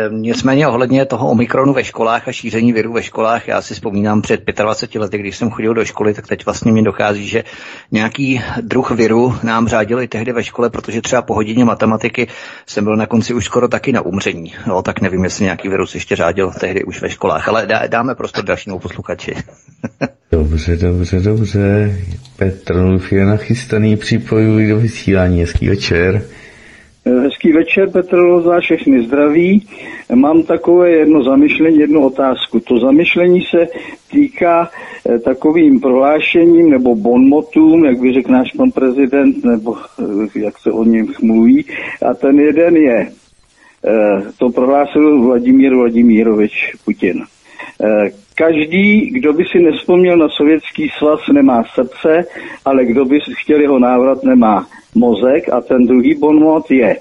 Nicméně 0.09 0.67
ohledně 0.67 1.05
toho 1.05 1.29
omikronu 1.29 1.73
ve 1.73 1.83
školách 1.83 2.27
a 2.27 2.31
šíření 2.31 2.73
viru 2.73 2.93
ve 2.93 3.03
školách, 3.03 3.47
já 3.47 3.61
si 3.61 3.73
vzpomínám 3.73 4.21
před 4.21 4.41
25 4.45 4.99
lety, 4.99 5.17
když 5.17 5.37
jsem 5.37 5.49
chodil 5.49 5.73
do 5.73 5.85
školy, 5.85 6.13
tak 6.13 6.27
teď 6.27 6.45
vlastně 6.45 6.71
mi 6.71 6.81
dochází, 6.81 7.27
že 7.27 7.43
nějaký 7.91 8.41
druh 8.61 8.91
viru 8.91 9.35
nám 9.43 9.67
řádili 9.67 10.07
tehdy 10.07 10.31
ve 10.31 10.43
škole, 10.43 10.69
protože 10.69 11.01
třeba 11.01 11.21
po 11.21 11.33
hodině 11.33 11.65
matematiky 11.65 12.27
jsem 12.65 12.83
byl 12.83 12.95
na 12.95 13.05
konci 13.05 13.33
už 13.33 13.45
skoro 13.45 13.67
taky 13.67 13.91
na 13.91 14.01
umření. 14.01 14.53
No, 14.67 14.81
tak 14.81 15.01
nevím, 15.01 15.23
jestli 15.23 15.43
nějaký 15.43 15.69
virus 15.69 15.95
ještě 15.95 16.15
řádil 16.15 16.51
tehdy 16.59 16.83
už 16.83 17.01
ve 17.01 17.09
školách, 17.09 17.47
ale 17.47 17.65
dá, 17.65 17.87
dáme 17.87 18.15
prostor 18.15 18.45
dalšímu 18.45 18.79
posluchači. 18.79 19.35
Dobře, 20.31 20.75
dobře, 20.75 21.19
dobře. 21.19 21.95
Petr 22.37 22.75
Nulf 22.75 23.11
je 23.11 23.25
nachystaný, 23.25 23.97
připojuji 23.97 24.69
do 24.69 24.77
vysílání. 24.77 25.41
Hezký 25.41 25.69
večer. 25.69 26.21
Hezký 27.05 27.51
večer, 27.51 27.89
Petr 27.89 28.17
za 28.43 28.59
všechny 28.59 29.03
zdraví. 29.03 29.67
Mám 30.15 30.43
takové 30.43 30.91
jedno 30.91 31.23
zamyšlení, 31.23 31.79
jednu 31.79 32.05
otázku. 32.05 32.59
To 32.59 32.79
zamyšlení 32.79 33.41
se 33.41 33.67
týká 34.11 34.69
eh, 35.05 35.19
takovým 35.19 35.79
prohlášením 35.79 36.69
nebo 36.69 36.95
bonmotům, 36.95 37.85
jak 37.85 37.99
by 37.99 38.13
řekl 38.13 38.31
náš 38.31 38.51
pan 38.57 38.71
prezident, 38.71 39.45
nebo 39.45 39.77
eh, 39.77 40.39
jak 40.39 40.59
se 40.59 40.71
o 40.71 40.83
něm 40.83 41.07
mluví. 41.21 41.65
A 42.09 42.13
ten 42.13 42.39
jeden 42.39 42.77
je, 42.77 43.07
eh, 43.85 44.21
to 44.37 44.49
prohlásil 44.49 45.21
Vladimír 45.21 45.75
Vladimírovič 45.75 46.75
Putin. 46.85 47.23
Každý, 48.35 49.09
kdo 49.09 49.33
by 49.33 49.45
si 49.45 49.59
nespomněl 49.59 50.17
na 50.17 50.29
sovětský 50.29 50.89
svaz, 50.97 51.19
nemá 51.31 51.63
srdce, 51.73 52.25
ale 52.65 52.85
kdo 52.85 53.05
by 53.05 53.19
chtěl 53.37 53.61
jeho 53.61 53.79
návrat, 53.79 54.23
nemá 54.23 54.67
mozek. 54.95 55.49
A 55.49 55.61
ten 55.61 55.87
druhý 55.87 56.15
bonmot 56.15 56.71
je, 56.71 56.97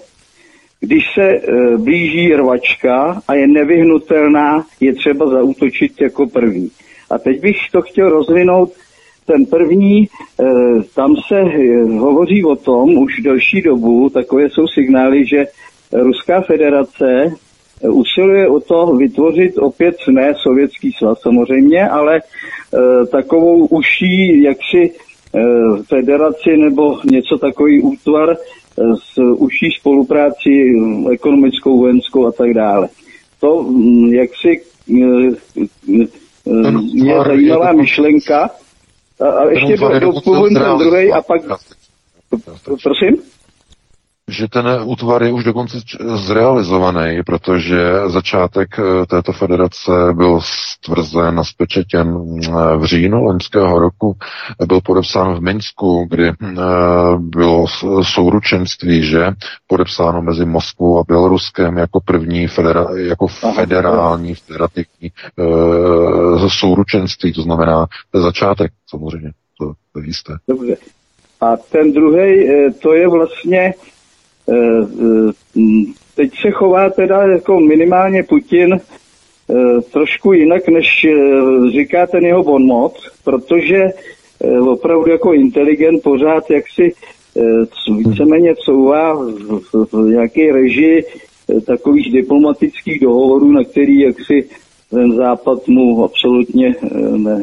když 0.81 1.05
se 1.15 1.23
e, 1.23 1.77
blíží 1.77 2.35
rvačka 2.35 3.23
a 3.29 3.35
je 3.35 3.47
nevyhnutelná, 3.47 4.65
je 4.81 4.95
třeba 4.95 5.27
zaútočit 5.31 6.01
jako 6.01 6.27
první. 6.27 6.71
A 7.11 7.19
teď 7.19 7.41
bych 7.41 7.57
to 7.73 7.83
chtěl 7.83 8.09
rozvinout. 8.09 8.73
Ten 9.27 9.47
první, 9.47 10.03
e, 10.03 10.07
tam 10.95 11.17
se 11.29 11.41
e, 11.41 11.85
hovoří 11.85 12.45
o 12.45 12.57
tom 12.57 12.99
už 12.99 13.21
delší 13.21 13.63
dobu, 13.63 14.09
takové 14.09 14.51
jsou 14.51 14.67
signály, 14.67 15.27
že 15.27 15.47
Ruská 15.93 16.41
federace 16.41 17.33
usiluje 17.83 18.49
o 18.49 18.61
to 18.61 18.87
vytvořit 18.87 19.59
opět 19.59 19.97
ne 20.11 20.35
sovětský 20.43 20.93
svaz 20.93 21.21
samozřejmě, 21.21 21.89
ale 21.89 22.17
e, 22.17 23.07
takovou 23.07 23.67
užší 23.67 24.43
jaksi 24.43 24.91
e, 25.35 25.41
federaci 25.89 26.57
nebo 26.57 26.99
něco 27.05 27.39
takový 27.39 27.83
útvar 27.83 28.31
e, 28.31 28.37
s 28.97 29.19
užší 29.37 29.71
spolupráci 29.81 30.73
ekonomickou, 31.13 31.79
vojenskou 31.79 32.27
a 32.27 32.33
tak 32.33 32.55
dále. 32.55 32.89
To 33.41 33.63
mm, 33.63 34.15
jaksi 34.15 34.61
e, 34.91 35.05
e, 35.95 36.07
je 36.95 37.15
zajímavá 37.27 37.73
myšlenka. 37.73 38.51
A, 39.21 39.29
a 39.29 39.51
ještě 39.51 39.77
do, 39.77 39.89
do 40.01 40.13
ten 40.43 40.79
druhý 40.79 41.13
a 41.13 41.23
pak... 41.23 41.43
Prosím? 42.83 43.17
Že 44.29 44.49
ten 44.49 44.67
útvar 44.85 45.23
je 45.23 45.33
už 45.33 45.45
dokonce 45.45 45.79
zrealizovaný, 46.15 47.23
protože 47.27 47.93
začátek 48.07 48.69
eh, 48.79 49.07
této 49.07 49.33
federace 49.33 49.91
byl 50.13 50.41
stvrzen 50.43 51.41
a 51.41 51.45
spečetěn 51.45 52.39
eh, 52.45 52.77
v 52.77 52.85
říjnu 52.85 53.23
loňského 53.23 53.79
roku. 53.79 54.17
Byl 54.67 54.81
podepsán 54.81 55.35
v 55.35 55.41
Minsku, 55.41 56.07
kdy 56.11 56.29
eh, 56.29 56.35
bylo 57.19 57.67
souručenství, 58.03 59.03
že 59.03 59.31
podepsáno 59.67 60.23
mezi 60.23 60.45
Moskvou 60.45 60.99
a 60.99 61.05
Běloruskem 61.09 61.79
jako 61.79 62.01
první 62.05 62.47
federa, 62.47 62.87
jako 62.97 63.27
federální, 63.27 64.35
federativní 64.35 65.11
souručenství, 66.49 67.33
to 67.33 67.43
znamená, 67.43 67.87
to 68.11 68.19
je 68.19 68.23
začátek 68.23 68.73
samozřejmě, 68.91 69.31
to, 69.59 69.73
to 69.93 70.01
je 70.01 70.07
jisté. 70.07 70.33
Dobře. 70.49 70.77
A 71.41 71.57
ten 71.57 71.93
druhý, 71.93 72.49
to 72.83 72.95
je 72.95 73.09
vlastně 73.09 73.75
teď 76.15 76.31
se 76.41 76.51
chová 76.51 76.91
teda 76.91 77.23
jako 77.23 77.61
minimálně 77.61 78.23
Putin 78.23 78.75
eh, 78.75 79.81
trošku 79.93 80.33
jinak, 80.33 80.69
než 80.69 81.07
říká 81.73 82.07
ten 82.07 82.25
jeho 82.25 82.45
bonmot, 82.45 82.93
protože 83.25 83.91
opravdu 84.71 85.11
jako 85.11 85.33
inteligent 85.33 86.03
pořád 86.03 86.51
jaksi 86.51 86.93
víceméně 87.97 88.55
couvá 88.55 89.15
v 89.93 90.09
nějaké 90.11 90.53
režii 90.53 91.05
takových 91.67 92.13
diplomatických 92.13 93.01
dohovorů, 93.01 93.53
na 93.53 93.65
který 93.65 94.01
jaksi 94.01 94.49
ten 94.91 95.17
západ 95.17 95.69
mu 95.69 96.05
absolutně 96.05 96.75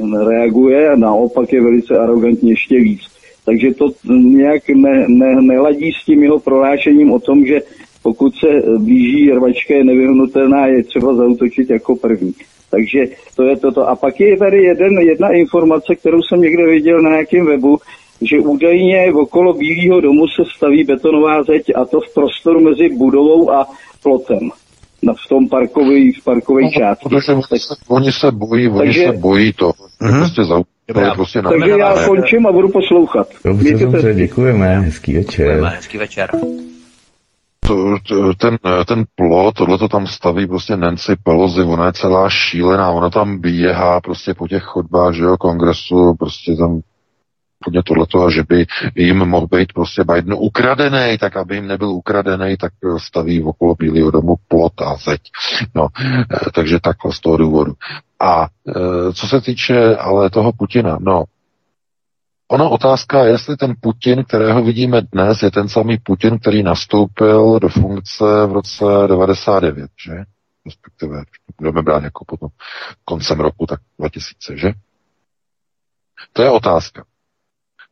nereaguje 0.01 0.89
a 0.89 0.95
naopak 0.95 1.53
je 1.53 1.61
velice 1.61 1.97
arrogantně 1.97 2.51
ještě 2.51 2.79
víc. 2.79 3.14
Takže 3.45 3.73
to 3.73 3.85
nějak 4.09 4.69
ne, 4.69 5.05
ne, 5.07 5.41
neladí 5.41 5.91
s 5.91 6.05
tím 6.05 6.23
jeho 6.23 6.39
prohlášením 6.39 7.11
o 7.11 7.19
tom, 7.19 7.45
že 7.45 7.61
pokud 8.03 8.35
se 8.35 8.47
blíží 8.77 9.31
rvačka 9.31 9.73
je 9.73 9.83
nevyhnutelná, 9.83 10.67
je 10.67 10.83
třeba 10.83 11.15
zautočit 11.15 11.69
jako 11.69 11.95
první. 11.95 12.33
Takže 12.71 12.99
to 13.35 13.43
je 13.43 13.57
toto. 13.57 13.89
A 13.89 13.95
pak 13.95 14.19
je 14.19 14.37
tady 14.37 14.63
jeden, 14.63 14.99
jedna 14.99 15.29
informace, 15.29 15.95
kterou 15.95 16.21
jsem 16.21 16.41
někde 16.41 16.65
viděl 16.65 17.01
na 17.01 17.09
nějakém 17.09 17.45
webu, 17.45 17.77
že 18.21 18.39
údajně 18.39 19.13
okolo 19.13 19.53
Bílého 19.53 20.01
domu 20.01 20.27
se 20.27 20.43
staví 20.55 20.83
betonová 20.83 21.43
zeď 21.43 21.71
a 21.75 21.85
to 21.85 21.99
v 21.99 22.13
prostoru 22.13 22.59
mezi 22.59 22.89
budovou 22.89 23.51
a 23.51 23.67
plotem 24.03 24.49
na, 25.03 25.13
v 25.13 25.29
tom 25.29 25.49
parkový, 25.49 26.11
v 26.11 26.23
parkové 26.23 26.61
no, 26.61 26.69
části. 26.71 27.09
Protože 27.09 27.33
oni 27.33 27.41
se, 27.41 27.75
oni 27.87 28.11
se 28.11 28.31
bojí, 28.31 28.67
oni 28.67 28.77
takže, 28.77 29.05
se 29.05 29.11
bojí 29.11 29.53
to. 29.53 29.69
Uh-huh. 29.69 30.19
Prostě 30.19 30.43
za, 30.43 30.61
Dobrá, 30.87 31.15
prostě 31.15 31.41
takže 31.41 31.69
já 31.69 31.95
ne. 31.95 32.05
končím 32.07 32.47
a 32.47 32.51
budu 32.51 32.69
poslouchat. 32.69 33.27
Dobře, 33.45 33.77
dobře, 33.77 34.13
děkujeme, 34.13 34.79
hezký 34.79 35.13
večer. 35.13 35.45
Děkujeme, 35.45 35.69
hezký 35.69 35.97
večer. 35.97 36.29
To, 37.67 37.97
to, 38.07 38.33
ten, 38.33 38.57
ten 38.87 39.03
plot, 39.15 39.55
tohle 39.55 39.77
to 39.77 39.87
tam 39.87 40.07
staví 40.07 40.47
prostě 40.47 40.77
Nancy 40.77 41.15
Pelosi, 41.23 41.61
ona 41.61 41.85
je 41.85 41.93
celá 41.93 42.29
šílená, 42.29 42.91
ona 42.91 43.09
tam 43.09 43.41
běhá 43.41 44.01
prostě 44.01 44.33
po 44.33 44.47
těch 44.47 44.63
chodbách, 44.63 45.13
že 45.13 45.23
jo, 45.23 45.37
kongresu, 45.37 46.15
prostě 46.19 46.55
tam 46.55 46.81
podně 47.65 47.83
tohleto, 47.83 48.25
a 48.25 48.31
že 48.31 48.43
by 48.43 48.65
jim 48.95 49.17
mohl 49.17 49.47
být 49.47 49.73
prostě 49.73 50.03
Biden 50.03 50.35
ukradený, 50.37 51.17
tak 51.17 51.37
aby 51.37 51.55
jim 51.55 51.67
nebyl 51.67 51.89
ukradený, 51.89 52.57
tak 52.57 52.73
staví 52.97 53.43
okolo 53.43 53.75
Bílého 53.75 54.11
domu 54.11 54.35
plot 54.47 54.81
a 54.81 54.95
zeď. 54.95 55.21
No, 55.75 55.87
eh, 56.01 56.51
takže 56.53 56.79
takhle 56.79 57.13
z 57.13 57.19
toho 57.19 57.37
důvodu. 57.37 57.73
A 58.19 58.47
eh, 58.67 59.13
co 59.13 59.27
se 59.27 59.41
týče 59.41 59.95
ale 59.95 60.29
toho 60.29 60.51
Putina, 60.51 60.97
no, 61.01 61.23
Ono 62.47 62.69
otázka 62.69 63.23
je, 63.23 63.31
jestli 63.31 63.57
ten 63.57 63.73
Putin, 63.81 64.23
kterého 64.23 64.63
vidíme 64.63 65.01
dnes, 65.01 65.43
je 65.43 65.51
ten 65.51 65.69
samý 65.69 65.97
Putin, 65.97 66.39
který 66.39 66.63
nastoupil 66.63 67.59
do 67.59 67.69
funkce 67.69 68.23
v 68.45 68.51
roce 68.51 68.85
99, 69.07 69.91
že? 70.05 70.13
Respektive, 70.65 71.23
budeme 71.57 71.81
brát 71.81 72.03
jako 72.03 72.25
potom 72.25 72.49
koncem 73.05 73.39
roku, 73.39 73.65
tak 73.65 73.79
2000, 73.99 74.57
že? 74.57 74.71
To 76.33 76.41
je 76.41 76.49
otázka. 76.49 77.05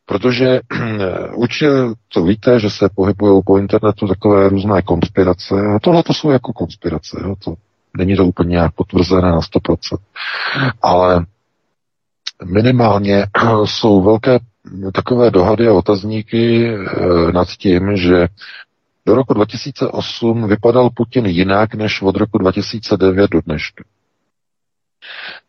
Protože 0.05 0.61
určitě 1.33 1.69
to 2.13 2.23
víte, 2.23 2.59
že 2.59 2.69
se 2.69 2.89
pohybují 2.95 3.41
po 3.45 3.57
internetu 3.57 4.07
takové 4.07 4.49
různé 4.49 4.81
konspirace. 4.81 5.55
A 5.75 5.79
tohle 5.79 6.03
to 6.03 6.13
jsou 6.13 6.31
jako 6.31 6.53
konspirace. 6.53 7.17
Jo? 7.23 7.35
To, 7.43 7.53
není 7.97 8.15
to 8.15 8.25
úplně 8.25 8.49
nějak 8.49 8.71
potvrzené 8.75 9.31
na 9.31 9.39
100%. 9.39 9.97
Ale 10.81 11.25
minimálně 12.45 13.25
jsou 13.65 14.01
velké 14.01 14.39
takové 14.93 15.31
dohady 15.31 15.67
a 15.67 15.73
otazníky 15.73 16.69
eh, 16.69 17.31
nad 17.31 17.47
tím, 17.47 17.97
že 17.97 18.27
do 19.05 19.15
roku 19.15 19.33
2008 19.33 20.47
vypadal 20.47 20.89
Putin 20.89 21.25
jinak 21.25 21.75
než 21.75 22.01
od 22.01 22.15
roku 22.15 22.37
2009 22.37 23.31
do 23.31 23.41
dneška. 23.41 23.83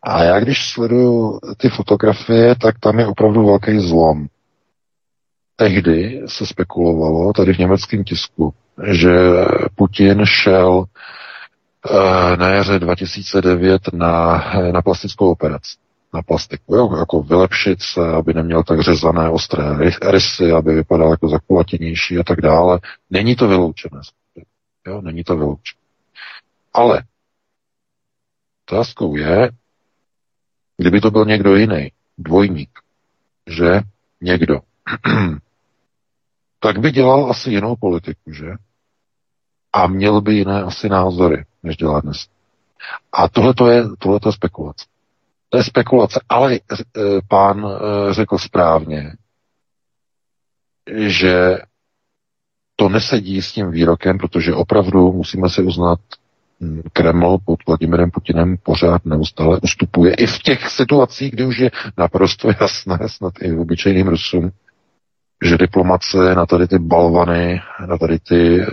A 0.03 0.23
já 0.23 0.39
když 0.39 0.69
sleduju 0.69 1.39
ty 1.57 1.69
fotografie, 1.69 2.55
tak 2.55 2.79
tam 2.79 2.99
je 2.99 3.07
opravdu 3.07 3.45
velký 3.45 3.79
zlom 3.79 4.27
tehdy 5.55 6.21
se 6.25 6.45
spekulovalo 6.45 7.33
tady 7.33 7.53
v 7.53 7.57
německém 7.57 8.03
tisku, 8.03 8.53
že 8.91 9.11
Putin 9.75 10.25
šel 10.25 10.71
uh, 10.77 12.37
na 12.37 12.49
jaře 12.49 12.79
2009 12.79 13.81
na, 13.93 14.43
na 14.71 14.81
plastickou 14.81 15.31
operaci 15.31 15.77
na 16.15 16.21
plastiku, 16.21 16.75
jo, 16.75 16.97
jako 16.97 17.21
vylepšit 17.21 17.81
se, 17.81 18.11
aby 18.11 18.33
neměl 18.33 18.63
tak 18.63 18.81
řezané 18.81 19.29
ostré 19.29 19.63
rysy, 20.11 20.51
aby 20.51 20.73
vypadal 20.73 21.09
jako 21.09 21.29
zakulatěnější 21.29 22.17
a 22.17 22.23
tak 22.23 22.41
dále. 22.41 22.79
Není 23.09 23.35
to 23.35 23.47
vyloučené. 23.47 24.01
Jo, 24.87 25.01
není 25.01 25.23
to 25.23 25.37
vyloučené. 25.37 25.81
Ale 26.73 27.03
otázkou 28.69 29.15
je, 29.15 29.49
kdyby 30.77 31.01
to 31.01 31.11
byl 31.11 31.25
někdo 31.25 31.55
jiný, 31.55 31.91
dvojník, 32.17 32.79
že 33.47 33.81
někdo, 34.21 34.59
tak 36.65 36.79
by 36.79 36.91
dělal 36.91 37.29
asi 37.31 37.51
jinou 37.51 37.75
politiku, 37.75 38.33
že? 38.33 38.51
A 39.73 39.87
měl 39.87 40.21
by 40.21 40.35
jiné 40.35 40.63
asi 40.63 40.89
názory, 40.89 41.45
než 41.63 41.77
dělá 41.77 42.01
dnes. 42.01 42.27
A 43.11 43.29
tohle 43.29 43.73
je, 43.73 43.83
tohleto 43.99 44.29
je 44.29 44.33
spekulace. 44.33 44.85
To 45.49 45.57
je 45.57 45.63
spekulace, 45.63 46.19
ale 46.29 46.55
e, 46.55 46.59
pán 47.27 47.65
e, 47.65 48.13
řekl 48.13 48.37
správně, 48.37 49.13
že 50.95 51.57
to 52.75 52.89
nesedí 52.89 53.41
s 53.41 53.51
tím 53.51 53.71
výrokem, 53.71 54.17
protože 54.17 54.53
opravdu 54.53 55.11
musíme 55.11 55.49
si 55.49 55.63
uznat, 55.63 55.99
Kreml 56.93 57.37
pod 57.45 57.59
Vladimirem 57.67 58.11
Putinem 58.11 58.57
pořád 58.63 59.05
neustále 59.05 59.59
ustupuje. 59.63 60.13
I 60.13 60.27
v 60.27 60.39
těch 60.39 60.69
situacích, 60.69 61.31
kdy 61.31 61.45
už 61.45 61.57
je 61.57 61.71
naprosto 61.97 62.49
jasné, 62.61 62.99
snad 63.07 63.33
i 63.41 63.57
obyčejným 63.57 64.07
Rusům, 64.07 64.51
že 65.43 65.57
diplomace 65.57 66.35
na 66.35 66.45
tady 66.45 66.67
ty 66.67 66.79
balvany, 66.79 67.61
na 67.87 67.97
tady 67.97 68.19
ty, 68.19 68.61
eh, 68.61 68.65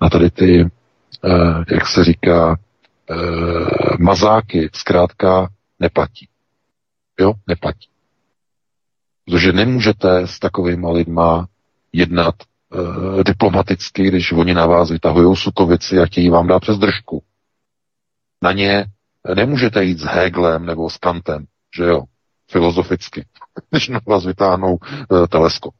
na 0.00 0.08
tady 0.10 0.30
ty, 0.30 0.70
eh, 1.24 1.74
jak 1.74 1.86
se 1.86 2.04
říká, 2.04 2.56
eh, 3.10 3.16
mazáky, 3.98 4.70
zkrátka 4.74 5.48
neplatí. 5.80 6.28
Jo, 7.20 7.32
neplatí. 7.46 7.88
Protože 9.24 9.52
nemůžete 9.52 10.26
s 10.26 10.38
takovými 10.38 10.86
lidma 10.90 11.46
jednat 11.92 12.34
uh, 12.74 13.22
diplomaticky, 13.22 14.02
když 14.08 14.32
oni 14.32 14.54
na 14.54 14.66
vás 14.66 14.90
vytahují 14.90 15.36
sukovici 15.36 15.98
a 15.98 16.06
chtějí 16.06 16.28
vám 16.30 16.46
dát 16.46 16.60
přes 16.60 16.78
držku. 16.78 17.22
Na 18.42 18.52
ně 18.52 18.84
nemůžete 19.34 19.84
jít 19.84 19.98
s 19.98 20.04
Heglem 20.04 20.66
nebo 20.66 20.90
s 20.90 20.96
Kantem, 20.96 21.44
že 21.76 21.84
jo, 21.84 22.02
filozoficky, 22.52 23.26
když 23.70 23.88
na 23.88 24.00
vás 24.06 24.26
vytáhnou 24.26 24.74
uh, 24.74 25.26
teleskop. 25.26 25.74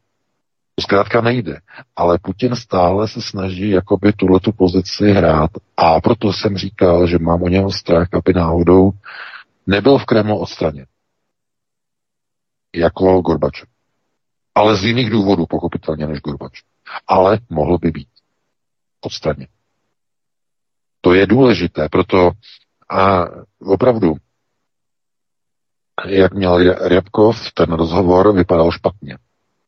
To 0.75 0.83
zkrátka 0.83 1.21
nejde. 1.21 1.61
Ale 1.97 2.19
Putin 2.19 2.57
stále 2.57 3.09
se 3.09 3.23
snaží 3.23 3.71
jakoby 3.71 4.13
tuhle 4.13 4.41
tu 4.41 4.53
pozici 4.53 5.11
hrát 5.11 5.51
a 5.77 6.01
proto 6.01 6.33
jsem 6.33 6.57
říkal, 6.57 7.07
že 7.07 7.19
mám 7.19 7.43
o 7.43 7.49
něho 7.49 7.71
strach, 7.71 8.09
aby 8.13 8.33
náhodou 8.33 8.91
nebyl 9.67 9.99
v 9.99 10.05
Kremlu 10.05 10.39
odstraněn. 10.39 10.87
Jako 12.75 13.21
Gorbačov. 13.21 13.69
Ale 14.55 14.77
z 14.77 14.85
jiných 14.85 15.11
důvodů, 15.11 15.47
pochopitelně, 15.47 16.07
než 16.07 16.21
Gorbačov. 16.21 16.65
Ale 17.07 17.39
mohl 17.51 17.79
by 17.79 17.91
být 17.91 18.09
odstraněn. 19.01 19.47
To 21.01 21.15
je 21.15 21.27
důležité, 21.27 21.89
proto 21.89 22.31
a 22.91 23.25
opravdu 23.61 24.15
jak 26.07 26.35
měl 26.35 26.89
Rybkov, 26.89 27.53
ten 27.55 27.73
rozhovor 27.73 28.35
vypadal 28.35 28.71
špatně. 28.71 29.19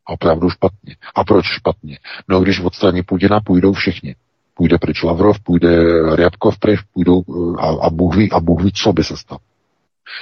Opravdu 0.09 0.51
špatně. 0.51 0.97
A 1.15 1.25
proč 1.25 1.47
špatně? 1.47 1.99
No, 2.29 2.41
když 2.41 2.61
odstraní 2.61 3.03
Putina, 3.03 3.41
půjdou 3.41 3.73
všichni. 3.73 4.15
Půjde 4.55 4.79
pryč 4.79 5.03
Lavrov, 5.03 5.41
půjde 5.41 5.71
Rybkov 6.17 6.59
pryč, 6.59 6.81
půjdou 6.93 7.23
eh, 7.29 7.63
a, 7.63 7.87
a, 7.87 7.91
Bůh 7.91 8.17
ví, 8.17 8.33
a 8.33 8.41
Bůh 8.41 8.63
ví, 8.63 8.73
co 8.73 8.93
by 8.93 9.05
se 9.05 9.17
stalo. 9.17 9.41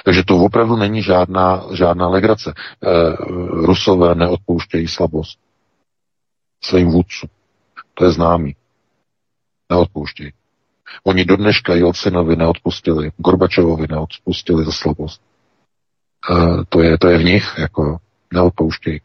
Takže 0.05 0.25
to 0.25 0.37
opravdu 0.37 0.77
není 0.77 1.03
žádná, 1.03 1.65
žádná 1.73 2.09
legrace. 2.09 2.53
E, 2.53 2.87
Rusové 3.67 4.15
neodpouštějí 4.15 4.89
slabost 4.89 5.39
svým 6.65 6.91
vůdcům. 6.91 7.31
To 7.95 8.05
je 8.05 8.11
známý. 8.11 8.57
Neodpouštějí. 9.71 10.33
Oni 11.05 11.25
do 11.25 11.37
dneška 11.37 11.75
Jelcinovi 11.75 12.37
neodpustili, 12.37 13.11
Gorbačovovi 13.17 13.87
neodpustili 13.91 14.65
za 14.65 14.73
slabost. 14.73 15.23
Eh, 16.31 16.65
to, 16.69 16.83
je, 16.83 16.99
to 16.99 17.09
je 17.09 17.19
v 17.19 17.25
nich, 17.25 17.45
jako 17.59 17.99
neodpouštějí. 18.33 19.01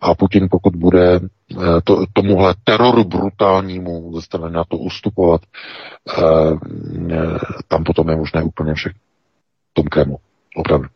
A 0.00 0.14
Putin, 0.14 0.48
pokud 0.50 0.76
bude 0.76 1.20
eh, 1.20 1.80
to, 1.84 2.04
tomuhle 2.12 2.54
teroru 2.64 3.04
brutálnímu 3.04 4.12
ze 4.14 4.22
strany 4.22 4.54
na 4.54 4.64
to 4.64 4.76
ustupovat, 4.76 5.40
eh, 6.18 6.22
tam 7.68 7.84
potom 7.84 8.08
je 8.08 8.16
možné 8.16 8.42
úplně 8.42 8.74
všechno. 8.74 9.00
Tom 9.72 9.84
Kremlu. 9.84 10.18
Opravdu. 10.56 10.88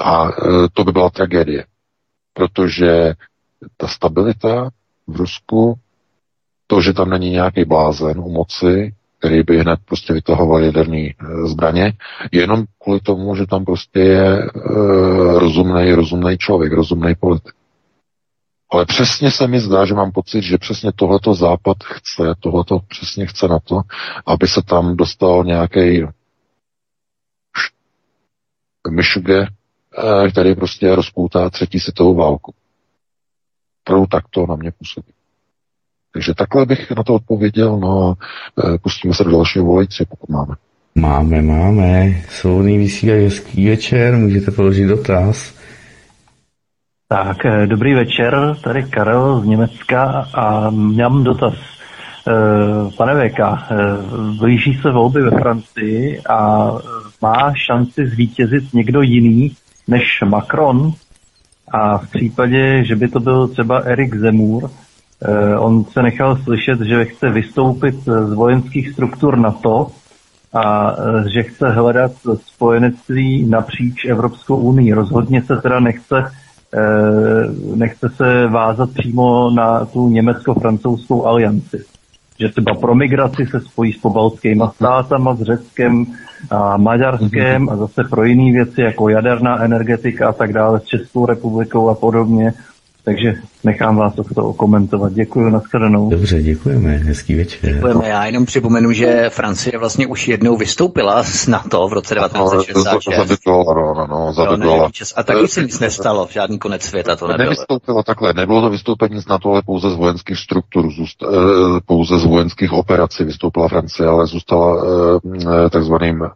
A 0.00 0.28
to 0.72 0.84
by 0.84 0.92
byla 0.92 1.10
tragédie. 1.10 1.64
Protože 2.32 3.14
ta 3.76 3.88
stabilita 3.88 4.70
v 5.06 5.16
Rusku, 5.16 5.78
to, 6.66 6.80
že 6.80 6.92
tam 6.92 7.10
není 7.10 7.30
nějaký 7.30 7.64
blázen 7.64 8.18
u 8.18 8.30
moci, 8.30 8.94
který 9.18 9.42
by 9.42 9.58
hned 9.58 9.80
prostě 9.84 10.12
vytahoval 10.12 10.64
jaderný 10.64 11.14
eh, 11.14 11.46
zbraně, 11.46 11.92
jenom 12.32 12.64
kvůli 12.82 13.00
tomu, 13.00 13.36
že 13.36 13.46
tam 13.46 13.64
prostě 13.64 13.98
je 13.98 14.46
rozumný, 15.38 15.92
rozumný 15.92 16.38
člověk, 16.38 16.72
rozumný 16.72 17.14
politik. 17.14 17.52
Ale 18.70 18.86
přesně 18.86 19.30
se 19.30 19.46
mi 19.46 19.60
zdá, 19.60 19.86
že 19.86 19.94
mám 19.94 20.12
pocit, 20.12 20.42
že 20.42 20.58
přesně 20.58 20.92
tohleto 20.92 21.34
Západ 21.34 21.76
chce, 21.84 22.34
tohleto 22.40 22.78
přesně 22.88 23.26
chce 23.26 23.48
na 23.48 23.58
to, 23.58 23.80
aby 24.26 24.48
se 24.48 24.62
tam 24.62 24.96
dostal 24.96 25.44
nějaký 25.44 26.02
myšuge, 28.90 29.46
eh, 29.46 30.30
který 30.30 30.54
prostě 30.54 30.94
rozpoutá 30.94 31.50
třetí 31.50 31.80
světovou 31.80 32.14
válku. 32.14 32.54
Opravdu 33.84 34.06
tak 34.06 34.28
to 34.30 34.46
na 34.46 34.56
mě 34.56 34.70
působí. 34.70 35.17
Takže 36.18 36.34
takhle 36.34 36.66
bych 36.66 36.90
na 36.90 37.02
to 37.02 37.14
odpověděl, 37.14 37.78
no 37.78 38.14
e, 38.14 38.78
pustíme 38.78 39.14
se 39.14 39.24
do 39.24 39.30
dalšího 39.30 39.64
volající, 39.64 40.04
pokud 40.04 40.28
máme. 40.28 40.54
Máme, 40.94 41.42
máme. 41.42 42.14
Svobodný 42.28 42.78
vysílají 42.78 43.24
hezký 43.24 43.68
večer, 43.68 44.16
můžete 44.16 44.50
položit 44.50 44.86
dotaz. 44.86 45.54
Tak, 47.08 47.46
eh, 47.46 47.66
dobrý 47.66 47.94
večer, 47.94 48.56
tady 48.64 48.82
Karel 48.82 49.40
z 49.40 49.44
Německa 49.44 50.28
a 50.34 50.70
mám 50.70 51.24
dotaz. 51.24 51.54
Eh, 52.28 52.32
pane 52.96 53.14
Veka, 53.14 53.68
blíží 54.38 54.74
se 54.74 54.90
volby 54.90 55.22
ve 55.22 55.30
Francii 55.30 56.20
a 56.30 56.70
má 57.22 57.52
šanci 57.66 58.06
zvítězit 58.06 58.74
někdo 58.74 59.02
jiný 59.02 59.52
než 59.88 60.22
Macron? 60.24 60.92
A 61.72 61.98
v 61.98 62.10
případě, 62.10 62.84
že 62.84 62.96
by 62.96 63.08
to 63.08 63.20
byl 63.20 63.48
třeba 63.48 63.78
Erik 63.78 64.14
Zemur, 64.14 64.70
on 65.58 65.84
se 65.84 66.02
nechal 66.02 66.36
slyšet, 66.36 66.80
že 66.80 67.04
chce 67.04 67.30
vystoupit 67.30 67.94
z 68.04 68.32
vojenských 68.34 68.92
struktur 68.92 69.38
NATO 69.38 69.86
a 70.54 70.96
že 71.34 71.42
chce 71.42 71.68
hledat 71.68 72.12
spojenectví 72.46 73.46
napříč 73.46 74.04
Evropskou 74.04 74.56
unii. 74.56 74.92
Rozhodně 74.92 75.42
se 75.42 75.56
teda 75.56 75.80
nechce 75.80 76.30
Eh, 76.74 77.48
nechce 77.76 78.08
se 78.08 78.46
vázat 78.46 78.90
přímo 78.90 79.50
na 79.50 79.84
tu 79.84 80.08
německo-francouzskou 80.08 81.26
alianci. 81.26 81.84
Že 82.40 82.48
třeba 82.48 82.74
pro 82.74 82.94
migraci 82.94 83.46
se 83.50 83.60
spojí 83.60 83.92
s 83.92 83.98
pobaltskými 83.98 84.64
státama, 84.74 85.34
s 85.34 85.42
Řeckem 85.42 86.06
a 86.50 86.76
Maďarskem 86.76 87.68
a 87.68 87.76
zase 87.76 88.04
pro 88.10 88.24
jiné 88.24 88.52
věci 88.52 88.80
jako 88.80 89.08
jaderná 89.08 89.64
energetika 89.64 90.28
a 90.28 90.32
tak 90.32 90.52
dále 90.52 90.80
s 90.80 90.84
Českou 90.84 91.26
republikou 91.26 91.88
a 91.88 91.94
podobně. 91.94 92.52
Takže 93.04 93.34
nechám 93.64 93.96
vás 93.96 94.14
to 94.14 94.52
komentovat. 94.52 95.12
Děkuji, 95.12 95.50
nashledanou. 95.50 96.10
Dobře, 96.10 96.42
děkujeme, 96.42 96.96
hezký 96.96 97.34
večer. 97.34 97.74
Děkujeme, 97.74 98.08
já 98.08 98.26
jenom 98.26 98.44
připomenu, 98.44 98.92
že 98.92 99.30
Francie 99.30 99.78
vlastně 99.78 100.06
už 100.06 100.28
jednou 100.28 100.56
vystoupila 100.56 101.22
z 101.22 101.46
NATO 101.46 101.88
v 101.88 101.92
roce 101.92 102.14
1966. 102.14 103.40
No, 103.46 103.64
ano, 103.98 104.32
zabytovala. 104.32 104.90
A 105.16 105.22
taky 105.22 105.48
se 105.48 105.62
nic 105.62 105.80
nestalo, 105.80 106.28
žádný 106.30 106.58
konec 106.58 106.82
světa 106.82 107.16
to 107.16 107.26
nebylo. 107.26 107.44
Nevystoupila 107.44 108.02
takhle, 108.02 108.32
nebylo 108.32 108.60
to 108.60 108.70
vystoupení 108.70 109.22
z 109.22 109.28
NATO, 109.28 109.52
ale 109.52 109.62
pouze 109.62 109.90
z 109.90 109.94
vojenských 109.94 110.38
struktur, 110.38 110.92
zůst, 110.92 111.22
eh, 111.22 111.26
pouze 111.86 112.18
z 112.18 112.24
vojenských 112.24 112.72
operací 112.72 113.24
vystoupila 113.24 113.68
Francie, 113.68 114.08
ale 114.08 114.26
zůstala 114.26 114.84
eh, 115.66 115.70
takzvaným 115.70 116.22
eh, 116.24 116.28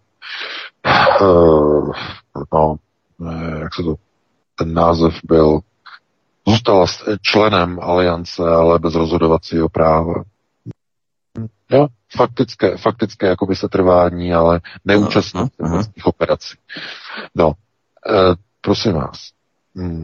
no, 2.52 2.76
jak 3.60 3.74
se 3.74 3.82
to, 3.82 3.94
ten 4.58 4.74
název 4.74 5.14
byl 5.24 5.60
Zůstala 6.48 6.86
členem 7.22 7.78
aliance, 7.82 8.42
ale 8.42 8.78
bez 8.78 8.94
rozhodovacího 8.94 9.68
práva. 9.68 10.14
Jo, 11.70 11.86
faktické, 12.16 12.76
faktické 12.76 13.26
jakoby 13.26 13.56
se 13.56 13.68
trvání, 13.68 14.34
ale 14.34 14.60
neúčastní 14.84 15.42
těch 15.94 16.06
operací. 16.06 16.54
No, 17.34 17.52
e, 18.08 18.12
prosím 18.60 18.92
vás, 18.92 19.30
hm, 19.76 20.02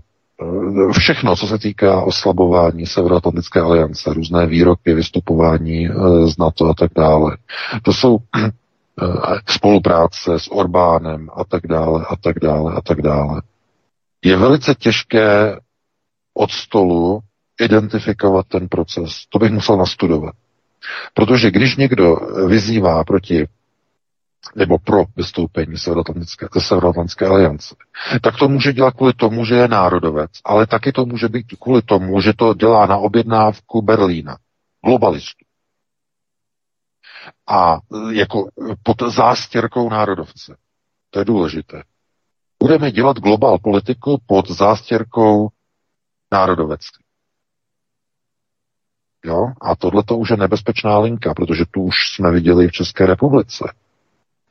e, 0.89 0.93
všechno, 0.93 1.37
co 1.37 1.47
se 1.47 1.59
týká 1.59 2.03
oslabování 2.03 2.87
Severoatlantické 2.87 3.61
aliance, 3.61 4.15
různé 4.15 4.47
výroky, 4.47 4.95
vystupování 4.95 5.87
e, 5.87 5.93
z 6.27 6.39
NATO 6.39 6.69
a 6.69 6.75
tak 6.75 6.91
dále, 6.97 7.37
to 7.83 7.93
jsou 7.93 8.19
spolupráce 9.47 10.39
s 10.39 10.53
Orbánem 10.53 11.31
a 11.35 11.45
tak 11.45 11.67
dále 11.67 12.05
a 12.09 12.17
tak 12.17 12.41
dále 12.41 12.75
a 12.75 12.81
tak 12.81 13.03
dále. 13.03 13.43
Je 14.25 14.37
velice 14.37 14.75
těžké 14.75 15.57
od 16.39 16.51
stolu 16.51 17.21
identifikovat 17.61 18.47
ten 18.49 18.69
proces. 18.69 19.27
To 19.29 19.39
bych 19.39 19.51
musel 19.51 19.77
nastudovat. 19.77 20.35
Protože 21.15 21.51
když 21.51 21.77
někdo 21.77 22.17
vyzývá 22.49 23.05
proti 23.05 23.49
nebo 24.57 24.79
pro 24.79 25.05
vystoupení 25.17 25.77
Severoatlantické, 25.79 26.47
Severoatlantické 26.59 27.27
aliance, 27.27 27.75
tak 28.23 28.37
to 28.37 28.49
může 28.49 28.73
dělat 28.73 28.95
kvůli 28.95 29.13
tomu, 29.13 29.45
že 29.45 29.55
je 29.55 29.69
národovec, 29.69 30.31
ale 30.45 30.67
taky 30.67 30.93
to 30.93 31.07
může 31.07 31.29
být 31.29 31.47
kvůli 31.61 31.83
tomu, 31.83 32.21
že 32.21 32.33
to 32.33 32.55
dělá 32.55 32.87
na 32.87 32.97
objednávku 32.97 33.83
Berlína, 33.83 34.37
globalistů. 34.85 35.45
A 37.49 37.79
jako 38.13 38.49
pod 38.83 38.97
zástěrkou 39.03 39.91
národovce. 39.91 40.57
To 41.11 41.19
je 41.19 41.25
důležité. 41.25 41.83
Budeme 42.63 42.91
dělat 42.93 43.17
global 43.19 43.59
politiku 43.59 44.19
pod 44.27 44.51
zástěrkou 44.51 45.49
národovectví. 46.33 47.05
Jo? 49.25 49.47
A 49.61 49.77
tohle 49.77 50.03
to 50.03 50.17
už 50.19 50.31
je 50.31 50.37
nebezpečná 50.37 50.99
linka, 50.99 51.35
protože 51.35 51.65
tu 51.71 51.83
už 51.83 51.95
jsme 52.15 52.31
viděli 52.31 52.69
v 52.69 52.73
České 52.73 53.07
republice. 53.07 53.73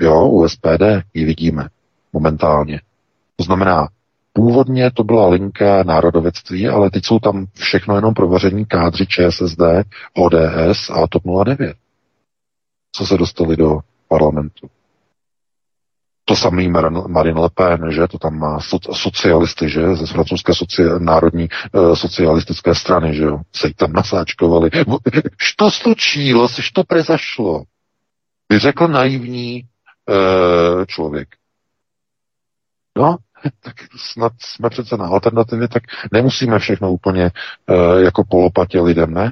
Jo, 0.01 0.27
u 0.27 0.47
SPD 0.47 0.83
ji 1.13 1.25
vidíme 1.25 1.69
momentálně. 2.13 2.81
To 3.35 3.43
znamená, 3.43 3.87
původně 4.33 4.91
to 4.91 5.03
byla 5.03 5.27
linka 5.29 5.83
národovectví, 5.83 6.67
ale 6.67 6.91
teď 6.91 7.05
jsou 7.05 7.19
tam 7.19 7.45
všechno 7.53 7.95
jenom 7.95 8.13
provaření 8.13 8.65
kádři 8.65 9.05
ČSSD, 9.07 9.61
ODS 10.13 10.89
a 10.89 11.07
TOP 11.09 11.23
09. 11.45 11.77
Co 12.91 13.05
se 13.07 13.17
dostali 13.17 13.57
do 13.57 13.79
parlamentu. 14.07 14.69
To 16.27 16.35
samý 16.35 16.67
Marine 17.07 17.39
Le 17.39 17.49
Pen, 17.53 17.91
že 17.91 18.07
to 18.07 18.19
tam 18.19 18.35
má 18.39 18.59
socialisty, 18.91 19.69
že 19.69 19.95
ze 19.95 20.05
francouzské 20.05 20.51
soci- 20.51 20.99
národní 20.99 21.47
e, 21.47 21.95
socialistické 21.95 22.75
strany, 22.75 23.15
že 23.15 23.23
jo, 23.23 23.39
se 23.55 23.71
tam 23.75 23.93
nasáčkovali. 23.93 24.69
Što 25.37 25.71
slučilo, 25.71 26.47
to 26.73 26.83
prezašlo? 26.83 27.63
By 28.49 28.59
řekl 28.59 28.87
naivní 28.87 29.57
e, 29.59 29.63
člověk. 30.85 31.27
No, 32.97 33.17
tak 33.63 33.75
snad 33.95 34.33
jsme 34.39 34.69
přece 34.69 34.97
na 34.97 35.07
alternativě, 35.07 35.67
tak 35.67 35.83
nemusíme 36.11 36.59
všechno 36.59 36.91
úplně 36.91 37.23
e, 37.23 37.31
jako 38.01 38.23
polopatě 38.29 38.81
lidem, 38.81 39.13
ne? 39.13 39.31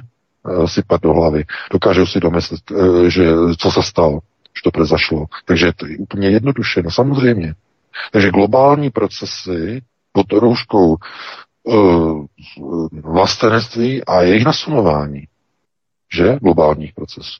E, 0.64 0.68
sypat 0.68 1.00
do 1.02 1.12
hlavy. 1.12 1.44
Dokážou 1.72 2.06
si 2.06 2.20
domyslet, 2.20 2.60
e, 2.70 3.10
že 3.10 3.24
co 3.58 3.70
se 3.70 3.82
stalo 3.82 4.20
už 4.56 4.62
to 4.62 4.70
prezašlo. 4.70 5.26
Takže 5.44 5.72
to 5.76 5.86
je 5.86 5.98
úplně 5.98 6.30
jednoduše, 6.30 6.82
no 6.82 6.90
samozřejmě. 6.90 7.54
Takže 8.12 8.30
globální 8.30 8.90
procesy 8.90 9.82
pod 10.12 10.32
rouškou 10.32 10.96
uh, 11.62 12.26
vlastenectví 12.92 14.04
a 14.04 14.22
jejich 14.22 14.44
nasunování, 14.44 15.28
že? 16.14 16.38
Globálních 16.42 16.94
procesů. 16.94 17.38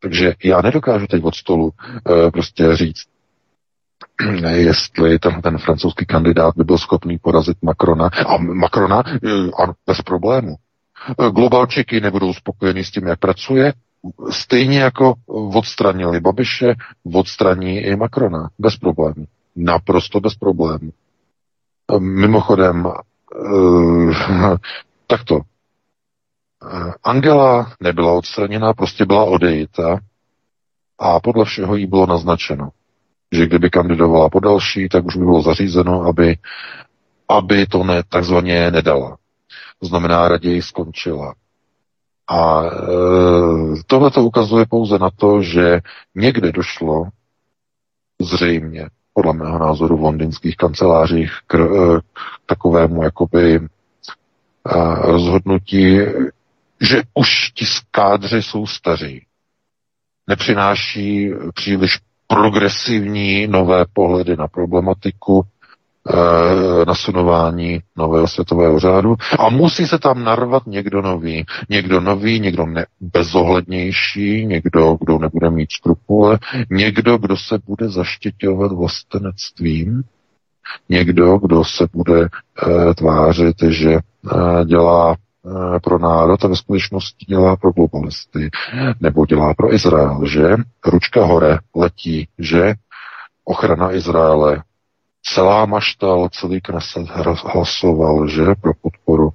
Takže 0.00 0.34
já 0.44 0.62
nedokážu 0.62 1.06
teď 1.06 1.24
od 1.24 1.34
stolu 1.34 1.64
uh, 1.64 2.30
prostě 2.30 2.76
říct, 2.76 3.04
jestli 4.48 5.18
ten, 5.18 5.42
ten 5.42 5.58
francouzský 5.58 6.06
kandidát 6.06 6.54
by 6.56 6.64
byl 6.64 6.78
schopný 6.78 7.18
porazit 7.18 7.62
Macrona. 7.62 8.10
A 8.26 8.36
Macrona, 8.36 9.02
uh, 9.06 9.50
ano, 9.58 9.72
bez 9.86 10.02
problému. 10.02 10.56
Globalčiky 11.34 12.00
nebudou 12.00 12.34
spokojeni 12.34 12.84
s 12.84 12.90
tím, 12.90 13.06
jak 13.06 13.18
pracuje, 13.18 13.72
stejně 14.30 14.80
jako 14.80 15.14
odstranili 15.54 16.20
Babiše, 16.20 16.74
odstraní 17.14 17.78
i 17.78 17.96
Macrona. 17.96 18.50
Bez 18.58 18.76
problémů. 18.76 19.26
Naprosto 19.56 20.20
bez 20.20 20.34
problémů. 20.34 20.92
Mimochodem, 21.98 22.86
uh, 22.86 24.14
takto. 25.06 25.40
Angela 27.04 27.72
nebyla 27.80 28.12
odstraněna, 28.12 28.72
prostě 28.72 29.04
byla 29.04 29.24
odejita 29.24 29.98
a 30.98 31.20
podle 31.20 31.44
všeho 31.44 31.76
jí 31.76 31.86
bylo 31.86 32.06
naznačeno, 32.06 32.68
že 33.32 33.46
kdyby 33.46 33.70
kandidovala 33.70 34.28
po 34.28 34.40
další, 34.40 34.88
tak 34.88 35.04
už 35.04 35.16
by 35.16 35.24
bylo 35.24 35.42
zařízeno, 35.42 36.02
aby, 36.02 36.38
aby 37.28 37.66
to 37.66 37.84
ne, 37.84 38.02
takzvaně 38.08 38.70
nedala. 38.70 39.16
To 39.80 39.86
znamená, 39.86 40.28
raději 40.28 40.62
skončila. 40.62 41.34
A 42.28 42.62
e, 42.62 42.70
tohle 43.86 44.10
to 44.10 44.24
ukazuje 44.24 44.66
pouze 44.66 44.98
na 44.98 45.10
to, 45.10 45.42
že 45.42 45.80
někde 46.14 46.52
došlo 46.52 47.04
zřejmě, 48.20 48.88
podle 49.14 49.32
mého 49.32 49.58
názoru 49.58 49.96
v 49.96 50.00
londýnských 50.00 50.56
kancelářích, 50.56 51.32
k, 51.46 51.54
e, 51.54 52.00
k 52.00 52.46
takovému 52.46 53.02
jakoby 53.02 53.54
e, 53.54 53.60
rozhodnutí, 54.94 55.98
že 56.80 57.02
už 57.14 57.50
ti 57.50 57.66
skádři 57.66 58.42
jsou 58.42 58.66
staří. 58.66 59.26
Nepřináší 60.26 61.30
příliš 61.54 61.98
progresivní 62.26 63.46
nové 63.46 63.84
pohledy 63.92 64.36
na 64.36 64.48
problematiku, 64.48 65.46
nasunování 66.86 67.80
nového 67.96 68.28
světového 68.28 68.78
řádu. 68.78 69.16
A 69.38 69.48
musí 69.48 69.86
se 69.86 69.98
tam 69.98 70.24
narvat 70.24 70.66
někdo 70.66 71.02
nový. 71.02 71.44
Někdo 71.68 72.00
nový, 72.00 72.40
někdo 72.40 72.66
ne, 72.66 72.86
bezohlednější, 73.00 74.46
někdo, 74.46 74.98
kdo 75.00 75.18
nebude 75.18 75.50
mít 75.50 75.72
skrupule, 75.72 76.38
někdo, 76.70 77.18
kdo 77.18 77.36
se 77.36 77.58
bude 77.66 77.88
zaštěťovat 77.88 78.72
vlastenectvím, 78.72 80.02
někdo, 80.88 81.38
kdo 81.38 81.64
se 81.64 81.88
bude 81.92 82.22
e, 82.22 82.94
tvářit, 82.94 83.56
že 83.68 83.92
e, 83.92 84.00
dělá 84.64 85.16
pro 85.82 85.98
národ 85.98 86.44
a 86.44 86.48
ve 86.48 86.56
skutečnosti 86.56 87.26
dělá 87.28 87.56
pro 87.56 87.72
globalisty, 87.72 88.50
nebo 89.00 89.26
dělá 89.26 89.54
pro 89.54 89.74
Izrael, 89.74 90.20
že? 90.26 90.56
Ručka 90.86 91.24
hore 91.24 91.58
letí, 91.76 92.28
že? 92.38 92.74
Ochrana 93.44 93.92
Izraele, 93.92 94.62
celá 95.34 95.66
maštal, 95.66 96.28
celý 96.28 96.60
Kneset 96.60 97.08
hlasoval, 97.44 98.28
že 98.28 98.54
pro 98.60 98.72
podporu 98.74 99.30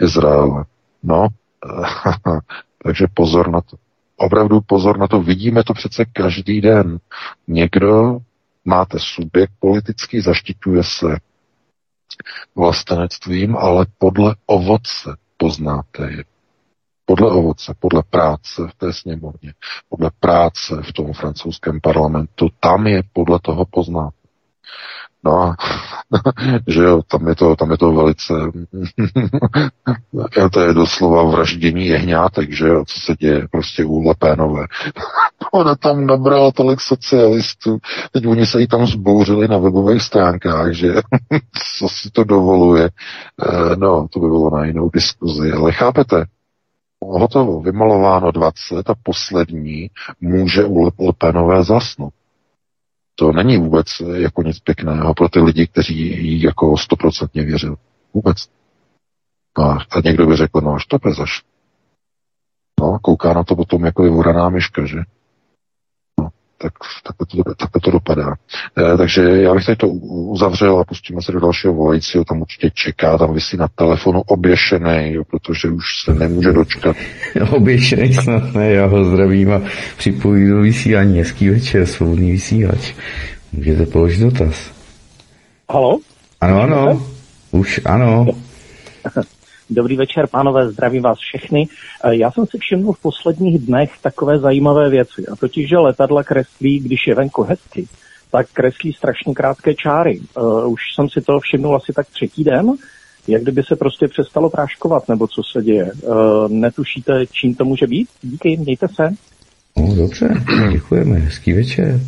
Izraele. 0.00 0.64
No, 1.02 1.28
takže 2.84 3.06
pozor 3.14 3.50
na 3.50 3.60
to. 3.60 3.76
Opravdu 4.16 4.60
pozor 4.60 4.98
na 4.98 5.08
to. 5.08 5.20
Vidíme 5.20 5.64
to 5.64 5.74
přece 5.74 6.04
každý 6.04 6.60
den. 6.60 6.98
Někdo 7.48 8.18
máte 8.64 8.98
subjekt 8.98 9.52
politický, 9.58 10.20
zaštiťuje 10.20 10.82
se 10.84 11.16
vlastenectvím, 12.54 13.56
ale 13.56 13.86
podle 13.98 14.36
ovoce 14.46 15.16
poznáte 15.36 16.10
je. 16.10 16.24
Podle 17.04 17.30
ovoce, 17.30 17.74
podle 17.78 18.02
práce 18.10 18.62
v 18.70 18.74
té 18.74 18.92
sněmovně, 18.92 19.54
podle 19.88 20.10
práce 20.20 20.82
v 20.82 20.92
tom 20.92 21.12
francouzském 21.12 21.80
parlamentu, 21.80 22.48
tam 22.60 22.86
je 22.86 23.02
podle 23.12 23.38
toho 23.42 23.64
poznáte. 23.64 24.16
No 25.24 25.42
a 25.42 25.56
že 26.68 26.82
jo, 26.82 27.02
tam 27.02 27.28
je 27.28 27.34
to, 27.34 27.56
tam 27.56 27.70
je 27.70 27.78
to 27.78 27.92
velice, 27.92 28.34
to 30.52 30.60
je 30.60 30.74
doslova 30.74 31.22
vraždění 31.22 31.86
jehňátek, 31.86 32.52
že 32.52 32.68
jo, 32.68 32.84
co 32.86 33.00
se 33.00 33.14
děje 33.14 33.48
prostě 33.50 33.84
u 33.84 34.08
Lepénové. 34.08 34.66
Ona 35.52 35.74
tam 35.74 36.06
nabrala 36.06 36.52
tolik 36.52 36.80
socialistů, 36.80 37.78
teď 38.12 38.26
oni 38.26 38.46
se 38.46 38.60
jí 38.60 38.66
tam 38.66 38.86
zbouřili 38.86 39.48
na 39.48 39.58
webových 39.58 40.02
stránkách, 40.02 40.72
že 40.72 40.94
co 41.78 41.88
si 41.88 42.10
to 42.10 42.24
dovoluje. 42.24 42.90
Eh, 43.42 43.76
no, 43.76 44.08
to 44.10 44.20
by 44.20 44.26
bylo 44.26 44.50
na 44.50 44.64
jinou 44.64 44.90
diskuzi, 44.90 45.52
ale 45.52 45.72
chápete, 45.72 46.24
hotovo, 47.00 47.60
vymalováno 47.60 48.30
20 48.30 48.90
a 48.90 48.94
poslední 49.02 49.90
může 50.20 50.64
u 50.64 50.90
Lepénové 50.98 51.64
zasnout. 51.64 52.12
To 53.14 53.32
není 53.32 53.58
vůbec 53.58 53.86
jako 54.14 54.42
nic 54.42 54.58
pěkného 54.58 55.14
pro 55.14 55.28
ty 55.28 55.40
lidi, 55.40 55.66
kteří 55.66 55.98
jí 55.98 56.42
jako 56.42 56.76
stoprocentně 56.76 57.42
věřili. 57.42 57.76
Vůbec. 58.14 58.36
No 59.58 59.64
a 59.64 60.00
někdo 60.04 60.26
by 60.26 60.36
řekl, 60.36 60.60
no 60.60 60.74
až 60.74 60.86
to 60.86 60.98
pezaš. 60.98 61.42
No, 62.80 62.98
kouká 63.02 63.32
na 63.32 63.44
to 63.44 63.56
potom 63.56 63.84
jako 63.84 64.02
vyvoraná 64.02 64.48
myška, 64.48 64.86
že? 64.86 64.98
Tak, 66.62 66.72
tak, 67.06 67.16
to, 67.28 67.54
tak 67.54 67.70
to 67.82 67.90
dopadá. 67.90 68.34
E, 68.78 68.96
takže 68.96 69.22
já 69.22 69.54
bych 69.54 69.66
tady 69.66 69.76
to 69.76 69.88
uzavřel 69.88 70.78
a 70.78 70.84
pustíme 70.84 71.22
se 71.22 71.32
do 71.32 71.40
dalšího 71.40 71.74
volajícího, 71.74 72.24
tam 72.24 72.40
určitě 72.40 72.70
čeká, 72.74 73.18
tam 73.18 73.34
vysí 73.34 73.56
na 73.56 73.68
telefonu 73.68 74.22
oběšený, 74.26 75.12
jo, 75.12 75.22
protože 75.30 75.68
už 75.68 75.84
se 76.04 76.14
nemůže 76.14 76.52
dočkat. 76.52 76.96
oběšený 77.50 78.14
snad 78.14 78.54
ne, 78.54 78.70
já 78.70 78.86
ho 78.86 79.04
zdravím 79.04 79.52
a 79.52 79.62
připojí 79.96 80.48
do 80.48 80.60
vysílání. 80.60 81.18
Hezký 81.18 81.48
večer, 81.48 81.86
svobodný 81.86 82.30
vysílač. 82.30 82.94
Můžete 83.52 83.86
položit 83.86 84.20
dotaz. 84.20 84.70
Halo? 85.70 85.98
Ano, 86.40 86.62
ano. 86.62 87.06
Už 87.50 87.80
ano. 87.84 88.26
Dobrý 89.74 89.96
večer, 89.96 90.26
pánové, 90.26 90.70
zdravím 90.70 91.02
vás 91.02 91.18
všechny. 91.18 91.68
E, 92.04 92.16
já 92.16 92.30
jsem 92.30 92.46
si 92.46 92.58
všiml 92.58 92.92
v 92.92 93.02
posledních 93.02 93.58
dnech 93.58 93.90
takové 94.02 94.38
zajímavé 94.38 94.90
věci, 94.90 95.26
a 95.32 95.36
totiž, 95.36 95.68
že 95.68 95.78
letadla 95.78 96.24
kreslí, 96.24 96.78
když 96.78 97.06
je 97.06 97.14
venku 97.14 97.42
hezky, 97.42 97.88
tak 98.30 98.46
kreslí 98.52 98.92
strašně 98.92 99.34
krátké 99.34 99.74
čáry. 99.74 100.20
Uh, 100.36 100.72
už 100.72 100.80
jsem 100.94 101.08
si 101.08 101.20
to 101.20 101.40
všiml 101.40 101.76
asi 101.76 101.92
tak 101.92 102.06
třetí 102.10 102.44
den, 102.44 102.72
jak 103.28 103.42
kdyby 103.42 103.62
se 103.62 103.76
prostě 103.76 104.08
přestalo 104.08 104.50
práškovat, 104.50 105.08
nebo 105.08 105.26
co 105.26 105.42
se 105.52 105.62
děje. 105.62 105.92
Uh, 105.92 106.14
netušíte, 106.48 107.26
čím 107.26 107.54
to 107.54 107.64
může 107.64 107.86
být? 107.86 108.08
Díky, 108.22 108.56
mějte 108.56 108.88
se. 108.88 109.10
No, 109.76 109.94
dobře, 109.94 110.28
děkujeme, 110.72 111.18
hezký 111.18 111.52
večer. 111.52 112.00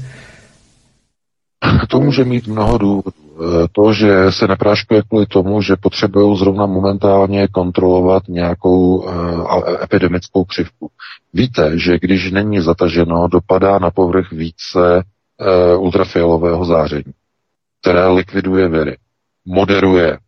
To 1.88 2.00
může 2.00 2.24
mít 2.24 2.46
mnoho 2.46 2.78
důvodů. 2.78 3.23
Eh, 3.34 3.68
to, 3.72 3.92
že 3.92 4.32
se 4.32 4.48
nepráškuje 4.48 5.02
kvůli 5.02 5.26
tomu, 5.26 5.62
že 5.62 5.76
potřebují 5.76 6.38
zrovna 6.38 6.66
momentálně 6.66 7.48
kontrolovat 7.48 8.22
nějakou 8.28 8.96
uh, 8.96 9.82
epidemickou 9.82 10.44
křivku. 10.44 10.90
Víte, 11.32 11.78
že 11.78 11.98
když 11.98 12.30
není 12.32 12.60
zataženo, 12.60 13.28
dopadá 13.28 13.78
na 13.78 13.90
povrch 13.90 14.32
více 14.32 15.02
uh, 15.74 15.82
ultrafialového 15.82 16.64
záření, 16.64 17.12
které 17.80 18.06
likviduje 18.06 18.68
viry, 18.68 18.96
moderuje 19.44 20.18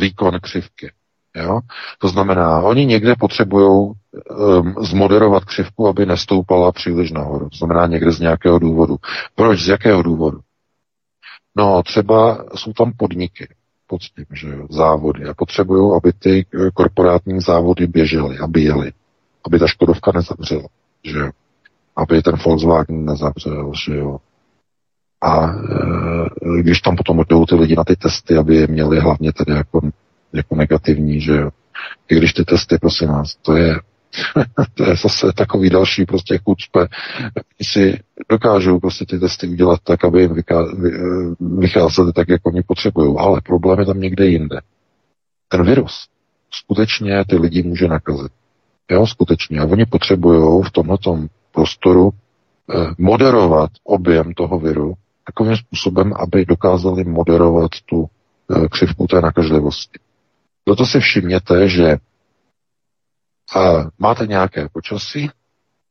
výkon 0.00 0.38
křivky. 0.42 0.92
Jo? 1.36 1.60
To 1.98 2.08
znamená, 2.08 2.60
oni 2.60 2.86
někde 2.86 3.14
potřebují 3.18 3.70
um, 3.90 4.74
zmoderovat 4.80 5.44
křivku, 5.44 5.88
aby 5.88 6.06
nestoupala 6.06 6.72
příliš 6.72 7.12
nahoru. 7.12 7.48
To 7.48 7.56
znamená 7.56 7.86
někde 7.86 8.12
z 8.12 8.20
nějakého 8.20 8.58
důvodu. 8.58 8.96
Proč? 9.34 9.60
Z 9.60 9.68
jakého 9.68 10.02
důvodu? 10.02 10.40
No, 11.56 11.82
třeba 11.82 12.44
jsou 12.54 12.72
tam 12.72 12.92
podniky 12.96 13.48
pod 13.86 14.02
tím, 14.02 14.24
že 14.32 14.48
jo, 14.48 14.66
závody 14.70 15.24
a 15.24 15.34
potřebují, 15.34 15.96
aby 15.96 16.12
ty 16.12 16.46
eh, 16.54 16.70
korporátní 16.74 17.40
závody 17.40 17.86
běžely, 17.86 18.38
aby 18.38 18.62
jeli, 18.62 18.92
aby 19.46 19.58
ta 19.58 19.66
Škodovka 19.66 20.12
nezavřela, 20.14 20.68
že 21.04 21.18
jo, 21.18 21.30
aby 21.96 22.22
ten 22.22 22.34
Volkswagen 22.44 23.04
nezavřel, 23.04 23.72
že 23.84 23.96
jo. 23.96 24.18
A 25.20 25.46
e, 25.46 26.62
když 26.62 26.80
tam 26.80 26.96
potom 26.96 27.24
jdou 27.28 27.46
ty 27.46 27.54
lidi 27.54 27.76
na 27.76 27.84
ty 27.84 27.96
testy, 27.96 28.36
aby 28.36 28.56
je 28.56 28.66
měli 28.66 29.00
hlavně 29.00 29.32
tedy 29.32 29.52
jako, 29.52 29.80
jako 30.32 30.54
negativní, 30.54 31.20
že 31.20 31.32
jo. 31.32 31.50
I 32.08 32.16
když 32.16 32.32
ty 32.32 32.44
testy, 32.44 32.78
prosím 32.78 33.08
vás, 33.08 33.34
to 33.34 33.56
je 33.56 33.80
to 34.74 34.84
je 34.84 34.96
zase 34.96 35.32
takový 35.32 35.70
další 35.70 36.04
prostě. 36.04 36.38
Oni 36.44 36.88
si 37.62 38.00
dokážou 38.28 38.80
prostě 38.80 39.06
ty 39.06 39.18
testy 39.18 39.48
udělat 39.48 39.80
tak, 39.84 40.04
aby 40.04 40.20
jim 40.20 40.42
vycházely 41.40 42.12
tak, 42.12 42.28
jak 42.28 42.46
oni 42.46 42.62
potřebují. 42.62 43.16
Ale 43.18 43.40
problém 43.40 43.78
je 43.78 43.86
tam 43.86 44.00
někde 44.00 44.26
jinde. 44.26 44.60
Ten 45.48 45.66
virus 45.66 46.08
skutečně 46.50 47.24
ty 47.28 47.36
lidi 47.36 47.62
může 47.62 47.88
nakazit. 47.88 48.32
Jo, 48.90 49.06
skutečně. 49.06 49.60
A 49.60 49.64
oni 49.64 49.86
potřebují 49.86 50.62
v 50.62 50.70
tomto 50.70 51.18
prostoru 51.52 52.10
eh, 52.10 52.94
moderovat 52.98 53.70
objem 53.84 54.34
toho 54.34 54.58
viru 54.58 54.94
takovým 55.26 55.56
způsobem, 55.56 56.12
aby 56.16 56.44
dokázali 56.44 57.04
moderovat 57.04 57.70
tu 57.86 58.06
eh, 58.06 58.68
křivku 58.68 59.06
té 59.06 59.20
nakažlivosti. 59.20 59.98
Proto 60.64 60.86
si 60.86 61.00
všimněte, 61.00 61.68
že 61.68 61.96
a 63.54 63.84
máte 63.98 64.26
nějaké 64.26 64.68
počasí, 64.72 65.30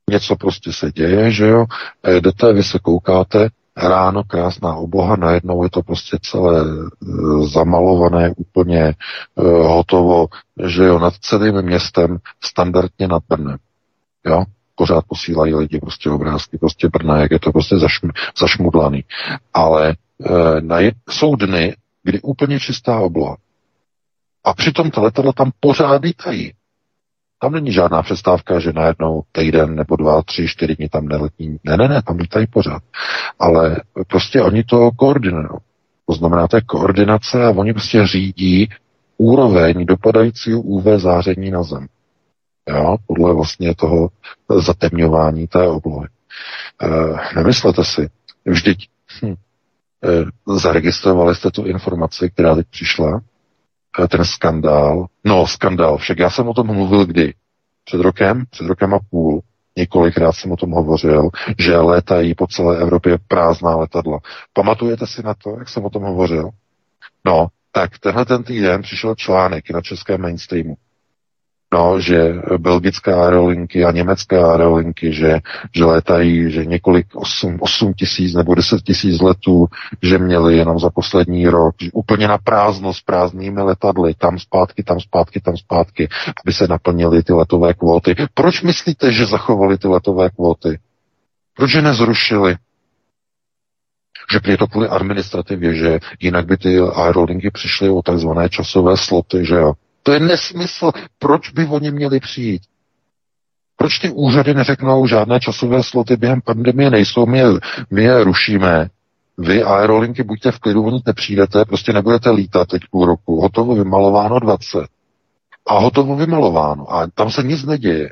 něco 0.09 0.35
prostě 0.35 0.73
se 0.73 0.91
děje, 0.91 1.31
že 1.31 1.47
jo, 1.47 1.65
e, 2.03 2.21
jdete, 2.21 2.53
vy 2.53 2.63
se 2.63 2.79
koukáte, 2.79 3.49
ráno 3.77 4.23
krásná 4.23 4.75
obloha, 4.75 5.15
najednou 5.15 5.63
je 5.63 5.69
to 5.69 5.81
prostě 5.81 6.17
celé 6.21 6.61
e, 6.61 7.47
zamalované, 7.47 8.33
úplně 8.37 8.81
e, 8.81 8.93
hotovo, 9.47 10.27
že 10.65 10.83
jo, 10.83 10.99
nad 10.99 11.13
celým 11.13 11.61
městem, 11.61 12.17
standardně 12.43 13.07
nad 13.07 13.23
Brnem, 13.29 13.57
jo, 14.25 14.43
pořád 14.75 15.05
posílají 15.07 15.55
lidi 15.55 15.79
prostě 15.79 16.09
obrázky, 16.09 16.57
prostě 16.57 16.89
Brna, 16.89 17.17
jak 17.17 17.31
je 17.31 17.39
to 17.39 17.51
prostě 17.51 17.77
zašm, 17.77 18.09
zašmudlaný. 18.39 19.03
Ale 19.53 19.89
e, 19.89 20.61
na 20.61 20.77
jsou 21.09 21.35
dny, 21.35 21.75
kdy 22.03 22.21
úplně 22.21 22.59
čistá 22.59 22.99
obloha. 22.99 23.37
A 24.43 24.53
přitom 24.53 24.91
ta 24.91 25.01
letadla 25.01 25.33
tam 25.33 25.51
pořád 25.59 26.01
lítají. 26.03 26.53
Tam 27.43 27.51
není 27.51 27.71
žádná 27.71 28.01
přestávka, 28.01 28.59
že 28.59 28.73
najednou 28.73 29.23
týden 29.31 29.75
nebo 29.75 29.95
dva, 29.95 30.21
tři, 30.21 30.47
čtyři 30.47 30.75
dny 30.75 30.89
tam 30.89 31.07
neletí. 31.07 31.59
Ne, 31.63 31.77
ne, 31.77 31.87
ne, 31.87 32.01
tam 32.01 32.17
lítají 32.17 32.47
pořád. 32.47 32.83
Ale 33.39 33.81
prostě 34.07 34.41
oni 34.41 34.63
to 34.63 34.91
koordinují. 34.91 35.47
To 36.05 36.13
znamená, 36.13 36.47
to 36.47 36.57
je 36.57 36.61
koordinace 36.61 37.45
a 37.45 37.49
oni 37.49 37.73
prostě 37.73 38.07
řídí 38.07 38.69
úroveň 39.17 39.85
dopadajícího 39.85 40.61
UV 40.61 40.85
záření 40.85 41.51
na 41.51 41.63
zem. 41.63 41.87
Jo, 42.69 42.97
podle 43.07 43.33
vlastně 43.33 43.75
toho 43.75 44.09
zatemňování 44.59 45.47
té 45.47 45.67
oblohy. 45.67 46.07
E, 46.83 46.87
nemyslete 47.35 47.83
si, 47.83 48.09
vždyť 48.45 48.87
hm, 49.21 49.33
e, 49.33 49.35
zaregistrovali 50.55 51.35
jste 51.35 51.51
tu 51.51 51.65
informaci, 51.65 52.29
která 52.29 52.55
teď 52.55 52.67
přišla, 52.67 53.21
ten 54.09 54.25
skandál. 54.25 55.05
No, 55.23 55.47
skandál, 55.47 55.97
však 55.97 56.19
já 56.19 56.29
jsem 56.29 56.47
o 56.47 56.53
tom 56.53 56.67
mluvil 56.67 57.05
kdy? 57.05 57.33
Před 57.85 58.01
rokem, 58.01 58.43
před 58.49 58.67
rokem 58.67 58.93
a 58.93 58.99
půl. 59.09 59.41
Několikrát 59.77 60.31
jsem 60.31 60.51
o 60.51 60.55
tom 60.55 60.71
hovořil, 60.71 61.29
že 61.59 61.77
létají 61.77 62.35
po 62.35 62.47
celé 62.47 62.77
Evropě 62.77 63.17
prázdná 63.27 63.75
letadla. 63.75 64.19
Pamatujete 64.53 65.07
si 65.07 65.23
na 65.23 65.33
to, 65.33 65.55
jak 65.59 65.69
jsem 65.69 65.85
o 65.85 65.89
tom 65.89 66.03
hovořil? 66.03 66.49
No, 67.25 67.47
tak 67.71 67.99
tenhle 67.99 68.25
ten 68.25 68.43
týden 68.43 68.81
přišel 68.81 69.15
článek 69.15 69.69
na 69.69 69.81
českém 69.81 70.21
mainstreamu 70.21 70.75
no, 71.73 71.99
že 71.99 72.33
belgická 72.57 73.23
aerolinky 73.23 73.85
a 73.85 73.91
německá 73.91 74.51
aerolinky, 74.51 75.13
že, 75.13 75.39
že 75.75 75.85
létají, 75.85 76.51
že 76.51 76.65
několik 76.65 77.07
8, 77.13 77.57
8 77.59 77.93
tisíc 77.93 78.33
nebo 78.33 78.55
10 78.55 78.81
tisíc 78.81 79.21
letů, 79.21 79.65
že 80.01 80.17
měli 80.17 80.57
jenom 80.57 80.79
za 80.79 80.89
poslední 80.89 81.47
rok, 81.47 81.75
že 81.81 81.89
úplně 81.93 82.27
na 82.27 82.37
prázdno 82.37 82.93
s 82.93 83.01
prázdnými 83.01 83.61
letadly, 83.61 84.13
tam 84.13 84.39
zpátky, 84.39 84.83
tam 84.83 84.99
zpátky, 84.99 85.41
tam 85.41 85.57
zpátky, 85.57 86.09
aby 86.45 86.53
se 86.53 86.67
naplnily 86.67 87.23
ty 87.23 87.33
letové 87.33 87.73
kvóty. 87.73 88.15
Proč 88.33 88.61
myslíte, 88.61 89.11
že 89.11 89.25
zachovali 89.25 89.77
ty 89.77 89.87
letové 89.87 90.29
kvóty? 90.29 90.79
Proč 91.55 91.73
je 91.73 91.81
nezrušili? 91.81 92.55
Že 94.31 94.51
je 94.51 94.57
to 94.57 94.67
kvůli 94.67 94.87
administrativě, 94.87 95.75
že 95.75 95.99
jinak 96.19 96.45
by 96.45 96.57
ty 96.57 96.79
aerolinky 96.79 97.51
přišly 97.51 97.89
o 97.89 98.01
takzvané 98.01 98.49
časové 98.49 98.97
sloty, 98.97 99.45
že 99.45 99.55
jo. 99.55 99.73
To 100.03 100.11
je 100.11 100.19
nesmysl. 100.19 100.91
Proč 101.19 101.49
by 101.49 101.65
oni 101.65 101.91
měli 101.91 102.19
přijít? 102.19 102.61
Proč 103.75 103.99
ty 103.99 104.09
úřady 104.09 104.53
neřeknou, 104.53 105.07
žádné 105.07 105.39
časové 105.39 105.83
sloty 105.83 106.17
během 106.17 106.41
pandemie 106.41 106.89
nejsou, 106.89 107.25
my 107.25 107.37
je, 107.37 107.45
my 107.91 108.03
je 108.03 108.23
rušíme, 108.23 108.89
vy 109.37 109.63
aerolinky 109.63 110.23
buďte 110.23 110.51
v 110.51 110.59
klidu, 110.59 110.85
oni 110.85 110.99
nepřijdete, 111.05 111.65
prostě 111.65 111.93
nebudete 111.93 112.31
lítat 112.31 112.67
teď 112.67 112.81
půl 112.91 113.05
roku, 113.05 113.41
hotovo 113.41 113.75
vymalováno 113.75 114.39
20 114.39 114.87
a 115.67 115.79
hotovo 115.79 116.15
vymalováno 116.15 116.93
a 116.93 117.07
tam 117.07 117.31
se 117.31 117.43
nic 117.43 117.63
neděje. 117.63 118.09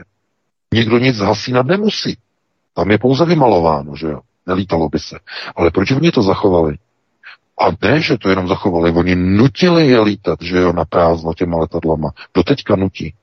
Nikdo 0.73 0.97
nic 0.97 1.17
hasínat 1.17 1.65
nemusí. 1.65 2.17
Tam 2.73 2.91
je 2.91 2.97
pouze 2.97 3.25
vymalováno, 3.25 3.95
že 3.95 4.07
jo. 4.07 4.19
Nelítalo 4.47 4.89
by 4.89 4.99
se. 4.99 5.19
Ale 5.55 5.71
proč 5.71 5.91
oni 5.91 6.11
to 6.11 6.21
zachovali? 6.21 6.77
A 7.61 7.71
ne, 7.81 8.01
že 8.01 8.17
to 8.17 8.29
jenom 8.29 8.47
zachovali, 8.47 8.91
oni 8.91 9.15
nutili 9.15 9.87
je 9.87 10.01
lítat, 10.01 10.41
že 10.41 10.57
jo, 10.57 10.73
na 10.73 10.85
prázdno 10.85 11.33
těma 11.33 11.57
letadlama. 11.57 12.11
teďka 12.43 12.75
nutí. 12.75 13.13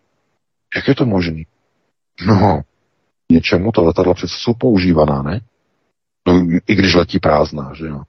Jak 0.77 0.89
je 0.89 0.95
to 0.95 1.07
možné? 1.07 1.43
No, 2.27 2.61
něčemu 3.31 3.73
to 3.73 3.85
letadla 3.85 4.15
přece 4.15 4.35
jsou 4.39 4.55
používaná, 4.55 5.23
ne? 5.23 5.41
No, 6.29 6.47
i 6.67 6.75
když 6.75 6.95
letí 6.95 7.19
prázdná, 7.19 7.73
že 7.75 7.87
jo. 7.87 8.03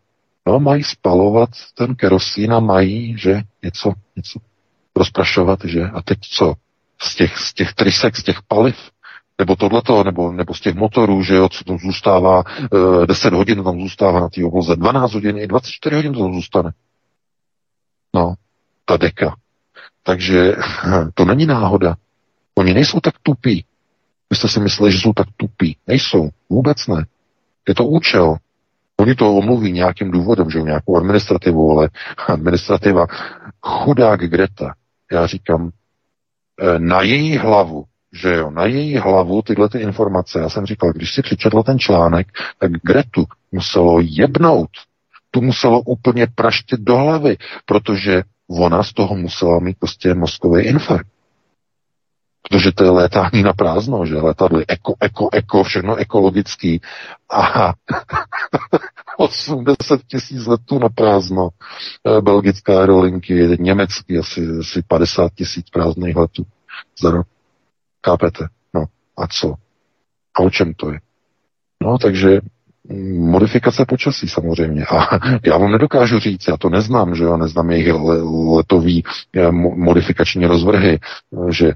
No, 0.47 0.59
mají 0.59 0.83
spalovat 0.83 1.49
ten 1.73 1.95
kerosín 1.95 2.53
a 2.53 2.59
mají, 2.59 3.17
že 3.17 3.41
něco, 3.63 3.93
něco 4.15 4.39
rozprašovat, 4.95 5.59
že? 5.65 5.83
A 5.83 6.01
teď 6.01 6.19
co? 6.21 6.53
Z 7.01 7.15
těch, 7.15 7.37
z 7.37 7.53
těch 7.53 7.73
trysek, 7.73 8.15
z 8.15 8.23
těch 8.23 8.41
paliv, 8.47 8.75
nebo 9.39 9.55
tohleto, 9.55 10.03
nebo, 10.03 10.31
nebo 10.31 10.53
z 10.53 10.61
těch 10.61 10.75
motorů, 10.75 11.23
že 11.23 11.35
jo, 11.35 11.49
co 11.49 11.63
tam 11.63 11.77
zůstává, 11.77 12.43
e, 13.03 13.07
10 13.07 13.33
hodin 13.33 13.63
tam 13.63 13.79
zůstává 13.79 14.19
na 14.19 14.29
té 14.29 14.45
obloze, 14.45 14.75
12 14.75 15.13
hodin, 15.13 15.37
i 15.37 15.47
24 15.47 15.95
hodin 15.95 16.13
to 16.13 16.19
tam 16.19 16.33
zůstane. 16.33 16.71
No, 18.15 18.33
ta 18.85 18.97
deka. 18.97 19.35
Takže 20.03 20.55
to 21.13 21.25
není 21.25 21.45
náhoda. 21.45 21.95
Oni 22.55 22.73
nejsou 22.73 22.99
tak 22.99 23.13
tupí. 23.23 23.65
Vy 24.29 24.35
jste 24.35 24.47
si 24.47 24.59
mysleli, 24.59 24.91
že 24.91 24.99
jsou 24.99 25.13
tak 25.13 25.27
tupí. 25.37 25.77
Nejsou. 25.87 26.29
Vůbec 26.49 26.87
ne. 26.87 27.05
Je 27.67 27.75
to 27.75 27.85
účel. 27.85 28.37
Oni 28.99 29.15
to 29.15 29.35
omluví 29.35 29.71
nějakým 29.71 30.11
důvodem, 30.11 30.49
že 30.49 30.61
nějakou 30.61 30.97
administrativu, 30.97 31.71
ale 31.71 31.89
administrativa 32.27 33.05
chudák 33.61 34.19
Greta, 34.19 34.73
já 35.11 35.27
říkám, 35.27 35.69
eh, 36.61 36.79
na 36.79 37.01
její 37.01 37.37
hlavu, 37.37 37.85
že 38.13 38.35
jo, 38.35 38.51
na 38.51 38.65
její 38.65 38.97
hlavu 38.97 39.41
tyhle 39.41 39.69
ty 39.69 39.79
informace, 39.79 40.39
já 40.39 40.49
jsem 40.49 40.65
říkal, 40.65 40.91
když 40.91 41.13
si 41.13 41.21
přečetl 41.21 41.63
ten 41.63 41.79
článek, 41.79 42.27
tak 42.57 42.71
Gretu 42.71 43.25
muselo 43.51 43.99
jebnout, 44.01 44.69
tu 45.31 45.41
muselo 45.41 45.81
úplně 45.81 46.27
praštit 46.35 46.79
do 46.79 46.97
hlavy, 46.97 47.37
protože 47.65 48.23
ona 48.49 48.83
z 48.83 48.93
toho 48.93 49.15
musela 49.15 49.59
mít 49.59 49.77
prostě 49.79 50.13
mozkový 50.13 50.63
infarkt. 50.63 51.07
Protože 52.49 52.71
to 52.71 52.83
je 52.83 52.89
létání 52.89 53.43
na 53.43 53.53
prázdno, 53.53 54.05
že 54.05 54.15
letadly 54.15 54.65
eko, 54.67 54.93
eko, 54.99 55.29
eko, 55.31 55.63
všechno 55.63 55.95
ekologický. 55.95 56.81
A 57.31 57.73
80 59.17 59.99
tisíc 60.07 60.45
letů 60.45 60.79
na 60.79 60.89
prázdno. 60.89 61.49
Eh, 62.07 62.21
belgická 62.21 62.79
aerolinky, 62.79 63.57
německý 63.59 64.17
asi, 64.17 64.47
asi 64.59 64.81
50 64.87 65.33
tisíc 65.33 65.69
prázdných 65.69 66.15
letů 66.15 66.45
za 67.01 67.11
rok. 67.11 67.27
Kápete? 68.01 68.47
No 68.73 68.85
a 69.17 69.27
co? 69.27 69.53
A 70.39 70.39
o 70.39 70.49
čem 70.49 70.73
to 70.73 70.91
je? 70.91 70.99
No, 71.83 71.97
takže 71.97 72.41
modifikace 73.17 73.85
počasí 73.85 74.27
samozřejmě. 74.27 74.85
A 74.85 75.19
já 75.45 75.57
vám 75.57 75.71
nedokážu 75.71 76.19
říct, 76.19 76.47
já 76.47 76.57
to 76.57 76.69
neznám, 76.69 77.15
že 77.15 77.23
jo, 77.23 77.37
neznám 77.37 77.71
jejich 77.71 77.93
letový 78.55 79.03
eh, 79.35 79.51
modifikační 79.51 80.45
rozvrhy, 80.45 80.99
eh, 80.99 81.53
že 81.53 81.73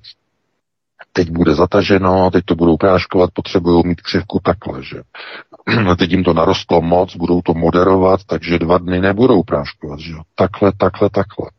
teď 1.13 1.31
bude 1.31 1.55
zataženo, 1.55 2.31
teď 2.31 2.45
to 2.45 2.55
budou 2.55 2.77
práškovat, 2.77 3.29
potřebují 3.33 3.83
mít 3.85 4.01
křivku 4.01 4.39
takhle, 4.43 4.83
že. 4.83 5.01
Teď 5.97 6.11
jim 6.11 6.23
to 6.23 6.33
narostlo 6.33 6.81
moc, 6.81 7.15
budou 7.15 7.41
to 7.41 7.53
moderovat, 7.53 8.19
takže 8.27 8.59
dva 8.59 8.77
dny 8.77 9.01
nebudou 9.01 9.43
práškovat, 9.43 9.99
že 9.99 10.13
Takhle, 10.35 10.71
takhle, 10.77 11.09
takhle. 11.09 11.49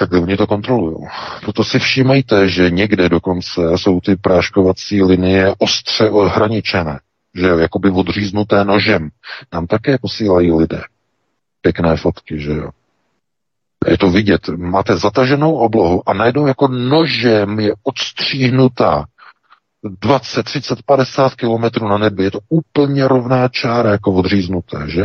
Tak 0.00 0.12
oni 0.12 0.36
to 0.36 0.46
kontrolují. 0.46 0.96
Proto 1.40 1.64
si 1.64 1.78
všímejte, 1.78 2.48
že 2.48 2.70
někde 2.70 3.08
dokonce 3.08 3.60
jsou 3.76 4.00
ty 4.00 4.16
práškovací 4.16 5.02
linie 5.02 5.54
ostře 5.58 6.10
ohraničené, 6.10 7.00
že 7.34 7.46
jo, 7.46 7.58
jakoby 7.58 7.90
odříznuté 7.90 8.64
nožem. 8.64 9.10
Nám 9.52 9.66
také 9.66 9.98
posílají 9.98 10.52
lidé 10.52 10.82
pěkné 11.60 11.96
fotky, 11.96 12.40
že 12.40 12.52
jo. 12.52 12.70
Je 13.86 13.98
to 13.98 14.10
vidět. 14.10 14.48
Máte 14.48 14.96
zataženou 14.96 15.54
oblohu 15.54 16.08
a 16.08 16.12
najednou 16.12 16.46
jako 16.46 16.68
nožem 16.68 17.60
je 17.60 17.72
odstříhnutá 17.82 19.04
20, 20.00 20.42
30, 20.42 20.82
50 20.82 21.34
kilometrů 21.34 21.88
na 21.88 21.98
nebi. 21.98 22.24
Je 22.24 22.30
to 22.30 22.38
úplně 22.48 23.08
rovná 23.08 23.48
čára, 23.48 23.90
jako 23.90 24.12
odříznuté, 24.12 24.84
že? 24.88 25.04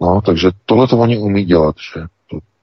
No, 0.00 0.20
takže 0.20 0.50
tohle 0.66 0.86
to 0.86 0.98
oni 0.98 1.18
umí 1.18 1.44
dělat, 1.44 1.76
že? 1.94 2.17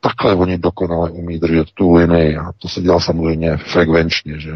Takhle 0.06 0.36
oni 0.36 0.57
dokonale 0.57 1.11
umí 1.11 1.40
držet 1.40 1.72
tu 1.73 1.94
linii 1.94 2.38
a 2.38 2.52
to 2.52 2.68
se 2.68 2.82
dělá 2.82 2.99
samozřejmě 2.99 3.57
frekvenčně, 3.57 4.40
že? 4.40 4.52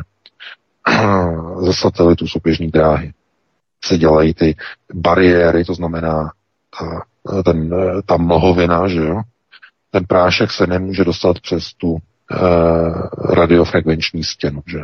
Ze 1.61 1.73
satelitu 1.73 2.27
jsou 2.27 2.39
běžní 2.43 2.67
dráhy. 2.67 3.13
Se 3.85 3.97
dělají 3.97 4.33
ty 4.33 4.55
bariéry, 4.93 5.65
to 5.65 5.73
znamená 5.73 6.31
ta, 6.79 7.05
ten, 7.43 7.71
ta 8.05 8.17
mlhovina, 8.17 8.87
že 8.87 8.99
jo? 8.99 9.21
ten 9.91 10.05
prášek 10.05 10.51
se 10.51 10.67
nemůže 10.67 11.03
dostat 11.03 11.39
přes 11.39 11.73
tu 11.73 11.91
uh, 11.91 11.99
radiofrekvenční 13.33 14.23
stěnu, 14.23 14.63
že? 14.67 14.79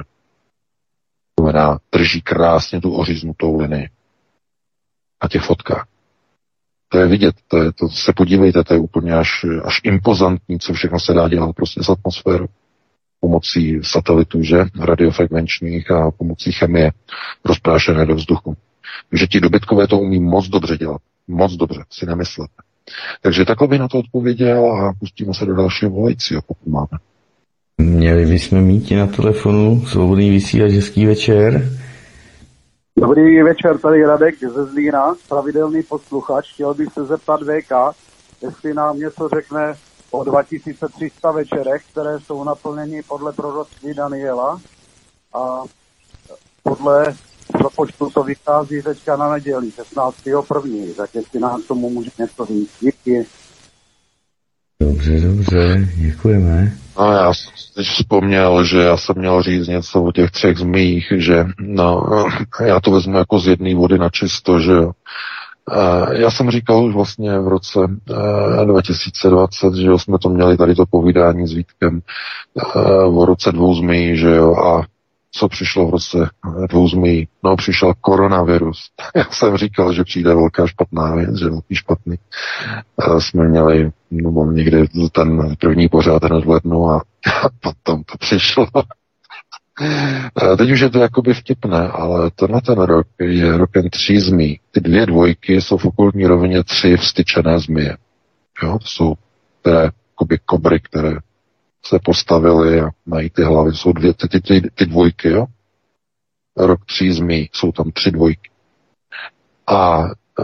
To 1.36 1.44
znamená, 1.44 1.80
drží 1.92 2.22
krásně 2.22 2.82
tu 2.82 2.96
oříznutou 2.96 3.60
linii. 3.60 3.90
Na 5.24 5.30
těch 5.30 5.42
fotkách. 5.42 5.95
To 6.90 6.98
je 6.98 7.08
vidět, 7.08 7.36
to, 7.48 7.58
je, 7.58 7.72
to 7.72 7.90
se 7.90 8.14
podívejte, 8.14 8.64
to 8.64 8.74
je 8.74 8.80
úplně 8.80 9.14
až, 9.14 9.46
až 9.64 9.82
impozantní, 9.84 10.60
co 10.60 10.74
všechno 10.74 11.00
se 11.00 11.14
dá 11.14 11.30
dělat 11.30 11.56
prostě 11.56 11.84
s 11.84 11.90
atmosférou. 11.90 12.48
Pomocí 13.20 13.80
satelitů, 13.84 14.44
že? 14.44 14.66
Radiofrekvenčních 14.80 15.92
a 15.92 16.12
pomocí 16.12 16.52
chemie 16.52 16.92
rozprášené 17.46 18.06
do 18.06 18.16
vzduchu. 18.16 18.56
Takže 19.10 19.28
ti 19.28 19.40
dobytkové 19.40 19.88
to 19.88 20.00
umí 20.00 20.20
moc 20.20 20.48
dobře 20.48 20.78
dělat. 20.78 21.02
Moc 21.28 21.54
dobře, 21.54 21.84
si 21.92 22.06
nemyslete. 22.06 22.54
Takže 23.22 23.46
takhle 23.46 23.68
by 23.68 23.80
na 23.80 23.88
to 23.88 24.00
odpověděl 24.00 24.66
a 24.66 24.94
pustíme 25.00 25.34
se 25.34 25.46
do 25.46 25.56
dalšího 25.56 25.92
volajícího, 25.92 26.42
pokud 26.48 26.70
máme. 26.70 27.00
Měli 27.78 28.26
bychom 28.26 28.62
mít 28.62 28.92
na 28.92 29.08
telefonu 29.08 29.86
svobodný 29.86 30.30
vysílač 30.30 30.72
hezký 30.72 31.06
večer. 31.06 31.70
Dobrý 33.00 33.44
večer, 33.44 33.78
tady 33.78 34.06
Radek 34.06 34.40
ze 34.40 34.66
Zlína, 34.66 35.16
pravidelný 35.30 35.84
posluchač. 35.84 36.54
Chtěl 36.54 36.74
bych 36.74 36.94
se 36.94 37.06
zeptat 37.06 37.40
VK, 37.42 37.98
jestli 38.42 38.74
nám 38.74 39.00
něco 39.00 39.30
řekne 39.30 39.76
o 40.12 40.24
2300 40.24 41.32
večerech, 41.32 41.84
které 41.92 42.20
jsou 42.20 42.44
naplněny 42.44 43.04
podle 43.04 43.34
proroctví 43.34 43.94
Daniela 43.94 44.62
a 45.34 45.64
podle 46.64 47.16
do 47.62 47.70
počtu 47.76 48.10
to 48.10 48.24
vychází 48.24 48.82
teďka 48.82 49.16
na 49.16 49.32
neděli, 49.32 49.72
16. 49.72 50.18
první, 50.48 50.94
tak 50.94 51.16
jestli 51.16 51.40
nám 51.40 51.62
tomu 51.62 51.90
může 51.90 52.12
něco 52.20 52.46
říct. 52.46 52.72
Díky. 52.80 53.26
Dobře, 54.82 55.20
dobře, 55.20 55.90
děkujeme. 55.96 56.74
No 57.00 57.12
já 57.12 57.34
jsem 57.34 57.54
teď 57.76 57.88
vzpomněl, 57.88 58.64
že 58.64 58.80
já 58.80 58.98
jsem 58.98 59.16
měl 59.18 59.42
říct 59.44 59.68
něco 59.68 60.04
o 60.04 60.12
těch 60.12 60.32
třech 60.32 60.58
zmích, 60.58 61.14
že 61.18 61.46
no, 61.60 62.06
já 62.66 62.80
to 62.80 62.92
vezmu 62.92 63.18
jako 63.18 63.40
z 63.40 63.48
jedné 63.48 63.76
vody 63.76 63.98
na 63.98 64.10
čisto, 64.10 64.60
že 64.60 64.72
jo. 64.72 64.92
Já 66.12 66.32
jsem 66.32 66.52
říkal 66.52 66.86
už 66.86 66.94
vlastně 66.94 67.40
v 67.40 67.48
roce 67.48 67.80
2020, 68.66 69.74
že 69.74 69.88
jo, 69.88 70.00
jsme 70.00 70.18
to 70.20 70.30
měli 70.30 70.58
tady 70.58 70.76
to 70.76 70.86
povídání 70.86 71.48
s 71.48 71.54
Vítkem 71.54 72.02
o 73.06 73.26
roce 73.26 73.52
dvou 73.52 73.76
zmí, 73.76 74.18
že 74.18 74.30
jo, 74.30 74.56
a 74.56 74.86
co 75.38 75.48
přišlo 75.48 75.88
v 75.88 75.90
roce 75.90 76.30
dvou 76.70 76.88
zmí. 76.88 77.28
No, 77.44 77.56
přišel 77.56 77.94
koronavirus. 78.02 78.90
Já 79.16 79.26
jsem 79.32 79.58
říkal, 79.58 79.94
že 79.94 80.04
přijde 80.04 80.36
velká 80.36 80.68
špatná 80.68 81.16
věc, 81.16 81.40
že 81.40 81.50
velký 81.50 81.76
špatný. 81.76 82.16
A 82.98 83.20
jsme 83.20 83.48
měli 83.50 83.92
no, 84.12 84.52
někdy 84.52 84.88
ten 85.12 85.56
první 85.60 85.90
pořád 85.90 86.24
hned 86.24 86.46
v 86.46 86.50
lednu 86.50 86.90
a, 86.90 86.96
a 87.44 87.50
potom 87.60 88.04
to 88.04 88.18
přišlo. 88.18 88.68
A 90.36 90.56
teď 90.58 90.72
už 90.72 90.80
je 90.80 90.90
to 90.90 91.00
jakoby 91.00 91.34
vtipné, 91.34 91.88
ale 91.88 92.32
tenhle 92.36 92.62
ten 92.62 92.80
rok 92.80 93.08
je 93.20 93.58
rokem 93.58 93.90
tří 93.90 94.20
zmí. 94.20 94.60
Ty 94.72 94.80
dvě 94.80 95.06
dvojky 95.06 95.62
jsou 95.62 95.78
v 95.78 95.86
okolní 95.86 96.26
rovině 96.26 96.64
tři 96.64 96.98
vstyčené 96.98 97.60
zmije. 97.60 97.98
Jo, 98.64 98.80
to 98.80 98.88
jsou 98.88 99.14
které, 99.62 99.90
jakoby 100.12 100.38
kobry, 100.46 100.80
které 100.80 101.12
se 101.86 102.00
postavili 102.04 102.82
a 102.82 102.90
mají 103.06 103.30
ty 103.30 103.44
hlavy. 103.44 103.72
Jsou 103.72 103.92
dvě, 103.92 104.14
ty, 104.14 104.28
ty, 104.28 104.42
ty, 104.42 104.70
ty 104.76 104.86
dvojky, 104.86 105.30
jo? 105.30 105.46
Rok 106.58 106.86
tří 106.86 107.12
zmí, 107.12 107.50
jsou 107.54 107.72
tam 107.72 107.92
tři 107.92 108.12
dvojky. 108.12 108.52
A 109.68 110.04
e, 110.04 110.44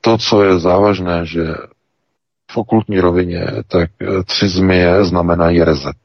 to, 0.00 0.18
co 0.18 0.42
je 0.42 0.58
závažné, 0.60 1.26
že 1.26 1.54
v 2.50 2.56
okultní 2.56 3.00
rovině, 3.00 3.46
tak 3.66 3.90
eh, 4.00 4.22
tři 4.24 4.48
zmije 4.48 5.04
znamenají 5.04 5.62
rezet. 5.62 5.96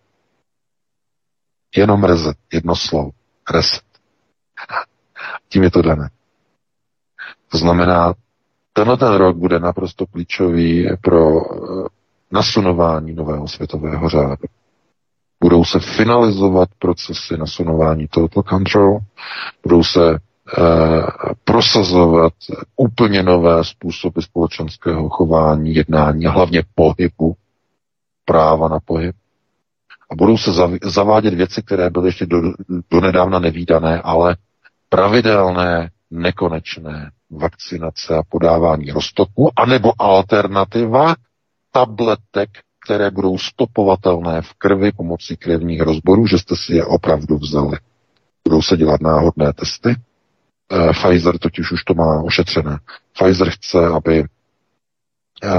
Jenom 1.76 2.04
rezet, 2.04 2.38
jedno 2.54 2.76
slovo. 2.76 3.12
Reset. 3.52 3.84
Tím 5.50 5.64
je 5.64 5.72
to 5.72 5.82
dané. 5.82 6.10
To 7.52 7.58
znamená, 7.58 8.14
tenhle 8.74 8.98
ten 8.98 9.14
rok 9.14 9.38
bude 9.38 9.60
naprosto 9.60 10.06
klíčový 10.06 10.90
pro 11.02 11.42
eh, 11.42 11.88
nasunování 12.32 13.14
nového 13.14 13.48
světového 13.48 14.10
řádu. 14.10 14.44
Budou 15.44 15.64
se 15.66 15.80
finalizovat 15.80 16.70
procesy 16.80 17.38
nasunování 17.38 18.08
total 18.08 18.44
control, 18.44 19.00
budou 19.64 19.84
se 19.84 20.20
Eh, 20.58 21.04
prosazovat 21.44 22.34
úplně 22.76 23.24
nové 23.24 23.64
způsoby 23.64 24.20
společenského 24.22 25.10
chování, 25.10 25.76
jednání 25.76 26.26
hlavně 26.26 26.64
pohybu, 26.76 27.36
práva 28.26 28.68
na 28.68 28.80
pohyb. 28.86 29.16
A 30.12 30.16
budou 30.16 30.38
se 30.38 30.52
zavádět 30.84 31.34
věci, 31.34 31.62
které 31.62 31.90
byly 31.90 32.08
ještě 32.08 32.26
do, 32.26 32.42
do 32.92 33.02
nedávna 33.02 33.40
nevýdané, 33.40 34.02
ale 34.02 34.36
pravidelné, 34.90 35.90
nekonečné 36.12 37.12
vakcinace 37.30 38.16
a 38.16 38.24
podávání 38.30 38.92
roztoku, 38.92 39.50
anebo 39.56 39.92
alternativa 40.00 41.16
tabletek, 41.72 42.50
které 42.86 43.12
budou 43.12 43.38
stopovatelné 43.38 44.42
v 44.42 44.54
krvi 44.54 44.92
pomocí 44.92 45.38
krevních 45.38 45.82
rozborů, 45.82 46.28
že 46.28 46.40
jste 46.40 46.56
si 46.56 46.76
je 46.76 46.86
opravdu 46.86 47.38
vzali. 47.38 47.78
Budou 48.48 48.62
se 48.62 48.78
dělat 48.78 49.02
náhodné 49.02 49.54
testy, 49.54 49.96
Eh, 50.72 50.94
Pfizer 50.94 51.38
totiž 51.38 51.72
už 51.72 51.84
to 51.84 51.94
má 51.94 52.22
ošetřené. 52.22 52.80
Pfizer 53.14 53.50
chce, 53.50 53.88
aby 53.88 54.24
eh, 55.44 55.50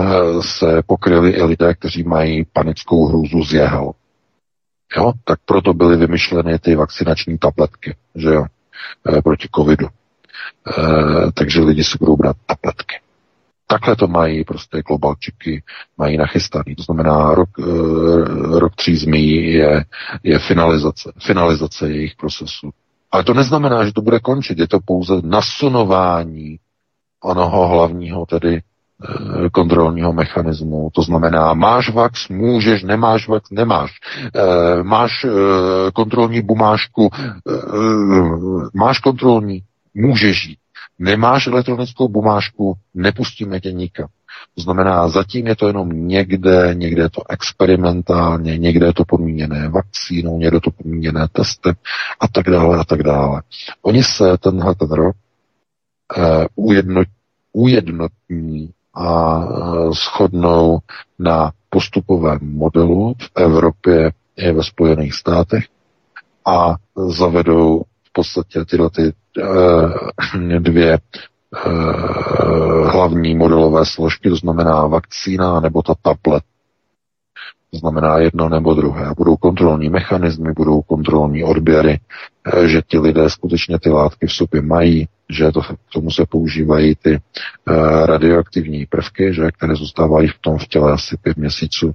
se 0.40 0.82
pokryli 0.86 1.30
i 1.30 1.42
lidé, 1.42 1.74
kteří 1.74 2.02
mají 2.02 2.44
panickou 2.52 3.06
hrůzu 3.08 3.44
z 3.44 3.52
jehel. 3.52 3.92
Jo? 4.96 5.12
Tak 5.24 5.38
proto 5.44 5.74
byly 5.74 5.96
vymyšleny 5.96 6.58
ty 6.58 6.74
vakcinační 6.74 7.38
tabletky, 7.38 7.96
že 8.14 8.28
jo, 8.28 8.44
e, 9.18 9.22
proti 9.22 9.48
covidu. 9.54 9.86
E, 9.86 9.92
takže 11.32 11.60
lidi 11.60 11.84
si 11.84 11.98
budou 12.00 12.16
brát 12.16 12.36
tabletky. 12.46 13.00
Takhle 13.72 13.96
to 13.96 14.06
mají 14.06 14.44
prostě 14.44 14.82
globalčiky, 14.86 15.62
mají 15.98 16.16
nachystaný. 16.16 16.74
To 16.76 16.82
znamená, 16.82 17.34
rok, 17.34 17.48
e, 17.58 18.58
rok 18.58 18.74
tří 18.76 18.96
zmí 18.96 19.44
je, 19.44 19.84
je 20.22 20.38
finalizace, 20.38 21.12
finalizace 21.26 21.90
jejich 21.90 22.16
procesu. 22.16 22.70
Ale 23.12 23.24
to 23.24 23.34
neznamená, 23.34 23.84
že 23.84 23.92
to 23.92 24.02
bude 24.02 24.20
končit. 24.20 24.58
Je 24.58 24.68
to 24.68 24.78
pouze 24.84 25.14
nasunování 25.22 26.58
onoho 27.22 27.68
hlavního 27.68 28.26
tedy 28.26 28.54
e, 28.54 28.60
kontrolního 29.50 30.12
mechanismu. 30.12 30.90
To 30.94 31.02
znamená, 31.02 31.54
máš 31.54 31.90
vax, 31.90 32.28
můžeš, 32.28 32.82
nemáš 32.82 33.28
vax, 33.28 33.50
nemáš. 33.50 33.90
E, 34.34 34.82
máš 34.82 35.24
e, 35.24 35.28
kontrolní 35.92 36.42
bumášku, 36.42 37.10
e, 37.14 37.52
máš 38.74 38.98
kontrolní, 38.98 39.62
můžeš 39.94 40.44
jít. 40.44 40.61
Nemáš 40.98 41.46
elektronickou 41.46 42.08
bumášku, 42.08 42.74
nepustíme 42.94 43.60
tě 43.60 43.72
nikam. 43.72 44.08
To 44.54 44.62
znamená, 44.62 45.08
zatím 45.08 45.46
je 45.46 45.56
to 45.56 45.66
jenom 45.66 46.08
někde, 46.08 46.70
někde 46.72 47.02
je 47.02 47.10
to 47.10 47.30
experimentálně, 47.30 48.58
někde 48.58 48.86
je 48.86 48.92
to 48.92 49.04
podmíněné 49.04 49.68
vakcínou, 49.68 50.38
někde 50.38 50.56
je 50.56 50.60
to 50.60 50.70
podmíněné 50.70 51.28
testem 51.32 51.74
a 52.20 52.28
tak 52.28 52.50
dále 52.50 52.78
a 52.78 52.84
tak 52.84 53.02
dále. 53.02 53.42
Oni 53.82 54.02
se 54.02 54.38
tenhle 54.38 54.74
ten 54.74 54.90
rok 54.90 55.16
uh, 56.16 56.44
ujednot, 56.54 57.08
ujednotní 57.52 58.70
a 58.94 59.38
uh, 59.38 59.92
shodnou 59.92 60.78
na 61.18 61.52
postupovém 61.70 62.38
modelu 62.42 63.14
v 63.18 63.30
Evropě 63.36 64.12
i 64.36 64.52
ve 64.52 64.62
Spojených 64.62 65.14
státech 65.14 65.64
a 66.46 66.74
zavedou 67.08 67.82
v 68.04 68.12
podstatě 68.12 68.64
tyhle 68.64 68.90
ty 68.90 69.12
dvě 70.58 70.98
Eh, 71.56 72.90
hlavní 72.90 73.34
modelové 73.34 73.86
složky, 73.86 74.30
to 74.30 74.36
znamená 74.36 74.86
vakcína 74.86 75.60
nebo 75.60 75.82
ta 75.82 75.94
tablet. 76.02 76.44
To 77.72 77.78
znamená 77.78 78.18
jedno 78.18 78.48
nebo 78.48 78.74
druhé. 78.74 79.14
Budou 79.16 79.36
kontrolní 79.36 79.88
mechanismy, 79.88 80.52
budou 80.52 80.82
kontrolní 80.82 81.44
odběry, 81.44 82.00
eh, 82.46 82.68
že 82.68 82.82
ti 82.86 82.98
lidé 82.98 83.30
skutečně 83.30 83.78
ty 83.78 83.90
látky 83.90 84.26
v 84.26 84.32
sobě 84.32 84.62
mají, 84.62 85.08
že 85.30 85.52
to, 85.52 85.62
k 85.62 85.76
tomu 85.92 86.10
se 86.10 86.26
používají 86.26 86.94
ty 86.94 87.10
uh, 87.10 88.06
radioaktivní 88.06 88.86
prvky, 88.86 89.34
že, 89.34 89.50
které 89.50 89.74
zůstávají 89.74 90.28
v 90.28 90.38
tom 90.40 90.58
v 90.58 90.66
těle 90.66 90.92
asi 90.92 91.16
pět 91.16 91.36
měsíců. 91.36 91.94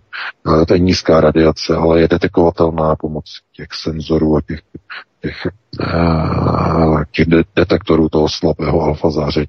To 0.67 0.73
je 0.73 0.79
nízká 0.79 1.21
radiace, 1.21 1.75
ale 1.75 2.01
je 2.01 2.07
detekovatelná 2.07 2.95
pomocí 2.95 3.39
těch 3.53 3.67
senzorů 3.73 4.37
a 4.37 4.41
těch 4.41 4.59
těch, 5.21 5.47
uh, 5.95 7.03
těch 7.11 7.25
de- 7.25 7.43
detektorů 7.55 8.09
toho 8.09 8.29
slabého 8.29 8.81
alfa 8.81 9.09
záření. 9.09 9.47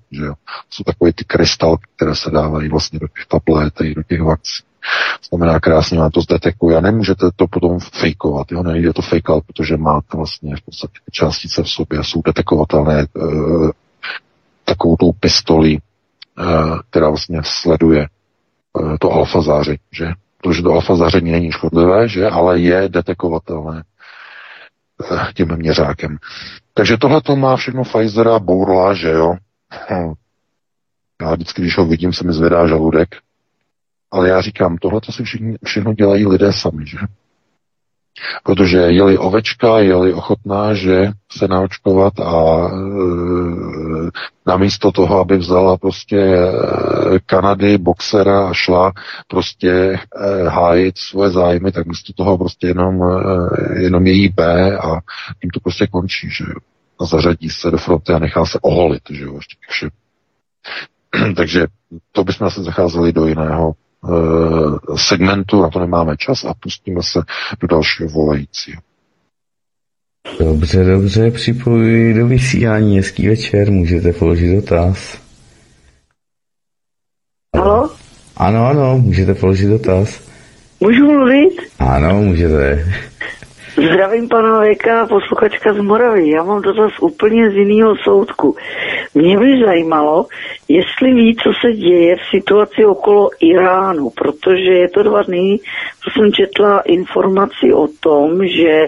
Jsou 0.70 0.84
takové 0.84 1.12
ty 1.12 1.24
krystalky, 1.24 1.82
které 1.96 2.14
se 2.14 2.30
dávají 2.30 2.68
vlastně 2.68 2.98
do 2.98 3.08
těch 3.08 3.26
tablet 3.26 3.74
do 3.96 4.02
těch 4.02 4.22
vakcín. 4.22 4.68
Znamená, 5.28 5.60
krásně 5.60 5.98
vám 5.98 6.10
to 6.10 6.20
zdetekuje 6.20 6.76
a 6.76 6.80
nemůžete 6.80 7.26
to 7.36 7.46
potom 7.46 7.78
fejkovat, 7.80 8.52
jo, 8.52 8.62
nejde 8.62 8.92
to 8.92 9.02
fejkovat, 9.02 9.44
protože 9.46 9.76
máte 9.76 10.16
vlastně 10.16 10.56
v 10.56 10.62
podstatě 10.62 10.98
částice 11.10 11.62
v 11.62 11.68
sobě, 11.68 12.04
jsou 12.04 12.22
detekovatelné 12.22 13.06
uh, 13.14 13.70
takovou 14.64 14.96
tou 14.96 15.12
pistolí, 15.12 15.80
uh, 16.38 16.78
která 16.90 17.08
vlastně 17.08 17.40
sleduje 17.44 18.06
uh, 18.72 18.96
to 19.00 19.12
alfa 19.12 19.40
záření, 19.40 19.78
že? 19.92 20.06
Protože 20.42 20.62
to 20.62 20.72
alfa 20.72 20.96
záření 20.96 21.30
není 21.30 21.52
škodlivé, 21.52 22.08
že? 22.08 22.26
Ale 22.26 22.60
je 22.60 22.88
detekovatelné 22.88 23.82
Eh, 25.12 25.32
tím 25.34 25.56
měřákem. 25.56 26.16
Takže 26.74 26.96
tohle 26.96 27.20
to 27.20 27.36
má 27.36 27.56
všechno 27.56 27.82
Pfizera 27.84 28.38
bourla, 28.38 28.94
že 28.94 29.10
jo. 29.10 29.34
Hm. 29.90 30.12
Já 31.22 31.34
vždycky, 31.34 31.62
když 31.62 31.78
ho 31.78 31.86
vidím, 31.86 32.12
se 32.12 32.26
mi 32.26 32.32
zvedá 32.32 32.66
žaludek. 32.66 33.08
Ale 34.10 34.28
já 34.28 34.40
říkám, 34.40 34.76
tohle 34.76 35.00
to 35.00 35.12
si 35.12 35.24
všechno, 35.24 35.54
všechno 35.64 35.94
dělají 35.94 36.26
lidé 36.26 36.52
sami, 36.52 36.86
že? 36.86 36.98
Protože 38.44 38.78
jeli 38.78 39.18
ovečka, 39.18 39.78
jeli 39.78 40.12
ochotná, 40.12 40.74
že 40.74 41.12
se 41.32 41.48
naočkovat 41.48 42.20
a 42.20 42.66
e, 42.66 42.70
namísto 44.46 44.92
toho, 44.92 45.20
aby 45.20 45.36
vzala 45.36 45.76
prostě 45.76 46.18
e, 46.18 46.50
Kanady, 47.26 47.78
boxera 47.78 48.48
a 48.48 48.52
šla 48.52 48.92
prostě 49.28 49.70
e, 49.70 49.98
hájit 50.48 50.98
svoje 50.98 51.30
zájmy, 51.30 51.72
tak 51.72 51.86
místo 51.86 52.12
toho 52.12 52.38
prostě 52.38 52.66
jenom, 52.66 53.02
e, 53.02 53.82
jenom 53.82 54.06
její 54.06 54.28
B 54.28 54.76
a 54.78 55.00
tím 55.40 55.50
to 55.54 55.60
prostě 55.60 55.86
končí, 55.86 56.30
že. 56.30 56.44
A 57.00 57.04
zařadí 57.04 57.50
se 57.50 57.70
do 57.70 57.78
fronty 57.78 58.12
a 58.12 58.18
nechá 58.18 58.44
se 58.44 58.58
oholit, 58.62 59.02
že 59.10 59.24
jo, 59.24 59.34
ještě. 59.34 59.90
Takže 61.36 61.66
to 62.12 62.24
bychom 62.24 62.46
asi 62.46 62.62
zacházeli 62.62 63.12
do 63.12 63.26
jiného 63.26 63.72
segmentu, 64.96 65.62
na 65.62 65.70
to 65.70 65.78
nemáme 65.78 66.16
čas 66.16 66.44
a 66.44 66.54
pustíme 66.54 67.02
se 67.02 67.20
do 67.60 67.66
dalšího 67.66 68.08
volajícího. 68.08 68.80
Dobře, 70.38 70.84
dobře, 70.84 71.30
připojuji 71.30 72.14
do 72.14 72.26
vysílání. 72.26 72.96
Hezký 72.96 73.28
večer, 73.28 73.70
můžete 73.70 74.12
položit 74.12 74.54
dotaz. 74.54 75.18
Halo? 77.56 77.90
Ano, 78.36 78.66
ano, 78.66 78.98
můžete 78.98 79.34
položit 79.34 79.66
dotaz. 79.66 80.28
Můžu 80.80 81.04
mluvit? 81.04 81.54
Ano, 81.78 82.22
můžete. 82.22 82.84
Zdravím 83.78 84.28
pana 84.28 84.60
Věka, 84.60 85.06
posluchačka 85.06 85.72
z 85.72 85.78
Moravy. 85.78 86.30
Já 86.30 86.42
mám 86.42 86.62
dotaz 86.62 86.92
úplně 87.00 87.50
z 87.50 87.54
jiného 87.54 87.96
soudku. 87.96 88.56
Mě 89.14 89.38
by 89.38 89.64
zajímalo, 89.66 90.26
jestli 90.68 91.12
ví, 91.12 91.36
co 91.36 91.52
se 91.60 91.72
děje 91.72 92.16
v 92.16 92.20
situaci 92.30 92.84
okolo 92.84 93.30
Iránu, 93.40 94.10
protože 94.10 94.72
je 94.72 94.88
to 94.88 95.02
dva 95.02 95.22
dny, 95.22 95.58
co 96.00 96.10
jsem 96.10 96.32
četla 96.32 96.80
informaci 96.80 97.72
o 97.72 97.88
tom, 98.00 98.46
že 98.46 98.86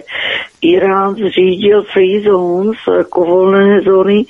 Irán 0.61 1.15
zřídil 1.15 1.83
free 1.83 2.21
zones, 2.21 2.77
jako 2.97 3.25
volné 3.25 3.81
zóny 3.81 4.25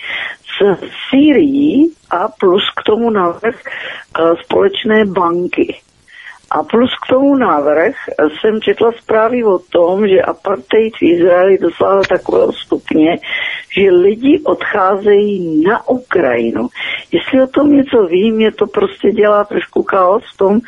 s 0.46 0.78
Syrií 1.10 1.94
a 2.12 2.28
plus 2.40 2.64
k 2.76 2.84
tomu 2.84 3.10
navrh 3.10 3.62
eh, 3.66 4.34
společné 4.44 5.06
banky. 5.06 5.76
A 6.52 6.64
plus 6.64 6.90
k 7.04 7.10
tomu 7.10 7.36
návrh 7.36 7.96
jsem 8.40 8.62
četla 8.62 8.92
zprávy 9.02 9.44
o 9.44 9.60
tom, 9.60 10.08
že 10.08 10.22
apartheid 10.22 10.94
v 11.00 11.04
Izraeli 11.04 11.58
dosáhl 11.58 12.02
takového 12.10 12.54
stupně, 12.54 13.18
že 13.78 13.92
lidi 13.92 14.42
odcházejí 14.46 15.64
na 15.64 15.90
Ukrajinu. 15.90 16.68
Jestli 17.12 17.42
o 17.42 17.48
tom 17.48 17.72
něco 17.72 18.06
vím, 18.06 18.42
je 18.42 18.52
to 18.52 18.68
prostě 18.68 19.12
dělá 19.12 19.44
trošku 19.44 19.84
chaos 19.84 20.24
v 20.34 20.38
tom, 20.38 20.60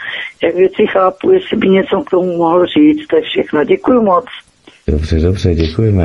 jak 0.43 0.55
věci 0.55 0.85
chápu, 0.91 1.31
jestli 1.31 1.57
by 1.57 1.69
něco 1.69 2.01
k 2.01 2.10
tomu 2.10 2.38
mohl 2.38 2.65
říct. 2.65 3.07
To 3.07 3.15
je 3.15 3.22
všechno. 3.22 3.64
Děkuji 3.64 4.01
moc. 4.01 4.26
Dobře, 4.88 5.19
dobře, 5.19 5.55
děkujeme. 5.55 6.03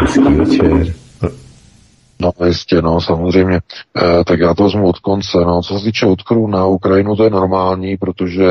Hezký 0.00 0.34
večer. 0.34 0.94
No 2.20 2.30
jistě, 2.46 2.82
no 2.82 3.00
samozřejmě. 3.00 3.56
E, 3.56 4.24
tak 4.24 4.40
já 4.40 4.54
to 4.54 4.62
vezmu 4.62 4.88
od 4.88 4.98
konce. 4.98 5.38
No. 5.46 5.62
Co 5.62 5.78
se 5.78 5.84
týče 5.84 6.06
odchodu 6.06 6.46
na 6.46 6.66
Ukrajinu, 6.66 7.16
to 7.16 7.24
je 7.24 7.30
normální, 7.30 7.96
protože 7.96 8.44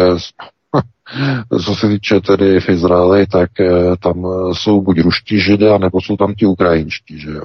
co 1.66 1.76
se 1.76 1.88
týče 1.88 2.22
tedy 2.22 2.60
v 2.60 2.70
Izraeli, 2.70 3.28
tak 3.28 3.60
e, 3.60 3.98
tam 3.98 4.26
jsou 4.54 4.82
buď 4.82 5.00
ruští 5.00 5.40
židé, 5.40 5.80
nebo 5.80 6.02
jsou 6.02 6.18
tam 6.18 6.34
ti 6.34 6.46
ukrajinští, 6.46 7.20
že 7.20 7.32
jo. 7.32 7.44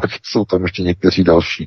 Pak 0.00 0.10
jsou 0.22 0.44
tam 0.44 0.62
ještě 0.62 0.82
někteří 0.82 1.24
další. 1.24 1.66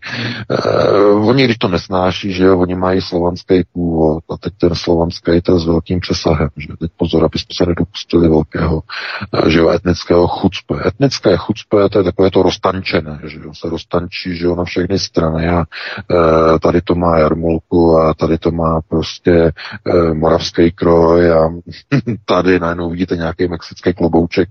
Uh, 1.13 1.29
oni, 1.29 1.43
když 1.43 1.57
to 1.57 1.67
nesnáší, 1.67 2.33
že 2.33 2.43
jo, 2.43 2.59
oni 2.59 2.75
mají 2.75 3.01
slovanský 3.01 3.63
původ 3.73 4.23
a 4.31 4.37
teď 4.37 4.53
ten 4.57 4.75
slovanský 4.75 5.31
je 5.31 5.59
s 5.59 5.65
velkým 5.65 5.99
přesahem, 5.99 6.49
že 6.57 6.67
teď 6.79 6.91
pozor, 6.97 7.25
aby 7.25 7.39
jsme 7.39 7.53
se 7.57 7.65
nedopustili 7.65 8.29
velkého, 8.29 8.75
uh, 8.75 9.49
že 9.49 9.59
jo, 9.59 9.69
etnického 9.69 10.27
chucpe. 10.27 10.75
Etnické 10.87 11.37
chucpe, 11.37 11.89
to 11.89 11.97
je 11.97 12.03
takové 12.03 12.31
to 12.31 12.43
roztančené, 12.43 13.19
že 13.23 13.39
jo, 13.43 13.51
se 13.53 13.69
roztančí, 13.69 14.37
že 14.37 14.45
jo, 14.45 14.55
na 14.55 14.63
všechny 14.63 14.99
strany 14.99 15.49
a 15.49 15.57
uh, 15.59 16.59
tady 16.59 16.81
to 16.81 16.95
má 16.95 17.17
jarmulku 17.17 17.97
a 17.97 18.13
tady 18.13 18.37
to 18.37 18.51
má 18.51 18.81
prostě 18.89 19.51
uh, 19.87 20.13
moravský 20.13 20.71
kroj 20.71 21.31
a 21.31 21.49
tady 22.25 22.59
najednou 22.59 22.89
vidíte 22.89 23.15
nějaký 23.15 23.47
mexický 23.47 23.93
klobouček 23.93 24.49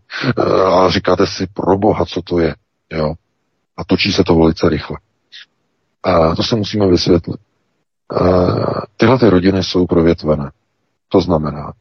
a 0.66 0.90
říkáte 0.90 1.26
si, 1.26 1.46
pro 1.54 1.78
boha, 1.78 2.04
co 2.04 2.22
to 2.22 2.38
je, 2.38 2.54
jo. 2.92 3.14
A 3.76 3.84
točí 3.84 4.12
se 4.12 4.24
to 4.24 4.34
velice 4.34 4.68
rychle. 4.68 4.98
A 6.02 6.34
to 6.34 6.42
se 6.42 6.56
musíme 6.56 6.86
vysvětlit. 6.86 7.40
A 8.10 8.24
tyhle 8.96 9.18
ty 9.18 9.30
rodiny 9.30 9.64
jsou 9.64 9.86
provětvené. 9.86 10.50
To 11.08 11.20
znamená, 11.20 11.72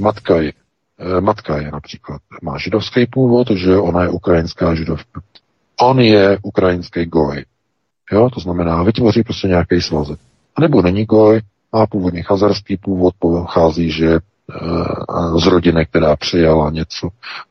matka 0.00 0.40
je, 0.40 0.52
eh, 0.98 1.20
matka 1.20 1.60
je 1.60 1.70
například, 1.70 2.20
má 2.42 2.58
židovský 2.58 3.06
původ, 3.06 3.50
že 3.50 3.76
ona 3.76 4.02
je 4.02 4.08
ukrajinská 4.08 4.74
židovka. 4.74 5.20
On 5.80 6.00
je 6.00 6.38
ukrajinský 6.42 7.06
goj. 7.06 7.44
Jo, 8.12 8.30
to 8.30 8.40
znamená, 8.40 8.82
vytvoří 8.82 9.22
prostě 9.22 9.48
nějaký 9.48 9.80
svazek. 9.80 10.18
A 10.56 10.60
nebo 10.60 10.82
není 10.82 11.04
goj, 11.04 11.40
má 11.72 11.86
původně 11.86 12.22
chazarský 12.22 12.76
původ, 12.76 13.14
pochází, 13.18 13.90
že 13.90 14.18
z 15.36 15.46
rodiny, 15.46 15.86
která 15.86 16.16
přijala 16.16 16.70
něco. 16.70 17.08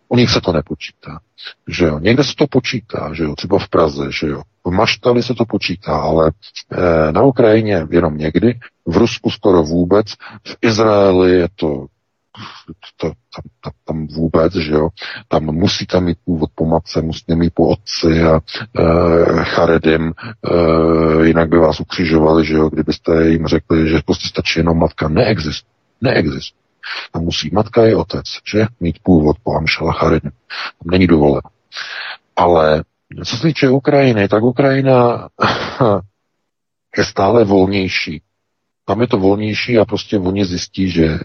U 0.07 0.15
nich 0.15 0.29
se 0.29 0.41
to 0.41 0.51
nepočítá. 0.51 1.19
Že 1.67 1.85
jo. 1.85 1.99
Někde 1.99 2.23
se 2.23 2.33
to 2.37 2.47
počítá, 2.47 3.13
že 3.13 3.23
jo, 3.23 3.35
třeba 3.35 3.59
v 3.59 3.69
Praze, 3.69 4.11
že 4.11 4.27
jo. 4.27 4.41
V 4.65 4.71
Maštali 4.71 5.23
se 5.23 5.33
to 5.33 5.45
počítá, 5.45 5.97
ale 5.97 6.31
e, 6.71 7.11
na 7.11 7.21
Ukrajině 7.21 7.87
jenom 7.89 8.17
někdy, 8.17 8.59
v 8.85 8.97
Rusku 8.97 9.29
skoro 9.29 9.63
vůbec, 9.63 10.07
v 10.47 10.57
Izraeli 10.61 11.31
je 11.31 11.47
to 11.55 11.85
to, 12.97 13.07
tam, 13.07 13.43
tam, 13.63 13.73
tam 13.85 14.07
vůbec, 14.07 14.55
že 14.55 14.71
jo, 14.71 14.89
tam 15.27 15.43
musí 15.43 15.85
tam 15.85 16.03
mít 16.03 16.17
původ 16.25 16.49
po 16.55 16.65
matce, 16.65 17.01
musíte 17.01 17.35
mít 17.35 17.53
po 17.53 17.67
otci 17.67 18.23
a 18.23 18.35
e, 18.35 19.43
charedim, 19.43 20.13
e, 20.13 21.27
jinak 21.27 21.49
by 21.49 21.57
vás 21.57 21.79
ukřižovali, 21.79 22.45
že 22.45 22.53
jo, 22.53 22.69
kdybyste 22.69 23.27
jim 23.27 23.47
řekli, 23.47 23.89
že 23.89 23.99
prostě 24.05 24.27
stačí 24.27 24.59
jenom 24.59 24.77
matka. 24.77 25.09
Neexistuje. 25.09 25.73
Neexistuje. 26.01 26.58
Tam 27.11 27.23
musí 27.23 27.49
matka 27.53 27.85
i 27.85 27.95
otec, 27.95 28.25
že? 28.51 28.65
Mít 28.79 28.99
původ 29.03 29.37
po. 29.43 29.53
Tam 29.53 30.31
není 30.91 31.07
dovoleno. 31.07 31.49
Ale 32.35 32.83
co 33.25 33.37
se 33.37 33.47
týče 33.47 33.69
Ukrajiny, 33.69 34.27
tak 34.27 34.43
Ukrajina 34.43 35.27
je 36.97 37.05
stále 37.05 37.43
volnější. 37.43 38.21
Tam 38.85 39.01
je 39.01 39.07
to 39.07 39.17
volnější 39.17 39.77
a 39.77 39.85
prostě 39.85 40.17
oni 40.17 40.45
zjistí, 40.45 40.89
že 40.89 41.05
e, 41.05 41.19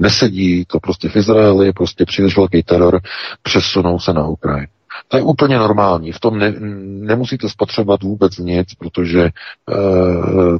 nesedí 0.00 0.64
to 0.64 0.80
prostě 0.80 1.08
v 1.08 1.16
Izraeli, 1.16 1.72
prostě 1.72 2.04
příliš 2.04 2.36
velký 2.36 2.62
teror, 2.62 3.00
přesunou 3.42 3.98
se 3.98 4.12
na 4.12 4.26
Ukrajinu. 4.26 4.75
To 5.08 5.16
je 5.16 5.22
úplně 5.22 5.58
normální. 5.58 6.12
V 6.12 6.20
tom 6.20 6.38
ne, 6.38 6.54
nemusíte 7.06 7.48
spotřebovat 7.48 8.02
vůbec 8.02 8.38
nic, 8.38 8.74
protože 8.74 9.20
e, 9.22 9.30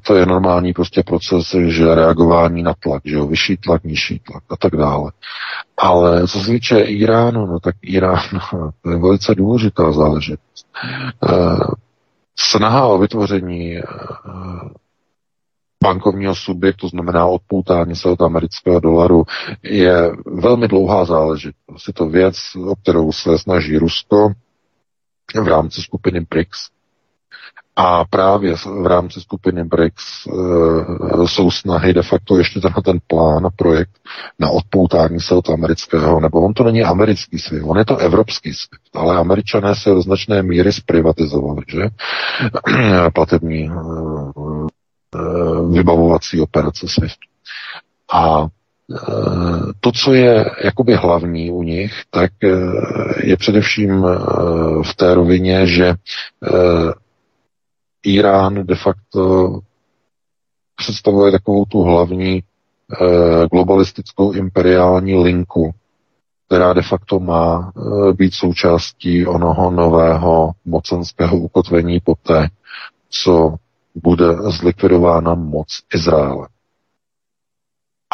to 0.03 0.15
je 0.15 0.27
normální 0.27 0.73
prostě 0.73 1.03
proces, 1.03 1.55
že 1.67 1.95
reagování 1.95 2.63
na 2.63 2.75
tlak, 2.75 3.03
že 3.05 3.15
jo, 3.15 3.27
vyšší 3.27 3.57
tlak, 3.57 3.85
nižší 3.85 4.19
tlak 4.19 4.43
a 4.51 4.57
tak 4.57 4.77
dále. 4.77 5.13
Ale 5.77 6.29
co 6.29 6.41
se 6.41 6.47
týče 6.47 6.81
Iránu, 6.81 7.47
no 7.47 7.61
tak 7.61 7.75
Irán 7.83 8.21
to 8.83 8.91
je 8.91 8.99
velice 8.99 9.35
důležitá 9.35 9.93
záležitost. 9.93 10.67
E, 10.85 11.37
snaha 12.39 12.87
o 12.87 12.99
vytvoření 12.99 13.77
e, 13.77 13.83
bankovního 15.85 16.35
subjektu, 16.35 16.89
znamená 16.89 17.27
odpoutání 17.27 17.97
se 17.97 18.09
od 18.09 18.23
amerického 18.23 18.81
dolaru, 18.81 19.25
je 19.63 20.11
velmi 20.27 20.69
dlouhá 20.69 21.05
záležitost. 21.05 21.89
Je 21.89 21.93
to 21.93 22.09
věc, 22.09 22.37
o 22.67 22.77
kterou 22.77 23.13
se 23.13 23.39
snaží 23.39 23.79
Rusko 23.79 24.33
v 25.43 25.49
rámci 25.49 25.83
skupiny 25.83 26.21
BRICS. 26.21 26.69
A 27.79 28.05
právě 28.05 28.55
v 28.57 28.87
rámci 28.87 29.21
skupiny 29.21 29.65
BRICS 29.65 30.27
e, 30.27 31.27
jsou 31.27 31.51
snahy 31.51 31.95
de 31.95 32.03
facto 32.03 32.39
ještě 32.39 32.61
tenhle 32.61 32.83
ten 32.83 32.99
plán, 33.07 33.49
projekt 33.57 33.91
na 34.39 34.51
odpoutání 34.51 35.21
se 35.21 35.35
od 35.35 35.51
amerického, 35.51 36.21
nebo 36.21 36.41
on 36.41 36.55
to 36.55 36.65
není 36.65 36.83
americký 36.83 37.39
svět, 37.39 37.63
on 37.65 37.79
je 37.79 37.85
to 37.85 37.97
evropský 37.97 38.55
svět, 38.55 38.81
ale 38.95 39.17
američané 39.17 39.75
se 39.75 39.91
do 39.91 40.03
značné 40.03 40.43
míry 40.43 40.73
zprivatizovali, 40.73 41.63
že? 41.69 41.83
Platební 43.15 43.65
e, 43.65 43.71
vybavovací 45.71 46.41
operace 46.41 46.87
SWIFT. 46.89 47.19
A 48.13 48.47
eh, 48.47 48.97
to, 49.81 49.93
co 49.93 50.13
je 50.13 50.45
jakoby 50.65 50.95
hlavní 50.95 51.51
u 51.51 51.63
nich, 51.63 51.93
tak 52.11 52.31
eh, 52.45 52.49
je 53.25 53.37
především 53.37 54.03
v 54.83 54.95
té 54.97 55.15
rovině, 55.15 55.67
že 55.67 55.95
Irán 58.05 58.67
de 58.67 58.75
facto 58.75 59.51
představuje 60.77 61.33
takovou 61.33 61.65
tu 61.65 61.83
hlavní 61.83 62.43
globalistickou 63.51 64.33
imperiální 64.33 65.15
linku, 65.23 65.71
která 66.47 66.73
de 66.73 66.83
facto 66.83 67.21
má 67.21 67.73
být 68.13 68.35
součástí 68.35 69.27
onoho 69.27 69.71
nového 69.71 70.51
mocenského 70.65 71.37
ukotvení 71.39 72.01
poté, 72.01 72.49
co 73.11 73.57
bude 74.03 74.35
zlikvidována 74.51 75.35
moc 75.35 75.69
Izraele. 75.95 76.49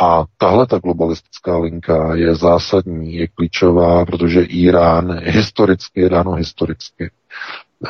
A 0.02 0.24
tahle 0.38 0.66
ta 0.66 0.78
globalistická 0.78 1.58
linka 1.58 2.14
je 2.14 2.34
zásadní, 2.34 3.14
je 3.14 3.28
klíčová, 3.28 4.04
protože 4.06 4.42
Irán 4.42 5.18
historicky 5.22 6.00
je 6.00 6.08
dáno 6.08 6.32
historicky, 6.32 7.10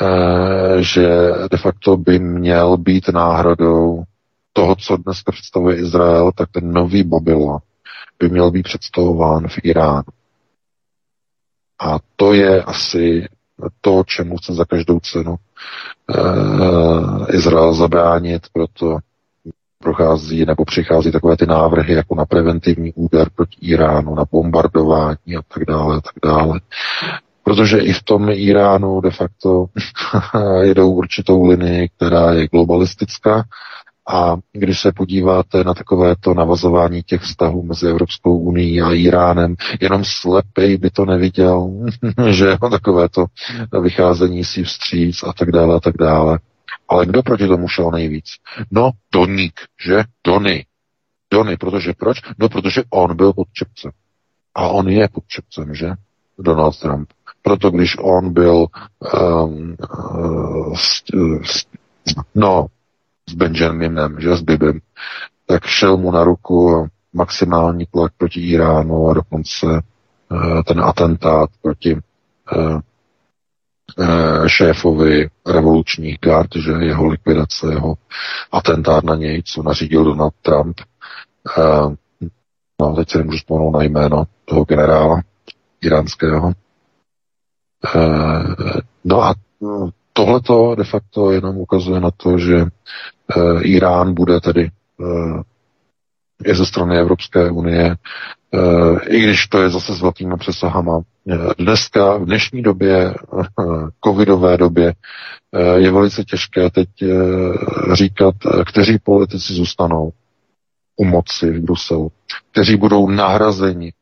eh, 0.01 0.83
že 0.83 1.09
de 1.51 1.57
facto 1.59 1.97
by 1.97 2.19
měl 2.19 2.77
být 2.77 3.09
náhradou 3.09 4.03
toho, 4.53 4.77
co 4.77 4.97
dneska 4.97 5.33
představuje 5.33 5.77
Izrael, 5.77 6.33
tak 6.33 6.51
ten 6.51 6.73
nový 6.73 7.03
Babylon 7.03 7.59
by 8.19 8.29
měl 8.29 8.51
být 8.51 8.63
představován 8.63 9.49
v 9.49 9.59
Iránu. 9.63 10.13
A 11.81 11.99
to 12.17 12.33
je 12.33 12.63
asi 12.63 13.29
to, 13.81 14.03
čemu 14.07 14.37
chce 14.37 14.55
za 14.55 14.65
každou 14.65 15.01
cenu 15.01 15.35
uh, 15.35 17.27
Izrael 17.31 17.75
zabránit, 17.75 18.43
proto 18.53 18.99
prochází 19.83 20.45
nebo 20.45 20.65
přichází 20.65 21.13
takové 21.13 21.37
ty 21.37 21.47
návrhy 21.47 21.95
jako 21.95 22.15
na 22.15 22.25
preventivní 22.25 22.93
úder 22.93 23.29
proti 23.35 23.57
Iránu, 23.61 24.15
na 24.15 24.25
bombardování 24.33 25.37
a 25.39 25.43
tak 25.55 25.65
dále, 25.65 25.97
a 25.97 26.01
tak 26.01 26.15
dále. 26.25 26.61
Protože 27.45 27.79
i 27.79 27.93
v 27.93 28.03
tom 28.03 28.29
Iránu 28.31 29.01
de 29.01 29.11
facto 29.11 29.67
jedou 30.63 30.91
určitou 30.91 31.47
linii, 31.47 31.89
která 31.97 32.33
je 32.33 32.49
globalistická 32.49 33.45
a 34.09 34.37
když 34.53 34.81
se 34.81 34.93
podíváte 34.93 35.65
na 35.65 35.75
takovéto 35.75 36.35
navazování 36.35 37.03
těch 37.03 37.23
vztahů 37.23 37.63
mezi 37.63 37.87
Evropskou 37.87 38.39
unii 38.39 38.83
a 38.83 38.93
Iránem, 38.93 39.55
jenom 39.81 40.05
slepej 40.05 40.77
by 40.77 40.91
to 40.91 41.05
neviděl, 41.05 41.71
že 42.31 42.57
takovéto 42.71 43.27
vycházení 43.83 44.45
si 44.45 44.65
vstříc 44.65 45.23
a 45.23 45.33
tak 45.33 45.51
dále 45.51 45.77
a 45.77 45.81
tak 45.81 45.95
dále. 45.99 46.39
Ale 46.89 47.07
kdo 47.07 47.23
proti 47.23 47.47
tomu 47.47 47.69
šel 47.69 47.91
nejvíc? 47.91 48.25
No, 48.71 48.91
Doník, 49.15 49.61
že? 49.87 50.05
Dony. 50.27 50.67
Dony, 51.33 51.57
protože 51.57 51.93
proč? 51.99 52.19
No, 52.39 52.49
protože 52.49 52.83
on 52.91 53.17
byl 53.17 53.33
pod 53.33 53.49
čepcem. 53.53 53.91
A 54.55 54.69
on 54.69 54.89
je 54.89 55.09
pod 55.09 55.25
čepcem, 55.27 55.75
že? 55.75 55.91
Donald 56.39 56.81
Trump. 56.81 57.09
Proto 57.43 57.71
když 57.71 57.97
on 57.99 58.33
byl 58.33 58.67
um, 59.15 59.77
uh, 60.15 60.77
st, 60.77 61.05
st, 61.45 61.69
no, 62.35 62.67
s 63.31 63.35
Benjaminem, 63.35 64.21
že 64.21 64.37
s 64.37 64.41
Bibem, 64.41 64.81
tak 65.47 65.65
šel 65.65 65.97
mu 65.97 66.11
na 66.11 66.25
ruku 66.25 66.89
maximální 67.13 67.87
tlak 67.87 68.13
proti 68.19 68.41
Iránu 68.41 69.09
a 69.09 69.15
dokonce 69.15 69.67
uh, 69.67 70.63
ten 70.63 70.81
atentát 70.81 71.51
proti 71.63 71.95
uh, 71.95 72.81
uh, 73.99 74.47
šéfovi 74.47 75.29
revolučních 75.47 76.19
gard, 76.21 76.51
že 76.57 76.73
jeho 76.73 77.07
likvidace, 77.07 77.67
jeho 77.71 77.95
atentát 78.53 79.05
na 79.05 79.15
něj, 79.15 79.43
co 79.43 79.63
nařídil 79.63 80.05
Donald 80.05 80.35
Trump. 80.43 80.81
No, 82.81 82.95
teď 82.97 83.11
se 83.11 83.19
nemůžu 83.19 83.39
vzpomenout 83.39 83.71
na 83.71 83.83
jméno 83.83 84.25
toho 84.45 84.65
generála 84.65 85.23
iránského. 85.83 86.53
No 89.05 89.23
a 89.23 89.35
tohleto 90.13 90.75
de 90.75 90.85
facto 90.85 91.33
jenom 91.33 91.57
ukazuje 91.57 92.01
na 92.01 92.11
to, 92.11 92.39
že 92.39 92.57
e, 92.57 92.67
Irán 93.63 94.15
bude 94.15 94.41
tedy 94.41 94.71
e, 96.45 96.55
ze 96.55 96.67
strany 96.67 96.99
Evropské 96.99 97.51
unie, 97.51 97.85
e, 97.87 97.97
i 99.09 99.21
když 99.21 99.47
to 99.47 99.63
je 99.63 99.71
zase 99.71 99.95
s 99.95 100.01
velkými 100.03 100.37
přesahama. 100.37 101.01
Dneska, 101.59 102.17
v 102.17 102.25
dnešní 102.25 102.63
době, 102.63 103.15
covidové 104.05 104.57
době, 104.57 104.95
je 105.77 105.91
velice 105.91 106.25
těžké 106.25 106.71
teď 106.71 106.89
říkat, 107.93 108.35
kteří 108.67 108.99
politici 108.99 109.53
zůstanou 109.55 110.13
u 110.97 111.05
moci 111.05 111.51
v 111.51 111.61
Bruselu, 111.63 112.11
kteří 112.53 112.77
budou 112.77 113.11
nahrazeni 113.11 113.93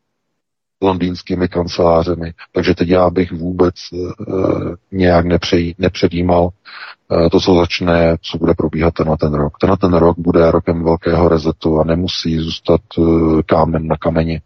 londýnskými 0.81 1.49
kancelářemi. 1.49 2.33
Takže 2.53 2.75
teď 2.75 2.89
já 2.89 3.11
bych 3.11 3.33
vůbec 3.33 3.75
uh, 3.93 4.75
nějak 4.93 5.27
nepřejí, 5.27 5.75
nepředjímal 5.79 6.43
uh, 6.45 7.29
to, 7.29 7.41
co 7.41 7.55
začne, 7.55 8.17
co 8.23 8.39
bude 8.39 8.55
probíhat 8.55 8.95
tenhle 8.95 9.17
ten 9.17 9.35
rok. 9.35 9.59
Tenhle 9.61 9.77
ten 9.77 9.93
rok 9.95 10.19
bude 10.19 10.51
rokem 10.51 10.85
velkého 10.85 11.29
rezetu 11.29 11.81
a 11.81 11.85
nemusí 11.85 12.39
zůstat 12.39 12.81
uh, 12.99 13.41
kámen 13.47 13.87
na 13.87 13.97
kameni. 13.97 14.41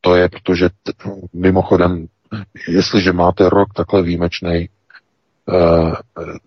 To 0.00 0.14
je, 0.16 0.28
protože 0.28 0.68
t- 0.68 0.92
mimochodem, 1.32 2.06
jestliže 2.68 3.12
máte 3.12 3.48
rok 3.48 3.68
takhle 3.74 4.02
výjimečný, 4.02 4.68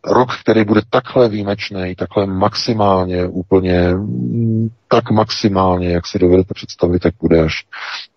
rok, 0.06 0.30
který 0.42 0.66
bude 0.66 0.82
takhle 0.90 1.30
výjimečný, 1.30 1.96
takhle 1.96 2.26
maximálně, 2.26 3.26
úplně 3.26 3.90
mm, 3.96 4.70
tak 4.88 5.12
maximálně, 5.12 5.90
jak 5.90 6.08
si 6.08 6.20
dovedete 6.20 6.54
představit, 6.54 7.00
tak 7.00 7.14
bude 7.22 7.44
až 7.44 7.66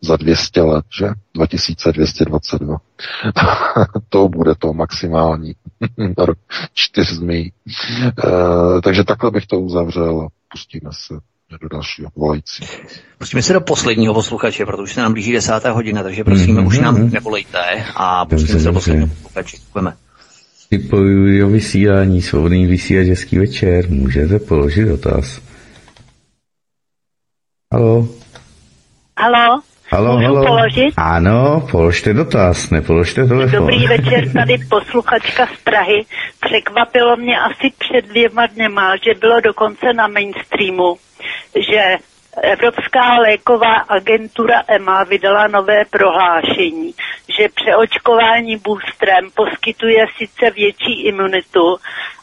za 0.00 0.16
200 0.16 0.62
let, 0.62 0.84
že? 0.98 1.08
2222. 1.34 2.76
to 4.08 4.28
bude 4.28 4.54
to 4.54 4.72
maximální. 4.72 5.54
rok 6.18 6.38
čtyř 6.74 7.12
zmí. 7.12 7.52
Uh, 8.24 8.80
takže 8.80 9.04
takhle 9.04 9.30
bych 9.30 9.46
to 9.46 9.60
uzavřel 9.60 10.20
a 10.20 10.28
pustíme 10.52 10.90
se 10.92 11.14
do 11.62 11.68
dalšího 11.68 12.10
volající. 12.16 12.66
Pustíme 13.18 13.42
se 13.42 13.52
do 13.52 13.60
posledního 13.60 14.14
posluchače, 14.14 14.66
protože 14.66 14.94
se 14.94 15.00
nám 15.00 15.12
blíží 15.12 15.32
desátá 15.32 15.72
hodina, 15.72 16.02
takže 16.02 16.24
prosím, 16.24 16.56
mm-hmm. 16.56 16.66
už 16.66 16.78
nám 16.78 17.10
nevolejte 17.10 17.84
a 17.96 18.24
pustíme 18.24 18.58
se 18.58 18.66
do 18.66 18.72
posledního 18.72 19.08
posluchače. 19.08 19.56
Děkujeme. 19.56 19.96
Připojuji 20.68 21.42
o 21.44 21.48
vysílání, 21.48 22.22
svobodný 22.22 22.66
vysílač, 22.66 23.06
hezký 23.06 23.38
večer. 23.38 23.90
Můžete 23.90 24.38
položit 24.38 24.84
dotaz. 24.84 25.40
Halo. 27.74 28.08
Halo. 29.20 29.60
Halo, 29.90 30.18
Můžu 30.18 30.34
halo. 30.34 30.46
položit? 30.46 30.94
Ano, 30.96 31.66
položte 31.70 32.14
dotaz, 32.14 32.70
nepoložte 32.70 33.26
telefon. 33.26 33.58
Dobrý 33.60 33.86
večer, 33.88 34.32
tady 34.32 34.58
posluchačka 34.70 35.46
z 35.46 35.62
Prahy. 35.64 36.04
Překvapilo 36.46 37.16
mě 37.16 37.38
asi 37.40 37.72
před 37.78 38.08
dvěma 38.08 38.46
dněma, 38.46 38.96
že 38.96 39.20
bylo 39.20 39.40
dokonce 39.40 39.92
na 39.96 40.06
mainstreamu, 40.08 40.96
že 41.72 41.96
Evropská 42.42 43.18
léková 43.18 43.74
agentura 43.74 44.62
EMA 44.68 45.04
vydala 45.04 45.46
nové 45.46 45.84
prohlášení, 45.84 46.94
že 47.38 47.48
přeočkování 47.54 48.56
boostrem 48.56 49.30
poskytuje 49.34 50.06
sice 50.18 50.50
větší 50.50 51.02
imunitu, 51.02 51.76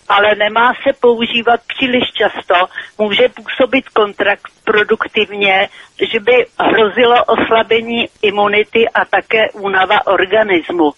ale 0.10 0.35
nemá 0.35 0.73
se 0.73 0.94
používat 0.99 1.60
příliš 1.68 2.03
často, 2.11 2.56
může 2.98 3.30
působit 3.30 3.90
kontraproduktivně, 3.90 5.69
že 6.11 6.19
by 6.19 6.45
hrozilo 6.60 7.23
oslabení 7.26 8.07
imunity 8.22 8.90
a 8.90 9.06
také 9.06 9.49
únava 9.52 10.07
organismu. 10.07 10.91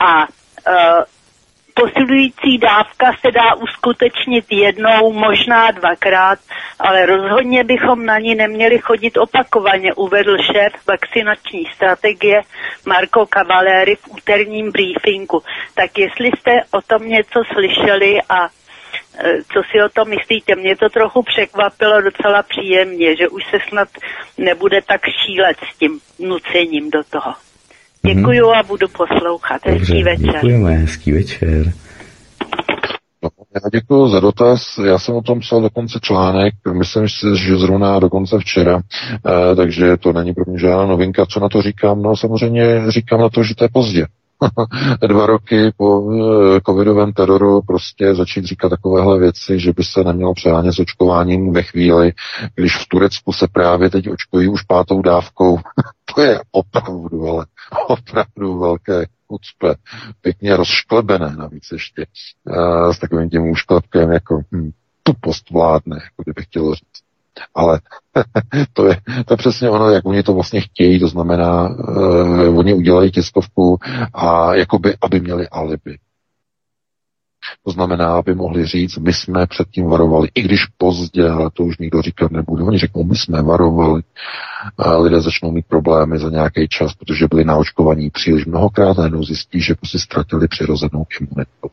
A 0.00 0.22
uh, 0.22 1.04
posilující 1.80 2.58
dávka 2.58 3.12
se 3.20 3.30
dá 3.30 3.54
uskutečnit 3.54 4.44
jednou, 4.50 5.12
možná 5.12 5.70
dvakrát, 5.70 6.38
ale 6.78 7.06
rozhodně 7.06 7.64
bychom 7.64 8.06
na 8.06 8.18
ní 8.18 8.34
neměli 8.34 8.78
chodit 8.78 9.16
opakovaně, 9.16 9.94
uvedl 9.94 10.36
šéf 10.38 10.72
vakcinační 10.88 11.64
strategie 11.74 12.42
Marco 12.86 13.26
Cavaleri 13.26 13.96
v 13.96 14.08
úterním 14.08 14.72
briefingu. 14.72 15.42
Tak 15.74 15.98
jestli 15.98 16.28
jste 16.28 16.52
o 16.70 16.80
tom 16.82 17.08
něco 17.08 17.42
slyšeli 17.52 18.18
a 18.28 18.44
e, 18.44 18.48
co 19.52 19.62
si 19.70 19.82
o 19.82 19.88
tom 19.88 20.08
myslíte? 20.08 20.54
Mě 20.54 20.76
to 20.76 20.88
trochu 20.88 21.22
překvapilo 21.22 22.00
docela 22.00 22.42
příjemně, 22.42 23.16
že 23.16 23.28
už 23.28 23.44
se 23.50 23.58
snad 23.68 23.88
nebude 24.38 24.82
tak 24.82 25.00
šílet 25.24 25.56
s 25.72 25.78
tím 25.78 26.00
nucením 26.18 26.90
do 26.90 27.04
toho. 27.04 27.45
Děkuju 28.14 28.50
a 28.50 28.62
budu 28.62 28.86
poslouchat. 28.88 29.60
Hezký 29.66 29.78
Dobře, 29.78 30.04
večer. 30.04 30.32
děkujeme, 30.32 30.70
hezký 30.70 31.12
večer. 31.12 31.72
No, 33.22 33.30
já 33.54 33.80
děkuji 33.80 34.08
za 34.08 34.20
dotaz. 34.20 34.78
Já 34.86 34.98
jsem 34.98 35.14
o 35.14 35.22
tom 35.22 35.40
psal 35.40 35.60
dokonce 35.60 35.98
článek, 36.02 36.54
myslím 36.78 37.08
si, 37.08 37.26
že 37.36 37.56
zrovna 37.56 37.98
dokonce 37.98 38.38
včera, 38.38 38.80
eh, 38.80 39.56
takže 39.56 39.96
to 39.96 40.12
není 40.12 40.34
pro 40.34 40.44
mě 40.46 40.58
žádná 40.58 40.86
novinka. 40.86 41.26
Co 41.26 41.40
na 41.40 41.48
to 41.48 41.62
říkám? 41.62 42.02
No 42.02 42.16
samozřejmě 42.16 42.82
říkám 42.88 43.20
na 43.20 43.28
to, 43.28 43.42
že 43.42 43.54
to 43.54 43.64
je 43.64 43.68
pozdě. 43.72 44.06
Dva 45.08 45.26
roky 45.26 45.72
po 45.76 46.12
eh, 46.12 46.60
covidovém 46.66 47.12
teroru 47.12 47.62
prostě 47.62 48.14
začít 48.14 48.44
říkat 48.44 48.68
takovéhle 48.68 49.18
věci, 49.18 49.60
že 49.60 49.72
by 49.72 49.84
se 49.84 50.04
nemělo 50.04 50.34
přehánět 50.34 50.74
s 50.74 50.78
očkováním 50.78 51.52
ve 51.52 51.62
chvíli, 51.62 52.12
když 52.54 52.76
v 52.76 52.88
Turecku 52.88 53.32
se 53.32 53.48
právě 53.52 53.90
teď 53.90 54.10
očkují 54.10 54.48
už 54.48 54.62
pátou 54.62 55.02
dávkou. 55.02 55.58
to 56.14 56.22
je 56.22 56.40
opravdu, 56.52 57.28
ale 57.28 57.46
opravdu 57.88 58.58
velké 58.58 59.06
kucpe, 59.26 59.74
pěkně 60.20 60.56
rozšklebené 60.56 61.36
navíc 61.36 61.68
ještě 61.72 62.06
uh, 62.44 62.92
s 62.92 62.98
takovým 62.98 63.30
tím 63.30 63.50
úšklepkem 63.50 64.12
jako 64.12 64.40
hm, 64.52 64.70
tupost 65.02 65.50
vládne, 65.50 65.96
jako 65.96 66.22
kdybych 66.22 66.44
chtěl 66.44 66.74
říct. 66.74 67.05
Ale 67.54 67.80
to 68.72 68.86
je, 68.86 68.96
to 69.26 69.32
je 69.32 69.36
přesně 69.36 69.70
ono, 69.70 69.90
jak 69.90 70.06
oni 70.06 70.22
to 70.22 70.34
vlastně 70.34 70.60
chtějí, 70.60 71.00
to 71.00 71.08
znamená, 71.08 71.68
uh, 71.68 72.58
oni 72.58 72.74
udělají 72.74 73.10
tiskovku 73.10 73.78
a 74.14 74.54
jakoby, 74.54 74.94
aby 75.02 75.20
měli 75.20 75.48
alibi. 75.48 75.98
To 77.64 77.70
znamená, 77.70 78.14
aby 78.14 78.34
mohli 78.34 78.66
říct, 78.66 78.98
my 78.98 79.12
jsme 79.12 79.46
předtím 79.46 79.86
varovali, 79.86 80.28
i 80.34 80.42
když 80.42 80.66
pozdě, 80.78 81.28
ale 81.28 81.50
to 81.50 81.64
už 81.64 81.78
nikdo 81.78 82.02
říkat 82.02 82.30
nebude. 82.30 82.62
Oni 82.62 82.78
řeknou, 82.78 83.04
my 83.04 83.16
jsme 83.16 83.42
varovali. 83.42 84.02
A 84.78 84.96
lidé 84.96 85.20
začnou 85.20 85.50
mít 85.50 85.66
problémy 85.66 86.18
za 86.18 86.30
nějaký 86.30 86.68
čas, 86.68 86.94
protože 86.94 87.26
byli 87.30 87.44
naočkovaní 87.44 88.10
příliš 88.10 88.46
mnohokrát, 88.46 88.96
najednou 88.96 89.24
zjistí, 89.24 89.60
že 89.60 89.74
prostě 89.74 89.98
ztratili 89.98 90.48
přirozenou 90.48 91.06
imunitu. 91.20 91.70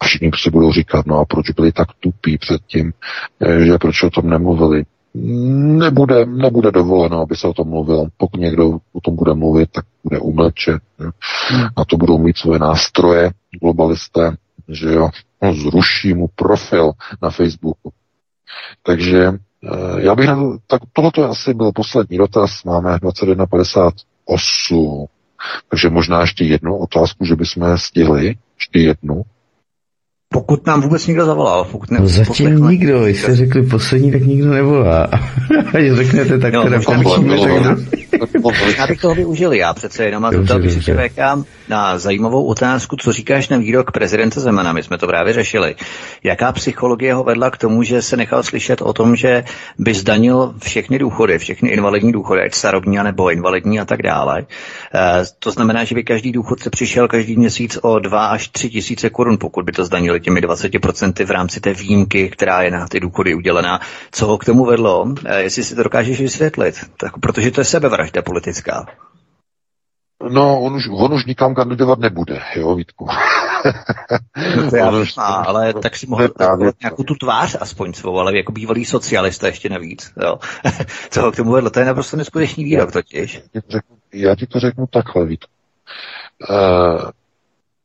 A 0.00 0.04
všichni 0.04 0.30
si 0.34 0.50
budou 0.50 0.72
říkat, 0.72 1.06
no 1.06 1.18
a 1.18 1.24
proč 1.24 1.50
byli 1.50 1.72
tak 1.72 1.88
tupí 2.00 2.38
předtím, 2.38 2.92
eh, 3.40 3.66
že 3.66 3.78
proč 3.78 4.02
o 4.02 4.10
tom 4.10 4.30
nemluvili. 4.30 4.84
Nebude, 5.16 6.26
nebude 6.26 6.70
dovoleno, 6.70 7.20
aby 7.20 7.36
se 7.36 7.48
o 7.48 7.52
tom 7.52 7.68
mluvilo. 7.68 8.06
Pokud 8.16 8.40
někdo 8.40 8.78
o 8.92 9.00
tom 9.00 9.16
bude 9.16 9.34
mluvit, 9.34 9.70
tak 9.70 9.84
bude 10.04 10.18
umlčet. 10.18 10.82
Na 11.78 11.84
to 11.84 11.96
budou 11.96 12.18
mít 12.18 12.38
svoje 12.38 12.58
nástroje 12.58 13.30
globalisté, 13.62 14.36
že 14.68 14.92
jo, 14.92 15.08
no, 15.42 15.54
zruší 15.54 16.14
mu 16.14 16.28
profil 16.34 16.92
na 17.22 17.30
Facebooku. 17.30 17.92
Takže 18.82 19.28
eh, 19.28 19.32
já 19.96 20.14
bych, 20.14 20.26
na- 20.26 20.58
tak 20.66 20.82
tohle 20.92 21.28
asi 21.28 21.54
byl 21.54 21.72
poslední 21.72 22.18
dotaz, 22.18 22.64
máme 22.64 22.96
21.58, 22.96 25.06
takže 25.68 25.90
možná 25.90 26.20
ještě 26.20 26.44
jednu 26.44 26.76
otázku, 26.76 27.24
že 27.24 27.36
bychom 27.36 27.78
stihli, 27.78 28.26
ještě 28.56 28.78
jednu. 28.78 29.22
Pokud 30.32 30.66
nám 30.66 30.82
vůbec 30.82 31.06
někdo 31.06 31.24
zavolal, 31.24 31.64
pokud 31.64 31.90
ne, 31.90 32.00
No 32.00 32.08
zatím 32.08 32.56
nikdo, 32.56 33.04
když 33.04 33.20
jste 33.20 33.36
řekli 33.36 33.62
poslední, 33.62 34.12
tak 34.12 34.22
nikdo 34.22 34.50
nevolá. 34.50 35.08
Až 35.74 35.92
řeknete, 35.92 36.38
tak 36.38 36.54
Jo, 36.54 36.62
teda 36.62 36.76
možná 36.76 37.02
končíme, 37.02 37.36
Já 38.78 38.86
bych 38.86 39.00
toho 39.00 39.14
využil 39.14 39.52
já 39.52 39.74
přece 39.74 40.04
jenom 40.04 40.24
a 40.24 40.32
zeptal 40.32 40.58
bych 40.58 40.72
se 40.72 40.76
dobře. 40.76 41.10
Na 41.68 41.98
zajímavou 41.98 42.44
otázku, 42.44 42.96
co 42.96 43.12
říkáš 43.12 43.48
na 43.48 43.56
výrok 43.56 43.90
prezidenta 43.92 44.40
Zemana, 44.40 44.72
my 44.72 44.82
jsme 44.82 44.98
to 44.98 45.06
právě 45.06 45.32
řešili. 45.32 45.74
Jaká 46.22 46.52
psychologie 46.52 47.14
ho 47.14 47.24
vedla 47.24 47.50
k 47.50 47.58
tomu, 47.58 47.82
že 47.82 48.02
se 48.02 48.16
nechal 48.16 48.42
slyšet 48.42 48.82
o 48.82 48.92
tom, 48.92 49.16
že 49.16 49.44
by 49.78 49.94
zdanil 49.94 50.54
všechny 50.62 50.98
důchody, 50.98 51.38
všechny 51.38 51.68
invalidní 51.70 52.12
důchody, 52.12 52.40
ať 52.42 52.54
starobní 52.54 52.96
nebo 53.02 53.30
invalidní 53.30 53.80
a 53.80 53.84
tak 53.84 54.02
dále. 54.02 54.46
Eh, 54.94 55.22
To 55.38 55.50
znamená, 55.50 55.84
že 55.84 55.94
by 55.94 56.04
každý 56.04 56.32
důchodce 56.32 56.70
přišel 56.70 57.08
každý 57.08 57.36
měsíc 57.36 57.78
o 57.82 57.98
2 57.98 58.26
až 58.26 58.48
3 58.48 58.70
tisíce 58.70 59.10
korun, 59.10 59.38
pokud 59.38 59.64
by 59.64 59.72
to 59.72 59.84
zdanili 59.84 60.20
těmi 60.20 60.40
20% 60.40 61.24
v 61.26 61.30
rámci 61.30 61.60
té 61.60 61.74
výjimky, 61.74 62.28
která 62.30 62.62
je 62.62 62.70
na 62.70 62.88
ty 62.88 63.00
důchody 63.00 63.34
udělená. 63.34 63.80
Co 64.12 64.26
ho 64.26 64.38
k 64.38 64.44
tomu 64.44 64.64
vedlo, 64.64 65.14
Eh, 65.24 65.42
jestli 65.42 65.64
si 65.64 65.74
to 65.76 65.82
dokážeš 65.82 66.20
vysvětlit, 66.20 66.74
tak, 66.96 67.18
protože 67.18 67.50
to 67.50 67.60
je 67.60 67.64
sebevražda 67.64 68.22
politická. 68.22 68.86
No, 70.28 70.60
on 70.60 70.74
už, 70.74 70.88
on 70.92 71.12
už 71.14 71.24
nikam 71.26 71.54
kandidovat 71.54 71.98
nebude, 71.98 72.40
jo, 72.56 72.74
Vítku. 72.74 73.08
To 74.70 74.76
já 74.76 74.90
už- 74.90 75.14
a, 75.16 75.22
ale 75.22 75.74
tak 75.74 75.96
si 75.96 76.06
mohl 76.06 76.28
zachovat 76.38 76.74
nějakou 76.82 77.02
tu 77.02 77.14
tvář 77.14 77.56
aspoň 77.60 77.92
svou, 77.92 78.18
ale 78.18 78.36
jako 78.36 78.52
bývalý 78.52 78.84
socialista 78.84 79.46
ještě 79.46 79.68
navíc. 79.68 80.12
Jo. 80.22 80.38
Co 81.10 81.22
ho 81.22 81.32
k 81.32 81.36
tomu 81.36 81.52
vedlo? 81.52 81.70
To 81.70 81.78
je 81.80 81.86
naprosto 81.86 82.16
neskutečný 82.16 82.64
výrok 82.64 82.92
totiž. 82.92 83.34
Já 83.34 83.60
ti 83.60 83.60
to 83.60 83.72
řeknu, 83.72 83.96
já 84.12 84.34
ti 84.34 84.46
to 84.46 84.60
řeknu 84.60 84.86
takhle, 84.86 85.26
Vítku. 85.26 85.50
Uh, 86.50 87.10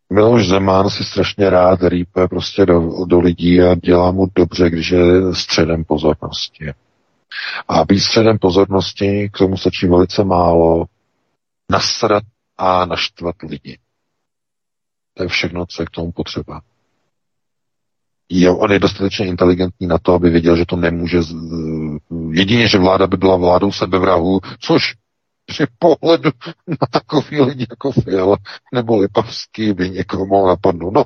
Miloš 0.09 0.47
Zeman 0.47 0.89
si 0.89 1.03
strašně 1.03 1.49
rád 1.49 1.83
rýpe 1.83 2.27
prostě 2.27 2.65
do, 2.65 3.05
do 3.05 3.19
lidí 3.19 3.61
a 3.61 3.75
dělá 3.75 4.11
mu 4.11 4.27
dobře, 4.35 4.69
když 4.69 4.89
je 4.89 4.99
středem 5.33 5.83
pozornosti. 5.83 6.73
A 7.67 7.85
být 7.85 7.99
středem 7.99 8.37
pozornosti, 8.37 9.29
k 9.33 9.37
tomu 9.37 9.57
stačí 9.57 9.87
velice 9.87 10.23
málo, 10.23 10.85
nasrat 11.69 12.23
a 12.57 12.85
naštvat 12.85 13.35
lidi. 13.41 13.77
To 15.13 15.23
je 15.23 15.29
všechno, 15.29 15.65
co 15.65 15.81
je 15.81 15.85
k 15.85 15.89
tomu 15.89 16.11
potřeba. 16.11 16.61
Jo, 18.29 18.57
on 18.57 18.71
je 18.71 18.79
dostatečně 18.79 19.25
inteligentní 19.25 19.87
na 19.87 19.97
to, 19.97 20.13
aby 20.13 20.29
věděl, 20.29 20.55
že 20.55 20.65
to 20.65 20.75
nemůže. 20.75 21.21
Z... 21.21 21.35
Jedině, 22.31 22.67
že 22.67 22.77
vláda 22.77 23.07
by 23.07 23.17
byla 23.17 23.35
vládou 23.35 23.71
sebevrahu, 23.71 24.39
což 24.59 24.95
při 25.45 25.65
pohledu 25.79 26.29
na 26.67 26.87
takový 26.91 27.41
lidi 27.41 27.67
jako 27.69 27.91
Fiala 27.91 28.37
nebo 28.73 28.97
Lipavský 28.97 29.73
by 29.73 29.89
někoho 29.89 30.25
mohl 30.25 30.47
napadnout. 30.47 30.93
No, 30.93 31.03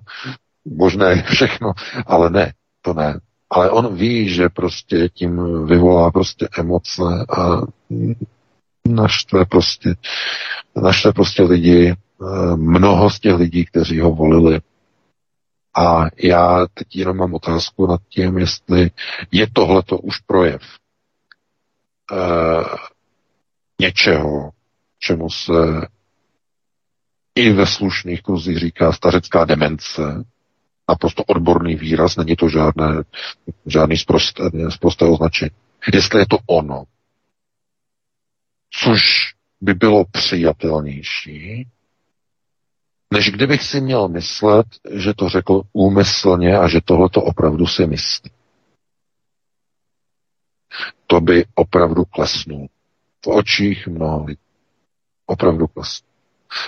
možné 0.65 1.23
všechno, 1.23 1.73
ale 2.05 2.29
ne, 2.29 2.53
to 2.81 2.93
ne. 2.93 3.19
Ale 3.49 3.69
on 3.69 3.95
ví, 3.95 4.29
že 4.29 4.49
prostě 4.49 5.09
tím 5.09 5.65
vyvolá 5.65 6.11
prostě 6.11 6.47
emoce 6.59 7.03
a 7.37 7.61
naštve 8.87 9.45
prostě, 9.45 9.95
naštve 10.75 11.13
prostě 11.13 11.43
lidi, 11.43 11.91
eh, 11.91 12.55
mnoho 12.55 13.09
z 13.09 13.19
těch 13.19 13.35
lidí, 13.35 13.65
kteří 13.65 13.99
ho 13.99 14.11
volili. 14.11 14.61
A 15.75 16.05
já 16.23 16.65
teď 16.73 16.95
jenom 16.95 17.17
mám 17.17 17.33
otázku 17.33 17.87
nad 17.87 18.01
tím, 18.09 18.37
jestli 18.37 18.91
je 19.31 19.47
tohleto 19.53 19.97
už 19.97 20.19
projev 20.19 20.61
uh, 22.11 22.63
něčeho, 23.81 24.51
čemu 24.99 25.29
se 25.29 25.87
i 27.35 27.53
ve 27.53 27.67
slušných 27.67 28.21
kruzích 28.21 28.57
říká 28.57 28.91
stařecká 28.91 29.45
demence, 29.45 30.23
naprosto 30.89 31.23
odborný 31.23 31.75
výraz, 31.75 32.15
není 32.15 32.35
to 32.35 32.49
žádné, 32.49 33.03
žádný 33.65 33.97
zprosté, 33.97 34.43
zprosté 34.69 35.05
označení. 35.05 35.51
Jestli 35.93 36.19
je 36.19 36.25
to 36.29 36.37
ono, 36.45 36.83
což 38.73 39.01
by 39.61 39.73
bylo 39.73 40.05
přijatelnější, 40.11 41.67
než 43.13 43.31
kdybych 43.31 43.63
si 43.63 43.81
měl 43.81 44.07
myslet, 44.07 44.65
že 44.91 45.13
to 45.13 45.29
řekl 45.29 45.61
úmyslně 45.73 46.57
a 46.57 46.67
že 46.67 46.79
tohle 46.85 47.09
to 47.09 47.21
opravdu 47.21 47.67
si 47.67 47.87
myslí. 47.87 48.31
To 51.07 51.21
by 51.21 51.45
opravdu 51.55 52.05
klesnul 52.05 52.67
v 53.25 53.27
očích 53.27 53.87
mnoha 53.87 54.23
lidí. 54.25 54.39
Opravdu 55.25 55.67
klesnul. 55.67 56.09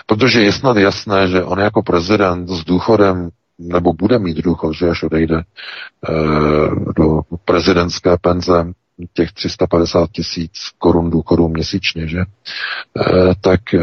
Protože 0.06 0.41
je 0.41 0.52
snad 0.52 0.77
jasné, 0.77 1.27
že 1.27 1.44
on 1.44 1.60
jako 1.60 1.84
prezident 1.84 2.48
s 2.49 2.64
důchodem 2.64 3.30
nebo 3.60 3.94
bude 3.94 4.19
mít 4.19 4.38
důchod, 4.38 4.73
že 4.73 4.90
až 4.90 5.03
odejde 5.03 5.38
e, 5.38 5.44
do 6.95 7.22
prezidentské 7.45 8.18
penze, 8.18 8.73
těch 9.13 9.31
350 9.31 10.11
tisíc 10.11 10.51
korun 10.77 11.09
důchodu 11.09 11.47
měsíčně, 11.47 12.07
že, 12.07 12.19
e, 12.19 12.26
tak 13.41 13.73
e, 13.73 13.80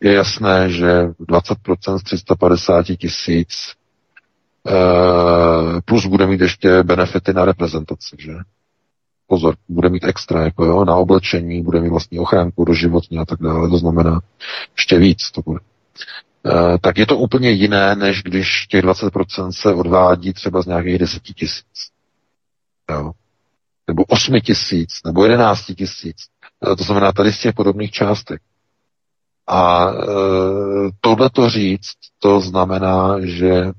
je 0.00 0.12
jasné, 0.12 0.70
že 0.70 1.02
20% 1.02 1.98
z 1.98 2.02
350 2.02 2.82
tisíc 2.82 3.74
e, 4.66 5.80
plus 5.84 6.06
bude 6.06 6.26
mít 6.26 6.40
ještě 6.40 6.82
benefity 6.82 7.32
na 7.32 7.44
reprezentaci, 7.44 8.16
že? 8.18 8.32
Pozor, 9.26 9.56
bude 9.68 9.88
mít 9.88 10.04
extra, 10.04 10.44
jako 10.44 10.64
jo, 10.64 10.84
na 10.84 10.94
oblečení, 10.94 11.62
bude 11.62 11.80
mít 11.80 11.88
vlastní 11.88 12.18
ochránku 12.18 12.64
do 12.64 12.74
životní 12.74 13.18
a 13.18 13.24
tak 13.24 13.42
dále, 13.42 13.70
to 13.70 13.78
znamená 13.78 14.20
ještě 14.76 14.98
víc 14.98 15.30
to 15.30 15.42
bude. 15.42 15.60
Tak 16.80 16.98
je 16.98 17.06
to 17.06 17.16
úplně 17.16 17.50
jiné, 17.50 17.94
než 17.94 18.22
když 18.22 18.66
těch 18.66 18.84
20% 18.84 19.50
se 19.50 19.74
odvádí 19.74 20.32
třeba 20.32 20.62
z 20.62 20.66
nějakých 20.66 20.98
10 20.98 21.22
tisíc. 21.22 21.64
Jo 22.90 23.12
nebo 23.90 24.04
8 24.08 24.40
tisíc, 24.40 24.88
nebo 25.06 25.24
11 25.24 25.64
tisíc. 25.76 26.16
E, 26.72 26.76
to 26.76 26.84
znamená 26.84 27.12
tady 27.12 27.32
z 27.32 27.40
těch 27.40 27.54
podobných 27.54 27.90
částek. 27.90 28.42
A 29.46 29.90
e, 29.90 29.94
tohle 31.00 31.30
to 31.30 31.48
říct, 31.50 31.92
to 32.18 32.40
znamená, 32.40 33.16
že 33.20 33.70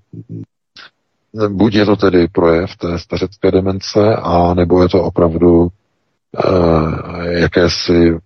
buď 1.49 1.73
je 1.73 1.85
to 1.85 1.95
tedy 1.95 2.27
projev 2.27 2.75
té 2.77 2.99
stařecké 2.99 3.51
demence, 3.51 4.15
a 4.15 4.53
nebo 4.53 4.81
je 4.83 4.89
to 4.89 5.03
opravdu 5.03 5.67
e, 5.67 7.39
jakési 7.39 8.17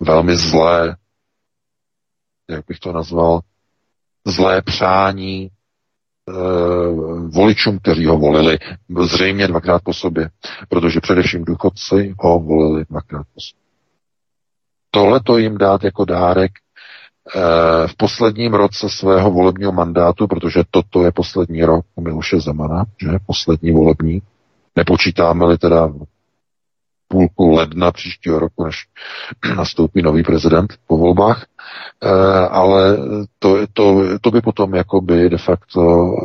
velmi 0.00 0.36
zlé, 0.36 0.96
jak 2.50 2.64
bych 2.68 2.78
to 2.78 2.92
nazval, 2.92 3.40
zlé 4.26 4.62
přání 4.62 5.50
voličům, 7.28 7.78
kteří 7.78 8.06
ho 8.06 8.18
volili, 8.18 8.58
zřejmě 9.00 9.46
dvakrát 9.46 9.82
po 9.84 9.92
sobě, 9.92 10.30
protože 10.68 11.00
především 11.00 11.44
důchodci 11.44 12.14
ho 12.18 12.38
volili 12.40 12.84
dvakrát 12.90 13.26
po 13.34 13.40
sobě. 13.40 13.60
Tohle 14.90 15.20
to 15.20 15.38
jim 15.38 15.58
dát 15.58 15.84
jako 15.84 16.04
dárek 16.04 16.50
eh, 17.36 17.88
v 17.88 17.96
posledním 17.96 18.54
roce 18.54 18.88
svého 18.88 19.30
volebního 19.30 19.72
mandátu, 19.72 20.26
protože 20.26 20.62
toto 20.70 21.04
je 21.04 21.12
poslední 21.12 21.64
rok 21.64 21.84
Miloše 22.00 22.40
Zemana, 22.40 22.84
že 23.02 23.08
poslední 23.26 23.72
volební, 23.72 24.22
nepočítáme-li 24.76 25.58
teda 25.58 25.92
půlku 27.10 27.50
ledna 27.50 27.92
příštího 27.92 28.38
roku, 28.38 28.64
než 28.64 28.86
nastoupí 29.56 30.02
nový 30.02 30.22
prezident 30.22 30.74
po 30.86 30.96
volbách, 30.96 31.46
eh, 32.02 32.08
ale 32.48 32.98
to, 33.38 33.66
to, 33.72 34.02
to 34.20 34.30
by 34.30 34.40
potom 34.40 34.74
jakoby 34.74 35.30
de 35.30 35.38
facto 35.38 35.80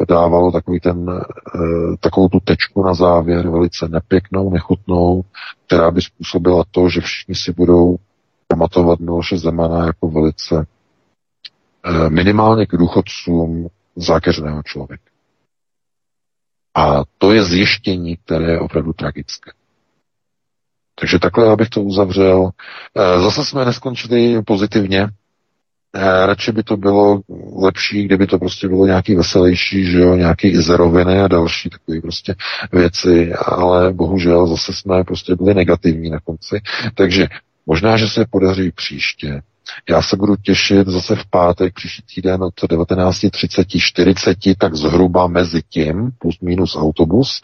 dávalo 0.07 0.51
takový 0.51 0.79
ten, 0.79 1.05
eh, 1.09 1.97
takovou 1.99 2.29
tu 2.29 2.39
tečku 2.39 2.83
na 2.83 2.93
závěr, 2.93 3.49
velice 3.49 3.87
nepěknou, 3.87 4.49
nechutnou, 4.49 5.23
která 5.67 5.91
by 5.91 6.01
způsobila 6.01 6.63
to, 6.71 6.89
že 6.89 7.01
všichni 7.01 7.35
si 7.35 7.51
budou 7.53 7.95
pamatovat 8.47 8.99
Miloše 8.99 9.37
Zemana 9.37 9.85
jako 9.85 10.09
velice 10.09 10.65
eh, 11.85 12.09
minimálně 12.09 12.65
k 12.65 12.77
důchodcům 12.77 13.67
zákeřného 13.95 14.63
člověka. 14.63 15.03
A 16.75 17.01
to 17.17 17.33
je 17.33 17.43
zjištění, 17.43 18.17
které 18.17 18.51
je 18.51 18.59
opravdu 18.59 18.93
tragické. 18.93 19.51
Takže 20.99 21.19
takhle 21.19 21.51
abych 21.51 21.69
to 21.69 21.81
uzavřel. 21.81 22.49
Eh, 22.95 23.21
zase 23.21 23.45
jsme 23.45 23.65
neskončili 23.65 24.41
pozitivně. 24.43 25.07
Eh, 25.97 26.25
radši 26.25 26.51
by 26.51 26.63
to 26.63 26.77
bylo 26.77 27.21
lepší, 27.61 28.03
kdyby 28.03 28.27
to 28.27 28.39
prostě 28.39 28.67
bylo 28.67 28.85
nějaký 28.85 29.15
veselější, 29.15 29.85
že 29.85 29.99
jo, 29.99 30.15
nějaký 30.15 30.47
izeroviny 30.47 31.21
a 31.21 31.27
další 31.27 31.69
takové 31.69 32.01
prostě 32.01 32.35
věci, 32.71 33.33
ale 33.33 33.93
bohužel 33.93 34.47
zase 34.47 34.73
jsme 34.73 35.03
prostě 35.03 35.35
byli 35.35 35.53
negativní 35.53 36.09
na 36.09 36.19
konci. 36.19 36.61
Takže 36.95 37.27
možná, 37.65 37.97
že 37.97 38.07
se 38.07 38.25
podaří 38.29 38.71
příště 38.71 39.41
já 39.89 40.01
se 40.01 40.15
budu 40.15 40.35
těšit 40.35 40.87
zase 40.87 41.15
v 41.15 41.25
pátek 41.29 41.73
příští 41.73 42.15
týden 42.15 42.43
od 42.43 42.53
19.30, 42.53 43.65
40, 43.79 44.37
tak 44.57 44.75
zhruba 44.75 45.27
mezi 45.27 45.61
tím, 45.69 46.11
plus 46.19 46.39
minus 46.41 46.75
autobus. 46.75 47.41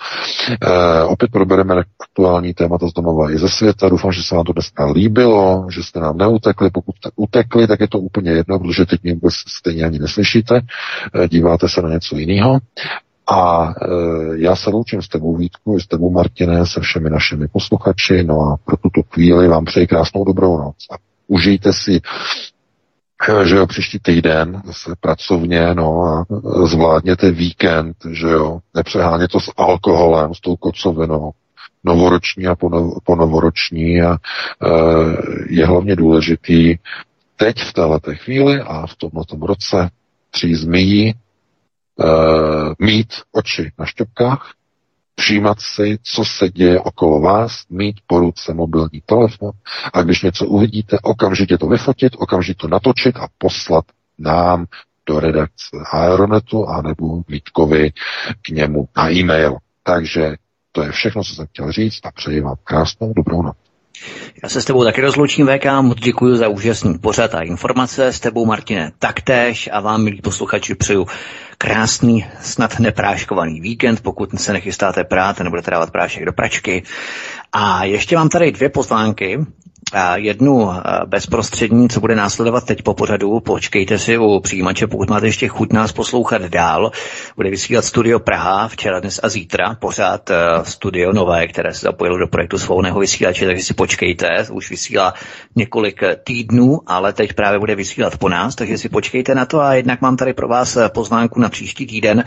E, 0.62 1.04
opět 1.04 1.32
probereme 1.32 1.76
aktuální 2.00 2.54
témata 2.54 2.88
z 2.88 2.94
domova 2.94 3.32
i 3.32 3.38
ze 3.38 3.50
světa. 3.50 3.90
Doufám, 3.90 4.12
že 4.12 4.24
se 4.24 4.36
vám 4.36 4.46
to 4.46 4.54
dneska 4.54 4.92
líbilo, 4.92 5.68
že 5.72 5.84
jste 5.84 6.00
nám 6.00 6.18
neutekli. 6.18 6.70
Pokud 6.70 6.96
jste 6.96 7.10
utekli, 7.16 7.68
tak 7.68 7.80
je 7.80 7.88
to 7.88 8.00
úplně 8.00 8.32
jedno, 8.32 8.60
protože 8.60 8.86
teď 8.86 9.04
mě 9.04 9.14
vůbec 9.14 9.34
stejně 9.48 9.84
ani 9.86 10.00
neslyšíte. 10.00 10.62
E, 11.24 11.28
díváte 11.28 11.70
se 11.70 11.82
na 11.82 11.90
něco 11.90 12.18
jiného. 12.18 12.60
A 13.30 13.74
e, 13.82 13.86
já 14.36 14.56
se 14.56 14.70
loučím 14.70 15.02
s 15.02 15.08
tebou 15.08 15.36
Vítku, 15.36 15.80
s 15.80 15.88
tebou 15.88 16.12
Martine, 16.12 16.66
se 16.66 16.80
všemi 16.80 17.10
našimi 17.10 17.48
posluchači, 17.48 18.24
no 18.24 18.42
a 18.42 18.58
pro 18.66 18.78
tuto 18.78 19.02
chvíli 19.14 19.48
vám 19.48 19.66
přeji 19.66 19.88
krásnou 19.88 20.24
dobrou 20.26 20.58
noc. 20.58 20.76
Užijte 21.32 21.74
si 21.74 22.02
že 23.44 23.56
jo, 23.56 23.68
příští 23.68 24.00
týden 24.00 24.62
zase 24.66 24.92
pracovně, 25.00 25.74
no 25.74 26.02
a 26.04 26.26
zvládněte 26.66 27.32
víkend, 27.32 27.98
že 28.12 28.28
jo, 28.28 28.60
nepřeháně 28.74 29.28
to 29.28 29.40
s 29.40 29.52
alkoholem, 29.58 30.34
s 30.34 30.40
tou 30.40 30.56
kocovinou, 30.56 31.32
novoroční 31.84 32.48
a 32.48 32.56
po 33.06 33.16
novoroční 33.16 34.02
a 34.02 34.14
e, 34.14 34.18
je 35.50 35.66
hlavně 35.66 35.96
důležitý 35.96 36.76
teď 37.36 37.58
v 37.62 37.74
této 37.74 38.16
chvíli 38.16 38.62
a 38.62 38.88
v 38.88 38.96
tomto 38.96 39.46
roce 39.46 39.90
tří 40.32 40.56
zmijí 40.56 41.10
e, 41.10 41.16
mít 42.80 43.14
oči 43.32 43.72
na 43.80 43.86
šťopkách, 43.86 44.52
všímat 45.22 45.58
si, 45.62 45.98
co 46.04 46.26
se 46.26 46.50
děje 46.50 46.80
okolo 46.80 47.20
vás, 47.20 47.64
mít 47.70 47.96
po 48.08 48.20
ruce 48.20 48.54
mobilní 48.54 49.02
telefon 49.06 49.52
a 49.94 50.02
když 50.02 50.22
něco 50.22 50.48
uvidíte, 50.48 50.98
okamžitě 51.02 51.58
to 51.58 51.68
vyfotit, 51.68 52.14
okamžitě 52.18 52.58
to 52.62 52.68
natočit 52.68 53.18
a 53.18 53.28
poslat 53.38 53.86
nám 54.20 54.66
do 55.06 55.20
redakce 55.20 55.78
Aeronetu 55.92 56.68
anebo 56.68 57.24
Vítkovi 57.28 57.92
k 58.42 58.50
němu 58.50 58.88
na 58.98 59.12
e-mail. 59.12 59.58
Takže 59.84 60.36
to 60.72 60.84
je 60.84 60.92
všechno, 60.92 61.24
co 61.24 61.36
jsem 61.36 61.48
chtěl 61.48 61.72
říct 61.72 62.00
a 62.06 62.12
přeji 62.12 62.42
vám 62.42 62.56
krásnou 62.64 63.14
dobrou 63.14 63.42
noc. 63.42 63.58
Já 64.44 64.50
se 64.50 64.62
s 64.62 64.66
tebou 64.66 64.84
taky 64.84 65.02
rozloučím, 65.02 65.48
VK, 65.48 65.66
moc 65.82 66.00
děkuji 66.00 66.36
za 66.38 66.48
úžasný 66.48 66.98
pořad 66.98 67.36
a 67.36 67.42
informace. 67.42 68.08
S 68.08 68.20
tebou, 68.20 68.46
Martine, 68.46 68.92
taktéž 69.00 69.70
a 69.74 69.80
vám, 69.80 70.04
milí 70.04 70.22
posluchači, 70.22 70.76
přeju 70.76 71.08
krásný, 71.58 72.26
snad 72.42 72.80
nepráškovaný 72.80 73.62
víkend, 73.62 74.02
pokud 74.02 74.40
se 74.40 74.54
nechystáte 74.54 75.04
prát, 75.04 75.40
nebudete 75.40 75.72
dávat 75.72 75.92
prášek 75.92 76.26
do 76.26 76.34
pračky. 76.34 76.84
A 77.52 77.84
ještě 77.84 78.16
mám 78.16 78.30
tady 78.30 78.52
dvě 78.52 78.70
pozvánky 78.70 79.40
jednu 80.16 80.70
bezprostřední, 81.06 81.90
co 81.90 82.00
bude 82.00 82.16
následovat 82.16 82.66
teď 82.66 82.82
po 82.82 82.94
pořadu. 82.94 83.40
Počkejte 83.40 84.00
si 84.00 84.18
u 84.18 84.40
přijímače, 84.40 84.88
pokud 84.88 85.10
máte 85.10 85.26
ještě 85.26 85.48
chuť 85.48 85.74
nás 85.74 85.92
poslouchat 85.92 86.42
dál. 86.42 86.92
Bude 87.36 87.50
vysílat 87.50 87.86
Studio 87.86 88.20
Praha 88.20 88.68
včera, 88.68 89.00
dnes 89.00 89.20
a 89.24 89.30
zítra. 89.30 89.76
Pořád 89.80 90.30
uh, 90.30 90.64
studio 90.64 91.14
nové, 91.14 91.48
které 91.48 91.74
se 91.74 91.80
zapojilo 91.80 92.18
do 92.18 92.28
projektu 92.28 92.58
svobodného 92.60 93.00
vysílače, 93.00 93.46
takže 93.46 93.64
si 93.64 93.74
počkejte. 93.74 94.46
Už 94.52 94.70
vysílá 94.70 95.14
několik 95.56 96.00
týdnů, 96.24 96.80
ale 96.88 97.14
teď 97.14 97.34
právě 97.34 97.60
bude 97.60 97.76
vysílat 97.76 98.18
po 98.18 98.30
nás, 98.30 98.56
takže 98.56 98.78
si 98.78 98.90
počkejte 98.90 99.36
na 99.36 99.46
to 99.46 99.62
a 99.62 99.74
jednak 99.74 100.02
mám 100.02 100.18
tady 100.18 100.34
pro 100.34 100.48
vás 100.48 100.78
pozvánku 100.94 101.40
na 101.40 101.50
příští 101.50 101.86
týden. 101.88 102.24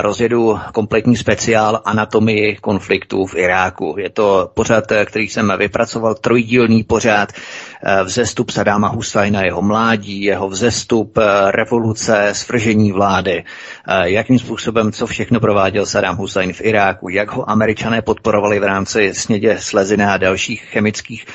Rozjedu 0.00 0.58
kompletní 0.72 1.16
speciál 1.16 1.80
anatomii 1.84 2.56
konfliktu 2.56 3.26
v 3.26 3.34
Iráku. 3.34 3.94
Je 3.98 4.10
to 4.10 4.50
pořad, 4.54 4.84
který 5.04 5.28
jsem 5.28 5.52
vypracoval 5.58 6.14
trojdílný 6.14 6.84
pořád, 6.86 7.32
eh, 7.32 8.04
vzestup 8.04 8.50
Sadáma 8.50 8.88
Husajna, 8.88 9.42
jeho 9.42 9.62
mládí, 9.62 10.22
jeho 10.22 10.48
vzestup, 10.48 11.18
eh, 11.18 11.50
revoluce, 11.50 12.28
svržení 12.32 12.92
vlády, 12.92 13.44
eh, 13.88 14.10
jakým 14.10 14.38
způsobem, 14.38 14.92
co 14.92 15.06
všechno 15.06 15.40
prováděl 15.40 15.86
Saddam 15.86 16.16
Husajn 16.16 16.52
v 16.52 16.60
Iráku, 16.60 17.08
jak 17.08 17.30
ho 17.30 17.50
američané 17.50 18.02
podporovali 18.02 18.60
v 18.60 18.64
rámci 18.64 19.14
snědě 19.14 19.56
sleziny 19.60 20.04
a 20.04 20.16
dalších 20.16 20.62
chemických 20.62 21.26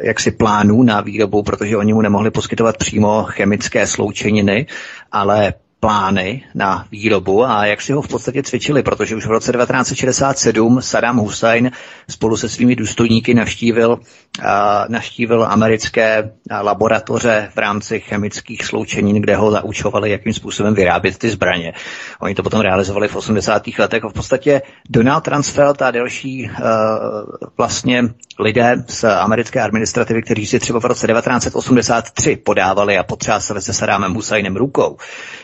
jaksi 0.00 0.30
plánů 0.30 0.82
na 0.82 1.00
výrobu, 1.00 1.42
protože 1.42 1.76
oni 1.76 1.92
mu 1.92 2.00
nemohli 2.02 2.30
poskytovat 2.30 2.76
přímo 2.76 3.24
chemické 3.24 3.86
sloučeniny, 3.86 4.66
ale 5.12 5.54
plány 5.82 6.44
na 6.54 6.86
výrobu 6.90 7.44
a 7.44 7.66
jak 7.66 7.82
si 7.82 7.92
ho 7.92 8.02
v 8.02 8.08
podstatě 8.08 8.42
cvičili, 8.42 8.82
protože 8.82 9.16
už 9.16 9.26
v 9.26 9.30
roce 9.30 9.52
1967 9.52 10.82
Saddam 10.82 11.16
Hussein 11.16 11.70
spolu 12.10 12.36
se 12.36 12.48
svými 12.48 12.76
důstojníky 12.76 13.34
navštívil, 13.34 13.98
navštívil 14.88 15.46
americké 15.50 16.30
laboratoře 16.62 17.48
v 17.54 17.58
rámci 17.58 18.00
chemických 18.00 18.64
sloučenin, 18.64 19.20
kde 19.20 19.36
ho 19.36 19.50
zaučovali, 19.50 20.10
jakým 20.10 20.32
způsobem 20.34 20.74
vyrábět 20.74 21.18
ty 21.18 21.30
zbraně. 21.30 21.72
Oni 22.20 22.34
to 22.34 22.42
potom 22.42 22.60
realizovali 22.60 23.08
v 23.08 23.16
80. 23.16 23.62
letech 23.78 24.04
a 24.04 24.08
v 24.08 24.12
podstatě 24.12 24.62
Donald 24.90 25.20
Transfeld 25.20 25.82
a 25.82 25.90
další 25.90 26.50
uh, 26.50 26.58
vlastně 27.56 28.02
lidé 28.38 28.84
z 28.88 29.04
americké 29.04 29.60
administrativy, 29.60 30.22
kteří 30.22 30.46
si 30.46 30.60
třeba 30.60 30.80
v 30.80 30.84
roce 30.84 31.06
1983 31.06 32.36
podávali 32.36 32.98
a 32.98 33.02
potřásali 33.02 33.62
se 33.62 33.72
Sadámem 33.72 34.14
Husajnem 34.14 34.56
rukou, 34.56 34.96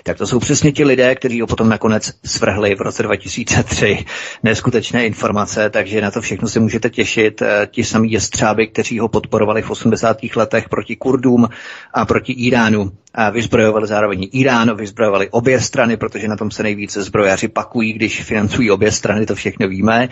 tak 0.02 0.18
to 0.18 0.27
jsou 0.28 0.38
přesně 0.38 0.72
ti 0.72 0.84
lidé, 0.84 1.14
kteří 1.14 1.40
ho 1.40 1.46
potom 1.46 1.68
nakonec 1.68 2.12
svrhli 2.24 2.74
v 2.74 2.80
roce 2.80 3.02
2003. 3.02 4.04
Neskutečné 4.42 5.06
informace, 5.06 5.70
takže 5.70 6.00
na 6.00 6.10
to 6.10 6.20
všechno 6.20 6.48
si 6.48 6.60
můžete 6.60 6.90
těšit. 6.90 7.42
Eh, 7.42 7.68
ti 7.70 7.84
samí 7.84 8.12
jestřáby, 8.12 8.66
kteří 8.66 8.98
ho 8.98 9.08
podporovali 9.08 9.62
v 9.62 9.70
80. 9.70 10.36
letech 10.36 10.68
proti 10.68 10.96
Kurdům 10.96 11.48
a 11.94 12.04
proti 12.06 12.32
Iránu, 12.32 12.92
a 13.14 13.30
vyzbrojovali 13.30 13.86
zároveň 13.86 14.28
Irán, 14.32 14.76
vyzbrojovali 14.76 15.28
obě 15.30 15.60
strany, 15.60 15.96
protože 15.96 16.28
na 16.28 16.36
tom 16.36 16.50
se 16.50 16.62
nejvíce 16.62 17.02
zbrojaři 17.02 17.48
pakují, 17.48 17.92
když 17.92 18.22
financují 18.22 18.70
obě 18.70 18.92
strany, 18.92 19.26
to 19.26 19.34
všechno 19.34 19.68
víme. 19.68 20.08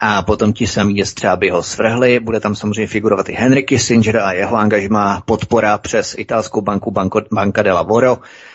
A 0.00 0.22
potom 0.22 0.52
ti 0.52 0.66
samí 0.66 0.96
jestřáby 0.96 1.50
ho 1.50 1.62
svrhli. 1.62 2.20
Bude 2.20 2.40
tam 2.40 2.54
samozřejmě 2.54 2.86
figurovat 2.86 3.28
i 3.28 3.32
Henry 3.32 3.62
Kissinger 3.62 4.16
a 4.16 4.32
jeho 4.32 4.56
angažma 4.56 5.22
podpora 5.24 5.78
přes 5.78 6.14
italskou 6.18 6.60
banku 6.60 6.90
Banco, 6.90 7.20
Banca 7.32 7.62
de 7.62 7.72
Lavoro 7.72 8.18
Eh, 8.18 8.49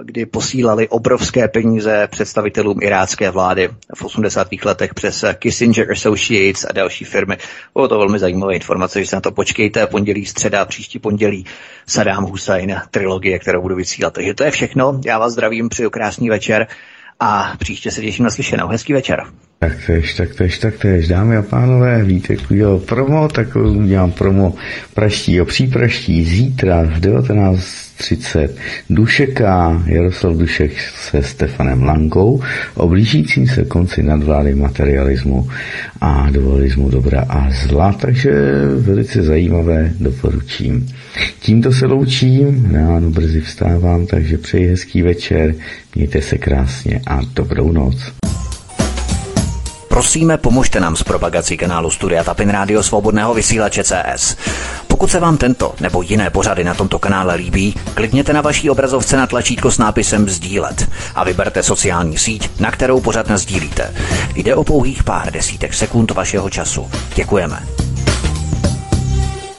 kdy 0.00 0.26
posílali 0.26 0.88
obrovské 0.88 1.48
peníze 1.48 2.08
představitelům 2.10 2.78
irácké 2.82 3.30
vlády 3.30 3.70
v 3.94 4.04
80. 4.04 4.48
letech 4.64 4.94
přes 4.94 5.24
Kissinger 5.38 5.92
Associates 5.92 6.64
a 6.64 6.72
další 6.72 7.04
firmy. 7.04 7.36
Bylo 7.74 7.88
to 7.88 7.98
velmi 7.98 8.18
zajímavé 8.18 8.54
informace, 8.54 9.00
že 9.00 9.06
se 9.06 9.16
na 9.16 9.20
to 9.20 9.32
počkejte. 9.32 9.86
Pondělí, 9.86 10.26
středa, 10.26 10.64
příští 10.64 10.98
pondělí 10.98 11.44
Saddam 11.86 12.24
Hussein 12.24 12.76
trilogie, 12.90 13.38
kterou 13.38 13.62
budu 13.62 13.76
vysílat. 13.76 14.12
Takže 14.14 14.34
to 14.34 14.44
je 14.44 14.50
všechno. 14.50 15.00
Já 15.04 15.18
vás 15.18 15.32
zdravím, 15.32 15.68
přeju 15.68 15.90
krásný 15.90 16.28
večer 16.28 16.66
a 17.20 17.56
příště 17.58 17.90
se 17.90 18.00
těším 18.00 18.24
na 18.24 18.30
slyšenou. 18.30 18.68
Hezký 18.68 18.92
večer. 18.92 19.22
Tak 19.58 19.86
tež, 19.86 20.14
tak 20.14 20.34
tež, 20.34 20.58
tak 20.58 20.78
tež, 20.78 21.08
dámy 21.08 21.36
a 21.36 21.42
pánové, 21.42 22.04
víte, 22.04 22.36
udělal 22.50 22.78
promo, 22.78 23.28
tak 23.28 23.56
udělám 23.56 24.12
promo 24.12 24.54
praští 24.94 25.40
a 25.40 25.44
přípraští 25.44 26.24
zítra 26.24 26.82
v 26.82 27.00
19.30 27.00 28.48
Dušeka, 28.90 29.82
Jaroslav 29.86 30.36
Dušek 30.36 30.72
se 30.80 31.22
Stefanem 31.22 31.82
Lankou 31.82 32.42
o 32.74 32.88
blížícím 32.88 33.46
se 33.46 33.64
konci 33.64 34.02
nadvlády 34.02 34.54
materialismu 34.54 35.48
a 36.00 36.30
dualismu 36.30 36.90
dobra 36.90 37.24
a 37.28 37.50
zla, 37.50 37.92
takže 37.92 38.32
velice 38.76 39.22
zajímavé 39.22 39.92
doporučím. 40.00 40.88
Tímto 41.40 41.72
se 41.72 41.86
loučím, 41.86 42.70
ráno 42.74 43.10
brzy 43.10 43.40
vstávám, 43.40 44.06
takže 44.06 44.38
přeji 44.38 44.68
hezký 44.68 45.02
večer, 45.02 45.54
mějte 45.94 46.22
se 46.22 46.38
krásně 46.38 47.00
a 47.06 47.20
dobrou 47.34 47.72
noc. 47.72 48.12
Prosíme, 49.88 50.38
pomožte 50.38 50.80
nám 50.80 50.96
s 50.96 51.02
propagací 51.02 51.56
kanálu 51.56 51.90
Studia 51.90 52.24
Tapin 52.24 52.48
Rádio 52.48 52.82
Svobodného 52.82 53.34
vysílače 53.34 53.84
CS. 53.84 54.36
Pokud 54.88 55.10
se 55.10 55.20
vám 55.20 55.36
tento 55.36 55.74
nebo 55.80 56.02
jiné 56.02 56.30
pořady 56.30 56.64
na 56.64 56.74
tomto 56.74 56.98
kanále 56.98 57.34
líbí, 57.34 57.74
klikněte 57.94 58.32
na 58.32 58.40
vaší 58.40 58.70
obrazovce 58.70 59.16
na 59.16 59.26
tlačítko 59.26 59.70
s 59.70 59.78
nápisem 59.78 60.28
Sdílet 60.28 60.90
a 61.14 61.24
vyberte 61.24 61.62
sociální 61.62 62.18
síť, 62.18 62.60
na 62.60 62.70
kterou 62.70 63.00
pořad 63.00 63.30
sdílíte. 63.30 63.94
Jde 64.34 64.54
o 64.54 64.64
pouhých 64.64 65.04
pár 65.04 65.32
desítek 65.32 65.74
sekund 65.74 66.10
vašeho 66.10 66.50
času. 66.50 66.90
Děkujeme. 67.14 67.89